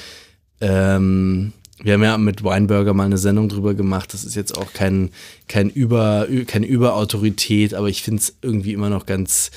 Ähm, 0.59 1.53
wir 1.81 1.93
haben 1.93 2.03
ja 2.03 2.17
mit 2.17 2.43
Weinberger 2.43 2.93
mal 2.93 3.05
eine 3.05 3.17
Sendung 3.17 3.49
drüber 3.49 3.73
gemacht. 3.73 4.13
Das 4.13 4.23
ist 4.23 4.35
jetzt 4.35 4.57
auch 4.57 4.73
kein, 4.73 5.11
kein 5.47 5.69
Über, 5.69 6.27
keine 6.47 6.65
Überautorität, 6.65 7.73
aber 7.73 7.87
ich 7.87 8.03
finde 8.03 8.21
es 8.21 8.35
irgendwie 8.41 8.73
immer 8.73 8.89
noch 8.89 9.05
ganz 9.05 9.51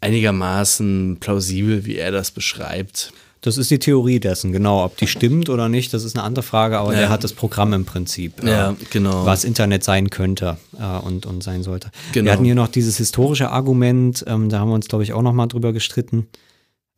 einigermaßen 0.00 1.18
plausibel, 1.20 1.84
wie 1.84 1.96
er 1.96 2.10
das 2.10 2.30
beschreibt. 2.30 3.12
Das 3.42 3.58
ist 3.58 3.70
die 3.70 3.78
Theorie 3.78 4.18
dessen, 4.18 4.50
genau. 4.50 4.84
Ob 4.84 4.96
die 4.96 5.06
stimmt 5.06 5.48
oder 5.48 5.68
nicht, 5.68 5.94
das 5.94 6.02
ist 6.02 6.16
eine 6.16 6.24
andere 6.24 6.42
Frage, 6.42 6.78
aber 6.78 6.94
ja. 6.94 7.00
der 7.00 7.08
hat 7.10 7.22
das 7.22 7.32
Programm 7.32 7.72
im 7.74 7.84
Prinzip, 7.84 8.42
ja, 8.42 8.72
äh, 8.72 8.74
genau. 8.90 9.24
was 9.24 9.44
Internet 9.44 9.84
sein 9.84 10.10
könnte 10.10 10.56
äh, 10.80 10.98
und, 10.98 11.26
und 11.26 11.44
sein 11.44 11.62
sollte. 11.62 11.90
Genau. 12.12 12.24
Wir 12.24 12.32
hatten 12.32 12.44
hier 12.44 12.56
noch 12.56 12.68
dieses 12.68 12.96
historische 12.96 13.50
Argument, 13.50 14.24
ähm, 14.26 14.48
da 14.48 14.58
haben 14.58 14.70
wir 14.70 14.74
uns, 14.74 14.88
glaube 14.88 15.04
ich, 15.04 15.12
auch 15.12 15.22
noch 15.22 15.32
mal 15.32 15.46
drüber 15.46 15.72
gestritten, 15.72 16.26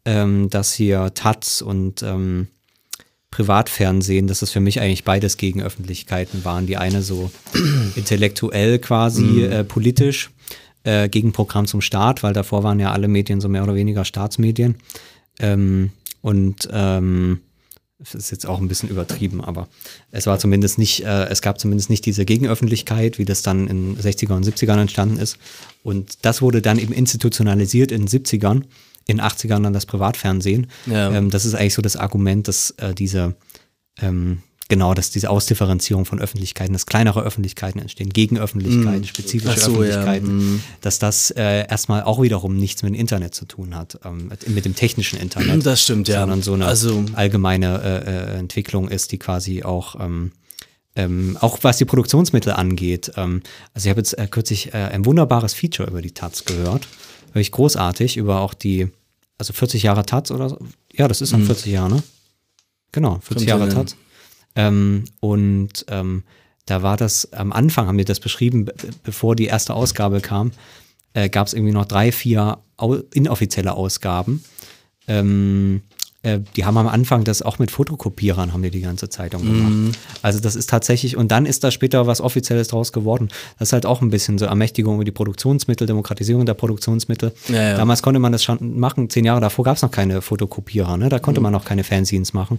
ähm, 0.06 0.48
dass 0.48 0.72
hier 0.72 1.12
Taz 1.12 1.60
und 1.60 2.02
ähm, 2.02 2.48
Privatfernsehen, 3.30 4.26
dass 4.26 4.40
das 4.40 4.50
für 4.50 4.60
mich 4.60 4.80
eigentlich 4.80 5.04
beides 5.04 5.36
Gegenöffentlichkeiten 5.36 6.44
waren. 6.44 6.66
Die 6.66 6.76
eine 6.76 7.02
so 7.02 7.30
intellektuell 7.96 8.78
quasi 8.78 9.22
mhm. 9.22 9.52
äh, 9.52 9.64
politisch 9.64 10.30
äh, 10.84 11.08
Gegenprogramm 11.08 11.66
zum 11.66 11.80
Staat, 11.80 12.22
weil 12.22 12.32
davor 12.32 12.62
waren 12.62 12.80
ja 12.80 12.92
alle 12.92 13.08
Medien 13.08 13.40
so 13.40 13.48
mehr 13.48 13.62
oder 13.62 13.74
weniger 13.74 14.04
Staatsmedien. 14.04 14.76
Ähm, 15.38 15.90
und 16.20 16.68
ähm, 16.72 17.40
Das 17.98 18.14
ist 18.14 18.30
jetzt 18.30 18.46
auch 18.46 18.60
ein 18.60 18.68
bisschen 18.68 18.88
übertrieben, 18.88 19.42
aber 19.42 19.68
es 20.12 20.26
war 20.26 20.38
zumindest 20.38 20.78
nicht, 20.78 21.04
äh, 21.04 21.26
es 21.30 21.42
gab 21.42 21.58
zumindest 21.58 21.90
nicht 21.90 22.06
diese 22.06 22.24
Gegenöffentlichkeit, 22.24 23.18
wie 23.18 23.24
das 23.24 23.42
dann 23.42 23.66
in 23.66 23.96
60er 23.98 24.34
und 24.34 24.46
70ern 24.46 24.80
entstanden 24.80 25.18
ist. 25.18 25.36
Und 25.82 26.24
das 26.24 26.40
wurde 26.40 26.62
dann 26.62 26.78
eben 26.78 26.92
institutionalisiert 26.92 27.90
in 27.90 28.06
den 28.06 28.08
70ern, 28.08 28.62
in 29.08 29.20
80ern 29.20 29.62
dann 29.62 29.72
das 29.72 29.86
Privatfernsehen. 29.86 30.68
Ja. 30.86 31.10
Ähm, 31.12 31.30
das 31.30 31.44
ist 31.44 31.54
eigentlich 31.54 31.74
so 31.74 31.82
das 31.82 31.96
Argument, 31.96 32.46
dass 32.46 32.70
äh, 32.72 32.94
diese 32.94 33.34
ähm, 34.00 34.42
genau, 34.68 34.92
dass 34.92 35.10
diese 35.10 35.30
Ausdifferenzierung 35.30 36.04
von 36.04 36.20
Öffentlichkeiten, 36.20 36.74
dass 36.74 36.86
kleinere 36.86 37.22
Öffentlichkeiten 37.22 37.80
entstehen, 37.80 38.10
Gegenöffentlichkeiten, 38.10 39.04
spezifische 39.04 39.54
Ach 39.54 39.56
so, 39.56 39.82
ja. 39.82 40.02
Öffentlichkeiten, 40.02 40.62
dass 40.82 40.98
das 40.98 41.30
äh, 41.30 41.66
erstmal 41.66 42.02
auch 42.02 42.22
wiederum 42.22 42.56
nichts 42.56 42.82
mit 42.82 42.92
dem 42.94 43.00
Internet 43.00 43.34
zu 43.34 43.46
tun 43.46 43.74
hat, 43.74 43.98
ähm, 44.04 44.28
mit, 44.28 44.48
mit 44.48 44.64
dem 44.66 44.74
technischen 44.76 45.18
Internet. 45.18 45.64
Das 45.64 45.82
stimmt, 45.82 46.06
ja. 46.08 46.20
Sondern 46.20 46.42
so 46.42 46.52
eine 46.52 46.66
Also- 46.66 47.04
allgemeine 47.14 47.80
äh, 47.82 48.34
äh, 48.36 48.38
Entwicklung 48.38 48.88
ist, 48.88 49.10
die 49.12 49.18
quasi 49.18 49.62
auch 49.62 49.98
ähm, 49.98 50.32
ähm, 50.96 51.38
auch 51.40 51.58
was 51.62 51.78
die 51.78 51.84
Produktionsmittel 51.84 52.52
angeht. 52.52 53.12
Ähm, 53.16 53.42
also 53.72 53.86
ich 53.86 53.90
habe 53.90 54.00
jetzt 54.00 54.18
äh, 54.18 54.26
kürzlich 54.26 54.74
äh, 54.74 54.78
ein 54.78 55.04
wunderbares 55.06 55.54
Feature 55.54 55.88
über 55.88 56.02
die 56.02 56.10
Taz 56.10 56.44
gehört. 56.44 56.88
Wirklich 57.38 57.52
großartig, 57.52 58.16
über 58.16 58.40
auch 58.40 58.52
die, 58.52 58.88
also 59.38 59.52
40 59.52 59.84
Jahre 59.84 60.04
Taz 60.04 60.32
oder 60.32 60.48
so. 60.48 60.58
Ja, 60.92 61.06
das 61.06 61.20
ist 61.20 61.32
dann 61.32 61.44
40 61.44 61.72
Jahre, 61.72 61.94
ne? 61.94 62.02
Genau, 62.90 63.20
40 63.20 63.28
Kommt 63.28 63.48
Jahre. 63.48 63.68
Taz. 63.68 63.96
Ähm, 64.56 65.04
und 65.20 65.84
ähm, 65.88 66.24
da 66.66 66.82
war 66.82 66.96
das, 66.96 67.32
am 67.32 67.52
Anfang 67.52 67.86
haben 67.86 67.96
wir 67.96 68.04
das 68.04 68.18
beschrieben, 68.18 68.64
be 68.64 68.74
bevor 69.04 69.36
die 69.36 69.46
erste 69.46 69.74
Ausgabe 69.74 70.20
kam, 70.20 70.50
äh, 71.12 71.28
gab 71.28 71.46
es 71.46 71.54
irgendwie 71.54 71.72
noch 71.72 71.84
drei, 71.84 72.10
vier 72.10 72.58
au 72.76 72.94
inoffizielle 73.14 73.72
Ausgaben. 73.72 74.42
Ähm, 75.06 75.82
äh, 76.22 76.40
die 76.56 76.64
haben 76.64 76.76
am 76.76 76.88
Anfang 76.88 77.22
das 77.22 77.42
auch 77.42 77.60
mit 77.60 77.70
Fotokopierern, 77.70 78.52
haben 78.52 78.62
die 78.62 78.70
die 78.70 78.80
ganze 78.80 79.08
Zeitung 79.08 79.42
gemacht. 79.42 79.98
Also 80.20 80.40
das 80.40 80.56
ist 80.56 80.68
tatsächlich, 80.68 81.16
und 81.16 81.30
dann 81.30 81.46
ist 81.46 81.62
da 81.62 81.70
später 81.70 82.08
was 82.08 82.20
Offizielles 82.20 82.68
draus 82.68 82.92
geworden. 82.92 83.28
Das 83.58 83.68
ist 83.68 83.72
halt 83.72 83.86
auch 83.86 84.02
ein 84.02 84.10
bisschen 84.10 84.36
so 84.36 84.44
Ermächtigung 84.46 84.96
über 84.96 85.04
die 85.04 85.12
Produktionsmittel, 85.12 85.86
Demokratisierung 85.86 86.44
der 86.44 86.54
Produktionsmittel. 86.54 87.32
Ja, 87.48 87.62
ja. 87.62 87.76
Damals 87.76 88.02
konnte 88.02 88.18
man 88.18 88.32
das 88.32 88.42
schon 88.42 88.80
machen, 88.80 89.08
zehn 89.10 89.24
Jahre 89.24 89.40
davor 89.40 89.64
gab 89.64 89.76
es 89.76 89.82
noch 89.82 89.92
keine 89.92 90.20
Fotokopierer, 90.20 90.96
ne? 90.96 91.08
da 91.08 91.20
konnte 91.20 91.40
man 91.40 91.52
noch 91.52 91.64
keine 91.64 91.84
Fanzines 91.84 92.32
machen. 92.32 92.58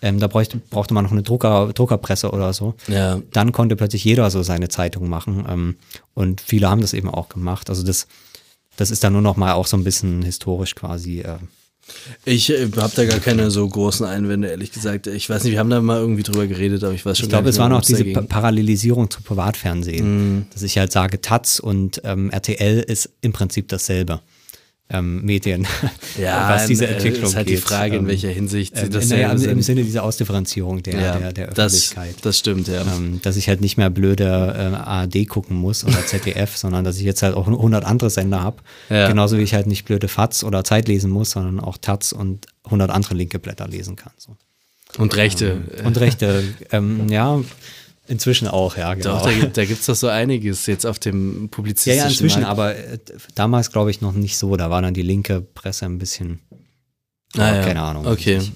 Ähm, 0.00 0.20
da 0.20 0.28
bräuchte, 0.28 0.58
brauchte 0.58 0.94
man 0.94 1.02
noch 1.02 1.12
eine 1.12 1.24
Drucker, 1.24 1.72
Druckerpresse 1.74 2.30
oder 2.30 2.52
so. 2.52 2.74
Ja. 2.86 3.20
Dann 3.32 3.50
konnte 3.50 3.74
plötzlich 3.74 4.04
jeder 4.04 4.30
so 4.30 4.44
seine 4.44 4.68
Zeitung 4.68 5.08
machen 5.08 5.44
ähm, 5.48 5.76
und 6.14 6.40
viele 6.40 6.70
haben 6.70 6.80
das 6.80 6.94
eben 6.94 7.10
auch 7.10 7.28
gemacht. 7.28 7.68
Also 7.68 7.82
das, 7.82 8.06
das 8.76 8.92
ist 8.92 9.02
dann 9.02 9.12
nur 9.12 9.22
noch 9.22 9.36
mal 9.36 9.54
auch 9.54 9.66
so 9.66 9.76
ein 9.76 9.82
bisschen 9.82 10.22
historisch 10.22 10.76
quasi. 10.76 11.22
Äh, 11.22 11.38
Ich 12.24 12.50
äh, 12.50 12.68
habe 12.76 12.92
da 12.94 13.04
gar 13.04 13.18
keine 13.18 13.50
so 13.50 13.68
großen 13.68 14.06
Einwände, 14.06 14.48
ehrlich 14.48 14.72
gesagt. 14.72 15.06
Ich 15.08 15.28
weiß 15.28 15.44
nicht, 15.44 15.52
wir 15.52 15.58
haben 15.58 15.70
da 15.70 15.80
mal 15.80 15.98
irgendwie 16.00 16.22
drüber 16.22 16.46
geredet, 16.46 16.82
aber 16.84 16.94
ich 16.94 17.04
weiß 17.04 17.18
schon 17.18 17.26
Ich 17.26 17.30
glaube, 17.30 17.48
es 17.48 17.58
war 17.58 17.68
noch 17.68 17.82
diese. 17.82 18.04
Pa- 18.04 18.22
Parallelisierung 18.22 19.10
zu 19.10 19.20
Privatfernsehen, 19.22 20.36
Mhm. 20.36 20.46
dass 20.52 20.62
ich 20.62 20.78
halt 20.78 20.92
sage, 20.92 21.20
Taz 21.20 21.58
und 21.58 22.00
ähm, 22.04 22.30
RTL 22.30 22.80
ist 22.80 23.10
im 23.20 23.32
Prinzip 23.32 23.68
dasselbe. 23.68 24.20
Ähm, 24.92 25.24
Medien, 25.24 25.66
Ja, 26.20 26.50
was 26.50 26.66
diese 26.66 26.86
äh, 26.86 26.92
Entwicklung 26.94 27.24
ist 27.24 27.36
halt 27.36 27.48
die 27.48 27.54
geht. 27.54 27.62
Frage, 27.62 27.96
in 27.96 28.02
Ähm, 28.02 28.08
welcher 28.08 28.28
Hinsicht 28.28 28.76
sie 28.76 28.82
äh, 28.84 28.88
das 28.90 29.08
naja, 29.08 29.36
selber 29.38 29.52
im, 29.52 29.62
Sinne 29.62 29.84
dieser 29.84 30.02
Ausdifferenzierung 30.04 30.82
der, 30.82 31.00
ja, 31.00 31.18
der, 31.18 31.32
der 31.32 31.46
das, 31.48 31.74
Öffentlichkeit. 31.74 32.16
das 32.22 32.38
stimmt, 32.38 32.68
ja. 32.68 32.82
ähm, 32.82 33.20
dass 33.22 33.36
ich 33.36 33.48
halt 33.48 33.62
nicht 33.62 33.78
mehr 33.78 33.88
blöde 33.88 34.24
äh, 34.24 34.76
ARD 34.76 35.26
gucken 35.28 35.56
muss 35.56 35.84
oder 35.84 35.96
ZDF, 36.06 36.56
sondern 36.56 36.84
dass 36.84 36.98
ich 36.98 37.04
jetzt 37.04 37.22
halt 37.22 37.34
auch 37.34 37.48
100 37.48 37.84
andere 37.84 38.10
Sender 38.10 38.42
habe. 38.42 38.58
Ja. 38.90 39.08
Genauso 39.08 39.38
wie 39.38 39.42
ich 39.42 39.54
halt 39.54 39.66
nicht 39.66 39.86
blöde 39.86 40.08
FATS 40.08 40.44
oder 40.44 40.62
Zeit 40.62 40.88
lesen 40.88 41.10
muss, 41.10 41.30
sondern 41.30 41.58
auch 41.58 41.78
Taz 41.78 42.12
und 42.12 42.46
100 42.64 42.90
andere 42.90 43.14
linke 43.14 43.38
Blätter 43.38 43.66
lesen 43.66 43.96
kann. 43.96 44.12
So. 44.18 44.36
Und 44.98 45.16
Rechte. 45.16 45.62
äh, 45.78 45.86
Und 45.86 45.98
Rechte, 45.98 46.44
ähm, 46.72 47.08
ja, 47.08 47.40
inzwischen 48.12 48.46
auch, 48.46 48.76
ja, 48.76 48.94
genau. 48.94 49.16
Doch, 49.16 49.24
da, 49.24 49.32
gibt- 49.32 49.56
da 49.56 49.64
gibt 49.64 49.80
es 49.80 49.86
doch 49.86 49.96
so 49.96 50.06
einiges 50.08 50.66
jetzt 50.66 50.86
auf 50.86 50.98
dem 50.98 51.42
ja, 51.42 51.48
publizistischen 51.50 51.98
ja, 51.98 52.06
inzwischen, 52.08 52.42
Markt. 52.42 52.50
aber 52.52 52.76
äh, 52.76 52.98
damals 53.34 53.72
glaube 53.72 53.90
ich 53.90 54.00
noch 54.00 54.12
nicht 54.12 54.36
so. 54.38 54.56
Da 54.56 54.70
war 54.70 54.80
dann 54.82 54.94
die 54.94 55.02
linke 55.02 55.40
Presse 55.40 55.86
ein 55.86 55.98
bisschen, 55.98 56.38
Ah, 57.36 57.56
ja. 57.56 57.62
keine 57.64 57.82
Ahnung. 57.82 58.06
Okay. 58.06 58.36
ich. 58.36 58.52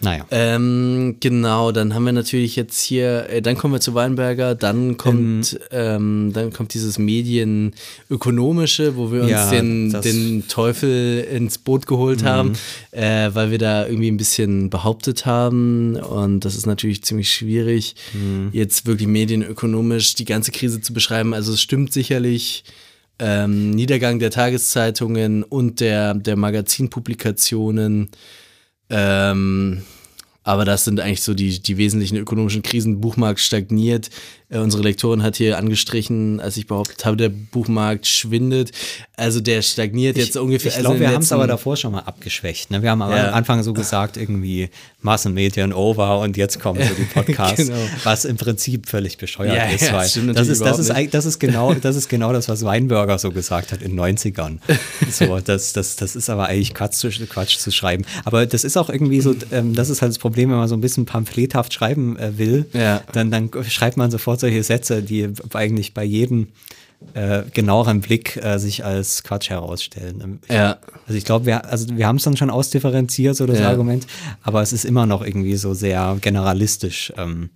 Naja. 0.00 0.24
Ähm, 0.30 1.16
genau, 1.20 1.72
dann 1.72 1.94
haben 1.94 2.04
wir 2.04 2.12
natürlich 2.12 2.56
jetzt 2.56 2.80
hier, 2.80 3.28
äh, 3.28 3.42
dann 3.42 3.56
kommen 3.56 3.74
wir 3.74 3.80
zu 3.80 3.94
Weinberger, 3.94 4.54
dann 4.54 4.96
kommt, 4.96 5.60
ähm, 5.70 6.30
dann 6.32 6.52
kommt 6.52 6.72
dieses 6.72 6.98
Medienökonomische, 6.98 8.96
wo 8.96 9.12
wir 9.12 9.22
uns 9.22 9.30
Ja, 9.30 9.50
den, 9.50 9.90
den 10.00 10.48
Teufel 10.48 11.20
ins 11.30 11.58
Boot 11.58 11.86
geholt 11.86 12.24
haben, 12.24 12.52
äh, 12.92 13.30
weil 13.34 13.50
wir 13.50 13.58
da 13.58 13.86
irgendwie 13.86 14.10
ein 14.10 14.16
bisschen 14.16 14.70
behauptet 14.70 15.26
haben 15.26 15.96
und 15.96 16.40
das 16.40 16.56
ist 16.56 16.66
natürlich 16.66 17.04
ziemlich 17.04 17.32
schwierig, 17.32 17.94
jetzt 18.52 18.86
wirklich 18.86 19.08
medienökonomisch 19.08 20.14
die 20.14 20.24
ganze 20.24 20.50
Krise 20.50 20.80
zu 20.80 20.92
beschreiben. 20.92 21.34
Also 21.34 21.52
es 21.52 21.60
stimmt 21.60 21.92
sicherlich, 21.92 22.64
ähm, 23.20 23.70
Niedergang 23.70 24.18
der 24.18 24.30
Tageszeitungen 24.30 25.42
und 25.42 25.80
der, 25.80 26.14
der 26.14 26.36
Magazinpublikationen. 26.36 28.08
Ähm, 28.90 29.82
aber 30.42 30.64
das 30.64 30.84
sind 30.84 31.00
eigentlich 31.00 31.22
so 31.22 31.34
die, 31.34 31.60
die 31.60 31.76
wesentlichen 31.76 32.16
ökonomischen 32.16 32.62
Krisen. 32.62 33.00
Buchmarkt 33.00 33.40
stagniert. 33.40 34.10
Äh, 34.50 34.58
unsere 34.58 34.82
Lektorin 34.82 35.22
hat 35.22 35.36
hier 35.36 35.56
angestrichen, 35.58 36.40
als 36.40 36.56
ich 36.56 36.66
behauptet 36.66 37.04
habe, 37.04 37.16
der 37.16 37.28
Buchmarkt 37.28 38.06
schwindet. 38.06 38.72
Also 39.16 39.40
der 39.40 39.62
stagniert 39.62 40.16
jetzt 40.16 40.36
ungefähr. 40.36 40.70
Ich 40.70 40.76
also 40.76 40.88
glaube, 40.90 40.96
in 40.96 41.02
wir 41.02 41.14
haben 41.14 41.22
es 41.22 41.32
aber 41.32 41.46
davor 41.46 41.76
schon 41.76 41.92
mal 41.92 42.00
abgeschwächt. 42.00 42.70
Ne? 42.70 42.82
Wir 42.82 42.90
haben 42.90 43.02
am 43.02 43.10
Ja. 43.10 43.30
Anfang 43.30 43.62
so 43.62 43.72
gesagt, 43.72 44.16
irgendwie 44.16 44.70
Massenmedien 45.02 45.72
over 45.72 46.20
und 46.20 46.36
jetzt 46.36 46.60
kommen 46.60 46.80
so 46.82 46.94
die 46.94 47.04
Podcasts, 47.14 47.56
Genau. 47.68 47.76
was 48.04 48.24
im 48.24 48.36
Prinzip 48.36 48.88
völlig 48.88 49.18
bescheuert 49.18 49.56
Ja, 49.56 49.64
ist. 49.64 49.82
ja, 49.82 50.04
stimmt 50.04 50.36
das, 50.38 50.48
ist, 50.48 50.60
das, 50.62 50.78
ist, 50.78 50.92
nicht. 50.94 51.14
das, 51.14 51.24
ist 51.26 51.38
genau, 51.38 51.74
das 51.74 51.96
ist 51.96 52.08
genau 52.08 52.32
das, 52.32 52.48
was 52.48 52.64
Weinberger 52.64 53.18
so 53.18 53.30
gesagt 53.30 53.72
hat 53.72 53.82
in 53.82 53.96
den 53.96 54.00
90ern. 54.00 54.58
So, 55.10 55.38
das, 55.40 55.72
das, 55.72 55.96
das 55.96 56.14
ist 56.16 56.30
aber 56.30 56.46
eigentlich 56.46 56.72
Quatsch 56.74 56.94
zu, 56.94 57.10
Quatsch 57.10 57.58
zu 57.58 57.70
schreiben. 57.72 58.04
Aber 58.24 58.46
das 58.46 58.64
ist 58.64 58.76
auch 58.76 58.88
irgendwie 58.90 59.20
so, 59.20 59.34
ähm, 59.50 59.74
das 59.74 59.90
ist 59.90 60.02
halt 60.02 60.10
das 60.10 60.18
Problem, 60.18 60.50
wenn 60.50 60.56
man 60.58 60.68
so 60.68 60.74
ein 60.76 60.80
bisschen 60.80 61.04
pamphlethaft 61.04 61.72
schreiben 61.74 62.16
äh, 62.18 62.38
will, 62.38 62.66
Ja. 62.72 63.02
dann, 63.12 63.30
dann 63.30 63.50
schreibt 63.68 63.96
man 63.96 64.10
sofort 64.10 64.39
solche 64.40 64.62
Sätze, 64.62 65.02
die 65.02 65.28
eigentlich 65.54 65.94
bei 65.94 66.04
jedem 66.04 66.48
äh, 67.14 67.42
genaueren 67.54 68.00
Blick 68.00 68.36
äh, 68.36 68.58
sich 68.58 68.84
als 68.84 69.22
Quatsch 69.22 69.50
herausstellen. 69.50 70.40
Ja. 70.50 70.78
Also 71.06 71.16
ich 71.16 71.24
glaube, 71.24 71.46
wir, 71.46 71.64
also 71.64 71.86
wir 71.96 72.06
haben 72.06 72.16
es 72.16 72.24
dann 72.24 72.36
schon 72.36 72.50
ausdifferenziert, 72.50 73.36
so 73.36 73.46
das 73.46 73.58
Ja. 73.58 73.68
Argument, 73.68 74.06
aber 74.42 74.60
es 74.60 74.72
ist 74.72 74.84
immer 74.84 75.06
noch 75.06 75.24
irgendwie 75.24 75.56
so 75.56 75.72
sehr 75.74 76.18
generalistisch. 76.20 77.12
Ähm, 77.16 77.50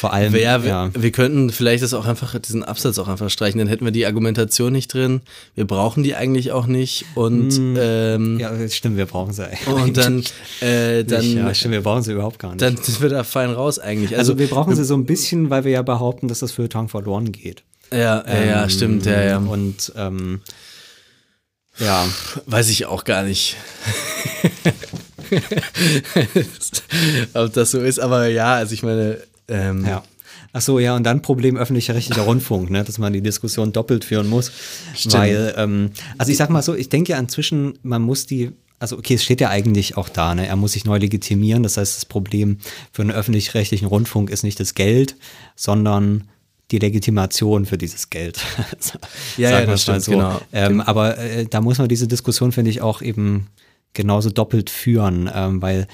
vor 0.00 0.12
allem, 0.14 0.34
Ja, 0.34 0.64
wir, 0.64 0.90
wir 0.94 1.12
könnten 1.12 1.50
vielleicht 1.50 1.82
das 1.82 1.92
auch 1.92 2.06
einfach, 2.06 2.38
diesen 2.38 2.64
Absatz 2.64 2.98
auch 2.98 3.08
einfach 3.08 3.28
streichen, 3.28 3.58
dann 3.58 3.68
hätten 3.68 3.84
wir 3.84 3.92
die 3.92 4.06
Argumentation 4.06 4.72
nicht 4.72 4.92
drin. 4.94 5.20
Wir 5.54 5.66
brauchen 5.66 6.02
die 6.02 6.14
eigentlich 6.14 6.52
auch 6.52 6.66
nicht. 6.66 7.04
Und, 7.14 7.50
ähm, 7.76 8.38
ja, 8.40 8.50
stimmt, 8.68 8.96
wir 8.96 9.04
brauchen 9.06 9.32
sie. 9.34 9.48
und 9.66 9.96
dann, 9.98 10.24
äh, 10.60 11.04
dann, 11.04 11.20
Nicht, 11.20 11.34
ja, 11.36 11.52
stimmt, 11.54 11.74
wir 11.74 11.82
brauchen 11.82 12.02
sie 12.02 12.12
überhaupt 12.12 12.38
gar 12.38 12.50
nicht. 12.52 12.62
dann 12.62 12.76
sind 12.78 13.02
wir 13.02 13.10
da 13.10 13.24
fein 13.24 13.50
raus 13.50 13.78
eigentlich. 13.78 14.16
also, 14.16 14.32
Also, 14.32 14.38
wir 14.38 14.46
brauchen 14.48 14.74
sie 14.74 14.84
so 14.84 14.94
ein 14.94 15.04
bisschen, 15.04 15.50
weil 15.50 15.64
wir 15.64 15.72
ja 15.72 15.82
behaupten, 15.82 16.28
dass 16.28 16.38
das 16.38 16.52
Feuilleton 16.52 16.88
verloren 16.88 17.30
geht. 17.32 17.62
ja, 17.92 18.24
ja, 18.26 18.44
ja, 18.44 18.62
Ähm, 18.64 18.70
stimmt, 18.70 19.04
ja, 19.06 19.22
ja. 19.22 19.36
Und 19.38 19.92
ähm, 19.96 20.40
ja, 21.78 22.06
Weiß 22.46 22.68
ich 22.70 22.86
auch 22.86 23.04
gar 23.04 23.22
nicht. 23.22 23.56
Ob 27.34 27.52
das 27.52 27.70
so 27.70 27.80
ist, 27.80 28.00
aber 28.00 28.26
ja, 28.28 28.54
also 28.54 28.74
ich 28.74 28.82
meine, 28.82 29.18
ähm, 29.50 29.84
ja. 29.86 30.02
Ach 30.52 30.60
so, 30.60 30.78
ja, 30.78 30.96
und 30.96 31.04
dann 31.04 31.22
Problem 31.22 31.56
öffentlich-rechtlicher 31.56 32.22
Rundfunk, 32.22 32.70
ne, 32.70 32.82
dass 32.82 32.98
man 32.98 33.12
die 33.12 33.20
Diskussion 33.20 33.72
doppelt 33.72 34.04
führen 34.04 34.28
muss. 34.28 34.50
Weil, 35.06 35.54
ähm, 35.56 35.90
also 36.18 36.32
ich 36.32 36.38
sag 36.38 36.50
mal 36.50 36.62
so, 36.62 36.74
ich 36.74 36.88
denke 36.88 37.12
ja 37.12 37.18
inzwischen, 37.18 37.78
man 37.82 38.02
muss 38.02 38.26
die, 38.26 38.50
also 38.80 38.98
okay, 38.98 39.14
es 39.14 39.22
steht 39.22 39.40
ja 39.40 39.48
eigentlich 39.48 39.96
auch 39.96 40.08
da, 40.08 40.34
ne, 40.34 40.46
er 40.46 40.56
muss 40.56 40.72
sich 40.72 40.84
neu 40.84 40.98
legitimieren. 40.98 41.62
Das 41.62 41.76
heißt, 41.76 41.96
das 41.96 42.04
Problem 42.04 42.58
für 42.92 43.02
einen 43.02 43.12
öffentlich-rechtlichen 43.12 43.86
Rundfunk 43.86 44.28
ist 44.30 44.42
nicht 44.42 44.58
das 44.58 44.74
Geld, 44.74 45.14
sondern 45.54 46.24
die 46.72 46.78
Legitimation 46.78 47.66
für 47.66 47.78
dieses 47.78 48.10
Geld. 48.10 48.40
Ja, 49.36 49.50
Sagen 49.50 49.66
ja, 49.66 49.66
das 49.66 49.82
stimmt, 49.82 50.04
genau. 50.06 50.40
Ähm, 50.52 50.80
aber 50.80 51.16
äh, 51.18 51.46
da 51.46 51.60
muss 51.60 51.78
man 51.78 51.88
diese 51.88 52.08
Diskussion, 52.08 52.52
finde 52.52 52.70
ich, 52.70 52.80
auch 52.80 53.02
eben 53.02 53.46
genauso 53.92 54.30
doppelt 54.30 54.70
führen, 54.70 55.30
ähm, 55.32 55.62
weil 55.62 55.86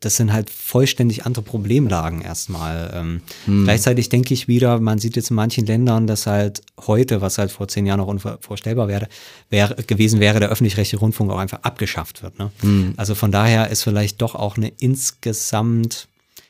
das 0.00 0.16
sind 0.16 0.32
halt 0.32 0.50
vollständig 0.50 1.24
andere 1.24 1.42
Problemlagen 1.42 2.20
erstmal. 2.20 2.90
Ähm, 2.94 3.20
Hm. 3.46 3.64
Gleichzeitig 3.64 4.08
denke 4.08 4.34
ich 4.34 4.48
wieder, 4.48 4.78
man 4.80 4.98
sieht 4.98 5.16
jetzt 5.16 5.30
in 5.30 5.36
manchen 5.36 5.66
Ländern, 5.66 6.06
dass 6.06 6.26
halt 6.26 6.62
heute, 6.86 7.20
was 7.20 7.38
halt 7.38 7.50
vor 7.50 7.68
zehn 7.68 7.86
Jahren 7.86 7.98
noch 7.98 8.06
unvorstellbar 8.06 8.88
wäre, 8.88 9.08
wäre 9.50 9.74
gewesen 9.82 10.20
wäre, 10.20 10.40
der 10.40 10.50
öffentlich-rechtliche 10.50 11.00
Rundfunk 11.00 11.30
auch 11.30 11.38
einfach 11.38 11.62
abgeschafft 11.62 12.22
wird. 12.22 12.38
Ne? 12.38 12.50
Hm. 12.60 12.94
Also 12.96 13.14
von 13.14 13.32
daher 13.32 13.70
ist 13.70 13.82
vielleicht 13.82 14.20
doch 14.22 14.34
auch 14.34 14.56
eine 14.56 14.72
insgesamt, 14.78 16.08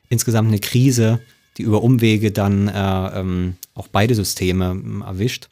insgesamt 0.08 0.48
eine 0.48 0.58
Krise 0.58 1.20
die 1.56 1.62
über 1.62 1.82
Umwege 1.82 2.32
dann 2.32 2.68
äh, 2.68 3.20
ähm, 3.20 3.54
auch 3.74 3.88
beide 3.88 4.14
Systeme 4.14 4.70
ähm, 4.72 5.02
erwischt. 5.06 5.48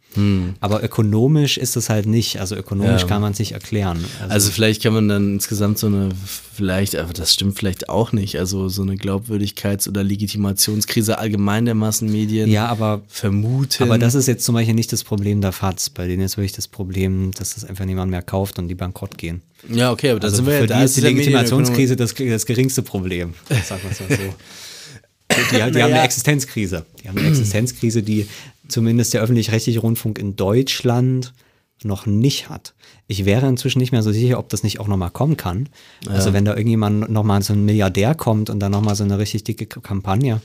Aber 0.60 0.84
ökonomisch 0.84 1.56
ist 1.56 1.74
es 1.74 1.88
halt 1.88 2.04
nicht. 2.04 2.38
Also 2.38 2.54
ökonomisch 2.54 3.00
Ja. 3.00 3.08
kann 3.08 3.22
man 3.22 3.32
es 3.32 3.38
nicht 3.38 3.52
erklären. 3.52 4.04
Also 4.28 4.50
vielleicht 4.50 4.82
kann 4.82 4.92
man 4.92 5.08
dann 5.08 5.32
insgesamt 5.34 5.78
so 5.78 5.86
eine, 5.86 6.10
vielleicht, 6.54 6.96
aber 6.96 7.14
das 7.14 7.32
stimmt 7.32 7.58
vielleicht 7.58 7.88
auch 7.88 8.12
nicht, 8.12 8.38
also 8.38 8.68
so 8.68 8.82
eine 8.82 8.96
Glaubwürdigkeits- 8.96 9.88
oder 9.88 10.04
Legitimationskrise 10.04 11.18
allgemein 11.18 11.64
der 11.64 11.74
Massenmedien 11.74 12.50
ja, 12.50 12.66
aber 12.66 13.00
vermuten. 13.08 13.84
Aber 13.84 13.96
das 13.96 14.14
ist 14.14 14.26
jetzt 14.28 14.44
zum 14.44 14.54
Beispiel 14.54 14.74
nicht 14.74 14.92
das 14.92 15.02
Problem 15.02 15.40
der 15.40 15.52
FATS. 15.52 15.88
Bei 15.88 16.06
denen 16.06 16.22
ist 16.22 16.36
wirklich 16.36 16.52
das 16.52 16.68
Problem, 16.68 17.30
dass 17.32 17.54
das 17.54 17.64
einfach 17.64 17.86
niemand 17.86 18.10
mehr 18.10 18.20
kauft 18.22 18.58
und 18.58 18.68
die 18.68 18.74
bankrott 18.74 19.16
gehen. 19.16 19.40
ja, 19.70 19.90
okay, 19.92 20.10
aber 20.10 20.20
da 20.20 20.26
Also 20.26 20.36
sind 20.36 20.46
wir 20.46 20.52
für 20.52 20.58
ja, 20.60 20.66
die 20.66 20.72
da 20.74 20.82
ist 20.84 20.96
die 20.98 21.00
Legitimationskrise 21.00 21.96
das, 21.96 22.12
das 22.14 22.44
geringste 22.44 22.82
Problem. 22.82 23.32
Sagen 23.64 23.80
wir 23.82 23.90
es 23.92 24.00
mal 24.00 24.08
so. 24.10 24.34
Die, 25.50 25.56
die 25.56 25.62
haben 25.62 25.72
Naja. 25.72 25.86
eine 25.86 26.02
Existenzkrise. 26.02 26.84
Die 27.02 27.08
haben 27.08 27.18
eine 27.18 27.28
Existenzkrise, 27.28 28.02
die 28.02 28.26
zumindest 28.68 29.14
der 29.14 29.22
öffentlich-rechtliche 29.22 29.80
Rundfunk 29.80 30.18
in 30.18 30.36
Deutschland 30.36 31.32
noch 31.84 32.06
nicht 32.06 32.48
hat. 32.48 32.74
Ich 33.08 33.24
wäre 33.24 33.48
inzwischen 33.48 33.80
nicht 33.80 33.90
mehr 33.92 34.02
so 34.02 34.12
sicher, 34.12 34.38
ob 34.38 34.48
das 34.48 34.62
nicht 34.62 34.78
auch 34.80 34.86
nochmal 34.86 35.10
kommen 35.10 35.36
kann. 35.36 35.68
Also 36.08 36.32
wenn 36.32 36.44
da 36.44 36.52
irgendjemand 36.54 37.10
nochmal 37.10 37.42
so 37.42 37.52
ein 37.54 37.64
Milliardär 37.64 38.14
kommt 38.14 38.50
und 38.50 38.60
dann 38.60 38.70
nochmal 38.72 38.94
so 38.94 39.02
eine 39.04 39.18
richtig 39.18 39.44
dicke 39.44 39.66
Kampagne 39.66 40.40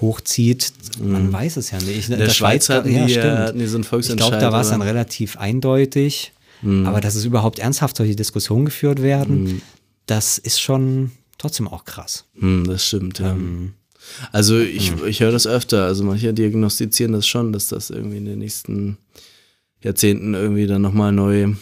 hochzieht, 0.00 0.72
man 1.00 1.32
weiß 1.32 1.56
es 1.56 1.70
ja 1.70 1.78
nicht. 1.80 2.08
In 2.10 2.18
der 2.18 2.28
Schweiz 2.30 2.68
hatten 2.68 2.88
die 2.88 3.12
ja- 3.14 3.38
hatten 3.38 3.58
die 3.58 3.66
so 3.66 3.76
einen 3.76 3.82
Ich 3.82 3.88
Volksentscheid, 3.88 4.30
glaube, 4.30 4.42
da 4.44 4.52
war 4.52 4.60
es 4.60 4.68
dann 4.70 4.82
relativ 4.82 5.36
eindeutig. 5.38 6.32
Mhm. 6.62 6.86
Aber 6.86 7.00
dass 7.00 7.14
es 7.14 7.24
überhaupt 7.24 7.58
ernsthaft 7.58 7.96
solche 7.96 8.14
Diskussionen 8.16 8.64
geführt 8.64 9.00
werden, 9.02 9.62
das 10.06 10.38
ist 10.38 10.60
schon 10.60 11.12
trotzdem 11.38 11.68
auch 11.68 11.84
krass. 11.84 12.24
Hm, 12.38 12.64
das 12.66 12.84
stimmt, 12.86 13.20
ja. 13.20 13.30
Ähm, 13.30 13.74
also 14.32 14.58
ich, 14.58 14.90
hm. 14.92 15.06
ich 15.06 15.20
höre 15.20 15.32
das 15.32 15.46
öfter. 15.46 15.84
Also 15.84 16.04
manche 16.04 16.32
diagnostizieren 16.34 17.12
das 17.12 17.26
schon, 17.26 17.52
dass 17.52 17.68
das 17.68 17.90
irgendwie 17.90 18.18
in 18.18 18.24
den 18.24 18.38
nächsten 18.38 18.98
Jahrzehnten 19.82 20.34
irgendwie 20.34 20.66
dann 20.66 20.82
nochmal 20.82 21.12
neu, 21.12 21.54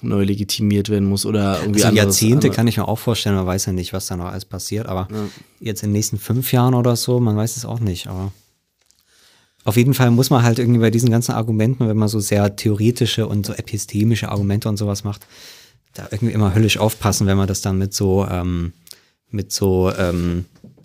neu 0.00 0.22
legitimiert 0.24 0.88
werden 0.90 1.08
muss 1.08 1.26
oder 1.26 1.60
irgendwie 1.60 1.82
Also 1.82 1.88
anderes- 1.88 2.04
Jahrzehnte 2.20 2.34
andere- 2.48 2.50
kann 2.52 2.68
ich 2.68 2.76
mir 2.76 2.86
auch 2.86 2.98
vorstellen, 2.98 3.36
man 3.36 3.46
weiß 3.46 3.66
ja 3.66 3.72
nicht, 3.72 3.92
was 3.92 4.06
da 4.06 4.16
noch 4.16 4.26
alles 4.26 4.44
passiert, 4.44 4.86
aber 4.86 5.08
jetzt 5.60 5.82
in 5.82 5.88
den 5.88 5.94
nächsten 5.94 6.18
fünf 6.18 6.52
Jahren 6.52 6.74
oder 6.74 6.94
so, 6.96 7.18
man 7.20 7.36
weiß 7.36 7.56
es 7.56 7.64
auch 7.64 7.80
nicht, 7.80 8.06
aber 8.06 8.32
auf 9.64 9.76
jeden 9.76 9.94
Fall 9.94 10.10
muss 10.10 10.28
man 10.30 10.42
halt 10.42 10.58
irgendwie 10.58 10.80
bei 10.80 10.90
diesen 10.90 11.10
ganzen 11.10 11.32
Argumenten, 11.32 11.88
wenn 11.88 11.96
man 11.96 12.08
so 12.08 12.20
sehr 12.20 12.54
theoretische 12.54 13.26
und 13.26 13.46
so 13.46 13.54
epistemische 13.54 14.28
Argumente 14.28 14.68
und 14.68 14.76
sowas 14.76 15.04
macht, 15.04 15.26
da 15.94 16.06
irgendwie 16.10 16.34
immer 16.34 16.54
höllisch 16.54 16.76
aufpassen, 16.76 17.26
wenn 17.26 17.38
man 17.38 17.48
das 17.48 17.62
dann 17.62 17.78
mit 17.78 17.94
so, 17.94 18.26
ähm, 18.30 18.72
mit 19.30 19.52
so, 19.52 19.90
ähm, 19.98 20.44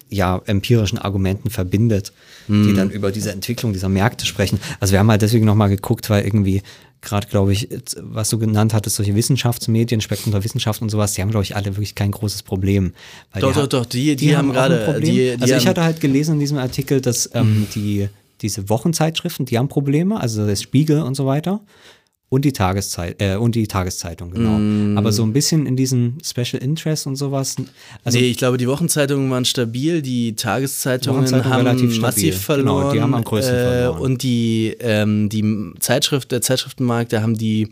ja, 0.10 0.42
empirischen 0.46 0.98
Argumenten 0.98 1.50
verbindet, 1.50 2.12
die 2.48 2.74
dann 2.74 2.90
über 2.90 3.12
diese 3.12 3.32
Entwicklung 3.32 3.74
dieser 3.74 3.90
Märkte 3.90 4.26
sprechen. 4.26 4.60
Also 4.80 4.92
wir 4.94 5.00
haben 5.00 5.10
halt 5.12 5.22
deswegen 5.22 5.46
nochmal 5.46 5.70
geguckt, 5.70 6.10
weil 6.10 6.24
irgendwie 6.26 6.64
gerade, 7.02 7.28
glaube 7.28 7.54
ich, 7.54 7.70
was 8.02 8.30
du 8.30 8.40
genannt 8.40 8.74
hattest, 8.74 8.96
solche 8.98 9.16
Wissenschaftsmedien, 9.16 10.02
Spektrum 10.02 10.32
der 10.34 10.44
Wissenschaft 10.44 10.82
und 10.82 10.90
sowas, 10.90 11.14
die 11.14 11.22
haben, 11.22 11.30
glaube 11.30 11.44
ich, 11.44 11.56
alle 11.56 11.68
wirklich 11.68 11.96
kein 11.96 12.12
großes 12.12 12.44
Problem. 12.44 12.94
Doch, 13.40 13.50
die 13.54 13.60
doch, 13.60 13.68
doch, 13.68 13.86
die- 13.86 14.16
die 14.16 14.36
haben 14.36 14.50
auch 14.50 14.54
gerade- 14.56 14.80
ein 14.80 14.86
Problem. 14.94 15.04
die- 15.04 15.16
die 15.16 15.32
also 15.42 15.46
ich 15.46 15.54
haben- 15.62 15.68
hatte 15.70 15.84
halt 15.84 16.02
gelesen 16.02 16.34
in 16.34 16.40
diesem 16.40 16.58
Artikel, 16.58 17.00
dass 17.02 17.30
ähm, 17.36 17.68
die, 17.76 18.10
diese 18.42 18.68
Wochenzeitschriften, 18.68 19.46
die 19.46 19.58
haben 19.58 19.70
Probleme, 19.70 20.20
also 20.20 20.46
der 20.46 20.56
Spiegel 20.56 21.02
und 21.04 21.16
so 21.16 21.26
weiter. 21.26 21.62
Und 22.32 22.46
die 22.46 22.54
Tageszeit, 22.54 23.20
äh, 23.20 23.38
und 23.38 23.56
die 23.56 23.68
Tageszeitung, 23.68 24.30
genau. 24.30 24.60
Mm. 24.60 25.00
Aber 25.00 25.12
so 25.12 25.24
ein 25.24 25.34
bisschen 25.34 25.66
in 25.66 25.76
diesen 25.76 26.20
Special 26.24 26.62
Interest 26.62 27.08
und 27.08 27.16
sowas. 27.16 27.56
Also 28.04 28.20
nee, 28.20 28.26
ich 28.26 28.38
glaube, 28.38 28.58
die 28.58 28.68
Wochenzeitungen 28.68 29.32
waren 29.32 29.46
stabil, 29.46 30.04
die 30.04 30.36
Tageszeitungen 30.36 31.22
Wochenzeitung 31.22 31.52
haben 31.52 31.66
relativ 31.66 31.92
stabil. 31.92 32.02
massiv 32.02 32.38
verloren. 32.38 32.82
Genau, 32.82 32.94
die 32.94 33.02
haben 33.02 33.14
am 33.16 33.24
größten 33.24 33.56
äh, 33.56 33.62
verloren. 33.62 34.02
Und 34.02 34.22
die, 34.22 34.76
ähm, 34.80 35.30
die 35.30 35.74
Zeitschrift, 35.80 36.32
der 36.32 36.44
Zeitschriftenmarkt, 36.44 37.14
da 37.14 37.24
haben 37.24 37.36
die, 37.36 37.70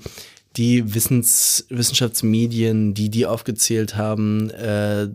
die 0.56 0.96
Wissens, 0.96 1.68
Wissenschaftsmedien, 1.70 2.96
die 2.96 3.10
die 3.10 3.28
aufgezählt 3.28 3.96
haben, 3.96 4.50
äh, 4.50 5.10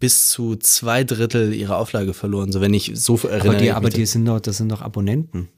bis 0.00 0.28
zu 0.28 0.56
zwei 0.56 1.04
Drittel 1.04 1.54
ihrer 1.54 1.78
Auflage 1.78 2.14
verloren. 2.14 2.50
So 2.50 2.60
wenn 2.60 2.74
ich 2.74 2.92
so 2.94 3.14
erinnere. 3.16 3.48
aber 3.48 3.54
die, 3.54 3.70
aber 3.70 3.90
die 3.90 4.06
sind 4.06 4.26
doch, 4.26 4.40
das 4.40 4.56
sind 4.56 4.72
doch 4.72 4.82
Abonnenten. 4.82 5.48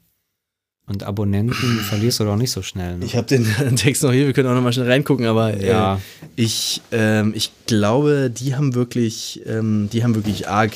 Und 0.91 1.03
Abonnenten 1.03 1.53
verlierst 1.89 2.19
du 2.19 2.25
doch 2.25 2.35
nicht 2.35 2.51
so 2.51 2.61
schnell. 2.61 2.97
Ne? 2.97 3.05
Ich 3.05 3.15
habe 3.15 3.25
den 3.27 3.45
Text 3.77 4.03
noch 4.03 4.11
hier, 4.11 4.25
wir 4.25 4.33
können 4.33 4.49
auch 4.49 4.55
noch 4.55 4.61
mal 4.61 4.73
schnell 4.73 4.87
reingucken, 4.91 5.25
aber 5.25 5.57
Ja. 5.57 5.95
äh, 5.95 5.97
ich, 6.35 6.81
ähm, 6.91 7.31
ich 7.35 7.51
glaube, 7.65 8.29
die 8.29 8.55
haben 8.55 8.75
wirklich, 8.75 9.41
ähm, 9.45 9.89
die 9.93 10.03
haben 10.03 10.15
wirklich 10.15 10.49
arg 10.49 10.73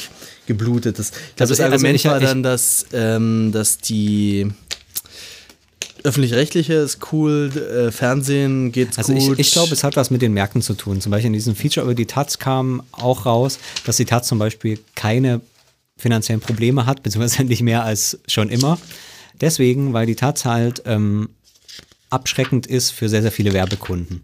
geblutet. 0.48 1.00
Das, 1.00 1.10
ich 1.10 1.14
glaube, 1.14 1.26
Also, 1.40 1.52
das 1.54 1.60
also 1.60 1.74
Argument 1.74 1.96
ich- 1.96 2.06
war 2.06 2.20
dann, 2.22 2.44
dass, 2.44 2.86
ähm, 2.94 3.52
dass 3.52 3.78
die 3.80 4.48
öffentlich-rechtliche 6.04 6.74
ist 6.76 7.00
cool, 7.12 7.52
äh, 7.56 7.92
Fernsehen 7.92 8.72
geht's 8.72 8.98
Also 8.98 9.14
gut. 9.14 9.34
ich, 9.34 9.48
ich 9.48 9.52
glaube, 9.54 9.74
es 9.74 9.84
hat 9.84 9.96
was 9.96 10.12
mit 10.12 10.22
den 10.22 10.34
Märkten 10.34 10.62
zu 10.62 10.76
tun. 10.76 11.02
Zum 11.02 11.12
Beispiel 11.12 11.28
in 11.28 11.34
diesem 11.34 11.56
Feature 11.56 11.84
über 11.84 11.96
die 11.96 12.06
Taz 12.06 12.38
kam 12.38 12.84
auch 12.92 13.26
raus, 13.26 13.58
dass 13.86 13.98
die 13.98 14.06
Taz 14.06 14.28
zum 14.28 14.38
Beispiel 14.38 14.80
keine 14.96 15.42
finanziellen 15.98 16.42
Probleme 16.42 16.86
hat, 16.86 17.02
beziehungsweise 17.04 17.44
nicht 17.48 17.62
mehr 17.64 17.84
als 17.84 18.20
schon 18.28 18.50
immer. 18.50 18.78
Deswegen, 19.42 19.94
weil 19.94 20.06
die 20.06 20.16
Taz 20.16 20.46
halt 20.46 20.84
ähm, 20.86 21.30
abschreckend 22.10 22.68
ist 22.68 22.92
für 22.92 23.10
sehr, 23.10 23.22
sehr 23.22 23.32
viele 23.32 23.54
Werbekunden. 23.54 24.22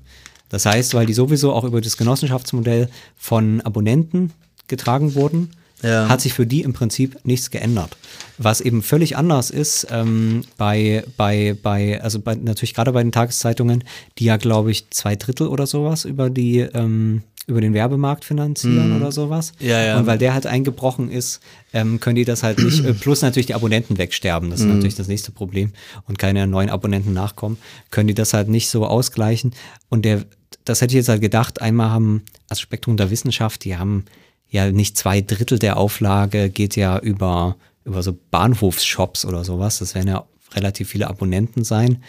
Das 0.49 0.65
heißt, 0.65 0.93
weil 0.93 1.05
die 1.05 1.13
sowieso 1.13 1.53
auch 1.53 1.63
über 1.63 1.81
das 1.81 1.97
Genossenschaftsmodell 1.97 2.89
von 3.17 3.61
Abonnenten 3.61 4.33
getragen 4.67 5.15
wurden, 5.15 5.51
Ja. 5.83 6.07
hat 6.09 6.21
sich 6.21 6.33
für 6.33 6.45
die 6.45 6.61
im 6.61 6.73
Prinzip 6.73 7.17
nichts 7.23 7.49
geändert. 7.49 7.97
Was 8.37 8.61
eben 8.61 8.83
völlig 8.83 9.17
anders 9.17 9.49
ist 9.49 9.87
ähm, 9.89 10.43
bei, 10.57 11.03
bei, 11.17 11.55
bei, 11.61 12.01
also 12.01 12.19
bei, 12.19 12.35
natürlich 12.35 12.73
gerade 12.73 12.91
bei 12.91 13.01
den 13.01 13.11
Tageszeitungen, 13.11 13.83
die 14.17 14.25
ja, 14.25 14.37
glaube 14.37 14.71
ich, 14.71 14.89
zwei 14.91 15.15
Drittel 15.15 15.47
oder 15.47 15.65
sowas 15.65 16.05
über 16.05 16.29
die, 16.29 16.59
ähm, 16.59 17.23
über 17.47 17.59
den 17.61 17.73
Werbemarkt 17.73 18.23
finanzieren 18.23 18.95
oder 18.95 19.11
sowas. 19.11 19.53
Mhm. 19.59 19.67
Ja, 19.67 19.81
ja. 19.83 19.97
Und 19.99 20.05
weil 20.05 20.17
der 20.17 20.33
halt 20.33 20.45
eingebrochen 20.45 21.09
ist, 21.09 21.39
ähm, 21.73 21.99
können 21.99 22.15
die 22.15 22.25
das 22.25 22.43
halt 22.43 22.59
nicht, 22.59 22.85
äh, 22.85 22.93
plus 22.93 23.21
natürlich 23.21 23.47
die 23.47 23.55
Abonnenten 23.55 23.97
wegsterben, 23.97 24.49
das 24.51 24.59
ist 24.61 24.65
Mhm. 24.67 24.73
natürlich 24.75 24.95
das 24.95 25.07
nächste 25.07 25.31
Problem 25.31 25.71
und 26.07 26.19
keine 26.19 26.45
neuen 26.47 26.69
Abonnenten 26.69 27.13
nachkommen, 27.13 27.57
können 27.89 28.07
die 28.07 28.13
das 28.13 28.33
halt 28.33 28.47
nicht 28.47 28.69
so 28.69 28.85
ausgleichen. 28.85 29.53
Und 29.89 30.05
der, 30.05 30.23
das 30.65 30.81
hätte 30.81 30.93
ich 30.93 30.97
jetzt 30.97 31.09
halt 31.09 31.21
gedacht, 31.21 31.61
einmal 31.61 31.89
haben, 31.89 32.23
also 32.47 32.61
Spektrum 32.61 32.95
der 32.97 33.09
Wissenschaft, 33.09 33.63
die 33.65 33.75
haben 33.75 34.05
ja 34.49 34.71
nicht 34.71 34.97
zwei 34.97 35.21
Drittel 35.21 35.57
der 35.59 35.77
Auflage 35.77 36.49
geht 36.49 36.75
ja 36.75 36.99
über, 36.99 37.55
über 37.85 38.03
so 38.03 38.17
Bahnhofsshops 38.31 39.25
oder 39.25 39.43
sowas. 39.43 39.79
Das 39.79 39.95
werden 39.95 40.09
ja 40.09 40.25
relativ 40.53 40.89
viele 40.89 41.07
Abonnenten 41.09 41.63
sein. 41.63 42.03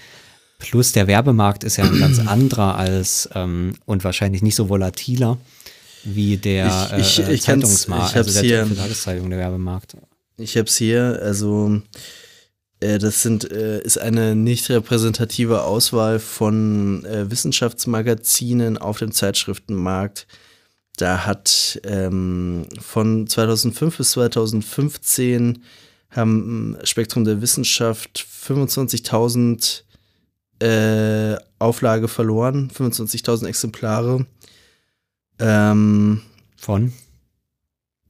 Plus 0.62 0.92
der 0.92 1.06
Werbemarkt 1.08 1.64
ist 1.64 1.76
ja 1.76 1.84
ein 1.84 1.98
ganz 1.98 2.18
anderer 2.20 2.76
als 2.76 3.28
ähm, 3.34 3.74
und 3.84 4.04
wahrscheinlich 4.04 4.42
nicht 4.42 4.54
so 4.54 4.68
volatiler 4.68 5.38
wie 6.04 6.36
der 6.36 6.90
Ich- 6.98 7.18
ich- 7.18 7.26
äh, 7.26 7.32
ich 7.34 7.42
Zeitungsmarkt, 7.42 8.16
also 8.16 8.32
der 8.32 8.64
hier. 8.66 8.76
Tageszeitung, 8.76 9.28
der 9.30 9.38
Werbemarkt. 9.40 9.96
Ich 10.38 10.56
habe 10.56 10.66
es 10.68 10.76
hier, 10.76 11.20
also 11.22 11.80
äh, 12.80 12.98
das 12.98 13.22
sind, 13.22 13.50
äh, 13.50 13.80
ist 13.82 13.98
eine 13.98 14.34
nicht 14.34 14.68
repräsentative 14.70 15.62
Auswahl 15.62 16.18
von 16.18 17.04
äh, 17.04 17.30
Wissenschaftsmagazinen 17.30 18.78
auf 18.78 18.98
dem 18.98 19.12
Zeitschriftenmarkt. 19.12 20.26
Da 20.96 21.24
hat 21.26 21.80
ähm, 21.84 22.66
von 22.80 23.26
2005 23.26 23.96
bis 23.98 24.10
2015 24.12 25.62
haben 26.10 26.76
ähm, 26.76 26.84
Spektrum 26.84 27.24
der 27.24 27.40
Wissenschaft 27.40 28.26
25.000 28.46 29.82
äh, 30.62 31.36
Auflage 31.58 32.08
verloren, 32.08 32.70
25.000 32.76 33.46
Exemplare. 33.46 34.26
Ähm, 35.38 36.22
Von 36.56 36.92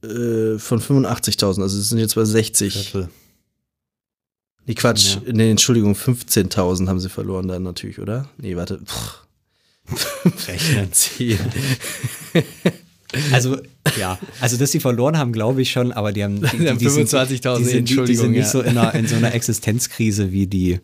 äh, 0.03 0.59
von 0.59 0.79
85.000, 0.81 1.61
also 1.61 1.79
es 1.79 1.89
sind 1.89 1.97
jetzt 1.99 2.15
bei 2.15 2.25
60. 2.25 2.73
Viertel. 2.73 3.09
Nee, 4.65 4.75
Quatsch. 4.75 5.15
Ja. 5.25 5.33
Nee, 5.33 5.51
Entschuldigung, 5.51 5.93
15.000 5.93 6.87
haben 6.87 6.99
sie 6.99 7.09
verloren 7.09 7.47
dann 7.47 7.63
natürlich, 7.63 7.99
oder? 7.99 8.29
Nee, 8.37 8.55
warte. 8.55 8.79
Rechnen. 10.47 10.89
Also, 13.31 13.59
ja, 13.99 14.17
also 14.41 14.57
dass 14.57 14.71
sie 14.71 14.79
verloren 14.79 15.19
haben, 15.19 15.33
glaube 15.33 15.61
ich 15.61 15.69
schon, 15.71 15.91
aber 15.91 16.11
die 16.11 16.23
haben, 16.23 16.41
die, 16.41 16.47
Die 16.57 16.77
die 16.77 16.89
sind- 16.89 17.09
25.000, 17.09 17.57
die 17.59 17.63
sind, 17.63 17.73
die, 17.73 17.77
Entschuldigung, 17.77 18.23
sind 18.23 18.31
nicht 18.31 18.39
ja. 18.45 18.49
so 18.49 18.61
in 18.61 18.75
einer, 18.75 18.95
in 18.95 19.05
so 19.07 19.15
einer 19.15 19.35
Existenzkrise 19.35 20.31
wie 20.31 20.47
die, 20.47 20.79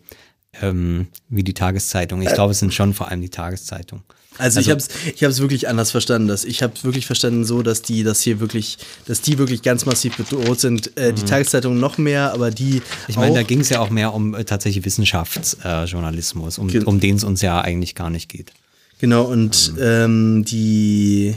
ähm, 0.62 1.08
wie 1.30 1.44
die 1.44 1.54
Tageszeitung. 1.54 2.22
Ich 2.22 2.34
glaube, 2.34 2.52
es 2.52 2.60
sind 2.60 2.74
schon 2.74 2.94
vor 2.94 3.08
allem 3.10 3.22
die 3.22 3.30
Tageszeitung. 3.30 4.02
Also, 4.38 4.60
ich 4.62 4.70
Also- 4.72 4.88
habe 4.88 5.06
es 5.06 5.14
ich 5.16 5.24
hab's 5.24 5.40
wirklich 5.40 5.68
anders 5.68 5.92
verstanden. 5.92 6.28
Dass 6.30 6.46
ich 6.46 6.64
habe 6.64 6.74
wirklich 6.84 7.06
verstanden 7.06 7.44
so, 7.46 7.62
dass 7.62 7.82
die 7.82 8.04
das 8.04 8.22
hier 8.22 8.40
wirklich, 8.40 8.78
dass 9.06 9.22
die 9.22 9.38
wirklich 9.38 9.64
ganz 9.64 9.86
massiv 9.86 10.16
bedroht 10.16 10.60
sind. 10.62 10.96
Äh, 10.98 11.12
Die 11.14 11.24
Tageszeitung 11.24 11.78
noch 11.80 11.98
mehr, 11.98 12.32
aber 12.34 12.50
die 12.52 12.76
Mhm. 12.76 12.82
Ich 13.10 13.16
meine, 13.18 13.36
da 13.36 13.44
ging 13.44 13.60
es 13.60 13.70
ja 13.70 13.80
auch 13.82 13.90
mehr 13.90 14.14
um 14.14 14.34
äh, 14.36 14.46
tatsächlich 14.46 14.86
Wissenschaftsjournalismus, 14.86 16.58
äh, 16.58 16.62
um, 16.62 16.68
Ge- 16.70 16.84
um 16.86 17.00
den 17.02 17.18
es 17.18 17.24
uns 17.26 17.42
ja 17.42 17.60
eigentlich 17.62 17.96
gar 17.96 18.10
nicht 18.10 18.30
geht. 18.30 18.54
Genau, 19.00 19.24
und 19.26 19.74
ähm, 19.80 20.46
die 20.46 21.36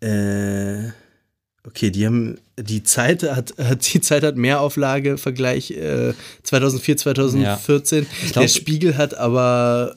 äh, 0.00 0.90
Okay, 1.64 1.90
die 1.90 2.06
haben 2.06 2.38
die 2.58 2.82
Zeit 2.82 3.22
hat, 3.22 3.54
hat 3.58 3.92
die 3.94 4.00
Zeit 4.00 4.24
hat 4.24 4.36
mehr 4.36 4.60
Auflage 4.60 5.16
Vergleich 5.18 5.70
äh, 5.70 6.12
2004 6.42 6.96
2014. 6.96 8.06
Ich 8.24 8.32
glaub- 8.32 8.42
der 8.42 8.48
Spiegel 8.48 8.96
hat 8.96 9.14
aber 9.14 9.94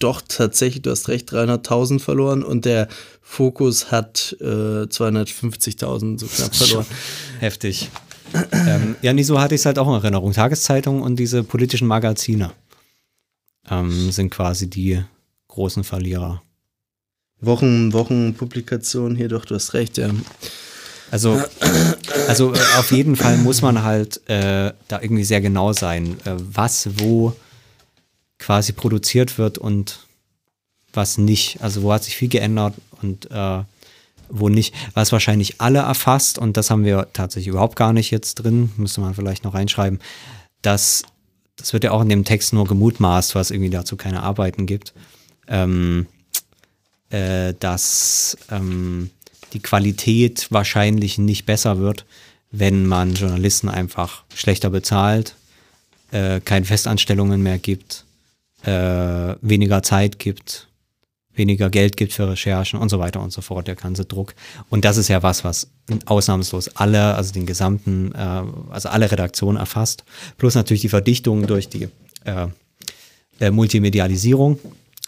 doch 0.00 0.22
tatsächlich, 0.26 0.82
du 0.82 0.90
hast 0.90 1.08
recht, 1.08 1.32
300.000 1.32 1.98
verloren 1.98 2.42
und 2.44 2.64
der 2.64 2.88
Fokus 3.20 3.90
hat 3.90 4.36
äh, 4.40 4.44
250.000 4.44 6.20
so 6.20 6.26
knapp 6.26 6.54
verloren. 6.54 6.86
Heftig. 7.40 7.90
ähm, 8.52 8.96
ja, 9.02 9.12
nee, 9.12 9.22
so 9.24 9.40
hatte 9.40 9.54
ich 9.54 9.60
es 9.60 9.66
halt 9.66 9.78
auch 9.78 9.88
in 9.88 9.94
Erinnerung. 9.94 10.32
Tageszeitungen 10.32 11.02
und 11.02 11.16
diese 11.16 11.42
politischen 11.42 11.88
Magazine 11.88 12.52
ähm, 13.68 14.10
sind 14.12 14.30
quasi 14.30 14.70
die 14.70 15.02
großen 15.48 15.82
Verlierer. 15.84 16.42
Wochen 17.40 17.92
Wochenpublikation 17.92 19.16
hier 19.16 19.28
doch, 19.28 19.44
du 19.44 19.56
hast 19.56 19.74
recht, 19.74 19.98
ja. 19.98 20.10
Also, 21.12 21.38
also 22.26 22.54
äh, 22.54 22.58
auf 22.78 22.90
jeden 22.90 23.16
Fall 23.16 23.36
muss 23.36 23.60
man 23.60 23.82
halt 23.82 24.26
äh, 24.30 24.72
da 24.88 25.02
irgendwie 25.02 25.24
sehr 25.24 25.42
genau 25.42 25.74
sein, 25.74 26.16
äh, 26.24 26.36
was 26.36 26.88
wo 26.98 27.36
quasi 28.38 28.72
produziert 28.72 29.36
wird 29.36 29.58
und 29.58 30.06
was 30.94 31.18
nicht. 31.18 31.58
Also 31.60 31.82
wo 31.82 31.92
hat 31.92 32.04
sich 32.04 32.16
viel 32.16 32.30
geändert 32.30 32.74
und 33.02 33.30
äh, 33.30 33.62
wo 34.30 34.48
nicht. 34.48 34.74
Was 34.94 35.12
wahrscheinlich 35.12 35.60
alle 35.60 35.80
erfasst 35.80 36.38
und 36.38 36.56
das 36.56 36.70
haben 36.70 36.84
wir 36.84 37.08
tatsächlich 37.12 37.48
überhaupt 37.48 37.76
gar 37.76 37.92
nicht 37.92 38.10
jetzt 38.10 38.36
drin, 38.36 38.72
müsste 38.78 39.02
man 39.02 39.14
vielleicht 39.14 39.44
noch 39.44 39.52
reinschreiben, 39.52 40.00
dass 40.62 41.02
das 41.56 41.74
wird 41.74 41.84
ja 41.84 41.90
auch 41.90 42.00
in 42.00 42.08
dem 42.08 42.24
Text 42.24 42.54
nur 42.54 42.66
gemutmaßt, 42.66 43.34
was 43.34 43.50
irgendwie 43.50 43.68
dazu 43.68 43.98
keine 43.98 44.22
Arbeiten 44.22 44.64
gibt. 44.64 44.94
Ähm, 45.46 46.06
äh, 47.10 47.52
dass 47.60 48.38
ähm, 48.50 49.10
die 49.52 49.60
Qualität 49.60 50.46
wahrscheinlich 50.50 51.18
nicht 51.18 51.46
besser 51.46 51.78
wird, 51.78 52.04
wenn 52.50 52.86
man 52.86 53.14
Journalisten 53.14 53.68
einfach 53.68 54.24
schlechter 54.34 54.70
bezahlt, 54.70 55.34
äh, 56.10 56.40
keine 56.40 56.66
Festanstellungen 56.66 57.42
mehr 57.42 57.58
gibt, 57.58 58.04
äh, 58.64 59.34
weniger 59.40 59.82
Zeit 59.82 60.18
gibt, 60.18 60.68
weniger 61.34 61.70
Geld 61.70 61.96
gibt 61.96 62.12
für 62.12 62.28
Recherchen 62.28 62.78
und 62.78 62.90
so 62.90 62.98
weiter 62.98 63.20
und 63.20 63.32
so 63.32 63.40
fort, 63.40 63.66
der 63.66 63.74
ganze 63.74 64.04
Druck. 64.04 64.34
Und 64.68 64.84
das 64.84 64.98
ist 64.98 65.08
ja 65.08 65.22
was, 65.22 65.44
was 65.44 65.68
ausnahmslos 66.04 66.76
alle, 66.76 67.14
also 67.14 67.32
den 67.32 67.46
gesamten, 67.46 68.12
äh, 68.12 68.42
also 68.70 68.90
alle 68.90 69.10
Redaktionen 69.10 69.56
erfasst, 69.56 70.04
plus 70.36 70.54
natürlich 70.54 70.82
die 70.82 70.88
Verdichtung 70.88 71.46
durch 71.46 71.68
die 71.68 71.88
äh, 72.24 72.48
äh, 73.40 73.50
Multimedialisierung, 73.50 74.58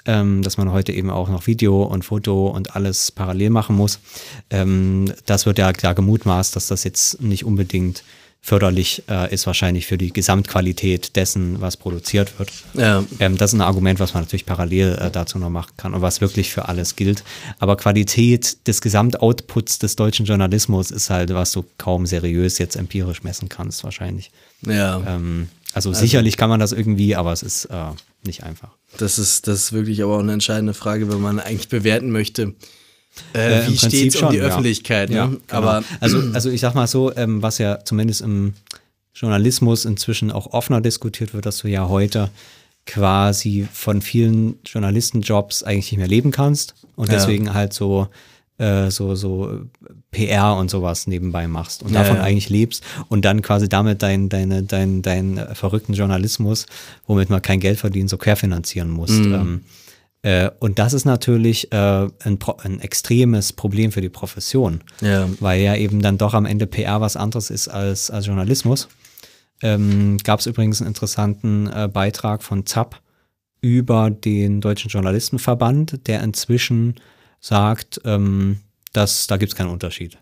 ähm, 0.07 0.43
dass 0.43 0.57
man 0.57 0.71
heute 0.73 0.93
eben 0.93 1.11
auch 1.11 1.29
noch 1.29 1.47
Video 1.47 1.83
und 1.83 2.05
Foto 2.05 2.49
und 2.49 2.77
alles 2.77 3.11
parallel 3.11 3.51
machen 3.51 3.77
muss. 3.77 4.01
Ähm, 4.51 5.13
das 5.27 5.47
wird 5.47 5.59
ja 5.59 5.73
klar 5.73 5.95
gemutmaßt, 5.95 6.55
dass 6.57 6.67
das 6.67 6.85
jetzt 6.85 7.21
nicht 7.21 7.45
unbedingt 7.45 8.05
förderlich 8.45 9.05
äh, 9.09 9.33
ist, 9.33 9.47
wahrscheinlich 9.47 9.87
für 9.87 9.97
die 9.97 10.13
Gesamtqualität 10.13 11.17
dessen, 11.17 11.63
was 11.63 11.79
produziert 11.79 12.39
wird. 12.39 12.53
Ja, 12.75 13.03
Ähm, 13.19 13.39
das 13.39 13.55
ist 13.55 13.59
ein 13.59 13.63
Argument, 13.63 14.01
was 14.01 14.13
man 14.13 14.23
natürlich 14.23 14.45
parallel 14.45 14.99
äh, 15.01 15.11
dazu 15.11 15.39
noch 15.39 15.49
machen 15.49 15.73
kann 15.79 15.95
und 15.95 16.03
was 16.03 16.21
wirklich 16.21 16.53
für 16.53 16.69
alles 16.69 16.95
gilt. 16.95 17.25
Aber 17.59 17.79
Qualität 17.79 18.67
des 18.67 18.83
Gesamtoutputs 18.83 19.79
des 19.79 19.97
deutschen 19.97 20.27
Journalismus 20.27 20.91
ist 20.91 21.09
halt, 21.09 21.33
was 21.33 21.53
du 21.53 21.65
kaum 21.79 22.05
seriös 22.05 22.59
jetzt 22.59 22.77
empirisch 22.77 23.23
messen 23.23 23.49
kannst, 23.49 23.83
wahrscheinlich. 23.83 24.31
ja. 24.67 25.03
Ähm, 25.07 25.49
also, 25.73 25.93
sicherlich 25.93 26.37
kann 26.37 26.51
man 26.51 26.61
das 26.61 26.71
irgendwie, 26.71 27.17
aber 27.17 27.33
es 27.33 27.43
ist 27.43 27.65
äh, 27.65 27.91
nicht 28.25 28.45
einfach. 28.45 28.71
Das 28.99 29.19
ist, 29.19 29.47
das 29.47 29.65
ist 29.65 29.73
wirklich 29.73 30.03
aber 30.03 30.17
auch 30.17 30.21
eine 30.21 30.33
entscheidende 30.33 30.75
Frage, 30.75 31.11
wenn 31.13 31.21
man 31.21 31.41
eigentlich 31.41 31.69
bewerten 31.69 32.11
möchte. 32.11 32.55
Äh, 33.35 33.63
Äh, 33.65 33.69
wie 33.69 33.79
steht 33.79 34.15
es 34.15 34.21
um 34.23 34.31
die 34.31 34.39
ja. 34.39 34.45
Öffentlichkeit? 34.45 35.11
Ja, 35.11 35.27
ne? 35.27 35.37
genau. 35.47 35.59
Aber 35.59 35.85
also, 36.01 36.21
also 36.33 36.51
ich 36.51 36.61
sag 36.61 36.75
mal 36.75 36.87
so, 36.87 37.15
ähm, 37.17 37.43
was 37.43 37.59
ja 37.59 37.85
zumindest 37.85 38.23
im 38.23 38.55
Journalismus 39.15 39.85
inzwischen 39.85 40.33
auch 40.33 40.53
offener 40.53 40.81
diskutiert 40.81 41.33
wird, 41.35 41.47
dass 41.47 41.59
du 41.59 41.69
ja 41.69 41.89
heute 41.89 42.31
quasi 42.87 43.67
von 43.73 44.03
vielen 44.03 44.59
Journalistenjobs 44.67 45.63
eigentlich 45.63 45.93
nicht 45.93 45.99
mehr 45.99 46.09
leben 46.09 46.31
kannst 46.33 46.75
und 46.97 47.07
Ja. 47.09 47.15
deswegen 47.15 47.55
halt 47.55 47.73
so 47.73 48.09
äh, 48.59 48.91
so 48.91 49.15
so 49.15 49.61
PR 50.11 50.57
und 50.57 50.71
sowas 50.71 51.07
nebenbei 51.07 51.49
machst 51.49 51.83
und 51.83 51.93
Ja, 51.93 52.01
davon 52.03 52.17
ja. 52.17 52.23
eigentlich 52.23 52.49
lebst 52.49 52.85
und 53.09 53.25
dann 53.25 53.43
quasi 53.43 53.69
damit 53.69 54.03
dein 54.03 54.29
deine 54.29 54.63
dein 54.63 55.03
dein 55.03 55.39
äh, 55.39 55.55
verrückten 55.55 55.95
Journalismus, 55.95 56.67
womit 57.07 57.31
man 57.31 57.43
kein 57.43 57.61
Geld 57.61 57.79
verdient, 57.79 58.11
so 58.11 58.17
querfinanzieren 58.17 58.91
musst. 58.91 59.21
Mhm. 59.21 59.35
Ähm, 59.35 59.61
äh, 60.23 60.51
und 60.59 60.79
das 60.79 60.95
ist 60.95 61.05
natürlich 61.05 61.71
äh, 61.73 61.77
ein, 62.25 62.39
ein 62.63 62.81
extremes 62.81 63.53
Problem 63.53 63.93
für 63.93 64.01
die 64.01 64.09
Profession 64.09 64.81
ja. 65.03 65.29
weil 65.41 65.61
ja 65.61 65.77
eben 65.77 66.01
dann 66.01 66.17
doch 66.17 66.33
am 66.33 66.47
Ende 66.47 66.67
PR 66.67 67.01
was 67.01 67.17
anderes 67.17 67.51
ist 67.51 67.69
als, 67.69 68.11
als 68.11 68.27
Journalismus. 68.27 68.89
Ähm, 69.63 70.17
Gab 70.25 70.41
es 70.41 70.47
übrigens 70.47 70.81
einen 70.81 70.89
interessanten 70.89 71.67
äh, 71.67 71.89
Beitrag 71.93 72.43
von 72.43 72.67
ZAP 72.67 73.01
über 73.61 74.11
den 74.11 74.61
Deutschen 74.61 74.91
Journalistenverband, 74.91 76.07
der 76.07 76.23
inzwischen 76.23 76.97
sagt, 77.45 78.01
ähm, 78.05 78.61
dass 78.93 79.27
da 79.27 79.37
gibt 79.37 79.53
es 79.53 79.57
keinen 79.57 79.71
Unterschied. 79.71 80.17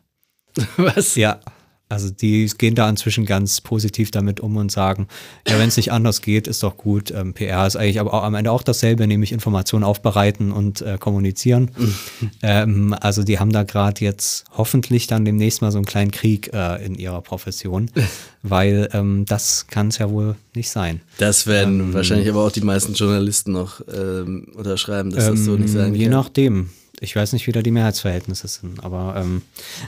Was? 0.77 1.15
Ja, 1.15 1.41
also 1.89 2.11
die 2.11 2.51
gehen 2.57 2.75
da 2.75 2.89
inzwischen 2.89 3.27
ganz 3.27 3.61
positiv 3.61 4.11
damit 4.11 4.41
um 4.41 4.57
und 4.57 4.73
sagen, 4.73 5.09
ja, 5.47 5.59
wenn 5.59 5.69
es 5.69 5.77
nicht 5.77 5.93
anders 5.93 6.23
geht, 6.23 6.49
ist 6.49 6.63
doch 6.63 6.79
gut. 6.79 7.11
Ähm, 7.11 7.35
PR 7.35 7.67
ist 7.67 7.77
eigentlich 7.77 8.01
aber 8.01 8.15
auch 8.15 8.23
am 8.23 8.35
Ende 8.35 8.51
auch 8.51 8.63
dasselbe, 8.63 9.07
nämlich 9.07 9.31
Informationen 9.31 9.85
aufbereiten 9.85 10.53
und 10.53 10.81
äh, 10.81 10.97
kommunizieren. 10.99 11.71
ähm, 12.43 12.97
also 12.99 13.23
die 13.23 13.39
haben 13.39 13.53
da 13.53 13.63
gerade 13.63 14.03
jetzt 14.03 14.45
hoffentlich 14.57 15.07
dann 15.07 15.25
demnächst 15.25 15.61
mal 15.61 15.71
so 15.71 15.79
einen 15.79 15.85
kleinen 15.85 16.11
Krieg 16.11 16.51
äh, 16.53 16.85
in 16.85 16.95
ihrer 16.95 17.21
Profession, 17.21 17.91
weil 18.43 18.89
ähm, 18.95 19.27
das 19.27 19.67
kann 19.69 19.89
es 19.89 19.99
ja 19.99 20.11
wohl 20.11 20.35
nicht 20.55 20.71
sein. 20.71 21.03
Das 21.19 21.47
werden 21.47 21.95
wahrscheinlich 21.95 22.29
aber 22.29 22.45
auch 22.45 22.53
die 22.53 22.63
meisten 22.63 22.95
Journalisten 22.95 23.53
noch 23.53 23.81
ähm, 23.95 24.49
unterschreiben, 24.55 25.11
dass 25.11 25.27
das 25.27 25.45
so 25.45 25.57
nicht 25.57 25.73
sein 25.73 25.89
Ähm, 25.89 25.95
Je 25.95 26.05
kann. 26.05 26.13
nachdem. 26.13 26.71
Ich 27.03 27.15
weiß 27.17 27.33
nicht, 27.33 27.47
wie 27.47 27.53
da 27.53 27.63
die 27.63 27.71
Mehrheitsverhältnisse 27.73 28.49
sind, 28.49 28.83
aber 28.85 29.15
ähm, 29.19 29.43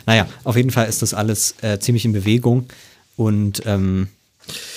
naja, 0.06 0.26
auf 0.44 0.56
jeden 0.56 0.70
Fall 0.70 0.88
ist 0.88 1.00
das 1.02 1.14
alles 1.14 1.54
äh, 1.62 1.78
ziemlich 1.78 2.04
in 2.04 2.12
Bewegung 2.12 2.66
und 3.16 3.62
ähm, 3.66 4.08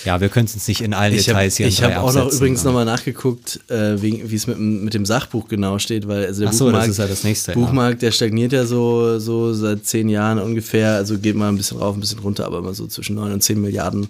ja, 0.05 0.21
wir 0.21 0.29
können 0.29 0.45
es 0.45 0.53
jetzt 0.53 0.67
nicht 0.69 0.79
in 0.79 0.93
allen 0.93 1.13
Ich 1.13 1.27
habe 1.27 1.39
Details 1.39 1.57
hier 1.57 1.65
in 1.65 1.71
ich 1.73 1.79
drei 1.79 1.93
hab 1.93 2.03
auch 2.03 2.13
noch 2.13 2.31
übrigens 2.31 2.63
nochmal 2.63 2.85
nachgeguckt, 2.85 3.59
äh, 3.69 4.01
wie 4.01 4.21
es 4.33 4.47
mit, 4.47 4.55
dem- 4.57 4.85
mit 4.85 4.93
dem 4.93 5.05
Sachbuch 5.05 5.49
genau 5.49 5.77
steht, 5.77 6.07
weil 6.07 6.25
also 6.27 6.43
der 6.43 6.53
so, 6.53 6.65
Buchmarkt, 6.65 6.85
das 6.87 6.91
ist 6.93 6.97
ja 6.99 7.07
das 7.07 7.23
nächste, 7.25 7.51
ja. 7.51 7.57
Buchmarkt, 7.57 8.01
der 8.01 8.11
stagniert 8.11 8.53
ja 8.53 8.65
so, 8.65 9.19
so 9.19 9.53
seit 9.53 9.85
zehn 9.85 10.07
Jahren 10.07 10.39
ungefähr, 10.39 10.93
also 10.95 11.17
geht 11.19 11.35
mal 11.35 11.49
ein 11.49 11.57
bisschen 11.57 11.79
rauf, 11.79 11.97
ein 11.97 11.99
bisschen 11.99 12.19
runter, 12.19 12.45
aber 12.45 12.59
immer 12.59 12.73
so 12.73 12.87
zwischen 12.87 13.15
9 13.17 13.33
und 13.33 13.43
10 13.43 13.59
Milliarden 13.59 14.07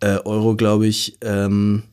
äh, 0.00 0.16
Euro, 0.24 0.56
glaube 0.56 0.88
ich. 0.88 1.16
Ähm, 1.20 1.84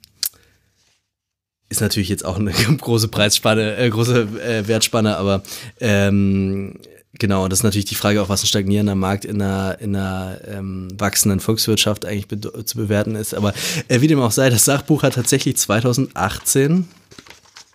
ist 1.70 1.82
natürlich 1.82 2.10
jetzt 2.10 2.26
auch 2.26 2.38
eine 2.38 2.52
große 2.78 3.08
Preisspanne, 3.08 3.78
äh, 3.78 3.90
große 3.90 4.28
äh, 4.44 4.68
Wertspanne, 4.68 5.18
aber 5.18 5.44
ähm, 5.80 6.80
genau, 7.14 7.48
das 7.48 7.60
ist 7.60 7.64
natürlich 7.64 7.86
die 7.86 7.96
Frage 7.96 8.22
auch, 8.22 8.30
was 8.30 8.44
ein 8.44 8.48
stagnierender 8.48 8.96
Markt 8.96 9.26
in 9.26 9.42
einer, 9.42 9.80
in 9.80 9.96
einer 9.96 10.40
ähm, 10.48 10.88
wachsenden 10.98 11.40
Volkswirtschaft 11.40 12.06
eigentlich 12.06 12.28
bedo- 12.28 12.64
zu 12.66 12.78
bewerten 12.78 13.16
ist. 13.16 13.34
Aber 13.34 13.54
äh, 13.88 14.02
wie 14.02 14.08
dem 14.08 14.22
auch 14.22 14.32
sei, 14.32 14.50
das 14.50 14.66
Sachbuch 14.66 15.04
hat 15.04 15.16
tatsächlich 15.16 15.58
2018, 15.58 16.88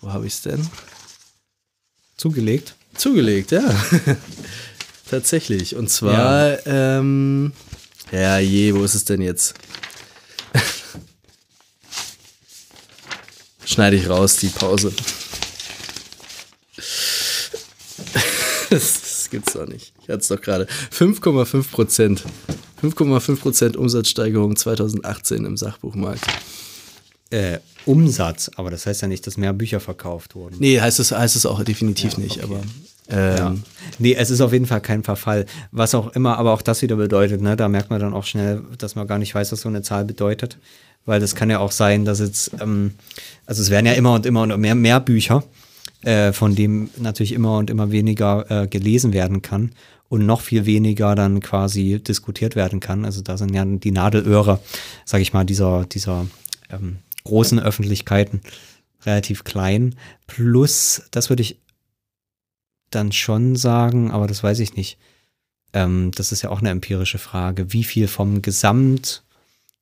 wo 0.01 0.13
habe 0.13 0.27
ich 0.27 0.35
es 0.35 0.43
denn? 0.43 0.67
zugelegt. 2.23 2.77
Zugelegt, 2.95 3.51
ja. 3.51 3.63
Tatsächlich. 5.11 5.75
Und 5.75 5.91
zwar, 5.91 6.65
ähm, 6.67 7.53
ja 8.13 8.39
je, 8.39 8.75
wo 8.75 8.85
ist 8.85 8.95
es 8.95 9.05
denn 9.05 9.21
jetzt? 9.21 9.55
Schneide 13.73 13.97
ich 13.97 14.07
raus, 14.07 14.37
die 14.37 14.49
Pause. 14.49 14.93
Das, 18.71 19.29
gibt's 19.31 19.53
doch 19.53 19.67
nicht. 19.67 19.93
Ich 20.01 20.09
hatte 20.09 20.21
es 20.21 20.29
doch 20.29 20.41
gerade. 20.41 20.67
5,5 20.97 21.71
Prozent. 21.71 22.25
5,5 22.83 23.37
Prozent 23.37 23.77
Umsatzsteigerung 23.77 24.57
2018 24.57 25.45
im 25.45 25.59
Sachbuchmarkt. 25.59 26.23
Äh, 27.29 27.59
Umsatz, 27.85 28.51
aber 28.57 28.71
das 28.71 28.87
heißt 28.87 29.03
ja 29.03 29.09
nicht, 29.09 29.27
dass 29.27 29.37
mehr 29.37 29.53
Bücher 29.53 29.79
verkauft 29.79 30.35
wurden. 30.35 30.57
Nee, 30.59 30.81
heißt 30.81 31.01
es, 31.01 31.13
heißt 31.13 31.37
es 31.37 31.45
auch 31.45 31.63
definitiv 31.65 32.17
nicht, 32.17 32.43
aber. 32.43 32.63
Ähm, 33.13 33.37
Ja. 33.37 33.55
Nee, 33.99 34.15
es 34.15 34.31
ist 34.31 34.41
auf 34.41 34.53
jeden 34.53 34.67
Fall 34.67 34.81
kein 34.81 35.03
Verfall. 35.03 35.47
Was 35.71 35.95
auch 35.95 36.15
immer, 36.15 36.39
aber 36.39 36.53
auch 36.53 36.63
das 36.63 36.83
wieder 36.83 36.97
bedeutet, 36.97 37.43
ne, 37.43 37.57
da 37.57 37.69
merkt 37.69 37.91
man 37.91 38.01
dann 38.01 38.15
auch 38.15 38.25
schnell, 38.25 38.63
dass 38.79 38.95
man 38.95 39.07
gar 39.07 39.19
nicht 39.19 39.35
weiß, 39.35 39.53
was 39.53 39.61
so 39.61 39.69
eine 39.69 39.83
Zahl 39.83 40.05
bedeutet. 40.05 40.59
Weil 41.05 41.21
das 41.21 41.35
kann 41.35 41.51
ja 41.51 41.59
auch 41.59 41.73
sein, 41.73 42.05
dass 42.05 42.21
jetzt, 42.21 42.53
ähm, 42.61 42.95
also 43.45 43.61
es 43.61 43.71
werden 43.71 43.87
ja 43.87 43.93
immer 43.93 44.15
und 44.15 44.25
immer 44.25 44.43
und 44.43 44.61
mehr, 44.61 44.75
mehr 44.75 45.01
Bücher, 45.01 45.45
äh, 46.03 46.33
von 46.33 46.55
dem 46.55 46.91
natürlich 46.97 47.33
immer 47.33 47.59
und 47.59 47.71
immer 47.71 47.91
weniger 47.91 48.51
äh, 48.51 48.67
gelesen 48.67 49.13
werden 49.13 49.43
kann 49.43 49.73
und 50.09 50.27
noch 50.27 50.41
viel 50.41 50.65
weniger 50.65 51.15
dann 51.15 51.41
quasi 51.41 51.99
diskutiert 51.99 52.55
werden 52.55 52.81
kann. 52.81 53.05
Also 53.05 53.21
da 53.21 53.37
sind 53.37 53.55
ja 53.55 53.65
die 53.65 53.91
Nadelöhre, 53.91 54.61
sag 55.05 55.21
ich 55.21 55.33
mal, 55.33 55.45
dieser, 55.45 55.85
dieser 55.87 56.27
ähm, 56.71 56.99
großen 57.25 57.59
Öffentlichkeiten 57.59 58.41
relativ 59.05 59.43
klein. 59.45 59.97
Plus, 60.27 61.03
das 61.11 61.31
würde 61.31 61.43
ich 61.43 61.57
dann 62.95 63.13
schon 63.13 63.57
sagen, 63.57 64.11
aber 64.11 64.27
das 64.27 64.43
weiß 64.43 64.61
ich 64.61 64.77
nicht. 64.77 64.99
ähm, 65.75 66.11
das 66.15 66.33
ist 66.33 66.43
ja 66.43 66.51
auch 66.51 66.61
eine 66.61 66.69
empirische 66.71 67.19
Frage, 67.19 67.73
wie 67.73 67.85
viel 67.85 68.07
vom 68.07 68.43
Gesamt 68.43 69.23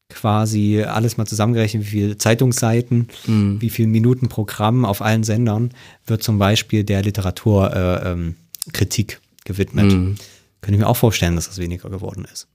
quasi 0.09 0.83
alles 0.83 1.17
mal 1.17 1.27
zusammengerechnet, 1.27 1.85
wie 1.85 1.91
viele 1.91 2.19
Zeitungsseiten, 2.19 3.09
Mhm. 3.27 3.61
wie 3.61 3.71
viele 3.71 3.89
Minuten 3.89 4.29
Programm 4.29 4.85
auf 4.85 5.03
allen 5.03 5.25
Sendern 5.25 5.71
wird 6.07 6.23
zum 6.23 6.39
Beispiel 6.39 6.85
der 6.85 7.03
Literaturkritik 7.03 9.13
äh, 9.13 9.15
ähm, 9.15 9.21
gewidmet. 9.45 9.87
Mhm. 9.87 10.17
Könnte 10.61 10.75
ich 10.75 10.81
mir 10.81 10.89
auch 10.89 10.97
vorstellen, 10.97 11.37
dass 11.37 11.47
das 11.49 11.59
weniger 11.59 11.89
geworden 11.91 12.27
ist. 12.33 12.49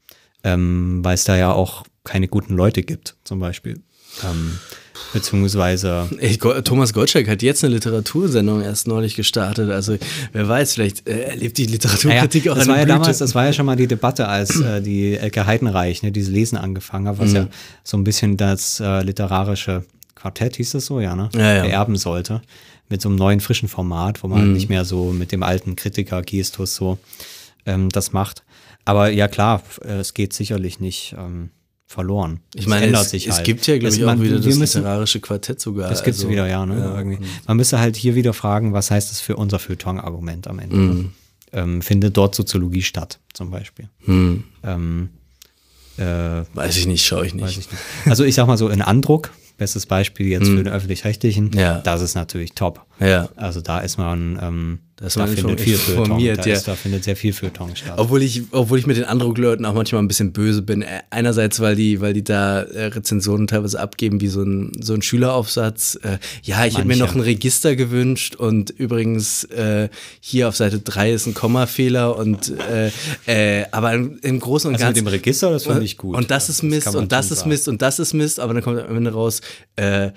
Ähm, 0.44 1.04
weil 1.04 1.16
es 1.16 1.24
da 1.24 1.36
ja 1.36 1.52
auch 1.52 1.86
keine 2.04 2.28
guten 2.28 2.54
Leute 2.56 2.84
gibt, 2.84 3.16
zum 3.24 3.40
Beispiel. 3.40 3.82
Ähm, 4.24 4.60
beziehungsweise 5.14 6.08
Ey, 6.20 6.38
Thomas 6.38 6.94
Gottschalk 6.94 7.28
hat 7.28 7.42
jetzt 7.42 7.64
eine 7.64 7.74
Literatursendung 7.76 8.62
erst 8.62 8.88
neulich 8.88 9.16
gestartet. 9.16 9.70
Also 9.70 9.98
wer 10.34 10.48
weiß, 10.48 10.74
vielleicht 10.74 11.08
äh, 11.08 11.22
erlebt 11.24 11.58
die 11.58 11.66
Literaturkritik 11.66 12.46
Naja, 12.46 12.54
auch 12.54 12.58
das 12.58 12.68
war 12.68 12.78
ja 12.78 12.84
Blüte. 12.86 13.00
damals, 13.00 13.18
das 13.20 13.36
war 13.36 13.46
ja 13.46 13.54
schon 13.54 13.66
mal 13.66 13.76
die 13.76 13.88
Debatte, 13.88 14.28
als 14.28 14.60
äh, 14.60 14.82
die 14.82 15.16
Elke 15.18 15.46
Heidenreich 15.46 16.04
ne, 16.04 16.12
dieses 16.12 16.32
Lesen 16.32 16.58
angefangen 16.58 17.08
hat, 17.08 17.18
was 17.20 17.30
Mhm. 17.32 17.36
ja 17.36 17.48
so 17.84 17.98
ein 17.98 18.04
bisschen 18.04 18.38
das 18.38 18.80
äh, 18.80 19.02
literarische 19.02 19.84
Quartett 20.16 20.56
hieß 20.58 20.72
das 20.72 20.86
so, 20.86 21.00
ja, 21.00 21.16
ne? 21.16 21.30
Ja, 21.36 21.56
ja. 21.58 21.64
Beerben 21.64 21.98
sollte. 21.98 22.42
Mit 22.90 23.02
so 23.02 23.10
einem 23.10 23.18
neuen 23.18 23.40
frischen 23.40 23.68
Format, 23.68 24.22
wo 24.24 24.28
man 24.28 24.48
Mhm. 24.48 24.54
nicht 24.54 24.70
mehr 24.70 24.86
so 24.86 25.12
mit 25.12 25.32
dem 25.32 25.44
alten 25.44 25.76
Kritiker-Gestus 25.76 26.76
so 26.76 26.98
ähm, 27.66 27.90
das 27.90 28.14
macht. 28.14 28.44
Aber 28.86 29.10
ja 29.10 29.28
klar, 29.28 29.64
äh, 29.84 29.94
es 30.00 30.14
geht 30.14 30.34
sicherlich 30.34 30.80
nicht 30.80 31.16
ähm, 31.18 31.50
verloren. 31.88 32.40
Ich 32.56 32.62
Es 32.62 32.68
meine, 32.68 32.88
ändert 32.88 33.04
es, 33.06 33.10
sich 33.12 33.28
es 33.28 33.36
halt. 33.36 33.46
gibt 33.46 33.68
ja, 33.68 33.76
glaube 33.78 33.90
Es- 33.90 33.98
ich, 33.98 34.06
auch 34.06 34.20
wieder 34.20 34.38
das 34.40 34.56
müssen- 34.58 34.80
literarische 34.80 35.20
Quartett 35.20 35.60
sogar. 35.62 35.90
das 35.90 36.04
gibt's 36.04 36.20
also, 36.22 36.30
wieder, 36.32 36.48
ja, 36.48 36.66
ne? 36.66 36.94
Irgendwie. 36.98 37.20
Man 37.48 37.58
müsste 37.58 37.80
halt 37.80 37.96
hier 37.96 38.16
wieder 38.16 38.34
fragen, 38.34 38.74
was 38.74 38.90
heißt 38.92 39.12
das 39.12 39.20
für 39.22 39.36
unser 39.36 39.60
Feuilleton-Argument 39.60 40.48
am 40.48 40.60
Ende? 40.60 40.76
Ne? 40.78 41.10
Ähm, 41.54 41.82
findet 41.82 42.18
dort 42.18 42.34
Soziologie 42.36 42.82
statt, 42.82 43.20
zum 43.34 43.52
Beispiel? 43.52 43.88
Hm, 44.06 44.44
Ähm, 44.64 45.10
äh, 45.98 46.44
weiß 46.54 46.76
ich 46.78 46.88
nicht, 46.88 47.06
schaue 47.06 47.26
ich 47.28 47.34
nicht. 47.34 47.50
ich 47.50 47.58
nicht. 47.58 47.70
Also 48.06 48.24
ich 48.24 48.36
sag 48.36 48.48
mal 48.48 48.58
so 48.58 48.68
in 48.70 48.82
Andruck, 48.82 49.32
bestes 49.58 49.86
Beispiel 49.86 50.28
jetzt 50.28 50.48
für 50.48 50.64
den 50.64 50.68
öffentlich-rechtlichen, 50.68 51.52
Ja. 51.54 51.80
das 51.80 52.02
ist 52.02 52.16
natürlich 52.16 52.54
top. 52.54 52.86
Ja. 53.00 53.30
Also 53.38 53.62
da 53.62 53.80
ist 53.80 53.98
man, 53.98 54.38
ähm, 54.42 54.80
Da 54.98 55.08
ist 55.08 55.18
da 55.18 55.28
findet 55.28 55.60
viel 55.60 55.76
Feuilleton, 55.76 56.06
informiert, 56.06 56.46
da, 56.46 56.50
ja. 56.50 56.60
da 56.62 56.74
findet 56.74 57.04
sehr 57.04 57.18
viel 57.18 57.34
Feuilleton 57.34 57.76
statt. 57.76 57.96
Obwohl 57.98 58.24
ich, 58.24 58.44
obwohl 58.52 58.80
ich 58.80 58.88
mit 58.88 58.96
den 58.96 59.04
Andruckleuten 59.04 59.66
auch 59.66 59.74
manchmal 59.74 60.02
ein 60.02 60.08
bisschen 60.08 60.32
böse 60.32 60.62
bin. 60.62 60.84
Äh, 60.84 61.02
Einerseits, 61.10 61.60
weil 61.60 61.76
die, 61.76 62.00
weil 62.00 62.14
die 62.14 62.24
da 62.24 62.62
äh, 62.62 62.86
Rezensionen 62.86 63.48
teilweise 63.48 63.78
abgeben, 63.78 64.22
wie 64.22 64.30
so 64.30 64.42
ein, 64.42 64.72
so 64.80 64.94
ein 64.94 65.02
Schüleraufsatz. 65.02 66.00
Äh, 66.02 66.20
ja, 66.44 66.66
ich 66.66 66.78
hätte 66.78 66.88
mir 66.88 66.96
noch 66.96 67.14
ein 67.14 67.20
Register 67.20 67.76
gewünscht 67.76 68.36
und 68.38 68.70
übrigens 68.70 69.44
äh, 69.46 69.90
hier 70.22 70.48
auf 70.48 70.56
Seite 70.56 70.80
3 70.80 71.12
ist 71.12 71.26
ein 71.26 71.34
Kommafehler 71.34 72.16
und 72.16 72.54
äh, 72.70 72.92
äh, 73.26 73.66
aber 73.72 73.94
im, 73.94 74.18
im 74.22 74.40
Großen 74.40 74.70
und 74.70 74.76
Also 74.76 74.86
mit 74.86 74.96
Ganzen. 74.96 75.06
dem 75.06 75.08
Register, 75.08 75.52
das 75.52 75.66
finde 75.66 75.84
ich 75.84 75.98
gut. 75.98 76.16
Und 76.16 76.32
das 76.32 76.48
ist 76.48 76.64
Mist 76.64 76.86
man 76.86 76.96
und 76.96 77.12
das 77.12 77.32
ist. 77.32 77.46
Mist 77.46 77.68
und 77.68 77.82
das 77.82 78.00
ist 78.00 78.14
Mist, 78.14 78.40
aber 78.40 78.54
dann 78.54 78.64
kommt 78.64 78.80
am 78.80 78.96
Ende 78.96 79.12
raus, 79.12 79.42
äh, 79.76 80.12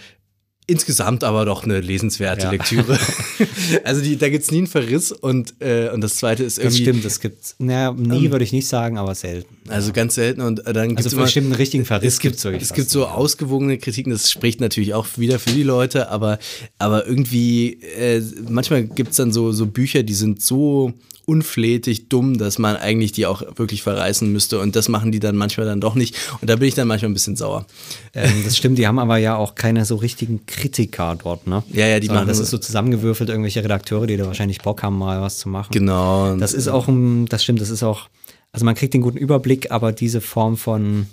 insgesamt 0.68 1.24
aber 1.24 1.44
doch 1.46 1.64
eine 1.64 1.80
lesenswerte 1.80 2.44
Ja. 2.44 2.50
Lektüre. 2.50 2.98
also 3.84 4.00
die, 4.02 4.16
da 4.16 4.28
gibt's 4.28 4.50
nie 4.50 4.58
einen 4.58 4.66
Verriss 4.66 5.10
und, 5.10 5.54
äh, 5.60 5.88
und 5.90 6.02
das 6.02 6.16
zweite 6.16 6.44
ist 6.44 6.58
Das 6.58 6.64
irgendwie. 6.64 6.82
stimmt, 6.82 7.04
das 7.04 7.20
gibt 7.20 7.54
naja, 7.58 7.92
nie 7.92 8.30
würde 8.30 8.44
ich 8.44 8.52
nicht 8.52 8.68
sagen, 8.68 8.98
aber 8.98 9.14
selten. 9.14 9.48
Also 9.68 9.92
ganz 9.92 10.14
selten 10.14 10.42
und 10.42 10.66
äh, 10.66 10.72
dann 10.72 10.88
gibt 10.90 10.98
Also 10.98 11.08
es 11.08 11.14
für 11.14 11.22
bestimmt 11.22 11.46
einen 11.46 11.54
richtigen 11.54 11.84
Verriss 11.86 12.14
es 12.14 12.20
gibt, 12.20 12.40
gibt's 12.42 12.62
es 12.62 12.72
gibt 12.74 12.90
so 12.90 13.00
ja. 13.00 13.12
ausgewogene 13.12 13.78
Kritiken, 13.78 14.12
das 14.12 14.30
spricht 14.30 14.60
natürlich 14.60 14.94
auch 14.94 15.06
wieder 15.16 15.38
für 15.38 15.50
die 15.50 15.62
Leute, 15.62 16.10
aber, 16.10 16.38
aber 16.78 17.06
irgendwie, 17.06 17.80
äh, 17.82 18.22
manchmal 18.48 18.84
gibt 18.84 19.10
es 19.12 19.16
dann 19.16 19.32
so, 19.32 19.52
so 19.52 19.66
Bücher, 19.66 20.02
die 20.02 20.14
sind 20.14 20.42
so 20.42 20.92
unflätig 21.28 22.08
dumm, 22.08 22.38
dass 22.38 22.58
man 22.58 22.76
eigentlich 22.76 23.12
die 23.12 23.26
auch 23.26 23.42
wirklich 23.56 23.82
verreißen 23.82 24.32
müsste 24.32 24.58
und 24.60 24.74
das 24.74 24.88
machen 24.88 25.12
die 25.12 25.20
dann 25.20 25.36
manchmal 25.36 25.66
dann 25.66 25.78
doch 25.78 25.94
nicht 25.94 26.16
und 26.40 26.48
da 26.48 26.56
bin 26.56 26.66
ich 26.66 26.74
dann 26.74 26.88
manchmal 26.88 27.10
ein 27.10 27.14
bisschen 27.14 27.36
sauer. 27.36 27.66
Ähm, 28.14 28.42
das 28.44 28.56
stimmt, 28.56 28.78
die 28.78 28.86
haben 28.86 28.98
aber 28.98 29.18
ja 29.18 29.36
auch 29.36 29.54
keine 29.54 29.84
so 29.84 29.96
richtigen 29.96 30.46
Kritiker 30.46 31.16
dort, 31.22 31.46
ne? 31.46 31.62
Ja, 31.70 31.86
ja, 31.86 32.00
die 32.00 32.06
Sondern 32.06 32.24
machen 32.24 32.28
Das 32.28 32.38
ist 32.38 32.48
so 32.48 32.56
zusammengewürfelt, 32.56 33.28
irgendwelche 33.28 33.62
Redakteure, 33.62 34.06
die 34.06 34.16
da 34.16 34.26
wahrscheinlich 34.26 34.60
Bock 34.62 34.82
haben, 34.82 34.96
mal 34.96 35.20
was 35.20 35.38
zu 35.38 35.50
machen. 35.50 35.70
Genau. 35.70 36.34
Das 36.36 36.54
ist 36.54 36.66
auch 36.68 36.88
ein, 36.88 37.26
das 37.26 37.42
stimmt, 37.44 37.60
das 37.60 37.68
ist 37.68 37.82
auch, 37.82 38.08
also 38.50 38.64
man 38.64 38.74
kriegt 38.74 38.94
den 38.94 39.02
guten 39.02 39.18
Überblick, 39.18 39.70
aber 39.70 39.92
diese 39.92 40.22
Form 40.22 40.56
von 40.56 41.08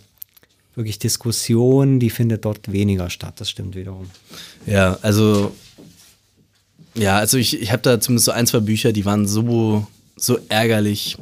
wirklich 0.75 0.97
Diskussion, 0.97 1.99
die 1.99 2.09
findet 2.09 2.45
dort 2.45 2.71
weniger 2.71 3.09
statt, 3.09 3.33
das 3.37 3.49
stimmt 3.49 3.75
wiederum. 3.75 4.09
Ja, 4.65 4.97
also 5.01 5.51
ja, 6.95 7.17
also 7.17 7.37
ich, 7.37 7.61
ich 7.61 7.71
habe 7.71 7.81
da 7.81 7.99
zumindest 7.99 8.25
so 8.25 8.31
ein, 8.31 8.47
zwei 8.47 8.61
Bücher, 8.61 8.93
die 8.93 9.05
waren 9.05 9.27
so, 9.27 9.85
so 10.15 10.39
ärgerlich 10.49 11.17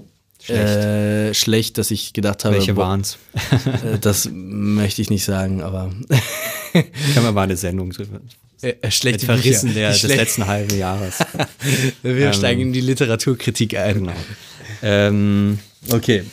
Schlecht. 0.45 0.59
Äh, 0.75 1.33
schlecht, 1.33 1.77
dass 1.77 1.89
ich 1.89 2.11
gedacht 2.11 2.43
habe, 2.43 2.55
Welche 2.55 2.73
boah, 2.73 2.87
waren's? 2.87 3.17
äh, 3.85 3.97
das 3.99 4.27
möchte 4.31 5.01
ich 5.01 5.09
nicht 5.09 5.23
sagen, 5.23 5.61
aber 5.61 5.93
Können 6.73 6.85
wir 7.23 7.31
mal 7.31 7.43
eine 7.43 7.55
Sendung 7.55 7.91
drüber. 7.91 8.19
äh, 8.61 8.91
schlechte 8.91 9.25
Mit 9.25 9.39
Verrissen 9.41 9.67
Bücher. 9.69 9.79
der, 9.79 9.89
des 9.91 9.99
Schlecht- 9.99 10.17
letzten 10.17 10.47
halben 10.47 10.77
Jahres. 10.77 11.19
Wir 12.03 12.33
steigen 12.33 12.59
in 12.61 12.73
die 12.73 12.81
Literaturkritik 12.81 13.75
ein. 13.77 13.99
genau. 13.99 14.13
Ähm, 14.81 15.59
Okay. 15.89 16.23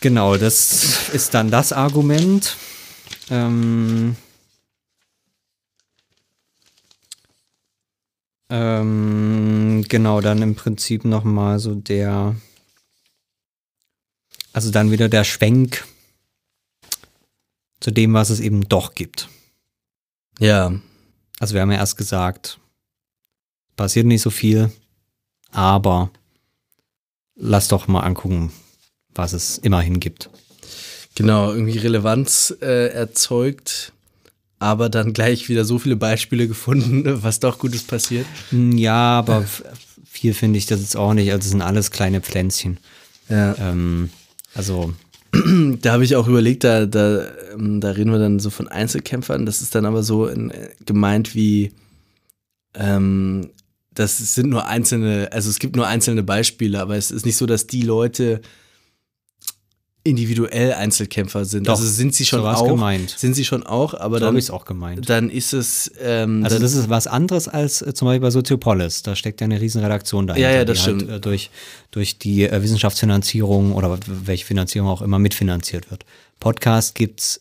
Genau, 0.00 0.36
das 0.36 1.10
ist 1.14 1.32
dann 1.34 1.50
das 1.50 1.72
Argument. 1.72 2.56
Ähm, 3.30 4.14
ähm, 8.50 9.84
genau, 9.88 10.20
dann 10.20 10.42
im 10.42 10.54
Prinzip 10.56 11.04
nochmal 11.04 11.58
so 11.60 11.74
der, 11.74 12.34
also 14.52 14.70
dann 14.70 14.90
wieder 14.90 15.08
der 15.08 15.24
Schwenk 15.24 15.86
zu 17.80 17.90
dem, 17.90 18.12
was 18.12 18.30
es 18.30 18.40
eben 18.40 18.68
doch 18.68 18.94
gibt. 18.94 19.28
Ja, 20.38 20.72
Also 21.38 21.54
wir 21.54 21.62
haben 21.62 21.70
ja 21.70 21.78
erst 21.78 21.96
gesagt, 21.96 22.58
passiert 23.76 24.06
nicht 24.06 24.22
so 24.22 24.30
viel, 24.30 24.70
aber 25.50 26.10
lass 27.36 27.68
doch 27.68 27.88
mal 27.88 28.00
angucken, 28.00 28.52
was 29.14 29.32
es 29.32 29.58
immerhin 29.58 30.00
gibt. 30.00 30.28
genau, 31.14 31.52
irgendwie 31.52 31.78
Relevanz 31.78 32.54
äh, 32.60 32.88
erzeugt, 32.88 33.92
aber 34.60 34.88
dann 34.88 35.12
gleich 35.12 35.48
wieder 35.48 35.64
so 35.64 35.80
viele 35.80 35.96
Beispiele 35.96 36.46
gefunden, 36.46 37.02
was 37.24 37.40
doch 37.40 37.58
Gutes 37.58 37.82
passiert. 37.82 38.26
Hm, 38.50 38.78
Ja, 38.78 39.18
aber 39.18 39.44
viel 40.08 40.34
finde 40.34 40.58
ich 40.58 40.66
das 40.66 40.80
jetzt 40.80 40.96
auch 40.96 41.14
nicht. 41.14 41.32
Also 41.32 41.44
es 41.46 41.50
sind 41.50 41.62
alles 41.62 41.90
kleine 41.90 42.20
Pflänzchen. 42.20 42.78
Ja. 43.28 43.56
Ähm, 43.58 44.10
also, 44.54 44.92
Da 45.82 45.92
habe 45.92 46.04
ich 46.04 46.16
auch 46.16 46.26
überlegt, 46.26 46.64
da, 46.64 46.86
da, 46.86 47.26
ähm, 47.54 47.80
da 47.80 47.90
reden 47.92 48.10
wir 48.12 48.18
dann 48.18 48.40
so 48.40 48.50
von 48.50 48.68
Einzelkämpfern. 48.68 49.46
Das 49.46 49.62
ist 49.62 49.74
dann 49.74 49.86
aber 49.86 50.02
so 50.02 50.26
in, 50.26 50.50
äh, 50.50 50.70
gemeint 50.84 51.34
wie, 51.34 51.72
ähm, 52.74 53.50
das 53.94 54.18
sind 54.34 54.50
nur 54.50 54.66
einzelne, 54.66 55.28
also 55.32 55.50
es 55.50 55.58
gibt 55.58 55.76
nur 55.76 55.86
einzelne 55.86 56.22
Beispiele, 56.22 56.80
aber 56.80 56.96
es 56.96 57.10
ist 57.10 57.26
nicht 57.26 57.36
so, 57.36 57.46
dass 57.46 57.66
die 57.66 57.82
Leute 57.82 58.40
individuell 60.10 60.74
Einzelkämpfer 60.74 61.44
sind. 61.44 61.66
Doch, 61.68 61.74
also 61.78 61.86
sind 61.88 62.14
sie 62.14 62.26
schon 62.26 62.40
auch, 62.44 62.66
gemeint. 62.68 63.10
sind 63.16 63.34
sie 63.34 63.44
schon 63.44 63.62
auch, 63.64 63.94
aber 63.94 64.16
so 64.16 64.20
dann, 64.20 64.26
habe 64.28 64.38
ich 64.38 64.44
es 64.46 64.50
auch 64.50 64.64
gemeint. 64.64 65.08
dann 65.08 65.30
ist 65.30 65.52
es, 65.54 65.90
ähm, 66.00 66.44
Also 66.44 66.58
das 66.58 66.74
ist 66.74 66.88
was 66.90 67.06
anderes 67.06 67.48
als 67.48 67.80
äh, 67.82 67.94
zum 67.94 68.06
Beispiel 68.06 68.20
bei 68.20 68.30
Soziopolis. 68.30 69.02
Da 69.02 69.16
steckt 69.16 69.40
ja 69.40 69.46
eine 69.46 69.60
riesen 69.60 69.80
Redaktion 69.82 70.26
dahinter, 70.26 70.48
Ja, 70.50 70.54
ja, 70.56 70.64
das 70.64 70.76
die 70.78 70.82
stimmt. 70.82 71.02
Halt, 71.08 71.10
äh, 71.18 71.20
durch, 71.20 71.50
durch 71.90 72.18
die 72.18 72.44
äh, 72.44 72.62
Wissenschaftsfinanzierung 72.62 73.72
oder 73.72 73.98
welche 74.06 74.44
Finanzierung 74.44 74.88
auch 74.88 75.02
immer 75.02 75.18
mitfinanziert 75.18 75.90
wird. 75.90 76.04
Podcast 76.38 76.94
gibt's 76.94 77.40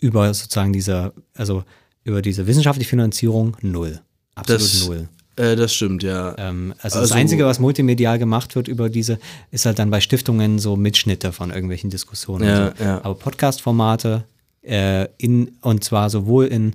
über 0.00 0.32
sozusagen 0.34 0.72
diese, 0.72 1.12
also 1.34 1.64
über 2.04 2.22
diese 2.22 2.46
wissenschaftliche 2.46 2.90
Finanzierung 2.90 3.56
null. 3.62 4.00
Absolut 4.34 4.62
Das- 4.62 4.86
null. 4.86 5.08
Äh, 5.36 5.54
das 5.56 5.74
stimmt, 5.74 6.02
ja. 6.02 6.34
Ähm, 6.38 6.74
also, 6.82 6.98
Also- 6.98 7.00
das 7.08 7.12
Einzige, 7.12 7.44
was 7.46 7.58
multimedial 7.58 8.18
gemacht 8.18 8.56
wird 8.56 8.68
über 8.68 8.88
diese, 8.88 9.18
ist 9.50 9.66
halt 9.66 9.78
dann 9.78 9.90
bei 9.90 10.00
Stiftungen 10.00 10.58
so 10.58 10.76
Mitschnitte 10.76 11.32
von 11.32 11.50
irgendwelchen 11.50 11.90
Diskussionen. 11.90 12.48
Ja, 12.48 12.74
so. 12.76 12.84
ja. 12.84 13.04
Aber 13.04 13.14
Podcast-Formate 13.14 14.24
äh, 14.62 15.06
in 15.18 15.52
und 15.60 15.84
zwar 15.84 16.10
sowohl 16.10 16.46
in, 16.46 16.74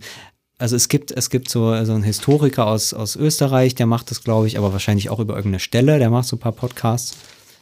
also 0.57 0.75
es 0.75 0.88
gibt, 0.88 1.11
es 1.11 1.29
gibt 1.29 1.49
so, 1.49 1.83
so 1.85 1.93
einen 1.93 2.03
Historiker 2.03 2.67
aus, 2.67 2.93
aus 2.93 3.15
Österreich, 3.15 3.75
der 3.75 3.85
macht 3.88 4.11
das, 4.11 4.23
glaube 4.23 4.47
ich, 4.47 4.57
aber 4.57 4.71
wahrscheinlich 4.73 5.09
auch 5.09 5.19
über 5.19 5.35
irgendeine 5.35 5.59
Stelle, 5.59 5.97
der 5.99 6.09
macht 6.09 6.27
so 6.27 6.35
ein 6.35 6.39
paar 6.39 6.51
Podcasts. 6.53 7.15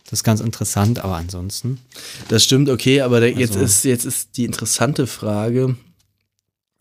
Das 0.04 0.20
ist 0.20 0.24
ganz 0.24 0.42
interessant, 0.42 1.04
aber 1.04 1.16
ansonsten. 1.16 1.80
Das 2.30 2.44
stimmt, 2.44 2.68
okay, 2.70 3.02
aber 3.02 3.20
der, 3.22 3.32
jetzt, 3.32 3.52
Also- 3.54 3.64
ist, 3.64 3.86
jetzt 3.86 4.06
ist 4.06 4.38
die 4.38 4.46
interessante 4.46 5.08
Frage, 5.08 5.76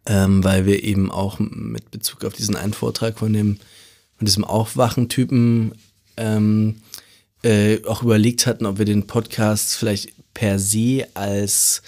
ähm, 0.06 0.42
weil 0.42 0.64
wir 0.66 0.82
eben 0.82 1.10
auch 1.10 1.38
mit 1.38 1.90
Bezug 1.90 2.24
auf 2.24 2.32
diesen 2.32 2.56
einen 2.56 2.72
Vortrag 2.72 3.18
von 3.18 3.32
dem, 3.32 3.58
von 4.18 4.26
diesem 4.26 4.44
Aufwachen-Typen 4.44 5.72
ähm, 6.16 6.76
äh, 7.42 7.84
auch 7.84 8.02
überlegt 8.02 8.46
hatten, 8.46 8.66
ob 8.66 8.78
wir 8.78 8.84
den 8.84 9.06
Podcast 9.06 9.76
vielleicht 9.76 10.12
per 10.34 10.58
se 10.58 11.06
als 11.14 11.82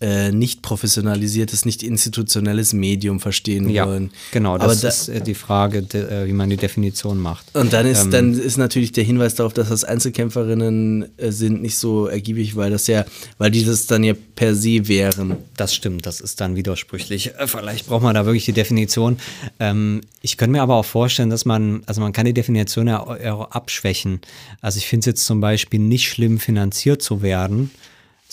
äh, 0.00 0.32
nicht 0.32 0.60
professionalisiertes, 0.62 1.64
nicht 1.64 1.82
institutionelles 1.82 2.72
Medium 2.72 3.20
verstehen 3.20 3.70
Ja, 3.70 3.86
wollen. 3.86 4.10
genau, 4.32 4.56
Aber 4.56 4.66
das 4.68 4.80
da- 4.80 4.88
ist 4.88 5.08
äh, 5.08 5.20
die 5.20 5.34
Frage, 5.34 5.82
de, 5.82 6.02
äh, 6.24 6.26
wie 6.26 6.32
man 6.32 6.50
die 6.50 6.56
Definition 6.56 7.18
macht. 7.20 7.46
Und 7.54 7.72
dann 7.72 7.86
ist, 7.86 8.04
Ähm, 8.04 8.10
dann 8.10 8.38
ist 8.38 8.56
natürlich 8.56 8.92
der 8.92 9.04
Hinweis 9.04 9.36
darauf, 9.36 9.54
dass 9.54 9.68
das 9.68 9.84
Einzelkämpferinnen 9.84 11.16
äh, 11.16 11.30
sind, 11.32 11.62
nicht 11.62 11.78
so 11.78 12.06
ergiebig, 12.06 12.56
weil 12.56 12.70
das 12.70 12.86
ja, 12.86 13.04
weil 13.38 13.50
die 13.50 13.64
das 13.64 13.86
dann 13.86 14.02
ja 14.04 14.14
per 14.34 14.54
se 14.54 14.88
wären. 14.88 15.36
Das 15.56 15.74
stimmt, 15.74 16.06
das 16.06 16.20
ist 16.20 16.40
dann 16.40 16.56
widersprüchlich. 16.56 17.34
Äh, 17.38 17.46
Vielleicht 17.46 17.86
braucht 17.86 18.02
man 18.02 18.14
da 18.14 18.24
wirklich 18.26 18.44
die 18.44 18.52
Definition. 18.52 19.18
Ähm, 19.60 20.00
ich 20.22 20.36
könnte 20.36 20.52
mir 20.52 20.62
aber 20.62 20.74
auch 20.76 20.84
vorstellen, 20.84 21.30
dass 21.30 21.44
man, 21.44 21.82
also 21.86 22.00
man 22.00 22.12
kann 22.12 22.26
die 22.26 22.34
Definition 22.34 22.88
ja 22.88 23.00
auch 23.00 23.50
abschwächen. 23.52 24.20
Also 24.60 24.78
ich 24.78 24.86
finde 24.86 25.00
es 25.00 25.06
jetzt 25.06 25.24
zum 25.26 25.40
Beispiel 25.40 25.78
nicht 25.80 26.08
schlimm, 26.08 26.38
finanziert 26.40 27.00
zu 27.02 27.22
werden, 27.22 27.70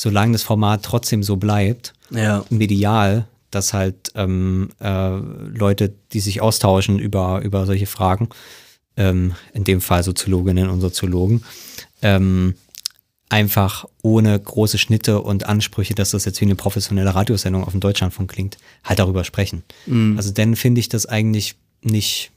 solange 0.02 0.32
das 0.34 0.41
Format 0.44 0.84
trotzdem 0.84 1.22
so 1.22 1.36
bleibt, 1.38 1.94
Ja. 2.10 2.44
medial, 2.49 3.28
dass 3.52 3.73
halt 3.73 4.11
ähm, 4.15 4.69
äh, 4.80 5.18
Leute, 5.18 5.94
die 6.14 6.19
sich 6.22 6.41
austauschen 6.41 6.98
über, 6.98 7.41
über 7.44 7.65
solche 7.68 7.86
Fragen, 7.86 8.30
ähm, 8.98 9.36
in 9.53 9.64
dem 9.64 9.80
Fall 9.82 10.03
Soziologinnen 10.03 10.69
und 10.69 10.82
Soziologen, 10.82 11.44
ähm, 12.02 12.56
einfach 13.30 13.86
ohne 14.02 14.38
große 14.40 14.78
Schnitte 14.78 15.22
und 15.22 15.45
Ansprüche, 15.45 15.94
dass 15.95 16.11
das 16.11 16.26
jetzt 16.26 16.41
wie 16.41 16.45
eine 16.45 16.56
professionelle 16.56 17.14
Radiosendung 17.14 17.64
auf 17.64 17.72
dem 17.72 17.80
Deutschlandfunk 17.80 18.32
klingt, 18.32 18.57
halt 18.84 18.99
darüber 18.99 19.23
sprechen. 19.23 19.64
Also 20.18 20.32
dann 20.32 20.56
finde 20.56 20.80
ich 20.80 20.90
das 20.90 21.06
eigentlich 21.06 21.56
nicht, 21.82 22.32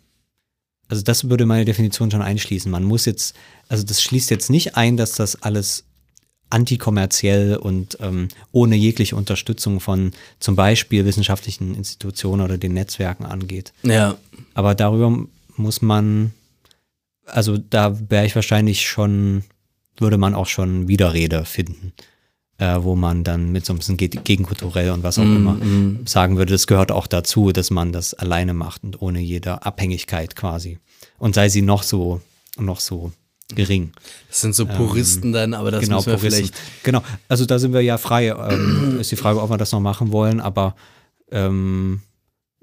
also 0.89 1.03
das 1.03 1.29
würde 1.31 1.47
meine 1.47 1.65
Definition 1.65 2.11
schon 2.11 2.23
einschließen. 2.23 2.71
Man 2.71 2.85
muss 2.85 3.07
jetzt, 3.07 3.35
also 3.69 3.83
das 3.85 4.03
schließt 4.03 4.31
jetzt 4.31 4.51
nicht 4.51 4.77
ein, 4.77 4.97
dass 4.97 5.13
das 5.13 5.43
alles 5.43 5.85
antikommerziell 6.55 7.57
und 7.57 7.99
ähm, 8.01 8.29
ohne 8.53 8.77
jegliche 8.77 9.17
Unterstützung 9.17 9.81
von 9.81 10.13
zum 10.39 10.55
Beispiel 10.55 11.05
wissenschaftlichen 11.05 11.75
Institutionen 11.75 12.43
oder 12.43 12.59
den 12.59 12.75
Netzwerken 12.75 13.25
angeht. 13.25 13.73
Ja. 13.83 14.17
Aber 14.55 14.75
darüber 14.77 15.27
muss 15.57 15.83
man, 15.83 16.33
also 17.27 17.59
da 17.59 17.99
wäre 18.09 18.25
ich 18.27 18.37
wahrscheinlich 18.37 18.89
schon, 18.89 19.43
würde 19.97 20.17
man 20.17 20.35
auch 20.35 20.47
schon 20.47 20.87
Widerrede 20.87 21.45
finden, 21.45 21.93
äh, 22.59 22.77
wo 22.81 22.95
man 22.95 23.25
dann 23.25 23.51
mit 23.51 23.67
so 23.67 23.73
ein 23.73 23.79
bisschen 23.79 23.97
ge- 23.97 24.09
gegenkulturell 24.23 24.91
und 24.91 25.03
was 25.03 25.19
auch 25.19 25.23
immer 25.23 25.59
sagen 26.05 26.37
würde, 26.37 26.53
das 26.53 26.69
gehört 26.69 26.93
auch 26.93 27.09
dazu, 27.09 27.51
dass 27.51 27.71
man 27.71 27.93
das 27.93 28.15
alleine 28.15 28.55
macht 28.55 28.85
und 28.85 29.03
ohne 29.03 29.19
jede 29.19 29.67
Abhängigkeit 29.67 30.37
quasi. 30.37 30.79
Und 31.19 31.35
sei 31.35 31.49
sie 31.49 31.63
noch 31.63 31.83
so, 31.83 32.21
noch 32.57 32.79
so 32.79 33.11
gering. 33.55 33.93
Das 34.29 34.41
sind 34.41 34.55
so 34.55 34.67
Puristen 34.67 35.33
dann, 35.33 35.55
aber 35.55 35.71
das 35.71 35.83
genau, 35.83 35.97
müssen 35.97 36.13
wir 36.13 36.17
Puristen. 36.19 36.47
vielleicht. 36.47 36.85
Genau, 36.85 37.03
also 37.29 37.45
da 37.47 37.59
sind 37.59 37.73
wir 37.73 37.81
ja 37.83 37.99
frei. 37.99 38.29
Ähm, 38.29 38.97
ist 39.01 39.11
die 39.11 39.17
Frage, 39.17 39.43
ob 39.43 39.51
wir 39.51 39.59
das 39.59 39.73
noch 39.73 39.81
machen 39.81 40.13
wollen, 40.13 40.41
aber 40.41 40.75
ähm, 41.31 42.01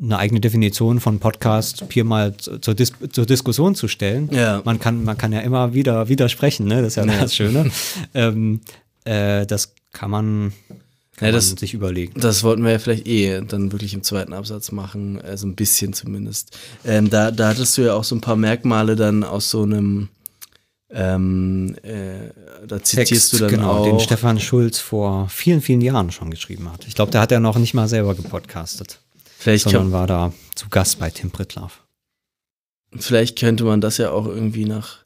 eine 0.02 0.18
eigene 0.18 0.40
Definition 0.40 1.00
von 1.00 1.20
Podcast 1.20 1.86
hier 1.92 2.04
mal 2.04 2.36
zu- 2.36 2.58
zur, 2.60 2.74
Dis 2.74 2.92
zur 3.12 3.26
Diskussion 3.28 3.76
zu 3.76 3.88
stellen. 3.88 4.30
Ja. 4.34 4.62
Man, 4.66 4.80
kann, 4.80 5.04
man 5.04 5.18
kann 5.18 5.32
ja 5.32 5.42
immer 5.42 5.74
wieder 5.76 6.10
widersprechen, 6.10 6.66
ne? 6.68 6.78
das 6.82 6.88
ist 6.88 6.96
ja, 6.96 7.06
das 7.06 7.36
Schöne. 7.36 7.70
ähm, 8.16 8.62
äh, 9.04 9.46
das 9.46 9.76
kann 9.94 10.10
man, 10.10 10.54
Ja, 11.20 11.32
das- 11.32 11.52
sich 11.52 11.76
überlegen. 11.76 12.20
Das 12.20 12.42
wollten 12.44 12.64
wir 12.64 12.72
ja 12.72 12.80
vielleicht 12.80 13.08
eh 13.08 13.42
dann 13.48 13.72
wirklich 13.72 13.94
im 13.94 14.02
zweiten 14.02 14.34
Absatz 14.34 14.72
machen, 14.72 15.22
also 15.22 15.46
ein 15.46 15.54
bisschen 15.56 15.94
zumindest. 15.94 16.58
Ähm, 16.84 17.12
da, 17.12 17.30
da 17.30 17.50
hattest 17.50 17.78
du 17.78 17.84
ja 17.84 17.94
auch 17.94 18.04
so 18.04 18.16
ein 18.16 18.22
paar 18.22 18.36
Merkmale 18.38 18.96
dann 18.96 19.24
aus 19.24 19.52
so 19.52 19.62
einem, 19.62 20.08
ähm, 20.94 21.76
äh, 21.84 22.32
da 22.68 22.84
zitierst 22.84 23.34
du 23.34 23.38
dann 23.40 23.50
genau, 23.50 23.72
auch. 23.72 23.86
den 23.86 24.00
Stefan 24.00 24.40
Schulz 24.40 24.80
vor 24.80 25.30
vielen, 25.30 25.62
vielen 25.62 25.82
Jahren 25.82 26.12
schon 26.12 26.30
geschrieben 26.30 26.72
hat. 26.72 26.86
Ich 26.88 26.96
glaube, 26.96 27.12
da 27.12 27.22
hat 27.22 27.32
er 27.32 27.40
noch 27.40 27.58
nicht 27.58 27.74
mal 27.74 27.88
selber 27.88 28.14
gepodcastet, 28.16 29.00
vielleicht, 29.38 29.64
sondern 29.64 29.84
kann, 29.84 29.92
war 29.92 30.08
da 30.08 30.34
zu 30.56 30.70
Gast 30.70 31.00
bei 31.00 31.10
Tim 31.10 31.32
Pritlaff. 31.32 31.82
vielleicht 32.98 33.40
könnte 33.40 33.64
man 33.64 33.80
das 33.80 33.98
ja 33.98 34.12
auch 34.12 34.26
irgendwie 34.26 34.66
nach 34.66 35.00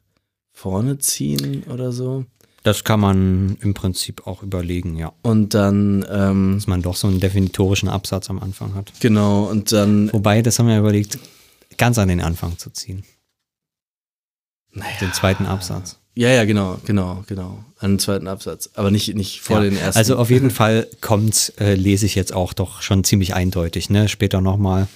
vorne 0.52 0.98
ziehen 0.98 1.64
oder 1.72 1.92
so. 1.92 2.24
Das 2.64 2.82
kann 2.82 2.98
man 2.98 3.56
im 3.60 3.74
Prinzip 3.74 4.26
auch 4.26 4.42
überlegen, 4.42 4.96
ja. 4.96 5.12
Und 5.22 5.54
dann, 5.54 6.04
ähm, 6.10 6.54
Dass 6.56 6.66
man 6.66 6.82
doch 6.82 6.96
so 6.96 7.06
einen 7.06 7.20
definitorischen 7.20 7.88
Absatz 7.88 8.28
am 8.28 8.40
Anfang 8.40 8.74
hat. 8.74 8.92
genau, 8.98 9.44
und 9.44 9.70
dann, 9.70 10.12
Wobei, 10.12 10.42
das 10.42 10.58
haben 10.58 10.66
wir 10.66 10.76
überlegt, 10.76 11.16
ganz 11.76 11.96
an 11.98 12.08
den 12.08 12.20
Anfang 12.20 12.58
zu 12.58 12.70
ziehen. 12.70 13.04
Naja, 14.76 14.90
Den 15.00 15.12
zweiten 15.12 15.46
Absatz. 15.46 15.96
ja, 16.14 16.28
ja, 16.30 16.44
genau, 16.44 16.78
genau, 16.84 17.24
genau, 17.26 17.64
an 17.78 17.92
den 17.94 17.98
zweiten 17.98 18.28
Absatz, 18.28 18.70
aber 18.74 18.90
nicht, 18.90 19.14
nicht 19.14 19.40
vor 19.40 19.56
Ja, 19.56 19.62
den 19.64 19.76
ersten. 19.76 19.98
Also 19.98 20.16
auf 20.16 20.30
jeden 20.30 20.50
Fall 20.50 20.86
kommt, 21.00 21.52
äh, 21.58 21.74
lese 21.74 22.06
ich 22.06 22.14
jetzt 22.14 22.32
auch 22.32 22.52
doch 22.52 22.82
schon 22.82 23.02
ziemlich 23.04 23.34
eindeutig, 23.34 23.90
ne? 23.90 24.08
Später 24.08 24.40
nochmal. 24.40 24.86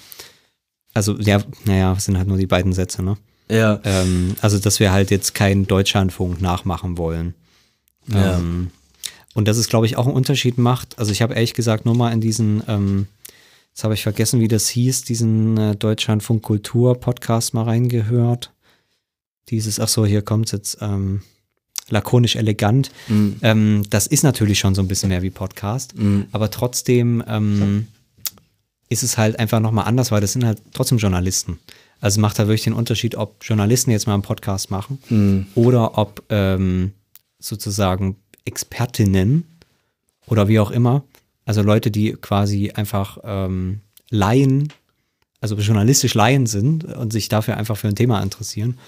Also, 0.95 1.19
ja, 1.19 1.41
naja, 1.65 1.95
es 1.97 2.05
sind 2.05 2.17
halt 2.19 2.29
nur 2.29 2.39
die 2.39 2.47
beiden 2.47 2.73
Sätze, 2.73 3.03
ne? 3.03 3.17
ja, 3.51 3.81
Ähm, 3.85 4.37
also, 4.41 4.59
dass 4.59 4.81
wir 4.81 4.93
halt 4.93 5.11
jetzt 5.11 5.35
keinen 5.35 5.67
Deutschlandfunk 5.67 6.41
nachmachen 6.41 6.99
wollen. 6.99 7.35
Ja. 8.07 8.39
Ähm, 8.39 8.71
und 9.35 9.47
das 9.47 9.59
ist, 9.59 9.71
glaube 9.71 9.87
ich, 9.87 9.97
auch 9.97 10.07
einen 10.07 10.17
Unterschied 10.17 10.59
macht. 10.59 10.99
Also 10.99 11.13
ich 11.13 11.23
habe 11.23 11.35
ehrlich 11.35 11.55
gesagt 11.55 11.85
nur 11.87 11.95
mal 11.95 12.13
in 12.13 12.21
diesen, 12.21 12.63
ähm, 12.67 13.07
jetzt 13.73 13.85
habe 13.85 13.95
ich 13.95 14.03
vergessen, 14.03 14.41
wie 14.41 14.49
das 14.49 14.69
hieß, 14.69 15.03
diesen 15.05 15.57
äh, 15.57 15.77
Deutschlandfunk 15.77 16.43
Kultur 16.43 16.99
Podcast 16.99 17.55
mal 17.55 17.63
reingehört. 17.65 18.53
Dieses, 19.49 19.81
ach 19.81 19.89
so, 19.89 20.07
hier 20.07 20.23
kommt 20.23 20.53
jetzt 20.53 20.79
ähm, 20.81 21.23
lakonisch 21.89 22.37
elegant. 22.37 22.91
Mhm. 23.09 23.37
Ähm, 23.43 23.83
das 23.91 24.07
ist 24.07 24.23
natürlich 24.23 24.59
schon 24.59 24.75
so 24.75 24.83
ein 24.83 24.89
bisschen 24.89 25.09
mehr 25.09 25.23
wie 25.23 25.31
Podcast, 25.31 25.97
Mhm. 25.97 26.27
aber 26.33 26.51
trotzdem 26.51 27.23
ähm, 27.27 27.89
ist 28.89 29.03
es 29.03 29.19
halt 29.19 29.39
einfach 29.39 29.61
nochmal 29.61 29.87
anders, 29.87 30.11
weil 30.13 30.21
das 30.21 30.33
sind 30.33 30.45
halt 30.45 30.61
trotzdem 30.73 30.99
Journalisten. 30.99 31.59
Also 32.01 32.15
es 32.17 32.21
macht 32.21 32.39
halt 32.39 32.49
wirklich 32.49 32.65
den 32.65 32.73
Unterschied, 32.73 33.15
ob 33.17 33.37
Journalisten 33.45 33.91
jetzt 33.91 34.07
mal 34.07 34.15
einen 34.15 34.23
Podcast 34.23 34.71
machen 34.71 34.99
Mhm. 35.09 35.47
oder 35.55 35.99
ob 35.99 36.23
ähm, 36.29 36.93
sozusagen 37.41 38.17
Expertinnen 38.45 39.45
oder 40.27 40.47
wie 40.49 40.61
auch 40.61 40.71
immer, 40.71 41.03
also 41.45 41.63
Leute, 41.63 41.91
die 41.91 42.13
quasi 42.13 42.71
einfach 42.71 43.19
ähm, 43.25 43.81
Laien, 44.11 44.73
also 45.41 45.57
journalistisch 45.57 46.15
Laien 46.15 46.47
sind 46.47 46.85
und 46.85 47.13
sich 47.13 47.29
dafür 47.29 47.57
einfach 47.57 47.77
für 47.77 47.89
ein 47.89 47.95
Thema 47.95 48.23
interessieren. 48.23 48.79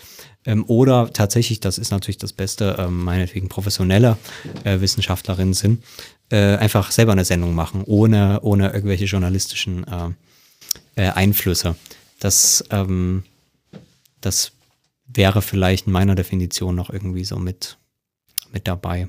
Ähm, 0.44 0.64
oder 0.66 1.12
tatsächlich, 1.12 1.60
das 1.60 1.78
ist 1.78 1.90
natürlich 1.90 2.18
das 2.18 2.32
Beste, 2.32 2.76
ähm, 2.78 3.04
meinetwegen 3.04 3.48
professionelle 3.48 4.18
äh, 4.64 4.80
Wissenschaftlerinnen 4.80 5.54
sind, 5.54 5.82
äh, 6.30 6.56
einfach 6.56 6.90
selber 6.90 7.12
eine 7.12 7.24
Sendung 7.24 7.54
machen, 7.54 7.84
ohne, 7.86 8.40
ohne 8.42 8.72
irgendwelche 8.72 9.04
journalistischen 9.06 9.86
äh, 9.86 10.10
äh, 10.96 11.10
Einflüsse. 11.10 11.76
Das, 12.18 12.64
ähm, 12.70 13.24
das 14.20 14.52
wäre 15.06 15.42
vielleicht 15.42 15.86
in 15.86 15.92
meiner 15.92 16.14
Definition 16.14 16.74
noch 16.74 16.90
irgendwie 16.90 17.24
so 17.24 17.36
mit, 17.36 17.78
mit 18.52 18.68
dabei. 18.68 19.08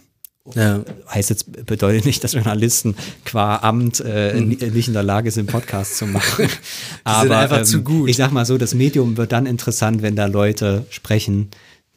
Ja. 0.55 0.83
Heißt 1.09 1.29
jetzt, 1.29 1.65
bedeutet 1.65 2.05
nicht, 2.05 2.23
dass 2.23 2.33
Journalisten 2.33 2.95
qua 3.23 3.57
Amt 3.57 4.01
äh, 4.01 4.39
ni- 4.39 4.57
nicht 4.57 4.87
in 4.87 4.93
der 4.93 5.03
Lage 5.03 5.31
sind, 5.31 5.49
Podcasts 5.49 5.97
zu 5.97 6.05
machen. 6.05 6.49
Aber 7.03 7.37
einfach 7.37 7.59
ähm, 7.59 7.65
zu 7.65 7.81
gut. 7.81 8.09
ich 8.09 8.17
sag 8.17 8.31
mal 8.31 8.45
so, 8.45 8.57
das 8.57 8.73
Medium 8.73 9.15
wird 9.15 9.31
dann 9.31 9.45
interessant, 9.45 10.01
wenn 10.01 10.15
da 10.15 10.25
Leute 10.25 10.85
sprechen, 10.89 11.49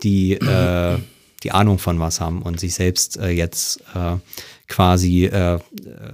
die 0.03 0.35
äh, 0.35 0.99
die 1.43 1.51
Ahnung 1.53 1.79
von 1.79 1.99
was 1.99 2.21
haben 2.21 2.43
und 2.43 2.61
sich 2.61 2.75
selbst 2.75 3.19
äh, 3.19 3.31
jetzt 3.31 3.81
äh, 3.95 4.17
quasi 4.69 5.27
äh, 5.27 5.59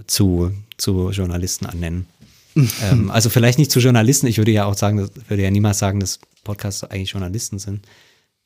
zu, 0.06 0.52
zu 0.78 1.10
Journalisten 1.10 1.66
annennen. 1.66 2.06
ähm, 2.82 3.10
also 3.10 3.30
vielleicht 3.30 3.58
nicht 3.58 3.70
zu 3.70 3.80
Journalisten, 3.80 4.26
ich 4.26 4.38
würde 4.38 4.50
ja 4.52 4.64
auch 4.64 4.76
sagen, 4.76 4.98
das 4.98 5.10
würde 5.28 5.42
ja 5.42 5.50
niemals 5.50 5.78
sagen, 5.78 6.00
dass 6.00 6.18
Podcasts 6.44 6.84
eigentlich 6.84 7.10
Journalisten 7.10 7.58
sind. 7.58 7.86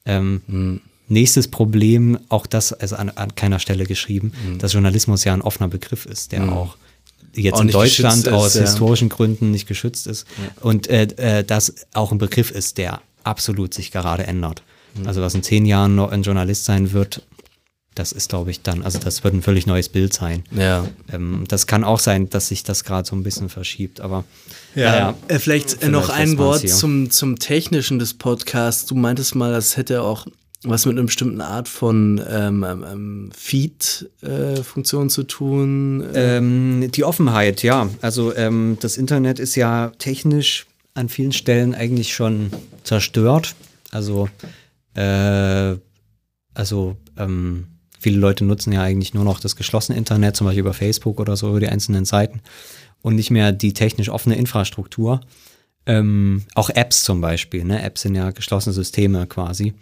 Ähm, 0.05 0.81
Nächstes 1.09 1.49
Problem, 1.49 2.19
auch 2.29 2.47
das 2.47 2.73
ist 2.73 2.93
an, 2.93 3.11
an 3.11 3.35
keiner 3.35 3.59
Stelle 3.59 3.85
geschrieben, 3.85 4.33
dass 4.59 4.73
Journalismus 4.73 5.25
ja 5.25 5.33
ein 5.33 5.43
offener 5.43 5.69
Begriff 5.69 6.07
ist, 6.07 6.33
der 6.33 6.53
auch 6.53 6.77
jetzt 7.35 7.55
Auch 7.55 7.61
in 7.61 7.69
Deutschland 7.69 8.25
geschützt 8.25 8.27
ist, 8.29 8.33
aus 8.33 8.55
ja. 8.55 8.61
historischen 8.63 9.09
Gründen 9.09 9.51
nicht 9.51 9.67
geschützt 9.67 10.07
ist 10.07 10.27
und 10.63 10.89
äh, 10.89 11.03
äh, 11.17 11.45
das 11.45 11.75
auch 11.93 12.11
ein 12.11 12.19
Begriff 12.19 12.51
ist, 12.51 12.79
der 12.79 13.03
absolut 13.25 13.75
sich 13.75 13.93
gerade 13.93 14.27
ändert. 14.27 14.63
Also 15.05 15.21
was 15.21 15.35
in 15.35 15.43
zehn 15.43 15.67
Jahren 15.67 15.95
noch 15.95 16.11
ein 16.11 16.23
Journalist 16.23 16.65
sein 16.65 16.93
wird, 16.93 17.23
das 17.95 18.13
ist, 18.13 18.29
glaube 18.29 18.51
ich, 18.51 18.63
dann, 18.63 18.83
also 18.83 18.99
das 18.99 19.25
wird 19.25 19.35
ein 19.35 19.43
völlig 19.43 19.67
neues 19.67 19.89
Bild 19.89 20.13
sein. 20.13 20.45
Ja. 20.53 20.87
Ähm, 21.13 21.45
das 21.49 21.67
kann 21.67 21.83
auch 21.83 21.99
sein, 21.99 22.29
dass 22.29 22.49
sich 22.49 22.63
das 22.63 22.85
gerade 22.85 23.09
so 23.09 23.17
ein 23.17 23.23
bisschen 23.23 23.49
verschiebt, 23.49 24.01
aber 24.01 24.25
Ja, 24.75 25.15
Äh, 25.29 25.39
vielleicht, 25.39 25.83
äh, 25.83 25.89
noch 25.89 26.07
Vielleicht 26.07 26.21
ein 26.21 26.39
Wort 26.39 26.69
zum, 26.69 27.11
zum 27.11 27.39
Technischen 27.39 27.99
des 27.99 28.15
Podcasts. 28.15 28.87
Du 28.87 28.95
meintest 28.95 29.35
mal, 29.35 29.51
das 29.51 29.77
hätte 29.77 30.03
auch 30.03 30.27
was 30.63 30.87
mit 30.87 30.95
einer 30.97 31.07
bestimmten 31.07 31.41
Art 31.41 31.69
von 31.69 32.21
ähm, 32.29 32.65
ähm, 32.65 32.85
ähm, 32.91 33.31
Feed-Funktion 33.37 35.11
zu 35.11 35.23
tun. 35.25 36.03
Äh, 36.15 36.39
Ähm, 36.39 36.91
die 36.93 37.05
Offenheit, 37.05 37.63
ja. 37.63 37.89
Also 38.01 38.35
ähm, 38.35 38.79
das 38.81 38.97
Internet 38.97 39.39
ist 39.39 39.55
ja 39.55 39.93
technisch 39.99 40.67
an 40.95 41.09
vielen 41.09 41.33
Stellen 41.33 41.75
eigentlich 41.75 42.15
schon 42.15 42.51
zerstört. 42.83 43.55
Also, 43.91 44.29
äh, 44.95 45.77
also 46.55 46.97
ähm, 47.17 47.67
Viele 47.99 48.19
Leute 48.19 48.45
nutzen 48.45 48.73
ja 48.73 48.83
eigentlich 48.83 49.15
nur 49.15 49.25
noch 49.25 49.41
das 49.41 49.57
geschlossene 49.57 49.99
Internet, 49.99 50.37
zum 50.37 50.47
Beispiel 50.47 50.61
über 50.61 50.75
Facebook 50.75 51.19
oder 51.19 51.37
so, 51.37 51.49
über 51.49 51.59
die 51.61 51.69
einzelnen 51.69 52.05
Seiten 52.05 52.41
und 53.03 53.17
nicht 53.17 53.31
mehr 53.31 53.51
die 53.53 53.73
technisch 53.73 54.11
offene 54.11 54.37
Infrastruktur. 54.37 55.21
Auch 56.55 56.71
Apps 56.71 57.03
zum 57.03 57.21
Beispiel. 57.21 57.65
Ne? 57.65 57.83
Apps 57.83 58.03
sind 58.03 58.15
ja 58.15 58.31
geschlossene 58.33 58.73
Systeme 58.73 59.27
quasi. 59.27 59.75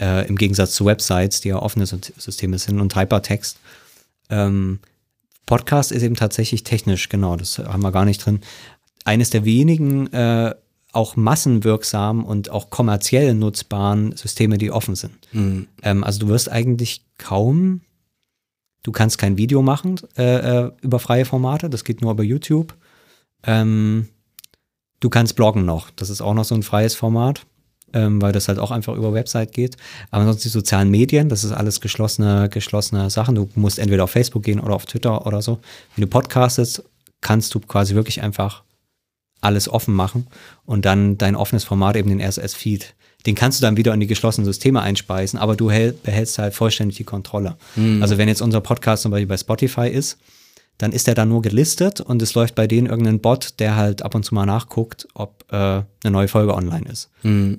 Äh, 0.00 0.26
Im 0.26 0.36
Gegensatz 0.36 0.74
zu 0.74 0.84
Websites, 0.84 1.40
die 1.40 1.48
ja 1.48 1.58
offene 1.60 1.86
Systeme 1.86 2.58
sind 2.58 2.80
und 2.80 2.96
Hypertext. 2.96 3.58
Ähm, 4.28 4.80
Podcast 5.46 5.92
ist 5.92 6.02
eben 6.02 6.16
tatsächlich 6.16 6.64
technisch, 6.64 7.08
genau, 7.08 7.36
das 7.36 7.58
haben 7.58 7.82
wir 7.82 7.92
gar 7.92 8.04
nicht 8.04 8.24
drin. 8.24 8.40
Eines 9.04 9.30
der 9.30 9.44
wenigen 9.44 10.12
äh, 10.12 10.54
auch 10.92 11.16
massenwirksam 11.16 12.24
und 12.24 12.50
auch 12.50 12.70
kommerziell 12.70 13.34
nutzbaren 13.34 14.16
Systeme, 14.16 14.58
die 14.58 14.70
offen 14.70 14.94
sind. 14.94 15.28
Mhm. 15.32 15.66
Ähm, 15.82 16.04
also 16.04 16.20
du 16.20 16.28
wirst 16.28 16.50
eigentlich 16.50 17.04
kaum, 17.18 17.82
du 18.82 18.92
kannst 18.92 19.18
kein 19.18 19.36
Video 19.36 19.60
machen 19.62 20.00
äh, 20.16 20.66
äh, 20.66 20.72
über 20.80 20.98
freie 20.98 21.24
Formate, 21.24 21.68
das 21.68 21.84
geht 21.84 22.00
nur 22.00 22.12
über 22.12 22.22
YouTube. 22.22 22.74
Ähm, 23.42 24.08
du 25.00 25.10
kannst 25.10 25.36
bloggen 25.36 25.64
noch, 25.64 25.90
das 25.90 26.10
ist 26.10 26.20
auch 26.20 26.34
noch 26.34 26.44
so 26.44 26.54
ein 26.54 26.62
freies 26.62 26.94
Format, 26.94 27.44
ähm, 27.94 28.20
weil 28.20 28.32
das 28.32 28.48
halt 28.48 28.58
auch 28.58 28.70
einfach 28.70 28.94
über 28.94 29.14
Website 29.14 29.52
geht. 29.52 29.76
Aber 30.10 30.24
sonst 30.24 30.44
die 30.44 30.48
sozialen 30.48 30.90
Medien, 30.90 31.28
das 31.28 31.44
ist 31.44 31.52
alles 31.52 31.80
geschlossene, 31.80 32.48
geschlossene 32.50 33.08
Sachen. 33.08 33.34
Du 33.34 33.48
musst 33.54 33.78
entweder 33.78 34.04
auf 34.04 34.10
Facebook 34.10 34.42
gehen 34.42 34.60
oder 34.60 34.74
auf 34.74 34.84
Twitter 34.84 35.26
oder 35.26 35.40
so. 35.40 35.60
Wenn 35.96 36.02
du 36.02 36.08
podcastest, 36.08 36.84
kannst 37.20 37.54
du 37.54 37.60
quasi 37.60 37.94
wirklich 37.94 38.22
einfach 38.22 38.62
alles 39.40 39.68
offen 39.68 39.94
machen 39.94 40.26
und 40.66 40.84
dann 40.84 41.18
dein 41.18 41.36
offenes 41.36 41.64
Format, 41.64 41.96
eben 41.96 42.08
den 42.08 42.20
RSS-Feed, 42.20 42.94
den 43.26 43.34
kannst 43.34 43.60
du 43.60 43.62
dann 43.62 43.76
wieder 43.76 43.94
in 43.94 44.00
die 44.00 44.06
geschlossenen 44.06 44.44
Systeme 44.44 44.82
einspeisen, 44.82 45.38
aber 45.38 45.56
du 45.56 45.70
hält, 45.70 46.02
behältst 46.02 46.38
halt 46.38 46.54
vollständig 46.54 46.96
die 46.96 47.04
Kontrolle. 47.04 47.56
Also 48.02 48.18
wenn 48.18 48.28
jetzt 48.28 48.42
unser 48.42 48.60
Podcast 48.60 49.02
zum 49.02 49.12
Beispiel 49.12 49.26
bei 49.26 49.36
Spotify 49.36 49.88
ist, 49.88 50.18
dann 50.78 50.92
ist 50.92 51.06
er 51.06 51.14
da 51.14 51.24
nur 51.24 51.42
gelistet 51.42 52.00
und 52.00 52.20
es 52.20 52.34
läuft 52.34 52.54
bei 52.54 52.66
denen 52.66 52.88
irgendein 52.88 53.20
Bot, 53.20 53.60
der 53.60 53.76
halt 53.76 54.02
ab 54.02 54.14
und 54.14 54.24
zu 54.24 54.34
mal 54.34 54.46
nachguckt, 54.46 55.06
ob 55.14 55.44
äh, 55.50 55.56
eine 55.56 55.86
neue 56.04 56.28
Folge 56.28 56.54
online 56.54 56.86
ist. 56.90 57.10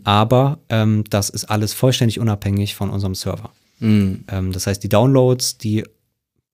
Aber 0.04 0.60
ähm, 0.70 1.04
das 1.10 1.30
ist 1.30 1.46
alles 1.46 1.74
vollständig 1.74 2.20
unabhängig 2.20 2.76
von 2.76 2.90
unserem 2.90 3.16
Server. 3.16 3.52
Mhm. 3.80 4.26
Ähm, 4.28 4.52
das 4.52 4.68
heißt, 4.68 4.84
die 4.84 4.90
Downloads, 4.90 5.58
die 5.58 5.84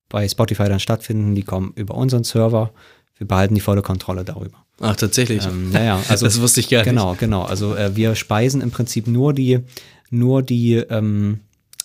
bei 0.10 0.28
Spotify 0.28 0.66
dann 0.66 0.80
stattfinden, 0.80 1.36
die 1.36 1.44
kommen 1.44 1.72
über 1.76 1.96
unseren 1.96 2.24
Server. 2.24 2.72
Wir 3.18 3.28
behalten 3.28 3.56
die 3.56 3.62
volle 3.62 3.82
Kontrolle 3.82 4.24
darüber. 4.24 4.66
Ach, 4.82 4.96
tatsächlich. 4.96 5.46
Ähm, 5.46 5.72
naja, 5.72 6.00
also 6.10 6.26
das 6.28 6.42
wusste 6.42 6.60
ich 6.60 6.70
gar 6.70 6.80
nicht. 6.80 6.90
Genau, 6.90 7.16
genau. 7.18 7.44
Also 7.44 7.76
äh, 7.76 7.96
wir 7.96 8.16
speisen 8.16 8.62
im 8.62 8.72
Prinzip 8.72 9.08
nur 9.08 9.34
die, 9.34 9.60
nur 10.10 10.44
die, 10.44 10.76
ähm, 10.76 11.40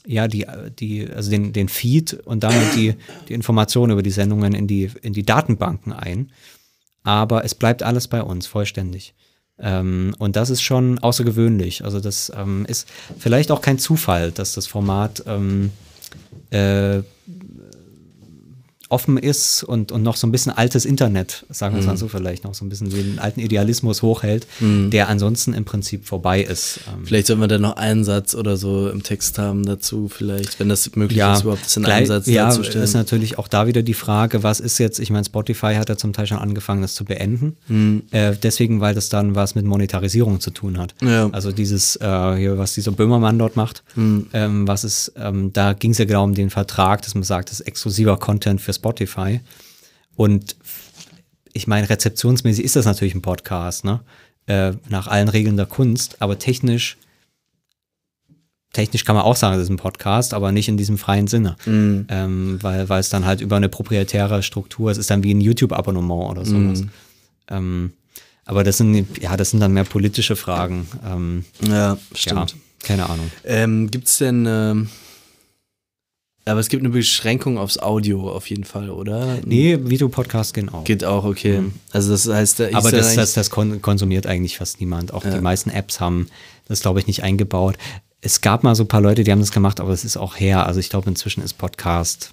ja, 0.06 0.28
die, 0.28 0.46
die, 0.78 1.08
also 1.08 1.30
den, 1.30 1.52
den 1.52 1.68
Feed 1.68 2.14
und 2.24 2.42
damit 2.44 2.74
die, 2.74 2.94
die 3.28 3.34
Informationen 3.34 3.92
über 3.92 4.02
die 4.02 4.10
Sendungen 4.10 4.54
in 4.54 4.66
die, 4.66 4.90
in 5.02 5.12
die 5.12 5.24
Datenbanken 5.24 5.92
ein. 5.92 6.30
Aber 7.02 7.44
es 7.44 7.54
bleibt 7.54 7.82
alles 7.82 8.08
bei 8.08 8.22
uns, 8.22 8.46
vollständig. 8.46 9.14
Ähm, 9.58 10.14
und 10.18 10.36
das 10.36 10.50
ist 10.50 10.62
schon 10.62 10.98
außergewöhnlich. 10.98 11.84
Also 11.84 12.00
das 12.00 12.32
ähm, 12.36 12.66
ist 12.68 12.88
vielleicht 13.18 13.50
auch 13.50 13.60
kein 13.60 13.78
Zufall, 13.78 14.32
dass 14.32 14.52
das 14.54 14.66
Format 14.66 15.24
ähm, 15.26 15.70
äh, 16.50 17.02
offen 18.88 19.16
ist 19.18 19.62
und, 19.64 19.90
und 19.92 20.02
noch 20.02 20.16
so 20.16 20.26
ein 20.26 20.32
bisschen 20.32 20.52
altes 20.52 20.84
Internet, 20.84 21.44
sagen 21.50 21.74
wir 21.74 21.80
es 21.80 21.86
mal 21.86 21.96
so 21.96 22.08
vielleicht, 22.08 22.44
noch 22.44 22.54
so 22.54 22.64
ein 22.64 22.68
bisschen 22.68 22.90
den 22.90 23.18
alten 23.18 23.40
Idealismus 23.40 24.02
hochhält, 24.02 24.46
der 24.60 25.08
ansonsten 25.08 25.54
im 25.54 25.64
Prinzip 25.64 26.06
vorbei 26.06 26.42
ist. 26.42 26.80
Ähm, 26.88 27.04
Vielleicht 27.06 27.26
sollten 27.26 27.40
wir 27.42 27.48
dann 27.48 27.62
noch 27.62 27.76
einen 27.76 28.04
Satz 28.04 28.34
oder 28.34 28.56
so 28.56 28.88
im 28.88 29.02
Text 29.02 29.38
haben 29.38 29.64
dazu, 29.64 30.08
vielleicht, 30.08 30.60
wenn 30.60 30.68
das 30.68 30.94
möglich 30.94 31.18
ist, 31.18 31.42
überhaupt 31.42 31.64
das 31.64 31.76
in 31.76 31.84
einem 31.84 31.96
gleich- 31.96 32.08
Satz 32.08 32.26
ja, 32.26 32.44
darzustellen. 32.46 32.84
ist 32.84 32.94
natürlich 32.94 33.38
auch 33.38 33.48
da 33.48 33.66
wieder 33.66 33.82
die 33.82 33.94
Frage, 33.94 34.42
was 34.42 34.60
ist 34.60 34.78
jetzt, 34.78 34.98
ich 35.00 35.10
meine, 35.10 35.24
Spotify 35.24 35.74
hat 35.74 35.88
ja 35.88 35.96
zum 35.96 36.12
Teil 36.12 36.26
schon 36.26 36.38
angefangen, 36.38 36.82
das 36.82 36.94
zu 36.94 37.04
beenden. 37.04 37.56
Hm. 37.66 38.02
Äh, 38.12 38.34
deswegen, 38.40 38.80
weil 38.80 38.94
das 38.94 39.08
dann 39.08 39.34
was 39.34 39.54
mit 39.54 39.64
Monetarisierung 39.64 40.40
zu 40.40 40.50
tun 40.50 40.78
hat. 40.78 40.94
Ja. 41.02 41.28
Also 41.32 41.50
dieses, 41.52 41.96
äh, 41.96 42.36
hier, 42.36 42.58
was 42.58 42.74
dieser 42.74 42.92
Böhmermann 42.92 43.38
dort 43.38 43.56
macht, 43.56 43.82
Hm. 43.94 44.26
ähm, 44.32 44.68
was 44.68 44.84
ist, 44.84 45.12
ähm, 45.16 45.52
da 45.52 45.72
ging 45.72 45.90
es 45.92 45.98
ja 45.98 46.04
genau 46.04 46.24
um 46.24 46.34
den 46.34 46.50
Vertrag, 46.50 47.02
dass 47.02 47.14
man 47.14 47.24
sagt, 47.24 47.50
das 47.50 47.60
ist 47.60 47.66
exklusiver 47.66 48.16
Content 48.18 48.60
für 48.60 48.75
Spotify. 48.76 49.40
Und 50.14 50.56
ich 51.52 51.66
meine, 51.66 51.88
rezeptionsmäßig 51.88 52.64
ist 52.64 52.76
das 52.76 52.86
natürlich 52.86 53.14
ein 53.14 53.22
Podcast, 53.22 53.84
ne? 53.84 54.00
Äh, 54.46 54.74
nach 54.88 55.08
allen 55.08 55.28
Regeln 55.28 55.56
der 55.56 55.66
Kunst, 55.66 56.22
aber 56.22 56.38
technisch, 56.38 56.96
technisch 58.72 59.04
kann 59.04 59.16
man 59.16 59.24
auch 59.24 59.34
sagen, 59.34 59.54
das 59.54 59.64
ist 59.64 59.70
ein 59.70 59.76
Podcast, 59.76 60.34
aber 60.34 60.52
nicht 60.52 60.68
in 60.68 60.76
diesem 60.76 60.98
freien 60.98 61.26
Sinne. 61.26 61.56
Ähm, 62.08 62.58
weil, 62.62 62.88
weil 62.88 63.00
es 63.00 63.08
dann 63.08 63.24
halt 63.24 63.40
über 63.40 63.56
eine 63.56 63.68
proprietäre 63.68 64.44
Struktur, 64.44 64.90
es 64.92 64.98
ist 64.98 65.10
dann 65.10 65.24
wie 65.24 65.34
ein 65.34 65.40
YouTube-Abonnement 65.40 66.30
oder 66.30 66.44
sowas. 66.44 66.84
Ähm, 67.48 67.92
aber 68.44 68.62
das 68.62 68.76
sind, 68.76 69.18
ja, 69.20 69.36
das 69.36 69.50
sind 69.50 69.58
dann 69.60 69.72
mehr 69.72 69.84
politische 69.84 70.36
Fragen. 70.36 70.86
Ähm, 71.04 71.44
ja, 71.68 71.98
stimmt. 72.14 72.52
Ja, 72.52 72.58
keine 72.84 73.10
Ahnung. 73.10 73.28
Ähm, 73.44 73.90
Gibt 73.90 74.06
es 74.06 74.18
denn, 74.18 74.46
ähm, 74.48 74.88
aber 76.46 76.60
es 76.60 76.68
gibt 76.68 76.82
eine 76.82 76.90
Beschränkung 76.90 77.58
aufs 77.58 77.78
Audio 77.78 78.30
auf 78.30 78.48
jeden 78.48 78.64
Fall, 78.64 78.90
oder? 78.90 79.38
Nee, 79.44 79.78
Videopodcast 79.82 80.54
genau. 80.54 80.82
Geht 80.82 81.04
auch, 81.04 81.24
okay. 81.24 81.60
Also 81.92 82.12
das 82.12 82.28
heißt, 82.28 82.60
da 82.60 82.68
Aber 82.72 82.90
das, 82.90 83.14
das, 83.16 83.32
das 83.34 83.50
kon 83.50 83.82
konsumiert 83.82 84.26
eigentlich 84.26 84.56
fast 84.58 84.80
niemand. 84.80 85.12
Auch 85.12 85.24
Ja. 85.24 85.34
die 85.34 85.40
meisten 85.40 85.70
Apps 85.70 86.00
haben 86.00 86.28
das, 86.68 86.80
glaube 86.80 87.00
ich, 87.00 87.06
nicht 87.06 87.22
eingebaut. 87.24 87.76
Es 88.20 88.40
gab 88.40 88.62
mal 88.62 88.74
so 88.74 88.84
ein 88.84 88.88
paar 88.88 89.00
Leute, 89.00 89.24
die 89.24 89.32
haben 89.32 89.40
das 89.40 89.50
gemacht, 89.50 89.80
aber 89.80 89.90
es 89.92 90.04
ist 90.04 90.16
auch 90.16 90.36
her. 90.38 90.66
Also 90.66 90.80
ich 90.80 90.88
glaube, 90.88 91.08
inzwischen 91.10 91.42
ist 91.42 91.54
Podcast 91.54 92.32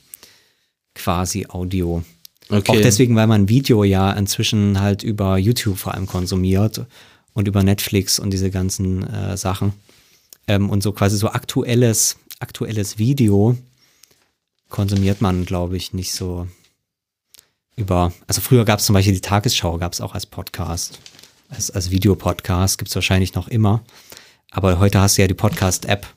quasi 0.96 1.48
Audio. 1.50 2.04
okay. 2.50 2.72
Auch 2.72 2.82
deswegen, 2.82 3.16
weil 3.16 3.28
man 3.28 3.50
Video 3.50 3.84
ja 3.84 4.12
inzwischen 4.12 4.80
halt 4.80 5.04
über 5.04 5.38
YouTube 5.38 5.78
vor 5.78 5.94
allem 5.96 6.06
konsumiert 6.08 6.86
und 7.34 7.48
über 7.48 7.64
Netflix 7.64 8.20
und 8.20 8.32
diese 8.32 8.52
ganzen 8.52 9.08
äh, 9.08 9.38
Sachen. 9.38 9.74
Ähm, 10.48 10.70
und 10.70 10.84
so 10.84 10.92
quasi 10.92 11.18
so 11.18 11.30
aktuelles, 11.30 12.18
aktuelles 12.40 12.98
Video 13.00 13.58
konsumiert 14.74 15.22
man, 15.22 15.46
glaube 15.46 15.78
ich, 15.78 15.94
nicht 15.94 16.14
so 16.14 16.48
über. 17.76 18.12
Also 18.26 18.42
früher 18.42 18.66
gab 18.66 18.80
es 18.80 18.88
zum 18.88 18.94
Beispiel 18.94 19.14
die 19.14 19.22
Tagesschau, 19.22 19.78
gab 19.78 19.94
es 19.94 20.02
auch 20.02 20.16
als 20.16 20.26
Podcast. 20.26 20.98
Als, 21.50 21.70
als 21.70 21.92
Videopodcast 21.92 22.80
gibt 22.80 22.90
es 22.90 22.96
wahrscheinlich 22.96 23.36
noch 23.36 23.48
immer. 23.48 23.84
Aber 24.50 24.80
heute 24.80 25.00
hast 25.00 25.18
du 25.18 25.22
ja 25.22 25.28
die 25.28 25.36
Podcast-App. 25.36 26.08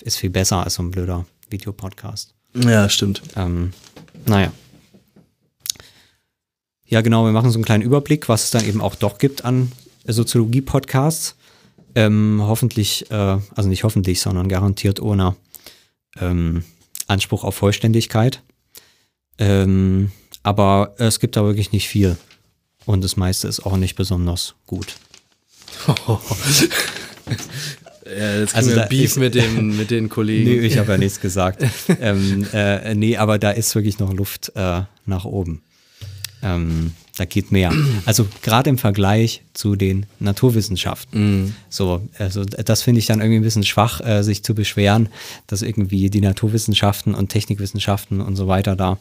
Ist 0.00 0.18
viel 0.18 0.30
besser 0.30 0.62
als 0.62 0.74
so 0.74 0.84
ein 0.84 0.92
blöder 0.92 1.26
Videopodcast. 1.50 2.34
Ja, 2.54 2.88
stimmt. 2.88 3.20
Ähm, 3.34 3.72
naja. 4.26 4.52
Ja, 6.86 7.00
genau, 7.00 7.24
wir 7.24 7.32
machen 7.32 7.50
so 7.50 7.58
einen 7.58 7.64
kleinen 7.64 7.82
Überblick, 7.82 8.28
was 8.28 8.44
es 8.44 8.50
dann 8.50 8.64
eben 8.64 8.80
auch 8.80 8.94
doch 8.94 9.18
gibt 9.18 9.44
an 9.44 9.72
Soziologie-Podcasts. 10.06 11.34
Ähm, 11.96 12.38
hoffentlich, 12.42 13.10
äh, 13.10 13.38
also 13.56 13.68
nicht 13.68 13.82
hoffentlich, 13.82 14.20
sondern 14.20 14.48
garantiert 14.48 15.00
ohne 15.00 15.34
ähm, 16.20 16.62
Anspruch 17.06 17.44
auf 17.44 17.54
Vollständigkeit. 17.54 18.42
Ähm, 19.38 20.10
aber 20.42 20.94
es 20.98 21.20
gibt 21.20 21.36
da 21.36 21.44
wirklich 21.44 21.72
nicht 21.72 21.88
viel. 21.88 22.16
Und 22.86 23.02
das 23.02 23.16
meiste 23.16 23.48
ist 23.48 23.60
auch 23.64 23.76
nicht 23.76 23.94
besonders 23.96 24.54
gut. 24.66 24.94
Ja, 28.06 28.38
jetzt 28.40 28.54
Also 28.54 28.74
da 28.74 28.84
Beef 28.84 29.04
ist- 29.04 29.16
mit, 29.16 29.34
dem, 29.34 29.76
mit 29.78 29.90
den 29.90 30.10
Kollegen. 30.10 30.44
Nee, 30.44 30.66
ich 30.66 30.76
habe 30.76 30.92
ja 30.92 30.98
nichts 30.98 31.20
gesagt. 31.20 31.64
ähm, 32.00 32.46
äh, 32.52 32.94
nee, 32.94 33.16
aber 33.16 33.38
da 33.38 33.50
ist 33.50 33.74
wirklich 33.74 33.98
noch 33.98 34.12
Luft 34.12 34.52
äh, 34.54 34.82
nach 35.06 35.24
oben. 35.24 35.62
Ähm, 36.44 36.92
da 37.16 37.24
geht 37.24 37.52
mehr. 37.52 37.72
Also 38.06 38.26
gerade 38.42 38.68
im 38.70 38.78
Vergleich 38.78 39.42
zu 39.54 39.76
den 39.76 40.06
Naturwissenschaften. 40.20 41.20
So, 41.68 42.02
also 42.18 42.44
das 42.44 42.82
finde 42.82 42.98
ich 42.98 43.06
dann 43.06 43.20
irgendwie 43.20 43.38
ein 43.38 43.42
bisschen 43.42 43.64
schwach, 43.64 44.00
äh, 44.00 44.22
sich 44.22 44.42
zu 44.42 44.54
beschweren, 44.54 45.08
dass 45.46 45.62
irgendwie 45.62 46.10
die 46.10 46.20
Naturwissenschaften 46.20 47.14
und 47.14 47.28
Technikwissenschaften 47.28 48.20
und 48.20 48.36
so 48.36 48.46
weiter 48.46 48.76
da 48.76 48.98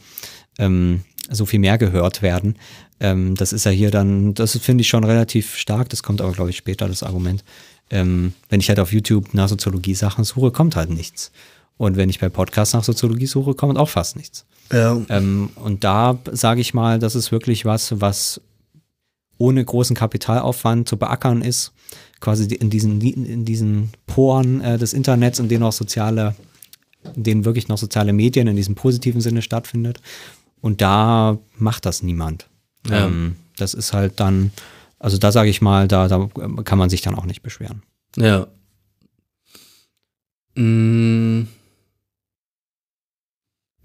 ähm, 0.57 1.01
so 1.29 1.45
viel 1.45 1.59
mehr 1.59 1.77
gehört 1.77 2.21
werden. 2.21 2.55
Ähm, 2.99 3.35
das 3.35 3.51
ist 3.51 3.65
ja 3.65 3.71
hier 3.71 3.91
dann, 3.91 4.33
das 4.33 4.57
finde 4.57 4.81
ich 4.81 4.87
schon 4.87 5.03
relativ 5.03 5.57
stark, 5.57 5.89
das 5.89 6.03
kommt 6.03 6.21
aber, 6.21 6.31
glaube 6.31 6.51
ich, 6.51 6.57
später, 6.57 6.87
das 6.87 7.03
Argument. 7.03 7.43
Ähm, 7.89 8.33
wenn 8.49 8.59
ich 8.59 8.69
halt 8.69 8.79
auf 8.79 8.93
YouTube 8.93 9.33
nach 9.33 9.49
Soziologie-Sachen 9.49 10.23
suche, 10.23 10.51
kommt 10.51 10.75
halt 10.75 10.89
nichts. 10.89 11.31
Und 11.77 11.97
wenn 11.97 12.09
ich 12.09 12.19
bei 12.19 12.29
Podcasts 12.29 12.73
nach 12.73 12.83
Soziologie 12.83 13.25
suche, 13.25 13.55
kommt 13.55 13.77
auch 13.77 13.89
fast 13.89 14.15
nichts. 14.15 14.45
Ja. 14.73 14.99
Ähm, 15.09 15.51
und 15.55 15.83
da 15.83 16.17
sage 16.31 16.61
ich 16.61 16.73
mal, 16.73 16.97
das 16.97 17.15
ist 17.15 17.31
wirklich 17.31 17.63
was, 17.63 18.01
was 18.01 18.41
ohne 19.37 19.63
großen 19.63 19.95
Kapitalaufwand 19.95 20.89
zu 20.89 20.97
beackern 20.97 21.41
ist, 21.41 21.73
quasi 22.19 22.53
in 22.55 22.69
diesen, 22.69 22.99
in 23.01 23.45
diesen 23.45 23.91
Poren 24.07 24.61
äh, 24.61 24.77
des 24.77 24.93
Internets, 24.93 25.39
in 25.39 25.47
denen 25.47 25.63
auch 25.63 25.73
soziale, 25.73 26.35
in 27.15 27.23
denen 27.23 27.45
wirklich 27.45 27.67
noch 27.67 27.77
soziale 27.77 28.13
Medien 28.13 28.47
in 28.47 28.55
diesem 28.55 28.75
positiven 28.75 29.21
Sinne 29.21 29.41
stattfindet. 29.41 30.01
Und 30.61 30.81
da 30.81 31.37
macht 31.57 31.85
das 31.85 32.01
niemand. 32.01 32.47
Ja. 32.89 33.05
Ähm, 33.05 33.35
das 33.57 33.73
ist 33.73 33.93
halt 33.93 34.19
dann, 34.19 34.51
also 34.97 35.17
da 35.17 35.31
sage 35.31 35.49
ich 35.49 35.61
mal, 35.61 35.87
da, 35.87 36.07
da 36.07 36.29
kann 36.63 36.79
man 36.79 36.89
sich 36.89 37.01
dann 37.01 37.15
auch 37.15 37.25
nicht 37.25 37.43
beschweren. 37.43 37.83
Ja. 38.17 38.47
Mm. 40.55 41.47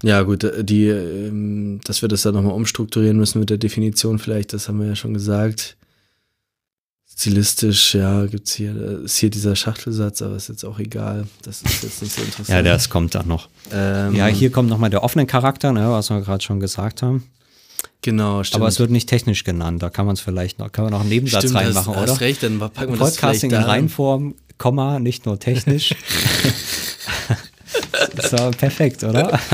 Ja, 0.03 0.21
gut, 0.23 0.43
äh, 0.43 0.63
die, 0.63 0.87
ähm, 0.87 1.81
dass 1.83 2.01
wir 2.01 2.09
das 2.09 2.21
dann 2.21 2.33
nochmal 2.33 2.53
umstrukturieren 2.53 3.17
müssen 3.17 3.39
mit 3.39 3.49
der 3.49 3.57
Definition 3.57 4.19
vielleicht, 4.19 4.53
das 4.53 4.67
haben 4.67 4.79
wir 4.79 4.87
ja 4.87 4.95
schon 4.95 5.13
gesagt. 5.13 5.75
Stilistisch, 7.11 7.95
ja, 7.95 8.25
gibt's 8.27 8.53
hier, 8.53 8.71
äh, 8.75 9.03
ist 9.03 9.17
hier 9.17 9.29
dieser 9.29 9.55
Schachtelsatz, 9.57 10.21
aber 10.21 10.37
ist 10.37 10.47
jetzt 10.47 10.63
auch 10.63 10.79
egal. 10.79 11.25
Das 11.41 11.61
ist 11.63 11.83
jetzt 11.83 12.01
nicht 12.01 12.15
so 12.15 12.21
interessant. 12.21 12.49
Ja, 12.49 12.61
das 12.61 12.89
kommt 12.89 13.13
dann 13.13 13.27
noch. 13.27 13.49
ähm, 13.73 14.15
Ja, 14.15 14.27
hier 14.27 14.51
kommt 14.51 14.69
nochmal 14.69 14.89
der 14.89 15.03
offene 15.03 15.25
Charakter, 15.25 15.73
ne, 15.73 15.89
was 15.89 16.09
wir 16.09 16.21
gerade 16.21 16.41
schon 16.43 16.61
gesagt 16.61 17.01
haben. 17.01 17.25
Genau, 18.01 18.43
stimmt. 18.45 18.61
Aber 18.61 18.69
es 18.69 18.79
wird 18.79 18.91
nicht 18.91 19.09
technisch 19.09 19.43
genannt. 19.43 19.83
Da 19.83 19.89
kann 19.89 20.05
man 20.05 20.13
es 20.13 20.21
vielleicht 20.21 20.59
noch, 20.59 20.71
kann 20.71 20.85
man 20.85 20.93
noch 20.93 21.01
einen 21.01 21.09
Nebensatz 21.09 21.43
stimmt, 21.43 21.57
reinmachen, 21.57 21.93
hast, 21.93 22.01
oder? 22.03 22.11
Hast 22.13 22.21
recht, 22.21 22.41
dann 22.43 22.57
packen 22.59 22.93
wir 22.93 22.97
das 22.97 23.15
Podcasting 23.15 23.49
vielleicht 23.49 23.65
in. 23.65 23.69
Reinform, 23.69 24.35
Komma, 24.57 24.99
nicht 24.99 25.25
nur 25.25 25.39
technisch. 25.39 25.93
ist 28.25 28.33
doch 28.33 28.51
perfekt, 28.57 29.03
oder? 29.03 29.39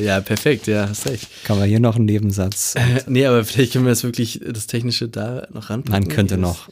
Ja, 0.00 0.20
perfekt, 0.20 0.66
ja, 0.66 0.88
hast 0.88 1.06
recht. 1.06 1.28
Kann 1.44 1.58
man 1.58 1.68
hier 1.68 1.80
noch 1.80 1.96
einen 1.96 2.06
Nebensatz. 2.06 2.74
Äh, 2.76 3.02
nee, 3.06 3.26
aber 3.26 3.44
vielleicht 3.44 3.72
können 3.72 3.84
wir 3.84 3.90
das 3.90 4.04
wirklich, 4.04 4.40
das 4.46 4.66
Technische 4.66 5.08
da 5.08 5.46
noch 5.52 5.70
ranpacken. 5.70 6.04
Man 6.06 6.08
könnte 6.08 6.38
noch, 6.38 6.68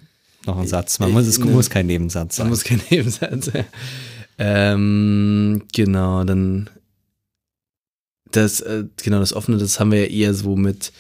noch 0.47 0.59
einen 0.59 0.67
Satz. 0.67 0.99
Man 0.99 1.13
muss, 1.13 1.27
es 1.27 1.39
ne. 1.39 1.47
muss 1.47 1.71
kein 1.71 1.87
Nebensatz 1.87 2.39
Man 2.39 2.47
sein. 2.47 2.49
muss 2.49 2.65
kein 2.65 2.81
Nebensatz. 2.91 3.51
ähm, 4.39 5.63
genau, 5.73 6.25
dann 6.25 6.71
das, 8.31 8.61
äh, 8.61 8.85
genau, 9.03 9.21
das 9.21 9.33
Offene, 9.33 9.59
das 9.59 9.79
haben 9.79 9.93
wir 9.93 10.01
ja 10.01 10.07
eher 10.07 10.35
so 10.35 10.57
mit, 10.57 10.93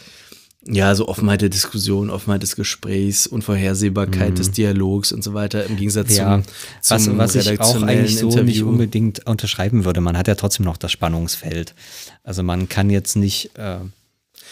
ja, 0.66 0.94
so 0.94 1.08
Offenheit 1.08 1.42
der 1.42 1.48
Diskussion, 1.50 2.10
Offenheit 2.10 2.42
des 2.42 2.56
Gesprächs, 2.56 3.26
Unvorhersehbarkeit 3.26 4.38
des 4.38 4.50
Dialogs 4.50 5.12
und 5.12 5.22
so 5.22 5.34
weiter, 5.34 5.66
im 5.66 5.76
Gegensatz 5.76 6.10
Mhm. 6.10 6.16
Ja, 6.16 6.42
zum, 6.80 6.96
was, 6.96 7.04
zum 7.04 7.18
was 7.18 7.34
ich 7.34 7.60
auch 7.60 7.82
eigentlich 7.82 8.18
so 8.18 8.28
Interview. 8.28 8.44
nicht 8.44 8.62
unbedingt 8.62 9.26
unterschreiben 9.26 9.84
würde. 9.84 10.00
Man 10.00 10.16
hat 10.16 10.28
ja 10.28 10.34
trotzdem 10.34 10.64
noch 10.64 10.76
das 10.76 10.92
Spannungsfeld. 10.92 11.74
Also 12.22 12.42
man 12.42 12.68
kann 12.68 12.90
jetzt 12.90 13.16
nicht. 13.16 13.50
Äh, 13.58 13.78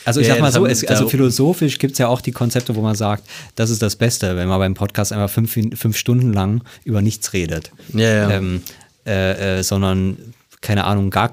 also 0.04 0.20
ich 0.20 0.26
Ja, 0.26 0.34
sag 0.34 0.42
mal 0.42 0.52
so, 0.52 0.66
es, 0.66 0.84
also 0.84 1.08
philosophisch 1.08 1.78
gibt 1.78 1.92
es 1.92 1.98
ja 1.98 2.08
auch 2.08 2.20
die 2.20 2.32
Konzepte, 2.32 2.74
wo 2.74 2.82
man 2.82 2.96
sagt, 2.96 3.24
das 3.54 3.70
ist 3.70 3.82
das 3.82 3.96
Beste, 3.96 4.36
wenn 4.36 4.48
man 4.48 4.58
beim 4.58 4.74
Podcast 4.74 5.12
einfach 5.12 5.30
fünf, 5.30 5.52
fünf 5.52 5.96
Stunden 5.96 6.32
lang 6.32 6.62
über 6.84 7.02
nichts 7.02 7.32
redet. 7.32 7.70
Ja, 7.92 8.00
ja. 8.00 8.30
Ähm, 8.30 8.62
äh, 9.06 9.58
äh, 9.58 9.62
sondern, 9.62 10.16
keine 10.60 10.84
Ahnung, 10.84 11.10
gar 11.10 11.30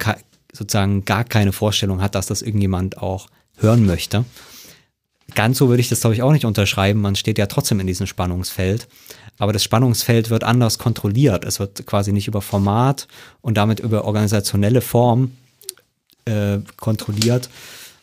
sozusagen 0.54 1.06
gar 1.06 1.24
keine 1.24 1.52
Vorstellung 1.52 2.02
hat, 2.02 2.16
dass 2.16 2.28
das 2.28 2.42
irgendjemand 2.42 2.98
auch 2.98 3.28
hören 3.58 3.86
möchte. 3.86 4.26
Ganz 5.36 5.58
so 5.58 5.70
würde 5.70 5.82
ich 5.82 5.90
das, 5.90 6.02
glaube 6.02 6.16
ich, 6.16 6.22
auch 6.22 6.32
nicht 6.32 6.46
unterschreiben. 6.46 7.02
Man 7.02 7.16
steht 7.16 7.38
ja 7.38 7.48
trotzdem 7.48 7.80
in 7.80 7.88
diesem 7.88 8.08
Spannungsfeld. 8.08 8.88
Aber 9.38 9.54
das 9.54 9.64
Spannungsfeld 9.64 10.30
wird 10.30 10.44
anders 10.44 10.78
kontrolliert. 10.78 11.46
Es 11.46 11.60
wird 11.60 11.86
quasi 11.86 12.12
nicht 12.12 12.28
über 12.28 12.42
Format 12.42 13.08
und 13.42 13.56
damit 13.56 13.80
über 13.80 14.04
organisationelle 14.04 14.82
Form 14.82 15.32
äh, 16.26 16.60
kontrolliert, 16.78 17.50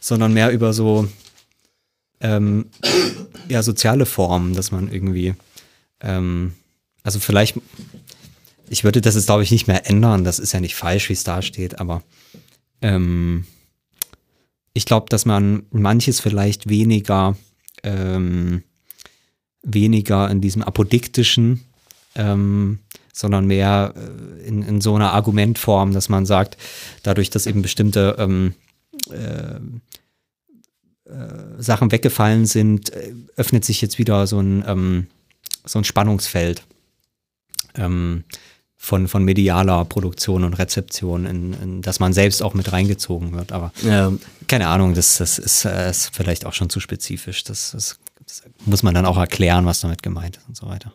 sondern 0.01 0.33
mehr 0.33 0.51
über 0.51 0.73
so 0.73 1.09
ähm, 2.21 2.67
ja, 3.49 3.63
soziale 3.63 4.07
Formen, 4.07 4.55
dass 4.55 4.73
man 4.73 4.91
irgendwie, 4.91 5.35
ähm, 6.01 6.55
also 7.03 7.21
vielleicht, 7.21 7.57
ich 8.71 8.85
würde 8.85 9.03
das 9.03 9.15
jetzt, 9.15 9.27
glaube 9.27 9.43
ich, 9.43 9.51
nicht 9.51 9.67
mehr 9.67 9.89
ändern. 9.89 10.25
Das 10.25 10.39
ist 10.39 10.53
ja 10.53 10.61
nicht 10.61 10.75
falsch, 10.75 11.09
wie 11.11 11.15
es 11.15 11.25
da 11.25 11.43
steht, 11.43 11.79
aber 11.79 12.03
ähm, 12.81 13.47
ich 14.77 14.85
glaube, 14.85 15.07
dass 15.09 15.25
man 15.25 15.63
manches 15.71 16.21
vielleicht 16.21 16.69
weniger, 16.69 17.35
ähm, 17.83 18.63
weniger 19.63 20.31
in 20.31 20.43
diesem 20.43 20.63
apodiktischen, 20.63 21.65
ähm, 22.15 22.81
sondern 23.11 23.47
mehr 23.47 23.95
äh, 23.97 24.47
in, 24.47 24.63
in 24.63 24.83
so 24.83 24.95
einer 24.95 25.15
Argumentform, 25.15 25.95
dass 25.95 26.11
man 26.11 26.27
sagt, 26.27 26.59
dadurch, 27.03 27.31
dass 27.31 27.47
eben 27.47 27.63
bestimmte 27.63 28.17
ähm, 28.19 28.53
äh, 29.11 29.55
äh, 31.11 31.63
Sachen 31.63 31.91
weggefallen 31.91 32.45
sind, 32.45 32.91
äh, 32.91 33.15
öffnet 33.37 33.65
sich 33.65 33.81
jetzt 33.81 33.97
wieder 33.97 34.27
so 34.27 34.41
ein, 34.41 34.63
ähm, 34.67 35.07
so 35.65 35.79
ein 35.79 35.85
Spannungsfeld. 35.85 36.63
Ähm, 37.77 38.25
von, 38.87 39.09
von 39.09 39.25
medialer 39.25 39.85
Produktion 39.85 40.45
und 40.45 40.55
Rezeption, 40.55 41.27
in, 41.27 41.53
in 41.61 41.83
dass 41.83 41.99
man 41.99 42.13
selbst 42.13 42.41
auch 42.41 42.55
mit 42.55 42.71
reingezogen 42.71 43.33
wird. 43.33 43.51
Aber 43.51 43.73
ja, 43.83 44.13
keine 44.47 44.69
Ahnung, 44.69 44.95
das, 44.95 45.19
das 45.19 45.39
ist, 45.41 45.65
äh, 45.65 45.91
ist 45.91 46.11
vielleicht 46.15 46.47
auch 46.47 46.53
schon 46.53 46.71
zu 46.71 46.79
spezifisch. 46.79 47.43
Das, 47.43 47.73
das, 47.73 47.99
das 48.25 48.45
muss 48.65 48.85
man 48.85 48.95
dann 48.95 49.05
auch 49.05 49.17
erklären, 49.19 49.67
was 49.67 49.81
damit 49.81 50.05
gemeint 50.05 50.37
ist 50.37 50.47
und 50.49 50.57
so 50.57 50.67
weiter. 50.69 50.93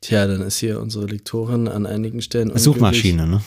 tja, 0.00 0.26
dann 0.28 0.42
ist 0.42 0.58
hier 0.58 0.80
unsere 0.80 1.06
Lektorin 1.06 1.66
an 1.68 1.84
einigen 1.86 2.22
Stellen. 2.22 2.56
Suchmaschine, 2.56 3.26
ne? 3.26 3.42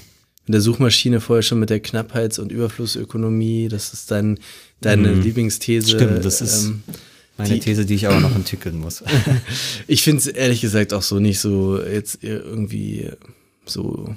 in 0.48 0.52
der 0.52 0.62
Suchmaschine 0.62 1.22
vorher 1.22 1.44
schon 1.44 1.60
mit 1.60 1.70
der 1.70 1.82
Knappheits- 1.82 2.40
und 2.40 2.52
Überflussökonomie. 2.52 3.68
Das 3.70 3.94
ist 3.94 4.12
dein, 4.12 4.40
deine 4.82 5.10
Mhm. 5.14 5.22
Lieblingsthese. 5.22 5.90
Stimmt, 5.92 6.24
das 6.24 6.40
ist- 6.42 6.66
Ähm, 6.66 6.84
Meine 7.38 7.56
Die- 7.56 7.60
These, 7.60 7.86
die 7.86 7.96
ich 7.96 8.08
aber 8.08 8.20
noch 8.20 8.36
entwickeln 8.36 8.80
muss. 8.80 9.04
ich 9.88 10.04
finde 10.04 10.20
es 10.20 10.28
ehrlich 10.28 10.62
gesagt 10.62 10.94
auch 10.94 11.02
so 11.02 11.20
nicht 11.20 11.40
so 11.40 11.82
jetzt 11.82 12.24
irgendwie 12.24 13.12
so 13.66 14.16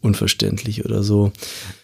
unverständlich 0.00 0.84
oder 0.84 1.02
so. 1.02 1.32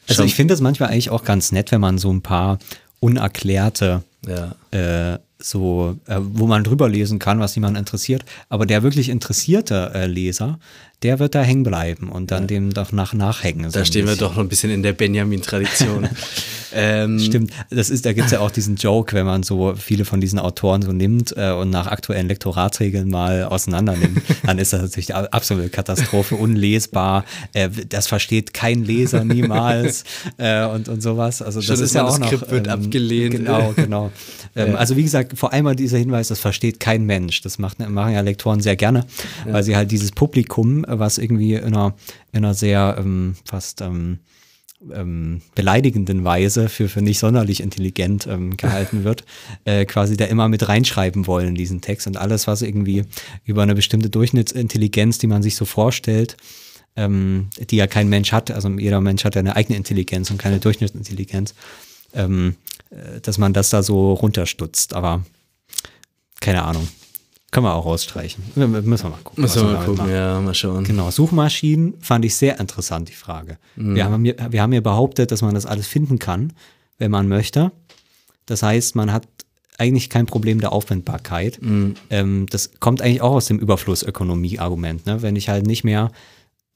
Also 0.08 0.24
ich 0.24 0.34
finde 0.34 0.54
es 0.54 0.60
manchmal 0.60 0.90
eigentlich 0.90 1.10
auch 1.10 1.24
ganz 1.24 1.52
nett, 1.52 1.70
wenn 1.72 1.80
man 1.80 1.98
so 1.98 2.12
ein 2.12 2.20
paar 2.22 2.58
unerklärte 3.00 4.02
ja. 4.26 4.56
äh, 4.72 5.18
so, 5.39 5.97
äh, 6.06 6.16
wo 6.20 6.47
man 6.47 6.65
drüber 6.65 6.89
lesen 6.89 7.19
kann, 7.19 7.40
was 7.40 7.55
jemand 7.55 7.78
interessiert. 7.78 8.24
Aber 8.48 8.66
der 8.66 8.82
wirklich 8.82 9.09
interessierte 9.09 9.93
äh, 9.94 10.06
Leser, 10.06 10.59
der 11.02 11.20
wird 11.20 11.36
da 11.36 11.43
hängen 11.43 11.62
bleiben 11.62 12.09
und 12.09 12.32
dann 12.32 12.48
dem 12.48 12.74
doch 12.74 12.90
nach 12.90 13.12
nachhängen. 13.12 13.70
so 13.70 13.78
Da 13.78 13.85
stehen 13.85 14.06
wir 14.06 14.16
doch 14.16 14.35
noch 14.35 14.43
ein 14.43 14.48
bisschen 14.48 14.70
in 14.70 14.82
der 14.82 14.93
Benjamin-Tradition. 14.93 16.09
ähm, 16.74 17.20
Stimmt, 17.20 17.52
das 17.70 17.89
ist, 17.89 18.05
da 18.05 18.12
gibt's 18.12 18.32
ja 18.32 18.40
auch 18.40 18.51
diesen 18.51 18.74
Joke, 18.74 19.15
wenn 19.15 19.24
man 19.24 19.44
so 19.44 19.74
viele 19.77 20.05
von 20.05 20.20
diesen 20.20 20.40
Autoren 20.40 20.82
so 20.82 20.90
nimmt 20.90 21.36
äh, 21.36 21.52
und 21.52 21.70
nach 21.70 21.86
aktuellen 21.86 22.27
Lektoratsregeln 22.27 23.09
mal 23.09 23.44
auseinander 23.44 23.97
nimmt, 23.97 24.23
dann 24.44 24.59
ist 24.59 24.73
das 24.73 24.82
natürlich 24.82 25.15
eine 25.15 25.32
absolute 25.32 25.69
Katastrophe, 25.69 26.35
unlesbar, 26.35 27.24
äh, 27.52 27.69
das 27.89 28.09
versteht 28.09 28.52
kein 28.52 28.82
Leser 28.82 29.24
niemals 29.24 30.02
äh, 30.36 30.65
und, 30.65 30.89
und 30.89 31.01
sowas. 31.01 31.43
Also 31.43 31.62
Schon 31.62 31.74
das 31.74 31.81
ist 31.81 31.94
ja 31.94 32.02
auch 32.02 32.19
noch. 32.19 32.27
Manuskript 32.27 32.51
wird 32.51 32.66
abgelehnt. 32.66 33.36
Genau, 33.36 33.73
genau. 33.77 34.10
Ähm, 34.56 34.74
Also 34.74 34.97
wie 34.97 35.05
gesagt, 35.05 35.27
vor 35.34 35.52
allem 35.52 35.76
dieser 35.76 35.98
Hinweis, 35.98 36.28
das 36.28 36.40
versteht 36.40 36.80
kein 36.80 37.05
Mensch. 37.05 37.40
Das 37.42 37.59
macht, 37.59 37.78
machen 37.78 38.12
ja 38.12 38.20
Lektoren 38.20 38.60
sehr 38.60 38.76
gerne, 38.76 39.06
weil 39.46 39.62
sie 39.62 39.76
halt 39.76 39.90
dieses 39.90 40.12
Publikum, 40.12 40.84
was 40.88 41.18
irgendwie 41.18 41.55
in 41.55 41.74
einer, 41.74 41.94
in 42.32 42.44
einer 42.44 42.55
sehr 42.55 42.96
ähm, 42.98 43.36
fast 43.44 43.80
ähm, 43.80 44.18
ähm, 44.92 45.42
beleidigenden 45.55 46.24
Weise 46.24 46.68
für, 46.68 46.88
für 46.88 47.02
nicht 47.02 47.18
sonderlich 47.18 47.60
intelligent 47.60 48.26
ähm, 48.26 48.56
gehalten 48.56 49.05
wird, 49.05 49.24
äh, 49.64 49.84
quasi 49.84 50.16
da 50.16 50.26
immer 50.26 50.48
mit 50.48 50.68
reinschreiben 50.68 51.26
wollen 51.26 51.48
in 51.48 51.55
diesen 51.55 51.80
Text 51.80 52.06
und 52.06 52.16
alles, 52.16 52.46
was 52.46 52.62
irgendwie 52.62 53.05
über 53.44 53.62
eine 53.62 53.74
bestimmte 53.74 54.10
Durchschnittsintelligenz, 54.10 55.18
die 55.18 55.26
man 55.26 55.42
sich 55.42 55.56
so 55.56 55.64
vorstellt, 55.64 56.36
ähm, 56.96 57.48
die 57.70 57.76
ja 57.76 57.86
kein 57.86 58.09
Mensch 58.09 58.32
hat, 58.32 58.50
also 58.50 58.68
jeder 58.70 59.00
Mensch 59.00 59.24
hat 59.24 59.34
ja 59.34 59.40
eine 59.40 59.56
eigene 59.56 59.76
Intelligenz 59.76 60.30
und 60.30 60.38
keine 60.38 60.59
Durchschnittsintelligenz, 60.59 61.55
ähm, 62.12 62.56
äh, 62.90 63.20
dass 63.20 63.39
man 63.39 63.52
das 63.52 63.70
da 63.70 63.82
so 63.82 64.12
runterstutzt, 64.14 64.94
aber 64.94 65.24
keine 66.40 66.62
Ahnung. 66.62 66.89
Können 67.51 67.64
wir 67.64 67.74
auch 67.74 67.86
rausstreichen. 67.86 68.44
Müssen 68.55 68.72
wir 68.74 69.10
mal 69.10 69.18
gucken. 69.24 69.43
Müssen 69.43 69.62
wir 69.62 69.72
mal 69.72 69.85
gucken, 69.85 69.97
machen. 69.97 70.10
ja, 70.10 70.40
mal 70.40 70.55
schauen. 70.55 70.85
Genau, 70.85 71.10
Suchmaschinen 71.10 71.94
fand 72.01 72.26
ich 72.26 72.35
sehr 72.35 72.60
interessant, 72.60 73.09
die 73.09 73.14
Frage. 73.14 73.56
Wir, 73.74 74.05
haben, 74.05 74.22
wir 74.22 74.62
haben 74.62 74.72
ja 74.74 74.80
behauptet, 74.82 75.32
dass 75.32 75.40
man 75.40 75.55
das 75.55 75.64
alles 75.64 75.86
finden 75.86 76.18
kann, 76.18 76.52
wenn 76.98 77.10
man 77.10 77.26
möchte. 77.26 77.72
Das 78.44 78.62
heißt, 78.62 78.97
man 78.97 79.12
hat 79.12 79.26
eigentlich 79.78 80.10
kein 80.10 80.26
Problem 80.26 80.60
der 80.60 80.72
Aufwendbarkeit. 80.72 81.59
Ähm, 82.10 82.47
das 82.51 82.72
kommt 82.80 83.01
eigentlich 83.01 83.22
auch 83.22 83.32
aus 83.32 83.47
dem 83.47 83.59
Überflussökonomie-Argument. 83.59 85.06
Ne? 85.06 85.22
Wenn 85.22 85.36
ich 85.36 85.48
halt 85.48 85.66
nicht 85.66 85.85
mehr 85.85 86.10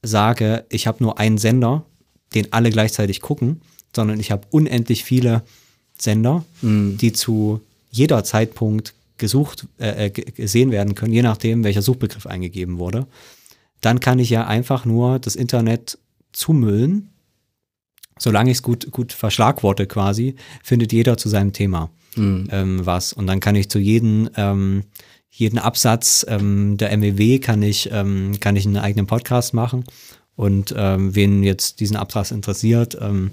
sage, 0.02 0.64
ich 0.70 0.86
habe 0.86 1.02
nur 1.02 1.18
einen 1.18 1.36
Sender, 1.36 1.84
den 2.34 2.52
alle 2.52 2.70
gleichzeitig 2.70 3.20
gucken, 3.20 3.60
sondern 3.94 4.20
ich 4.20 4.30
habe 4.30 4.46
unendlich 4.50 5.04
viele 5.04 5.42
Sender, 5.98 6.44
die 6.62 7.12
zu 7.12 7.60
jeder 7.90 8.24
Zeitpunkt 8.24 8.94
gesucht, 9.18 9.66
äh, 9.78 10.06
äh, 10.06 10.10
gesehen 10.10 10.72
werden 10.72 10.94
können, 10.94 11.12
je 11.12 11.22
nachdem, 11.22 11.62
welcher 11.62 11.82
Suchbegriff 11.82 12.26
eingegeben 12.26 12.78
wurde, 12.78 13.06
dann 13.80 14.00
kann 14.00 14.18
ich 14.18 14.30
ja 14.30 14.46
einfach 14.46 14.84
nur 14.84 15.18
das 15.18 15.36
Internet 15.36 15.98
zumüllen. 16.32 17.10
Solange 18.18 18.50
ich 18.50 18.58
es 18.58 18.62
gut, 18.62 18.90
gut 18.90 19.12
verschlagworte 19.12 19.86
quasi, 19.86 20.34
findet 20.62 20.92
jeder 20.92 21.16
zu 21.16 21.28
seinem 21.28 21.52
Thema 21.52 21.90
ähm, 22.50 22.84
was. 22.84 23.12
Und 23.12 23.26
dann 23.26 23.40
kann 23.40 23.54
ich 23.54 23.68
zu 23.68 23.78
jedem, 23.78 24.28
ähm, 24.36 24.84
jeden 25.30 25.58
Absatz 25.58 26.26
ähm, 26.28 26.76
der 26.76 26.96
MEW 26.96 27.38
kann 27.38 27.62
ich, 27.62 27.90
ähm, 27.92 28.38
kann 28.40 28.56
ich 28.56 28.66
einen 28.66 28.76
eigenen 28.76 29.06
Podcast 29.06 29.54
machen. 29.54 29.84
Und 30.34 30.74
ähm, 30.76 31.14
wen 31.14 31.42
jetzt 31.42 31.80
diesen 31.80 31.96
Absatz 31.96 32.30
interessiert, 32.30 32.96
ähm, 33.00 33.30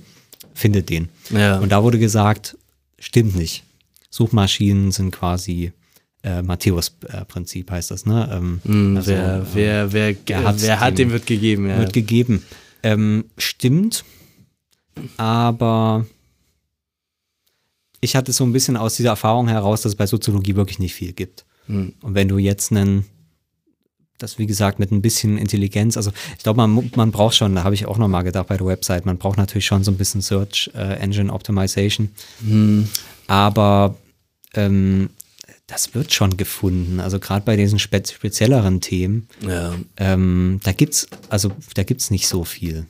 findet 0.53 0.90
den. 0.90 1.10
Ja. 1.30 1.60
Und 1.60 1.72
da 1.72 1.84
wurde 1.84 1.99
gesagt, 1.99 2.57
stimmt 2.99 3.36
nicht. 3.36 3.64
Suchmaschinen 4.10 4.91
sind 4.91 5.11
quasi 5.11 5.72
äh, 6.24 6.41
Matthäus-Prinzip 6.41 7.72
heißt 7.72 7.91
das, 7.91 8.06
ne? 8.06 8.30
Ähm, 8.32 8.61
Hm, 8.64 8.98
also, 8.98 9.11
wer, 9.11 9.36
äh, 9.36 9.41
wer, 9.53 9.94
wer, 9.94 10.16
wer 10.26 10.44
hat's, 10.44 10.64
wer 10.64 10.80
hat, 10.80 10.98
dem 10.98 11.10
dem 11.10 11.11
wird 11.11 11.26
gegeben. 11.26 11.70
Ja. 11.70 11.78
wird 11.78 11.94
gegeben. 11.94 12.44
Ähm, 12.84 13.26
stimmt, 13.38 14.03
aber 15.18 16.06
ich 18.02 18.16
hatte 18.16 18.32
so 18.32 18.44
ein 18.44 18.53
bisschen 18.53 18.78
aus 18.78 18.95
dieser 18.95 19.10
Erfahrung 19.10 19.48
heraus, 19.48 19.82
dass 19.82 19.91
es 19.91 19.98
bei 19.98 20.07
Soziologie 20.07 20.56
wirklich 20.56 20.80
nicht 20.80 20.94
viel 20.94 21.14
gibt. 21.14 21.45
Hm. 21.68 21.94
Und 22.02 22.16
wenn 22.16 22.28
du 22.28 22.38
jetzt 22.38 22.72
einen, 22.72 23.06
das 24.20 24.38
wie 24.38 24.46
gesagt 24.46 24.80
mit 24.80 24.91
ein 24.91 25.02
bisschen 25.02 25.38
Intelligenz, 25.38 25.98
also 25.98 26.12
ich 26.38 26.44
glaube, 26.44 26.58
man, 26.58 26.91
man 26.96 27.12
braucht 27.12 27.36
schon, 27.36 27.56
da 27.56 27.64
habe 27.64 27.76
ich 27.76 27.86
auch 27.86 27.98
nochmal 27.98 28.24
gedacht 28.24 28.48
bei 28.48 28.58
der 28.58 28.68
Website, 28.68 29.06
man 29.06 29.18
braucht 29.18 29.38
natürlich 29.38 29.66
schon 29.66 29.84
so 29.84 29.91
ein 29.91 29.98
bisschen 29.98 30.22
Search 30.22 30.70
äh, 30.76 31.00
Engine 31.00 31.34
Optimization. 31.34 32.10
Aber 33.28 33.96
ähm, 34.54 35.10
das 35.68 35.94
wird 35.94 36.14
schon 36.14 36.36
gefunden. 36.38 37.00
Also 37.00 37.20
gerade 37.20 37.46
bei 37.46 37.56
diesen 37.56 37.80
spe 37.80 38.02
spezielleren 38.06 38.82
Themen, 38.82 39.28
ja. 39.48 39.76
ähm, 39.98 40.60
da 40.64 40.72
gibt's, 40.72 41.08
also 41.30 41.52
da 41.76 41.84
gibt's 41.84 42.12
nicht 42.12 42.28
so 42.28 42.44
viel. 42.44 42.86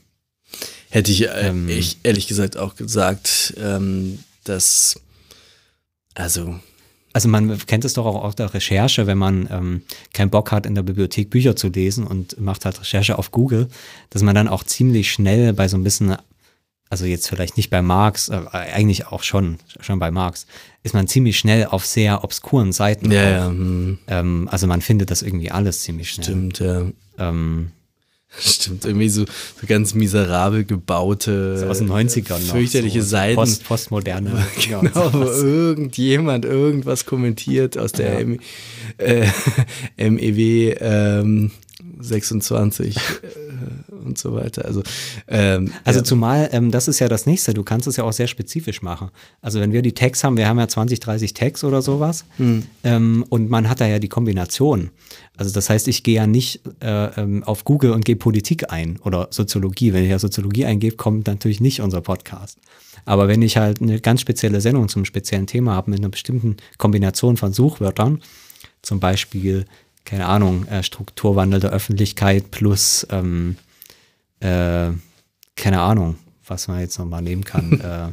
Hätte 0.90 1.12
ich, 1.12 1.24
äh, 1.24 1.50
Ähm. 1.50 1.70
ich 1.70 1.98
ehrlich 2.04 2.28
gesagt 2.28 2.58
auch 2.58 2.76
gesagt, 2.76 3.54
ähm, 3.58 4.20
dass, 4.44 5.00
also, 6.16 6.60
Also 7.14 7.28
man 7.28 7.58
kennt 7.66 7.86
es 7.86 7.94
doch 7.94 8.06
auch 8.06 8.24
aus 8.24 8.36
der 8.36 8.54
Recherche, 8.54 9.08
wenn 9.08 9.18
man 9.18 9.48
ähm, 9.52 9.82
keinen 10.14 10.30
Bock 10.30 10.52
hat, 10.52 10.66
in 10.66 10.76
der 10.76 10.84
Bibliothek 10.84 11.30
Bücher 11.30 11.56
zu 11.56 11.70
lesen 11.70 12.06
und 12.06 12.40
macht 12.40 12.66
halt 12.66 12.80
Recherche 12.80 13.18
auf 13.18 13.32
Google, 13.32 13.68
dass 14.12 14.22
man 14.22 14.36
dann 14.36 14.48
auch 14.48 14.64
ziemlich 14.64 15.12
schnell 15.12 15.54
bei 15.54 15.68
so 15.68 15.78
ein 15.78 15.84
bisschen, 15.84 16.16
also 16.90 17.06
jetzt 17.06 17.28
vielleicht 17.28 17.58
nicht 17.58 17.70
bei 17.72 17.82
Marx, 17.82 18.30
äh, 18.30 18.42
eigentlich 18.52 19.08
auch 19.08 19.24
schon, 19.24 19.58
schon 19.80 19.98
bei 20.00 20.12
Marx, 20.12 20.46
ist 20.84 20.94
man 20.94 21.08
ziemlich 21.08 21.40
schnell 21.40 21.66
auf 21.66 21.86
sehr 21.86 22.24
obskuren 22.24 22.72
Seiten. 22.72 23.12
ja, 23.12 23.22
auch. 23.22 23.32
ja, 23.32 23.48
hm, 23.48 24.00
Ähm, 24.08 24.48
also 24.52 24.68
man 24.68 24.82
findet 24.82 25.10
das 25.10 25.22
irgendwie 25.24 25.52
alles 25.52 25.82
ziemlich 25.82 26.12
schnell. 26.12 26.26
stimmt, 26.26 26.60
ja. 26.60 26.84
Ähm, 27.18 27.72
Stimmt, 28.38 28.86
irgendwie 28.86 29.10
so, 29.10 29.26
so 29.26 29.68
ganz 29.68 29.96
miserabel 29.96 30.64
gebaute, 30.64 31.58
so 31.58 31.66
aus 31.66 31.80
den 31.80 31.90
90ern 31.90 32.40
noch. 32.40 32.56
fürchterliche 32.56 33.02
so, 33.02 33.06
so 33.06 33.12
Seiten. 33.12 33.36
Post, 33.36 33.64
postmoderne. 33.66 34.46
Genau, 34.70 35.14
wo 35.14 35.24
irgendjemand 35.24 36.46
irgendwas 36.46 37.06
kommentiert 37.06 37.78
aus 37.78 37.92
der 37.92 38.20
M 38.20 38.40
äh, 38.98 39.26
MEW 39.98 40.76
ähm, 40.80 41.52
26 42.00 42.96
äh, 42.96 43.00
und 44.00 44.18
so 44.18 44.34
weiter. 44.34 44.66
Also, 44.66 44.84
ähm, 45.28 45.72
Also 45.84 46.00
ja, 46.00 46.04
zumal, 46.04 46.50
ähm, 46.52 46.72
das 46.72 46.88
ist 46.88 47.00
ja 47.00 47.08
das 47.08 47.26
nächste, 47.26 47.54
du 47.54 47.64
kannst 47.64 47.88
es 47.88 47.98
ja 47.98 48.04
auch 48.04 48.14
sehr 48.14 48.28
spezifisch 48.28 48.82
machen. 48.82 49.10
Also 49.42 49.60
wenn 49.60 49.72
wir 49.72 49.82
die 49.82 49.94
Tags 49.94 50.24
haben, 50.24 50.38
wir 50.38 50.48
haben 50.48 50.60
ja 50.60 50.68
20, 50.68 51.00
30 51.00 51.34
Tags 51.34 51.64
oder 51.64 51.82
sowas 51.82 52.26
ähm, 52.84 53.26
und 53.30 53.50
man 53.50 53.70
hat 53.70 53.82
da 53.82 53.88
ja 53.88 54.00
die 54.00 54.10
Kombination. 54.10 54.90
Also 55.38 55.54
das 55.54 55.70
heißt, 55.70 55.88
ich 55.88 56.04
gehe 56.04 56.16
ja 56.16 56.28
nicht 56.28 56.62
äh, 56.82 57.06
ähm, 57.22 57.44
auf 57.44 57.64
Google 57.64 57.92
und 57.92 58.04
gebe 58.04 58.20
Politik 58.20 58.72
ein 58.72 59.00
oder 59.04 59.28
Soziologie. 59.32 59.94
Wenn 59.94 60.04
ich 60.04 60.10
ja 60.10 60.20
Soziologie 60.20 60.66
eingebe, 60.66 60.96
kommt 60.98 61.28
natürlich 61.28 61.62
nicht 61.62 61.82
unser 61.82 62.02
Podcast. 62.02 62.58
Aber 63.06 63.28
wenn 63.28 63.42
ich 63.42 63.58
halt 63.58 63.82
eine 63.82 64.00
ganz 64.00 64.22
spezielle 64.22 64.62
Sendung 64.62 64.90
zum 64.90 65.06
speziellen 65.06 65.48
Thema 65.48 65.76
habe 65.76 65.92
mit 65.92 66.00
einer 66.00 66.10
bestimmten 66.10 66.58
Kombination 66.78 67.38
von 67.38 67.54
Suchwörtern, 67.54 68.22
zum 68.82 69.00
Beispiel, 69.00 69.66
keine 70.06 70.26
Ahnung, 70.26 70.68
äh, 70.68 70.84
Strukturwandel 70.84 71.60
der 71.60 71.72
Öffentlichkeit 71.72 72.52
plus 72.52 73.08
ähm, 73.10 73.56
äh, 74.40 74.92
keine 75.56 75.82
Ahnung, 75.82 76.16
was 76.46 76.68
man 76.68 76.80
jetzt 76.80 76.98
nochmal 76.98 77.22
nehmen 77.22 77.44
kann, 77.44 77.80
äh, 77.82 78.12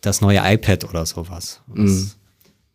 das 0.00 0.20
neue 0.20 0.40
iPad 0.42 0.88
oder 0.88 1.06
sowas. 1.06 1.60
Was, 1.66 2.16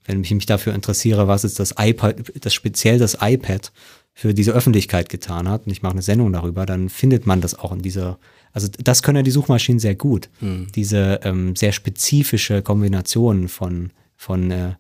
Wenn 0.06 0.24
ich 0.24 0.32
mich 0.32 0.46
dafür 0.46 0.74
interessiere, 0.74 1.28
was 1.28 1.44
ist 1.44 1.60
das 1.60 1.76
iPad, 1.78 2.32
das 2.42 2.54
speziell 2.54 2.98
das 2.98 3.18
iPad 3.22 3.72
für 4.14 4.34
diese 4.34 4.52
Öffentlichkeit 4.52 5.10
getan 5.10 5.48
hat, 5.50 5.66
und 5.66 5.72
ich 5.72 5.82
mache 5.82 5.92
eine 5.94 6.02
Sendung 6.02 6.32
darüber, 6.32 6.66
dann 6.66 6.90
findet 6.90 7.26
man 7.28 7.42
das 7.42 7.54
auch 7.60 7.72
in 7.74 7.82
dieser, 7.82 8.18
also 8.54 8.68
das 8.82 9.04
können 9.04 9.18
ja 9.18 9.24
die 9.24 9.32
Suchmaschinen 9.32 9.80
sehr 9.80 9.96
gut. 9.96 10.30
Diese 10.74 11.20
ähm, 11.24 11.56
sehr 11.56 11.74
spezifische 11.74 12.62
Kombination 12.62 13.50
von, 13.50 13.92
von 14.16 14.50
äh, 14.52 14.74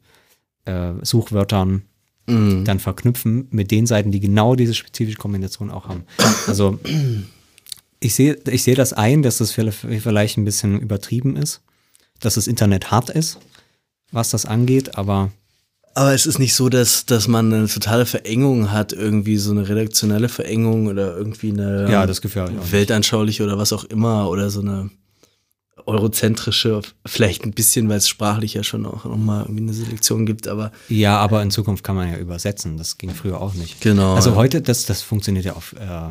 äh, 0.65 0.93
Suchwörtern 1.03 1.83
dann 2.65 2.79
verknüpfen 2.79 3.47
mit 3.51 3.71
den 3.71 3.85
Seiten, 3.85 4.11
die 4.11 4.19
genau 4.19 4.55
diese 4.55 4.73
spezifische 4.73 5.17
Kombination 5.17 5.71
auch 5.71 5.87
haben. 5.87 6.03
Also 6.45 6.77
ich 7.99 8.15
sehe 8.15 8.37
ich 8.49 8.63
sehe 8.63 8.75
das 8.75 8.93
ein, 8.93 9.21
dass 9.23 9.37
das 9.39 9.51
vielleicht 9.51 10.37
ein 10.37 10.45
bisschen 10.45 10.79
übertrieben 10.79 11.35
ist, 11.35 11.61
dass 12.19 12.35
das 12.35 12.47
Internet 12.47 12.91
hart 12.91 13.09
ist, 13.09 13.39
was 14.11 14.29
das 14.29 14.45
angeht, 14.45 14.97
aber 14.97 15.31
aber 15.93 16.13
es 16.13 16.27
ist 16.27 16.37
nicht 16.37 16.53
so, 16.53 16.69
dass, 16.69 17.07
dass 17.07 17.27
man 17.27 17.51
eine 17.51 17.67
totale 17.67 18.05
Verengung 18.05 18.71
hat, 18.71 18.93
irgendwie 18.93 19.37
so 19.37 19.49
eine 19.49 19.67
redaktionelle 19.67 20.29
Verengung 20.29 20.85
oder 20.85 21.17
irgendwie 21.17 21.49
eine 21.49 21.91
Ja, 21.91 22.05
das 22.05 22.21
weltanschauliche 22.23 23.43
oder 23.43 23.57
was 23.57 23.73
auch 23.73 23.83
immer 23.83 24.29
oder 24.29 24.51
so 24.51 24.61
eine 24.61 24.91
eurozentrische, 25.87 26.81
vielleicht 27.05 27.45
ein 27.45 27.53
bisschen, 27.53 27.89
weil 27.89 27.97
es 27.97 28.07
sprachlich 28.07 28.53
ja 28.53 28.63
schon 28.63 28.85
auch 28.85 29.05
nochmal 29.05 29.43
irgendwie 29.43 29.63
eine 29.63 29.73
Selektion 29.73 30.27
gibt, 30.27 30.47
aber 30.47 30.71
ja, 30.89 31.17
aber 31.17 31.41
in 31.41 31.49
Zukunft 31.49 31.83
kann 31.83 31.95
man 31.95 32.11
ja 32.11 32.17
übersetzen. 32.17 32.77
Das 32.77 32.97
ging 32.99 33.09
früher 33.11 33.41
auch 33.41 33.55
nicht. 33.55 33.81
Genau, 33.81 34.13
Also 34.13 34.35
heute, 34.35 34.61
das, 34.61 34.85
das 34.85 35.01
funktioniert 35.01 35.45
ja 35.45 35.53
auf, 35.53 35.73
äh, 35.73 36.09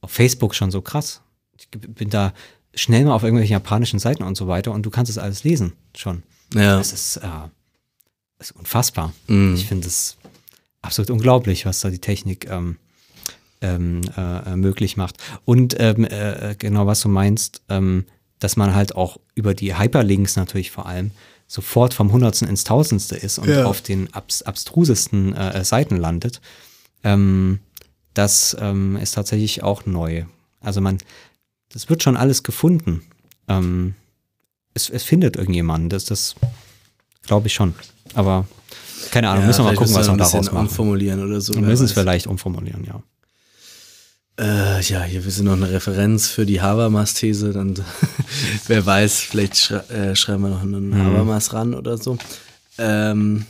auf 0.00 0.10
Facebook 0.10 0.54
schon 0.54 0.70
so 0.70 0.80
krass. 0.82 1.20
Ich 1.58 1.68
bin 1.70 2.10
da 2.10 2.32
schnell 2.74 3.04
mal 3.04 3.14
auf 3.14 3.22
irgendwelchen 3.24 3.52
japanischen 3.54 3.98
Seiten 3.98 4.22
und 4.22 4.36
so 4.36 4.46
weiter 4.48 4.72
und 4.72 4.84
du 4.84 4.90
kannst 4.90 5.10
es 5.10 5.18
alles 5.18 5.44
lesen 5.44 5.72
schon. 5.96 6.22
ja. 6.54 6.76
Das 6.78 6.92
ist, 6.92 7.16
äh, 7.16 7.28
ist 8.38 8.52
unfassbar. 8.52 9.12
Mhm. 9.26 9.54
Ich 9.54 9.66
finde 9.66 9.88
es 9.88 10.16
absolut 10.82 11.10
unglaublich, 11.10 11.66
was 11.66 11.80
da 11.80 11.90
die 11.90 11.98
Technik 11.98 12.48
ähm, 12.48 12.76
ähm, 13.60 14.02
äh, 14.16 14.54
möglich 14.54 14.96
macht. 14.96 15.16
Und 15.44 15.74
ähm, 15.80 16.04
äh, 16.04 16.54
genau, 16.56 16.86
was 16.86 17.00
du 17.00 17.08
meinst, 17.08 17.62
ähm, 17.68 18.04
dass 18.38 18.56
man 18.56 18.74
halt 18.74 18.94
auch 18.94 19.18
über 19.34 19.54
die 19.54 19.76
Hyperlinks 19.76 20.36
natürlich 20.36 20.70
vor 20.70 20.86
allem 20.86 21.10
sofort 21.48 21.94
vom 21.94 22.12
Hundertsten 22.12 22.46
ins 22.46 22.62
Tausendste 22.62 23.16
ist 23.16 23.38
und 23.40 23.48
Ja. 23.48 23.64
auf 23.64 23.80
den 23.80 24.12
abs 24.14 24.42
abstrusesten 24.42 25.34
äh, 25.34 25.64
Seiten 25.64 25.96
landet. 25.96 26.40
Ähm, 27.02 27.58
das 28.18 28.56
ähm, 28.60 28.96
ist 28.96 29.12
tatsächlich 29.14 29.62
auch 29.62 29.86
neu. 29.86 30.24
Also 30.60 30.80
man, 30.80 30.98
das 31.72 31.88
wird 31.88 32.02
schon 32.02 32.16
alles 32.16 32.42
gefunden. 32.42 33.02
Ähm, 33.46 33.94
es, 34.74 34.90
es 34.90 35.04
findet 35.04 35.36
irgendjemand, 35.36 35.92
das, 35.92 36.04
das 36.04 36.34
glaube 37.22 37.46
ich 37.46 37.54
schon. 37.54 37.74
Aber 38.14 38.48
keine 39.12 39.28
Ahnung, 39.30 39.46
müssen 39.46 39.60
wir 39.60 39.70
mal 39.70 39.76
gucken, 39.76 39.94
was 39.94 40.06
wir 40.08 40.12
ein 40.12 40.16
bisschen 40.18 40.32
daraus 40.42 40.52
machen. 40.52 40.66
umformulieren 40.66 41.24
oder 41.24 41.40
so. 41.40 41.54
Wir 41.54 41.62
müssen 41.62 41.84
es 41.84 41.92
vielleicht 41.92 42.26
umformulieren, 42.26 42.84
ja. 42.84 43.00
Äh, 44.36 44.82
ja, 44.82 45.02
hier 45.04 45.24
wir 45.24 45.30
sind 45.30 45.46
noch 45.46 45.52
eine 45.54 45.70
Referenz 45.70 46.26
für 46.28 46.44
die 46.44 46.60
Habermas-These. 46.60 47.52
Dann 47.52 47.74
wer 48.66 48.84
weiß, 48.84 49.20
vielleicht 49.20 49.56
schrei 49.56 49.78
äh, 49.94 50.16
schreiben 50.16 50.42
wir 50.42 50.48
noch 50.50 50.62
einen 50.62 50.90
Mhm. 50.90 51.04
Habermas 51.04 51.52
ran 51.52 51.72
oder 51.74 51.98
so. 51.98 52.18
Ähm, 52.78 53.46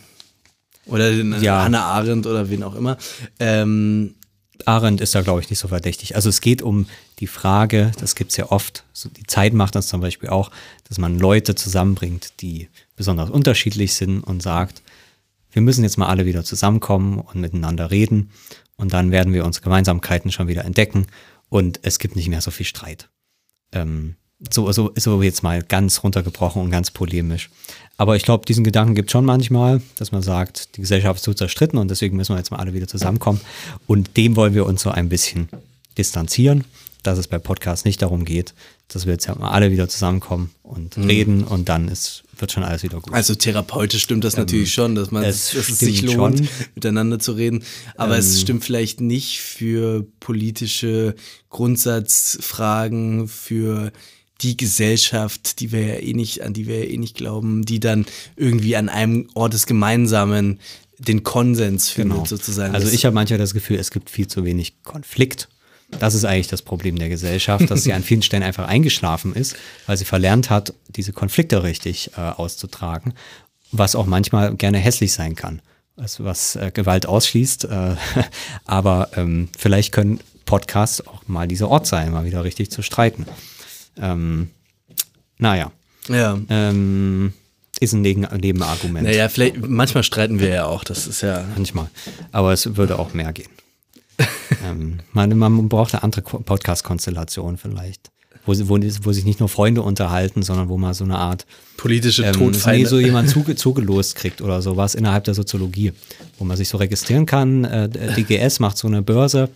oder 0.85 1.11
den 1.11 1.41
Ja. 1.43 1.65
Hannah 1.65 1.85
Arendt 1.85 2.27
oder 2.27 2.49
wen 2.51 2.63
auch 2.63 2.75
immer. 2.75 2.97
Ähm, 3.39 4.15
Arendt 4.67 5.01
ist 5.01 5.15
da, 5.15 5.23
glaube 5.23 5.41
ich, 5.41 5.51
nicht 5.51 5.59
so 5.59 5.69
verdächtig. 5.69 6.17
Also 6.17 6.29
es 6.29 6.41
geht 6.41 6.63
um 6.63 6.87
die 7.21 7.27
Frage, 7.27 7.93
das 8.01 8.15
gibt 8.15 8.31
es 8.33 8.37
ja 8.37 8.51
oft, 8.51 8.85
so 8.93 9.09
die 9.09 9.25
Zeit 9.25 9.53
macht 9.53 9.75
das 9.75 9.89
zum 9.89 10.01
Beispiel 10.01 10.29
auch, 10.29 10.51
dass 10.89 10.99
man 10.99 11.19
Leute 11.19 11.55
zusammenbringt, 11.55 12.41
die 12.41 12.69
besonders 12.97 13.31
unterschiedlich 13.31 13.95
sind 13.95 14.21
und 14.21 14.43
sagt, 14.43 14.83
wir 15.53 15.63
müssen 15.63 15.85
jetzt 15.85 15.99
mal 15.99 16.09
alle 16.09 16.27
wieder 16.27 16.45
zusammenkommen 16.45 17.19
und 17.19 17.41
miteinander 17.41 17.91
reden 17.91 18.31
und 18.77 18.93
dann 18.93 19.11
werden 19.11 19.33
wir 19.33 19.45
unsere 19.45 19.65
Gemeinsamkeiten 19.65 20.33
schon 20.33 20.49
wieder 20.49 20.65
entdecken 20.65 21.07
und 21.49 21.81
es 21.83 21.99
gibt 21.99 22.17
nicht 22.17 22.29
mehr 22.29 22.41
so 22.41 22.51
viel 22.51 22.67
Streit. 22.67 23.09
Ähm, 23.73 24.17
so, 24.51 24.71
so, 24.73 24.93
so 24.97 25.23
jetzt 25.23 25.43
mal 25.43 25.63
ganz 25.63 26.03
runtergebrochen 26.03 26.63
und 26.63 26.71
ganz 26.71 26.91
polemisch. 26.91 27.51
Aber 27.97 28.15
ich 28.15 28.23
glaube, 28.23 28.47
diesen 28.47 28.63
Gedanken 28.63 28.95
gibt 28.95 29.09
es 29.09 29.13
schon 29.13 29.25
manchmal, 29.25 29.83
dass 29.97 30.13
man 30.13 30.23
sagt, 30.23 30.77
die 30.77 30.81
Gesellschaft 30.81 31.17
ist 31.17 31.25
zu 31.25 31.35
zerstritten 31.35 31.79
und 31.79 31.91
deswegen 31.91 32.17
müssen 32.17 32.35
wir 32.35 32.39
jetzt 32.39 32.51
mal 32.51 32.59
alle 32.59 32.73
wieder 32.73 32.87
zusammenkommen. 32.87 33.41
Und 33.87 34.17
dem 34.17 34.37
wollen 34.37 34.55
wir 34.55 34.67
uns 34.67 34.83
so 34.83 34.91
ein 34.91 35.09
bisschen 35.09 35.49
distanzieren, 35.97 36.65
dass 37.03 37.19
es 37.19 37.27
bei 37.27 37.39
Podcasts 37.39 37.85
nicht 37.85 38.01
darum 38.01 38.25
geht, 38.25 38.55
dass 38.87 39.07
wir 39.07 39.15
jetzt 39.15 39.27
ja 39.27 39.35
mal 39.35 39.51
alle 39.51 39.73
wieder 39.73 39.89
zusammenkommen 39.89 40.51
und 40.63 40.97
reden 40.97 41.43
und 41.43 41.69
dann 41.69 41.89
ist, 41.89 42.23
wird 42.39 42.53
schon 42.53 42.63
alles 42.63 42.83
wieder 42.85 43.01
gut. 43.01 43.13
also 43.13 43.35
therapeutisch 43.35 44.03
stimmt 44.03 44.25
das 44.25 44.37
natürlich 44.37 44.73
schon, 44.73 44.95
dass 44.95 45.11
man 45.11 45.25
Ähm, 45.25 45.31
es 45.31 45.53
dass 45.53 45.69
es 45.69 45.79
sich 45.79 46.03
lohnt, 46.03 46.39
schon. 46.39 46.45
Ähm. 46.45 46.49
miteinander 46.77 47.19
zu 47.19 47.33
reden. 47.33 47.65
Aber 47.97 48.17
es 48.17 48.41
stimmt 48.41 48.65
vielleicht 48.65 49.01
nicht 49.01 49.41
für 49.41 50.07
politische 50.21 51.17
Grundsatzfragen, 51.51 53.27
für 53.29 53.93
die 54.41 54.57
Gesellschaft, 54.57 55.61
die 55.61 55.73
wir 55.73 55.87
ja 55.87 55.95
eh 55.97 56.15
nicht, 56.15 56.43
an 56.43 56.53
die 56.53 56.67
wir 56.67 56.85
ja 56.85 56.91
eh 56.91 56.97
nicht 56.97 57.17
glauben, 57.17 57.65
die 57.65 57.81
dann 57.81 58.07
irgendwie 58.37 58.77
an 58.77 58.89
einem 58.89 59.29
Ort 59.35 59.55
des 59.55 59.67
Gemeinsamen 59.67 60.61
den 60.99 61.23
Konsens 61.23 61.91
findet, 61.91 62.27
sozusagen. 62.29 62.75
Also 62.75 62.89
ich 62.89 63.05
habe 63.05 63.15
manchmal 63.15 63.39
das 63.39 63.55
Gefühl, 63.55 63.79
es 63.79 63.91
gibt 63.91 64.11
viel 64.11 64.27
zu 64.27 64.45
wenig 64.45 64.83
Konflikt. 64.83 65.49
Das 65.91 66.15
ist 66.15 66.25
eigentlich 66.25 66.49
das 66.49 66.63
Problem 66.63 66.99
der 66.99 67.09
Gesellschaft, 67.09 67.71
dass 67.71 67.83
sie 67.85 67.93
an 67.95 68.03
vielen 68.03 68.23
Stellen 68.23 68.43
einfach 68.43 68.69
eingeschlafen 68.69 69.35
ist, 69.35 69.57
weil 69.87 69.97
sie 69.97 70.05
verlernt 70.05 70.51
hat, 70.51 70.75
diese 70.89 71.13
Konflikte 71.13 71.63
richtig 71.63 72.11
äh, 72.17 72.21
auszutragen, 72.21 73.15
was 73.73 73.97
auch 73.97 74.07
manchmal 74.07 74.55
gerne 74.55 74.79
hässlich 74.79 75.13
sein 75.13 75.35
kann. 75.35 75.63
was, 75.97 76.23
was 76.23 76.57
äh, 76.57 76.71
Gewalt 76.73 77.07
ausschließt. 77.07 77.65
Äh, 77.65 77.97
aber 78.67 79.11
ähm, 79.17 79.49
vielleicht 79.57 79.93
können 79.93 80.21
Podcasts 80.45 81.07
auch 81.07 81.27
mal 81.27 81.49
dieser 81.49 81.69
Ort 81.69 81.87
sein, 81.87 82.13
mal 82.13 82.25
wieder 82.25 82.45
richtig 82.45 82.71
zu 82.71 82.83
streiten. 82.83 83.27
Ähm, 84.01 84.51
naja. 85.39 85.73
Ja. 86.09 86.39
Ähm, 86.49 87.33
ist 87.81 87.93
ein 87.93 88.01
Negen 88.03 88.27
Nebenargument. 88.41 89.07
Naja, 89.07 89.29
vielleicht, 89.29 89.67
manchmal 89.67 90.03
streiten 90.03 90.41
wir 90.41 90.49
ja 90.49 90.65
auch, 90.67 90.85
das 90.85 91.07
ist 91.07 91.21
ja. 91.21 91.45
Manchmal. 91.55 91.89
Aber 92.33 92.53
es 92.53 92.77
würde 92.77 92.99
auch 92.99 93.15
mehr 93.15 93.33
gehen. 93.33 93.51
ähm, 94.67 94.99
man, 95.13 95.37
man 95.39 95.69
braucht 95.69 95.95
eine 95.95 96.03
andere 96.03 96.23
Ko- 96.23 96.41
Podcast-Konstellation 96.41 97.57
vielleicht. 97.57 98.11
Wo, 98.47 98.53
wo, 98.69 98.79
wo 99.03 99.13
sich 99.13 99.25
nicht 99.27 99.41
nur 99.41 99.49
Freunde 99.51 99.83
unterhalten, 99.83 100.43
sondern 100.43 100.71
wo 100.71 100.79
man 100.79 100.95
so 100.95 101.05
eine 101.05 101.19
Art 101.19 101.45
Politische 101.77 102.25
ähm, 102.25 102.33
Todfeinde. 102.33 102.81
nee, 102.83 102.87
so 102.89 102.99
jemand 102.99 103.29
zuge 103.29 103.55
zugelost 103.57 104.17
kriegt 104.17 104.41
oder 104.41 104.63
sowas 104.63 104.95
innerhalb 104.95 105.25
der 105.25 105.35
Soziologie, 105.35 105.93
wo 106.39 106.45
man 106.45 106.57
sich 106.57 106.69
so 106.69 106.79
registrieren 106.79 107.27
kann. 107.27 107.65
Äh, 107.65 107.89
DGS 107.91 108.59
macht 108.61 108.79
so 108.79 108.89
eine 108.89 109.03
Börse 109.03 109.51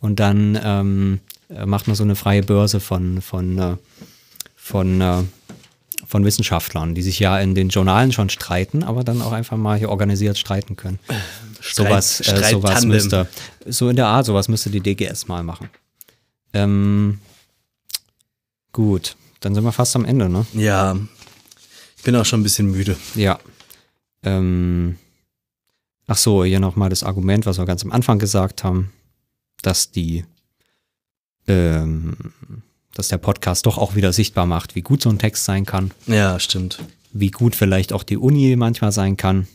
und 0.00 0.18
dann 0.18 0.58
ähm, 0.64 1.20
äh, 1.20 1.27
macht 1.48 1.86
man 1.86 1.96
so 1.96 2.04
eine 2.04 2.16
freie 2.16 2.42
Börse 2.42 2.80
von, 2.80 3.22
von, 3.22 3.58
äh, 3.58 3.76
von, 4.56 5.00
äh, 5.00 5.22
von 6.06 6.24
Wissenschaftlern, 6.24 6.94
die 6.94 7.02
sich 7.02 7.18
ja 7.18 7.38
in 7.38 7.54
den 7.54 7.68
Journalen 7.68 8.12
schon 8.12 8.30
streiten, 8.30 8.82
aber 8.82 9.04
dann 9.04 9.22
auch 9.22 9.32
einfach 9.32 9.56
mal 9.56 9.78
hier 9.78 9.90
organisiert 9.90 10.38
streiten 10.38 10.76
können. 10.76 10.98
sowas, 11.60 12.20
äh, 12.20 12.50
sowas 12.50 12.84
müsste, 12.84 13.28
so 13.66 13.88
in 13.88 13.96
der 13.96 14.06
Art, 14.06 14.26
sowas 14.26 14.48
müsste 14.48 14.70
die 14.70 14.80
DGS 14.80 15.28
mal 15.28 15.42
machen. 15.42 15.68
Ähm, 16.52 17.20
gut, 18.72 19.16
dann 19.40 19.54
sind 19.54 19.64
wir 19.64 19.72
fast 19.72 19.94
am 19.96 20.04
Ende, 20.04 20.28
ne? 20.28 20.46
Ja. 20.54 20.96
Ich 21.96 22.02
bin 22.04 22.14
auch 22.16 22.24
schon 22.24 22.40
ein 22.40 22.44
bisschen 22.44 22.70
müde. 22.70 22.96
Ja. 23.14 23.38
Ähm, 24.22 24.96
ach 26.06 26.16
so, 26.16 26.44
hier 26.44 26.60
nochmal 26.60 26.90
das 26.90 27.02
Argument, 27.02 27.46
was 27.46 27.58
wir 27.58 27.66
ganz 27.66 27.84
am 27.84 27.92
Anfang 27.92 28.18
gesagt 28.18 28.64
haben, 28.64 28.92
dass 29.62 29.90
die, 29.90 30.24
ähm, 31.48 32.14
dass 32.94 33.08
der 33.08 33.18
Podcast 33.18 33.66
doch 33.66 33.78
auch 33.78 33.94
wieder 33.94 34.12
sichtbar 34.12 34.46
macht, 34.46 34.74
wie 34.74 34.82
gut 34.82 35.02
so 35.02 35.08
ein 35.10 35.18
Text 35.18 35.44
sein 35.44 35.64
kann, 35.66 35.90
Ja, 36.06 36.38
stimmt. 36.40 36.78
wie 37.12 37.30
gut 37.30 37.56
vielleicht 37.56 37.92
auch 37.92 38.02
die 38.02 38.16
Uni 38.16 38.54
manchmal 38.56 38.92
sein 38.92 39.16
kann, 39.16 39.46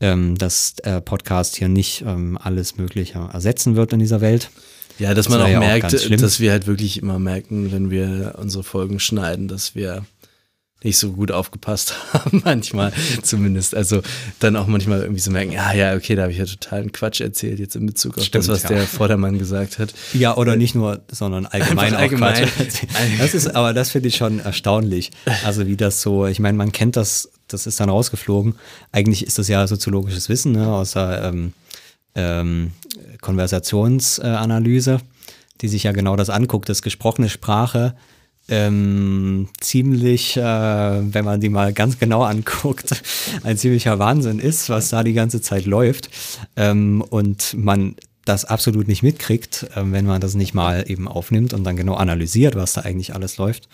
ähm, 0.00 0.36
dass 0.36 0.74
der 0.74 1.00
Podcast 1.00 1.56
hier 1.56 1.68
nicht 1.68 2.02
ähm, 2.06 2.38
alles 2.40 2.76
Mögliche 2.76 3.18
ersetzen 3.32 3.76
wird 3.76 3.92
in 3.92 3.98
dieser 3.98 4.20
Welt. 4.20 4.50
Ja, 4.98 5.12
dass 5.14 5.26
Das 5.26 5.34
man 5.34 5.42
auch 5.42 5.48
ja 5.48 5.58
auch 5.58 5.62
merkt, 5.62 5.98
schlimm. 6.00 6.20
dass 6.20 6.40
wir 6.40 6.50
halt 6.52 6.66
wirklich 6.66 6.98
immer 7.02 7.18
merken, 7.18 7.70
wenn 7.72 7.90
wir 7.90 8.34
unsere 8.38 8.64
Folgen 8.64 8.98
schneiden, 9.00 9.46
dass 9.48 9.74
wir 9.74 10.04
nicht 10.84 10.98
so 10.98 11.12
gut 11.12 11.32
aufgepasst 11.32 11.94
haben, 12.12 12.42
manchmal 12.44 12.92
zumindest. 13.22 13.74
Also 13.74 14.02
dann 14.38 14.56
auch 14.56 14.66
manchmal 14.66 15.00
irgendwie 15.00 15.20
so 15.20 15.30
merken, 15.30 15.52
ja, 15.52 15.72
ja, 15.72 15.94
okay, 15.94 16.14
da 16.14 16.22
habe 16.22 16.32
ich 16.32 16.38
ja 16.38 16.44
totalen 16.44 16.92
Quatsch 16.92 17.20
erzählt 17.20 17.58
jetzt 17.58 17.76
in 17.76 17.86
Bezug 17.86 18.18
auf 18.18 18.24
Stimmt, 18.24 18.44
das, 18.44 18.48
was 18.48 18.62
ja. 18.64 18.68
der 18.70 18.86
Vordermann 18.86 19.38
gesagt 19.38 19.78
hat. 19.78 19.94
Ja, 20.12 20.36
oder 20.36 20.56
nicht 20.56 20.74
nur, 20.74 21.00
sondern 21.10 21.46
allgemein 21.46 21.94
Einfach 21.94 21.96
auch 21.96 22.02
allgemein. 22.02 22.48
Quatsch. 22.48 22.82
Das 23.18 23.34
ist, 23.34 23.54
aber 23.54 23.72
das 23.72 23.90
finde 23.90 24.08
ich 24.08 24.16
schon 24.16 24.38
erstaunlich. 24.38 25.10
Also 25.44 25.66
wie 25.66 25.76
das 25.76 26.02
so, 26.02 26.26
ich 26.26 26.40
meine, 26.40 26.58
man 26.58 26.72
kennt 26.72 26.96
das, 26.96 27.30
das 27.48 27.66
ist 27.66 27.80
dann 27.80 27.88
rausgeflogen. 27.88 28.54
Eigentlich 28.92 29.26
ist 29.26 29.38
das 29.38 29.48
ja 29.48 29.66
soziologisches 29.66 30.28
Wissen, 30.28 30.52
ne, 30.52 30.68
aus 30.68 30.92
der 30.92 31.22
ähm, 31.24 31.52
ähm, 32.14 32.72
Konversationsanalyse, 33.22 35.00
die 35.62 35.68
sich 35.68 35.84
ja 35.84 35.92
genau 35.92 36.16
das 36.16 36.28
anguckt, 36.28 36.68
dass 36.68 36.82
gesprochene 36.82 37.30
Sprache 37.30 37.94
ähm, 38.48 39.48
ziemlich, 39.60 40.36
äh, 40.36 40.42
wenn 40.42 41.24
man 41.24 41.40
die 41.40 41.48
mal 41.48 41.72
ganz 41.72 41.98
genau 41.98 42.22
anguckt, 42.22 43.02
ein 43.42 43.56
ziemlicher 43.56 43.98
Wahnsinn 43.98 44.38
ist, 44.38 44.68
was 44.68 44.90
da 44.90 45.02
die 45.02 45.14
ganze 45.14 45.40
Zeit 45.40 45.66
läuft. 45.66 46.10
Ähm, 46.56 47.02
und 47.02 47.54
man 47.54 47.96
das 48.24 48.44
absolut 48.44 48.88
nicht 48.88 49.02
mitkriegt, 49.02 49.66
ähm, 49.76 49.92
wenn 49.92 50.06
man 50.06 50.20
das 50.20 50.34
nicht 50.34 50.54
mal 50.54 50.84
eben 50.88 51.08
aufnimmt 51.08 51.54
und 51.54 51.64
dann 51.64 51.76
genau 51.76 51.94
analysiert, 51.94 52.54
was 52.54 52.74
da 52.74 52.82
eigentlich 52.82 53.14
alles 53.14 53.36
läuft. 53.36 53.68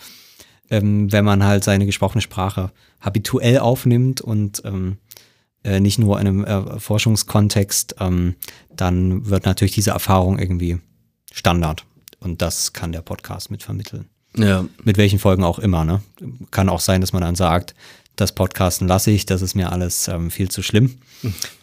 Ähm, 0.69 1.11
wenn 1.11 1.25
man 1.25 1.43
halt 1.43 1.63
seine 1.63 1.85
gesprochene 1.85 2.21
Sprache 2.21 2.71
habituell 2.99 3.59
aufnimmt 3.59 4.21
und 4.21 4.61
ähm, 4.65 4.97
äh, 5.63 5.79
nicht 5.79 5.99
nur 5.99 6.19
in 6.19 6.27
einem 6.27 6.45
äh, 6.45 6.79
Forschungskontext, 6.79 7.95
ähm, 7.99 8.35
dann 8.75 9.27
wird 9.27 9.45
natürlich 9.45 9.73
diese 9.73 9.91
Erfahrung 9.91 10.39
irgendwie 10.39 10.79
Standard. 11.31 11.85
Und 12.19 12.41
das 12.41 12.73
kann 12.73 12.91
der 12.91 13.01
Podcast 13.01 13.51
mit 13.51 13.63
vermitteln. 13.63 14.09
Ja, 14.37 14.65
Mit 14.83 14.97
welchen 14.97 15.19
Folgen 15.19 15.43
auch 15.43 15.59
immer. 15.59 15.85
Ne? 15.85 16.01
Kann 16.51 16.69
auch 16.69 16.79
sein, 16.79 17.01
dass 17.01 17.13
man 17.13 17.21
dann 17.21 17.35
sagt, 17.35 17.75
das 18.15 18.31
Podcasten 18.31 18.87
lasse 18.87 19.11
ich, 19.11 19.25
das 19.25 19.41
ist 19.41 19.55
mir 19.55 19.71
alles 19.71 20.07
ähm, 20.07 20.29
viel 20.29 20.49
zu 20.49 20.61
schlimm, 20.61 20.97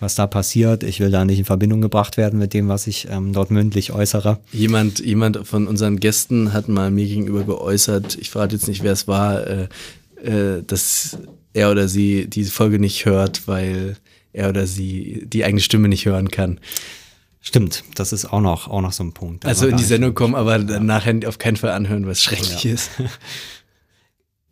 was 0.01 0.17
da 0.17 0.27
passiert. 0.27 0.83
Ich 0.83 0.99
will 0.99 1.11
da 1.11 1.25
nicht 1.25 1.39
in 1.39 1.45
Verbindung 1.45 1.81
gebracht 1.81 2.17
werden 2.17 2.39
mit 2.41 2.55
dem, 2.55 2.69
was 2.69 2.89
ich 2.89 3.07
ähm, 3.09 3.33
dort 3.33 3.53
mündlich 3.53 3.93
äußere. 3.93 4.39
jemand, 4.53 4.99
jemand 4.99 5.47
von 5.47 5.69
unseren 5.69 6.01
Gästen 6.01 6.53
hat 6.53 6.69
mal 6.69 6.91
mir 6.91 7.07
gegenüber 7.07 7.45
geäußert, 7.45 8.19
ich 8.21 8.31
frage 8.31 8.55
jetzt 8.55 8.67
nicht, 8.67 8.83
wer 8.83 8.93
es 8.93 9.07
war, 9.07 9.47
äh, 9.47 9.69
äh, 10.25 10.63
dass 10.67 11.19
er 11.53 11.71
oder 11.71 11.89
sie 11.89 12.27
diese 12.29 12.51
Folge 12.51 12.79
nicht 12.79 13.05
hört, 13.05 13.47
weil 13.47 13.97
er 14.33 14.49
oder 14.49 14.67
sie 14.67 15.25
die 15.27 15.45
eigene 15.45 15.61
Stimme 15.61 15.89
nicht 15.89 16.07
hören 16.07 16.31
kann. 16.31 16.59
Stimmt, 17.43 17.85
das 17.95 18.13
ist 18.13 18.27
auch 18.27 18.41
noch, 18.41 18.69
auch 18.69 18.83
noch 18.83 18.93
so 18.93 19.03
ein 19.03 19.13
Punkt. 19.13 19.47
Also 19.47 19.67
in 19.67 19.77
die 19.79 19.85
Sendung 19.85 20.15
kommen, 20.15 20.35
aber 20.35 20.59
dann 20.59 20.85
nachher 20.87 21.19
auf 21.27 21.39
keinen 21.39 21.57
Fall 21.57 21.71
anhören, 21.71 22.07
was 22.07 22.23
schrecklich 22.23 22.67
ist. 22.67 22.91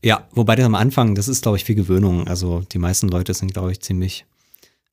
Ja, 0.02 0.26
wobei 0.32 0.54
das 0.56 0.64
am 0.64 0.74
Anfang, 0.74 1.14
das 1.14 1.28
ist, 1.28 1.42
glaube 1.42 1.56
ich, 1.58 1.64
viel 1.64 1.74
Gewöhnung. 1.74 2.28
Also 2.28 2.64
die 2.72 2.78
meisten 2.78 3.08
Leute 3.08 3.34
sind, 3.34 3.52
glaube 3.52 3.72
ich, 3.72 3.80
ziemlich 3.80 4.24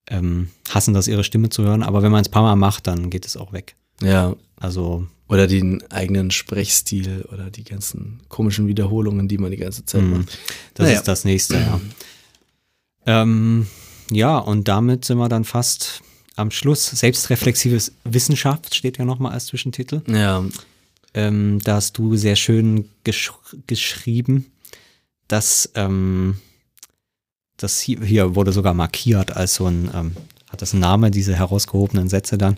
ähm, 0.09 0.49
hassen 0.69 0.93
das, 0.93 1.07
ihre 1.07 1.23
Stimme 1.23 1.49
zu 1.49 1.63
hören. 1.63 1.83
Aber 1.83 2.01
wenn 2.03 2.11
man 2.11 2.21
es 2.21 2.27
ein 2.27 2.31
paar 2.31 2.41
Mal 2.43 2.55
macht, 2.55 2.87
dann 2.87 3.09
geht 3.09 3.25
es 3.25 3.37
auch 3.37 3.53
weg. 3.53 3.75
Ja, 4.01 4.35
Also 4.57 5.07
oder 5.27 5.47
den 5.47 5.81
eigenen 5.91 6.29
Sprechstil 6.31 7.25
oder 7.31 7.49
die 7.49 7.63
ganzen 7.63 8.21
komischen 8.29 8.67
Wiederholungen, 8.67 9.27
die 9.27 9.37
man 9.39 9.51
die 9.51 9.57
ganze 9.57 9.85
Zeit 9.85 10.01
Mhm. 10.03 10.09
macht. 10.17 10.37
Das 10.75 10.85
Naja. 10.87 10.99
ist 10.99 11.07
das 11.07 11.23
nächste, 11.23 11.55
ja. 11.55 11.79
ähm, 13.05 13.67
ja, 14.11 14.37
und 14.37 14.67
damit 14.67 15.05
sind 15.05 15.17
wir 15.17 15.29
dann 15.29 15.43
fast 15.45 16.01
am 16.35 16.51
Schluss. 16.51 16.87
Selbstreflexives 16.87 17.93
Wissenschaft 18.03 18.75
steht 18.75 18.97
ja 18.97 19.05
nochmal 19.05 19.33
als 19.33 19.47
Zwischentitel. 19.47 20.01
Ja, 20.07 20.43
Ähm, 21.13 21.59
da 21.63 21.75
hast 21.75 21.97
du 21.97 22.15
sehr 22.17 22.35
schön 22.35 22.89
gesch 23.03 23.31
geschrieben, 23.67 24.51
dass 25.27 25.71
ähm, 25.75 26.37
das 27.57 27.79
hier, 27.79 28.01
hier 28.01 28.35
wurde 28.35 28.51
sogar 28.51 28.73
markiert 28.73 29.35
als 29.35 29.55
so 29.55 29.67
ein, 29.67 29.89
ähm, 29.93 30.11
hat 30.49 30.61
das 30.61 30.73
einen 30.73 30.81
Namen, 30.81 31.11
diese 31.11 31.35
herausgehobenen 31.35 32.09
Sätze 32.09 32.37
dann. 32.37 32.57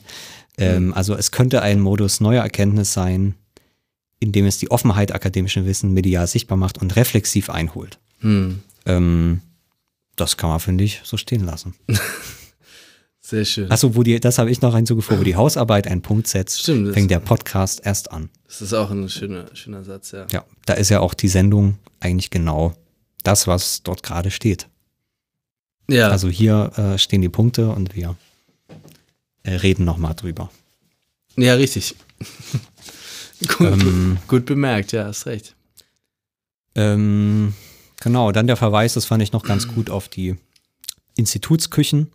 Ähm, 0.58 0.94
also 0.94 1.16
es 1.16 1.32
könnte 1.32 1.62
ein 1.62 1.80
Modus 1.80 2.20
neuer 2.20 2.42
Erkenntnis 2.42 2.94
sein, 2.94 3.36
in 4.20 4.32
dem 4.32 4.46
es 4.48 4.58
die 4.58 4.72
Offenheit 4.72 5.14
akademischen 5.14 5.68
Wissen 5.68 5.94
medial 5.94 6.26
sichtbar 6.26 6.58
macht 6.58 6.80
und 6.80 6.96
reflexiv 6.96 7.50
einholt. 7.50 8.00
hm. 8.22 8.62
Ähm, 8.86 9.42
das 10.16 10.36
kann 10.38 10.50
man, 10.50 10.60
finde 10.60 10.84
ich, 10.84 11.02
so 11.04 11.16
stehen 11.18 11.46
lassen. 11.46 11.76
sehr 13.28 13.44
schön. 13.44 13.70
Achso, 13.70 13.94
wo 13.96 14.04
die, 14.04 14.20
das 14.20 14.38
habe 14.38 14.50
ich 14.50 14.62
noch 14.62 14.74
hinzugefügt, 14.74 15.20
wo 15.20 15.24
die 15.24 15.36
Hausarbeit 15.36 15.86
einen 15.88 16.02
Punkt 16.02 16.28
setzt, 16.28 16.62
Stimmt, 16.62 16.94
fängt 16.94 17.12
der 17.12 17.20
Podcast 17.20 17.82
erst 17.84 18.12
an. 18.12 18.30
Das 18.48 18.62
ist 18.62 18.74
auch 18.74 18.90
ein 18.90 19.10
schöner, 19.10 19.54
schöner 19.54 19.84
Satz, 19.84 20.12
ja. 20.12 20.28
Ja, 20.32 20.46
da 20.66 20.74
ist 20.76 20.88
ja 20.90 21.02
auch 21.02 21.14
die 21.14 21.28
Sendung 21.28 21.78
eigentlich 22.00 22.30
genau 22.30 22.74
das, 23.24 23.46
was 23.46 23.84
dort 23.84 24.02
gerade 24.02 24.32
steht. 24.32 24.70
Ja, 25.90 26.08
Also 26.10 26.30
hier 26.30 26.72
äh, 26.78 26.98
stehen 26.98 27.22
die 27.22 27.28
Punkte 27.30 27.70
und 27.70 27.96
wir 27.96 28.16
äh, 29.44 29.56
reden 29.56 29.84
nochmal 29.84 30.16
drüber. 30.16 30.50
ja 31.36 31.54
richtig. 31.56 31.96
gut, 33.58 33.68
Ähm, 33.68 34.18
gut 34.28 34.46
bemerkt, 34.46 34.94
ja, 34.94 35.06
hast 35.06 35.26
recht. 35.26 35.54
Ähm, 36.76 37.54
genau, 38.00 38.32
dann 38.32 38.48
der 38.48 38.56
Verweis, 38.56 38.94
das 38.94 39.04
fand 39.04 39.22
ich 39.22 39.34
noch 39.34 39.44
ganz 39.44 39.68
gut 39.68 39.90
auf 39.90 40.08
die 40.08 40.36
Institutsküchen, 41.16 42.12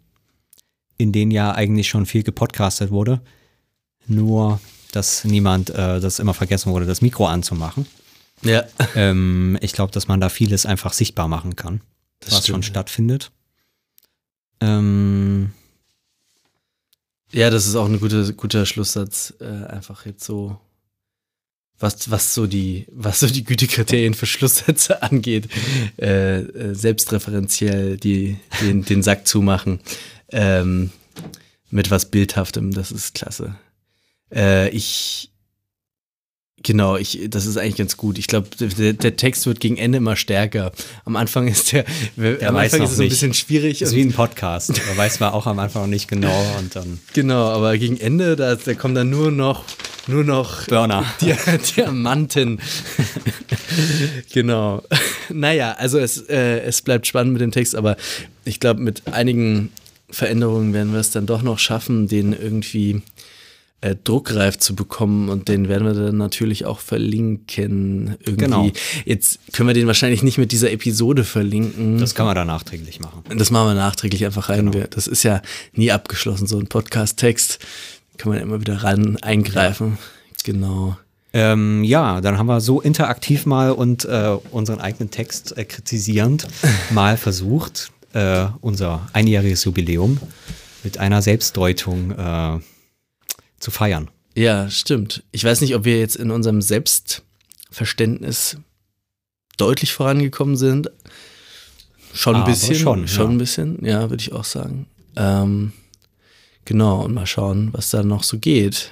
in 1.03 1.13
denen 1.13 1.31
ja 1.31 1.53
eigentlich 1.55 1.89
schon 1.89 2.07
viel 2.07 2.23
gepodcastet 2.23 2.91
wurde. 2.91 3.21
Nur, 4.07 4.61
dass 4.93 5.25
niemand, 5.25 5.71
äh, 5.71 6.01
das 6.01 6.19
immer 6.19 6.35
vergessen 6.35 6.73
wurde, 6.73 6.87
das 6.87 7.03
Mikro 7.03 7.27
anzumachen. 7.27 7.87
Ja, 8.43 8.65
Ähm, 8.95 9.59
ich 9.61 9.73
glaube, 9.73 9.93
dass 9.93 10.09
man 10.09 10.21
da 10.21 10.29
vieles 10.29 10.67
einfach 10.67 10.93
sichtbar 10.93 11.29
machen 11.29 11.57
kann, 11.57 11.81
Das 12.21 12.33
was 12.33 12.39
stimmt, 12.43 12.47
schon 12.55 12.63
ja. 12.63 12.67
stattfindet. 12.69 13.31
Ähm, 14.61 15.53
ja, 17.33 17.51
das 17.51 17.67
ist 17.67 17.77
auch 17.77 17.87
ein 17.87 18.01
guter, 18.01 18.33
guter 18.33 18.67
Schlusssatz. 18.67 19.35
Äh, 19.41 19.67
einfach 19.67 20.07
jetzt 20.07 20.25
so, 20.25 20.59
was, 21.79 22.11
was 22.11 22.35
so 22.35 22.47
die, 22.47 22.87
was 22.93 23.21
so 23.21 23.27
die 23.27 23.45
Gütekriterien 23.45 24.15
für 24.15 24.27
Schlusssätze 24.27 25.03
angeht, 25.03 25.49
äh, 25.99 26.41
äh, 26.41 26.75
selbstreferenziell 26.75 27.97
die, 27.97 28.39
den, 28.61 28.85
den 28.85 29.03
Sack 29.03 29.27
zumachen. 29.27 29.81
Ähm, 30.33 30.91
mit 31.71 31.91
was 31.91 32.07
Bildhaftem, 32.07 32.73
das 32.73 32.93
ist 32.93 33.15
klasse. 33.15 33.57
Äh, 34.31 34.69
ich 34.71 35.33
Genau, 36.65 36.97
ich, 36.97 37.19
das 37.29 37.47
ist 37.47 37.57
eigentlich 37.57 37.77
ganz 37.77 37.97
gut. 37.97 38.19
Ich 38.19 38.29
glaube, 38.29 38.49
der, 38.59 38.93
der, 38.93 39.17
Text 39.17 39.47
wird 39.47 39.59
gegen 39.59 39.77
Ende 39.77 39.99
immer 39.99 40.15
stärker. 40.17 40.71
Am 41.05 41.17
Anfang 41.17 41.49
ist 41.49 41.73
der, 41.73 41.85
der 42.17 42.49
am 42.49 42.57
Anfang 42.57 42.83
ist 42.83 42.91
es 42.91 42.97
so 42.97 43.03
ein 43.03 43.09
bisschen 43.09 43.35
schwierig. 43.35 43.81
Das 43.81 43.91
ist 43.91 43.97
wie 43.97 44.03
ein 44.03 44.13
Podcast. 44.13 44.71
Da 44.71 44.97
weiß 44.97 45.19
man 45.19 45.33
auch 45.33 45.47
am 45.47 45.59
Anfang 45.59 45.83
noch 45.83 45.89
nicht 45.89 46.09
genau 46.09 46.57
und 46.59 46.77
dann. 46.77 47.01
Genau, 47.15 47.49
aber 47.49 47.77
gegen 47.79 47.99
Ende, 47.99 48.37
da, 48.37 48.55
da 48.55 48.75
kommen 48.75 48.95
dann 48.95 49.11
nur 49.11 49.33
noch, 49.33 49.65
nur 50.07 50.23
noch 50.23 50.67
Burner. 50.67 51.05
Di 51.21 51.35
Diamanten. 51.77 52.61
genau. 54.33 54.83
Naja, 55.35 55.73
also 55.79 55.99
es, 55.99 56.19
äh, 56.29 56.61
es 56.61 56.83
bleibt 56.83 57.07
spannend 57.07 57.33
mit 57.33 57.41
dem 57.41 57.53
Text, 57.53 57.75
aber 57.75 57.97
ich 58.45 58.61
glaube, 58.61 58.83
mit 58.83 59.07
einigen 59.11 59.71
Veränderungen 60.13 60.73
werden 60.73 60.93
wir 60.93 61.01
es 61.01 61.11
dann 61.11 61.27
doch 61.27 61.43
noch 61.43 61.59
schaffen, 61.59 62.07
den 62.07 62.33
irgendwie 62.33 63.03
äh, 63.81 63.97
druckreif 64.05 64.59
zu 64.59 64.77
bekommen 64.77 65.29
und 65.29 65.49
den 65.49 65.69
werden 65.69 65.87
wir 65.87 65.95
dann 65.95 66.17
natürlich 66.17 66.65
auch 66.65 66.79
verlinken. 66.79 68.17
Irgendwie. 68.21 68.45
Genau. 68.45 68.71
Jetzt 69.05 69.41
können 69.53 69.69
wir 69.69 69.75
den 69.75 69.89
wahrscheinlich 69.89 70.23
nicht 70.23 70.39
mit 70.39 70.53
dieser 70.53 70.71
Episode 70.71 71.25
verlinken. 71.25 71.99
Das 71.99 72.15
kann 72.15 72.27
man 72.27 72.37
dann 72.37 72.47
nachträglich 72.47 73.01
machen. 73.01 73.23
Das 73.37 73.51
machen 73.51 73.69
wir 73.69 73.75
nachträglich 73.75 74.25
einfach 74.25 74.49
rein. 74.49 74.71
Genau. 74.71 74.87
Das 74.91 75.09
ist 75.09 75.25
ja 75.25 75.43
nie 75.73 75.91
abgeschlossen, 75.91 76.47
so 76.47 76.59
ein 76.59 76.69
Podcast-Text. 76.69 77.59
Kann 78.19 78.33
man 78.33 78.41
immer 78.41 78.61
wieder 78.61 78.85
ran 78.85 79.17
eingreifen. 79.17 79.99
Genau. 80.45 80.97
Ähm, 81.33 81.83
ja, 81.83 82.21
dann 82.21 82.39
haben 82.39 82.47
wir 82.47 82.61
so 82.61 82.81
interaktiv 82.81 83.47
mal 83.47 83.73
und 83.73 84.05
äh, 84.05 84.37
unseren 84.51 84.81
eigenen 84.81 85.11
Text 85.11 85.57
äh, 85.57 85.65
kritisierend 85.65 86.47
mal 86.91 87.17
versucht, 87.17 87.91
äh, 88.15 88.47
unser 88.61 89.09
einjähriges 89.13 89.65
Jubiläum 89.65 90.19
mit 90.85 90.99
einer 90.99 91.23
Selbstdeutung 91.23 92.11
äh, 92.13 92.59
zu 93.59 93.71
feiern. 93.71 94.11
Ja, 94.35 94.69
stimmt. 94.71 95.23
Ich 95.31 95.45
weiß 95.45 95.61
nicht, 95.61 95.75
ob 95.75 95.85
wir 95.85 95.99
jetzt 95.99 96.17
in 96.17 96.31
unserem 96.31 96.63
Selbstverständnis 96.63 98.57
deutlich 99.57 99.93
vorangekommen 99.93 100.57
sind. 100.57 100.91
Schon 102.15 102.37
ein 102.37 102.43
Aber 102.43 102.51
bisschen. 102.51 102.75
schon, 102.75 103.09
schon 103.09 103.25
ja. 103.27 103.31
ein 103.31 103.39
bisschen, 103.39 103.85
ja, 103.85 104.11
würde 104.11 104.23
ich 104.23 104.33
auch 104.33 104.45
sagen. 104.45 104.87
Ähm, 105.17 105.73
genau, 106.65 107.03
und 107.05 107.15
mal 107.15 107.27
schauen, 107.27 107.71
was 107.73 107.91
da 107.91 108.03
noch 108.03 108.23
so 108.23 108.39
geht. 108.39 108.91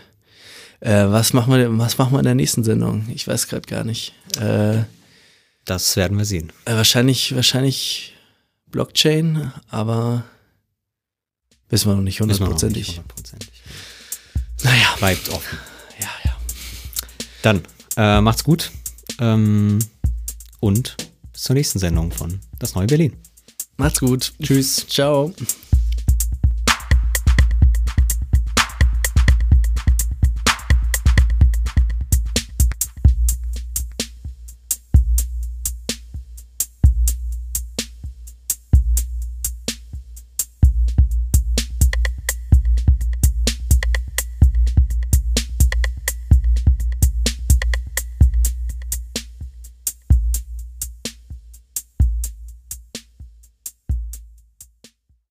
Äh, 0.80 1.06
was, 1.09 1.32
machen 1.34 1.52
wir, 1.52 1.78
was 1.78 1.98
machen 1.98 2.12
wir 2.12 2.18
in 2.20 2.24
der 2.24 2.34
nächsten 2.34 2.64
Sendung? 2.64 3.06
Ich 3.14 3.26
weiß 3.28 3.48
gerade 3.48 3.66
gar 3.68 3.84
nicht. 3.84 4.14
Äh, 4.38 4.84
Das 5.66 5.97
werden 5.97 6.16
wir 6.16 6.24
sehen. 6.24 6.52
äh, 6.64 6.74
wahrscheinlich, 6.74 7.34
wahrscheinlich 7.34 8.14
Blockchain, 8.70 9.52
aber 9.68 10.24
wissen 11.68 11.90
wir 11.90 11.97
noch 11.97 12.02
nicht 12.02 12.20
hundertprozentig. 12.20 13.01
Naja, 14.62 14.94
Bleibt 14.98 15.28
offen. 15.30 15.59
ja, 15.98 16.09
ja. 16.24 16.36
Dann 17.42 17.62
äh, 17.97 18.20
macht's 18.20 18.44
gut 18.44 18.70
ähm, 19.18 19.78
und 20.60 20.97
bis 21.32 21.42
zur 21.42 21.55
nächsten 21.55 21.78
Sendung 21.78 22.12
von 22.12 22.40
Das 22.59 22.74
Neue 22.74 22.86
Berlin. 22.86 23.16
Macht's 23.76 24.01
gut. 24.01 24.34
Tschüss. 24.42 24.86
Ciao. 24.88 25.32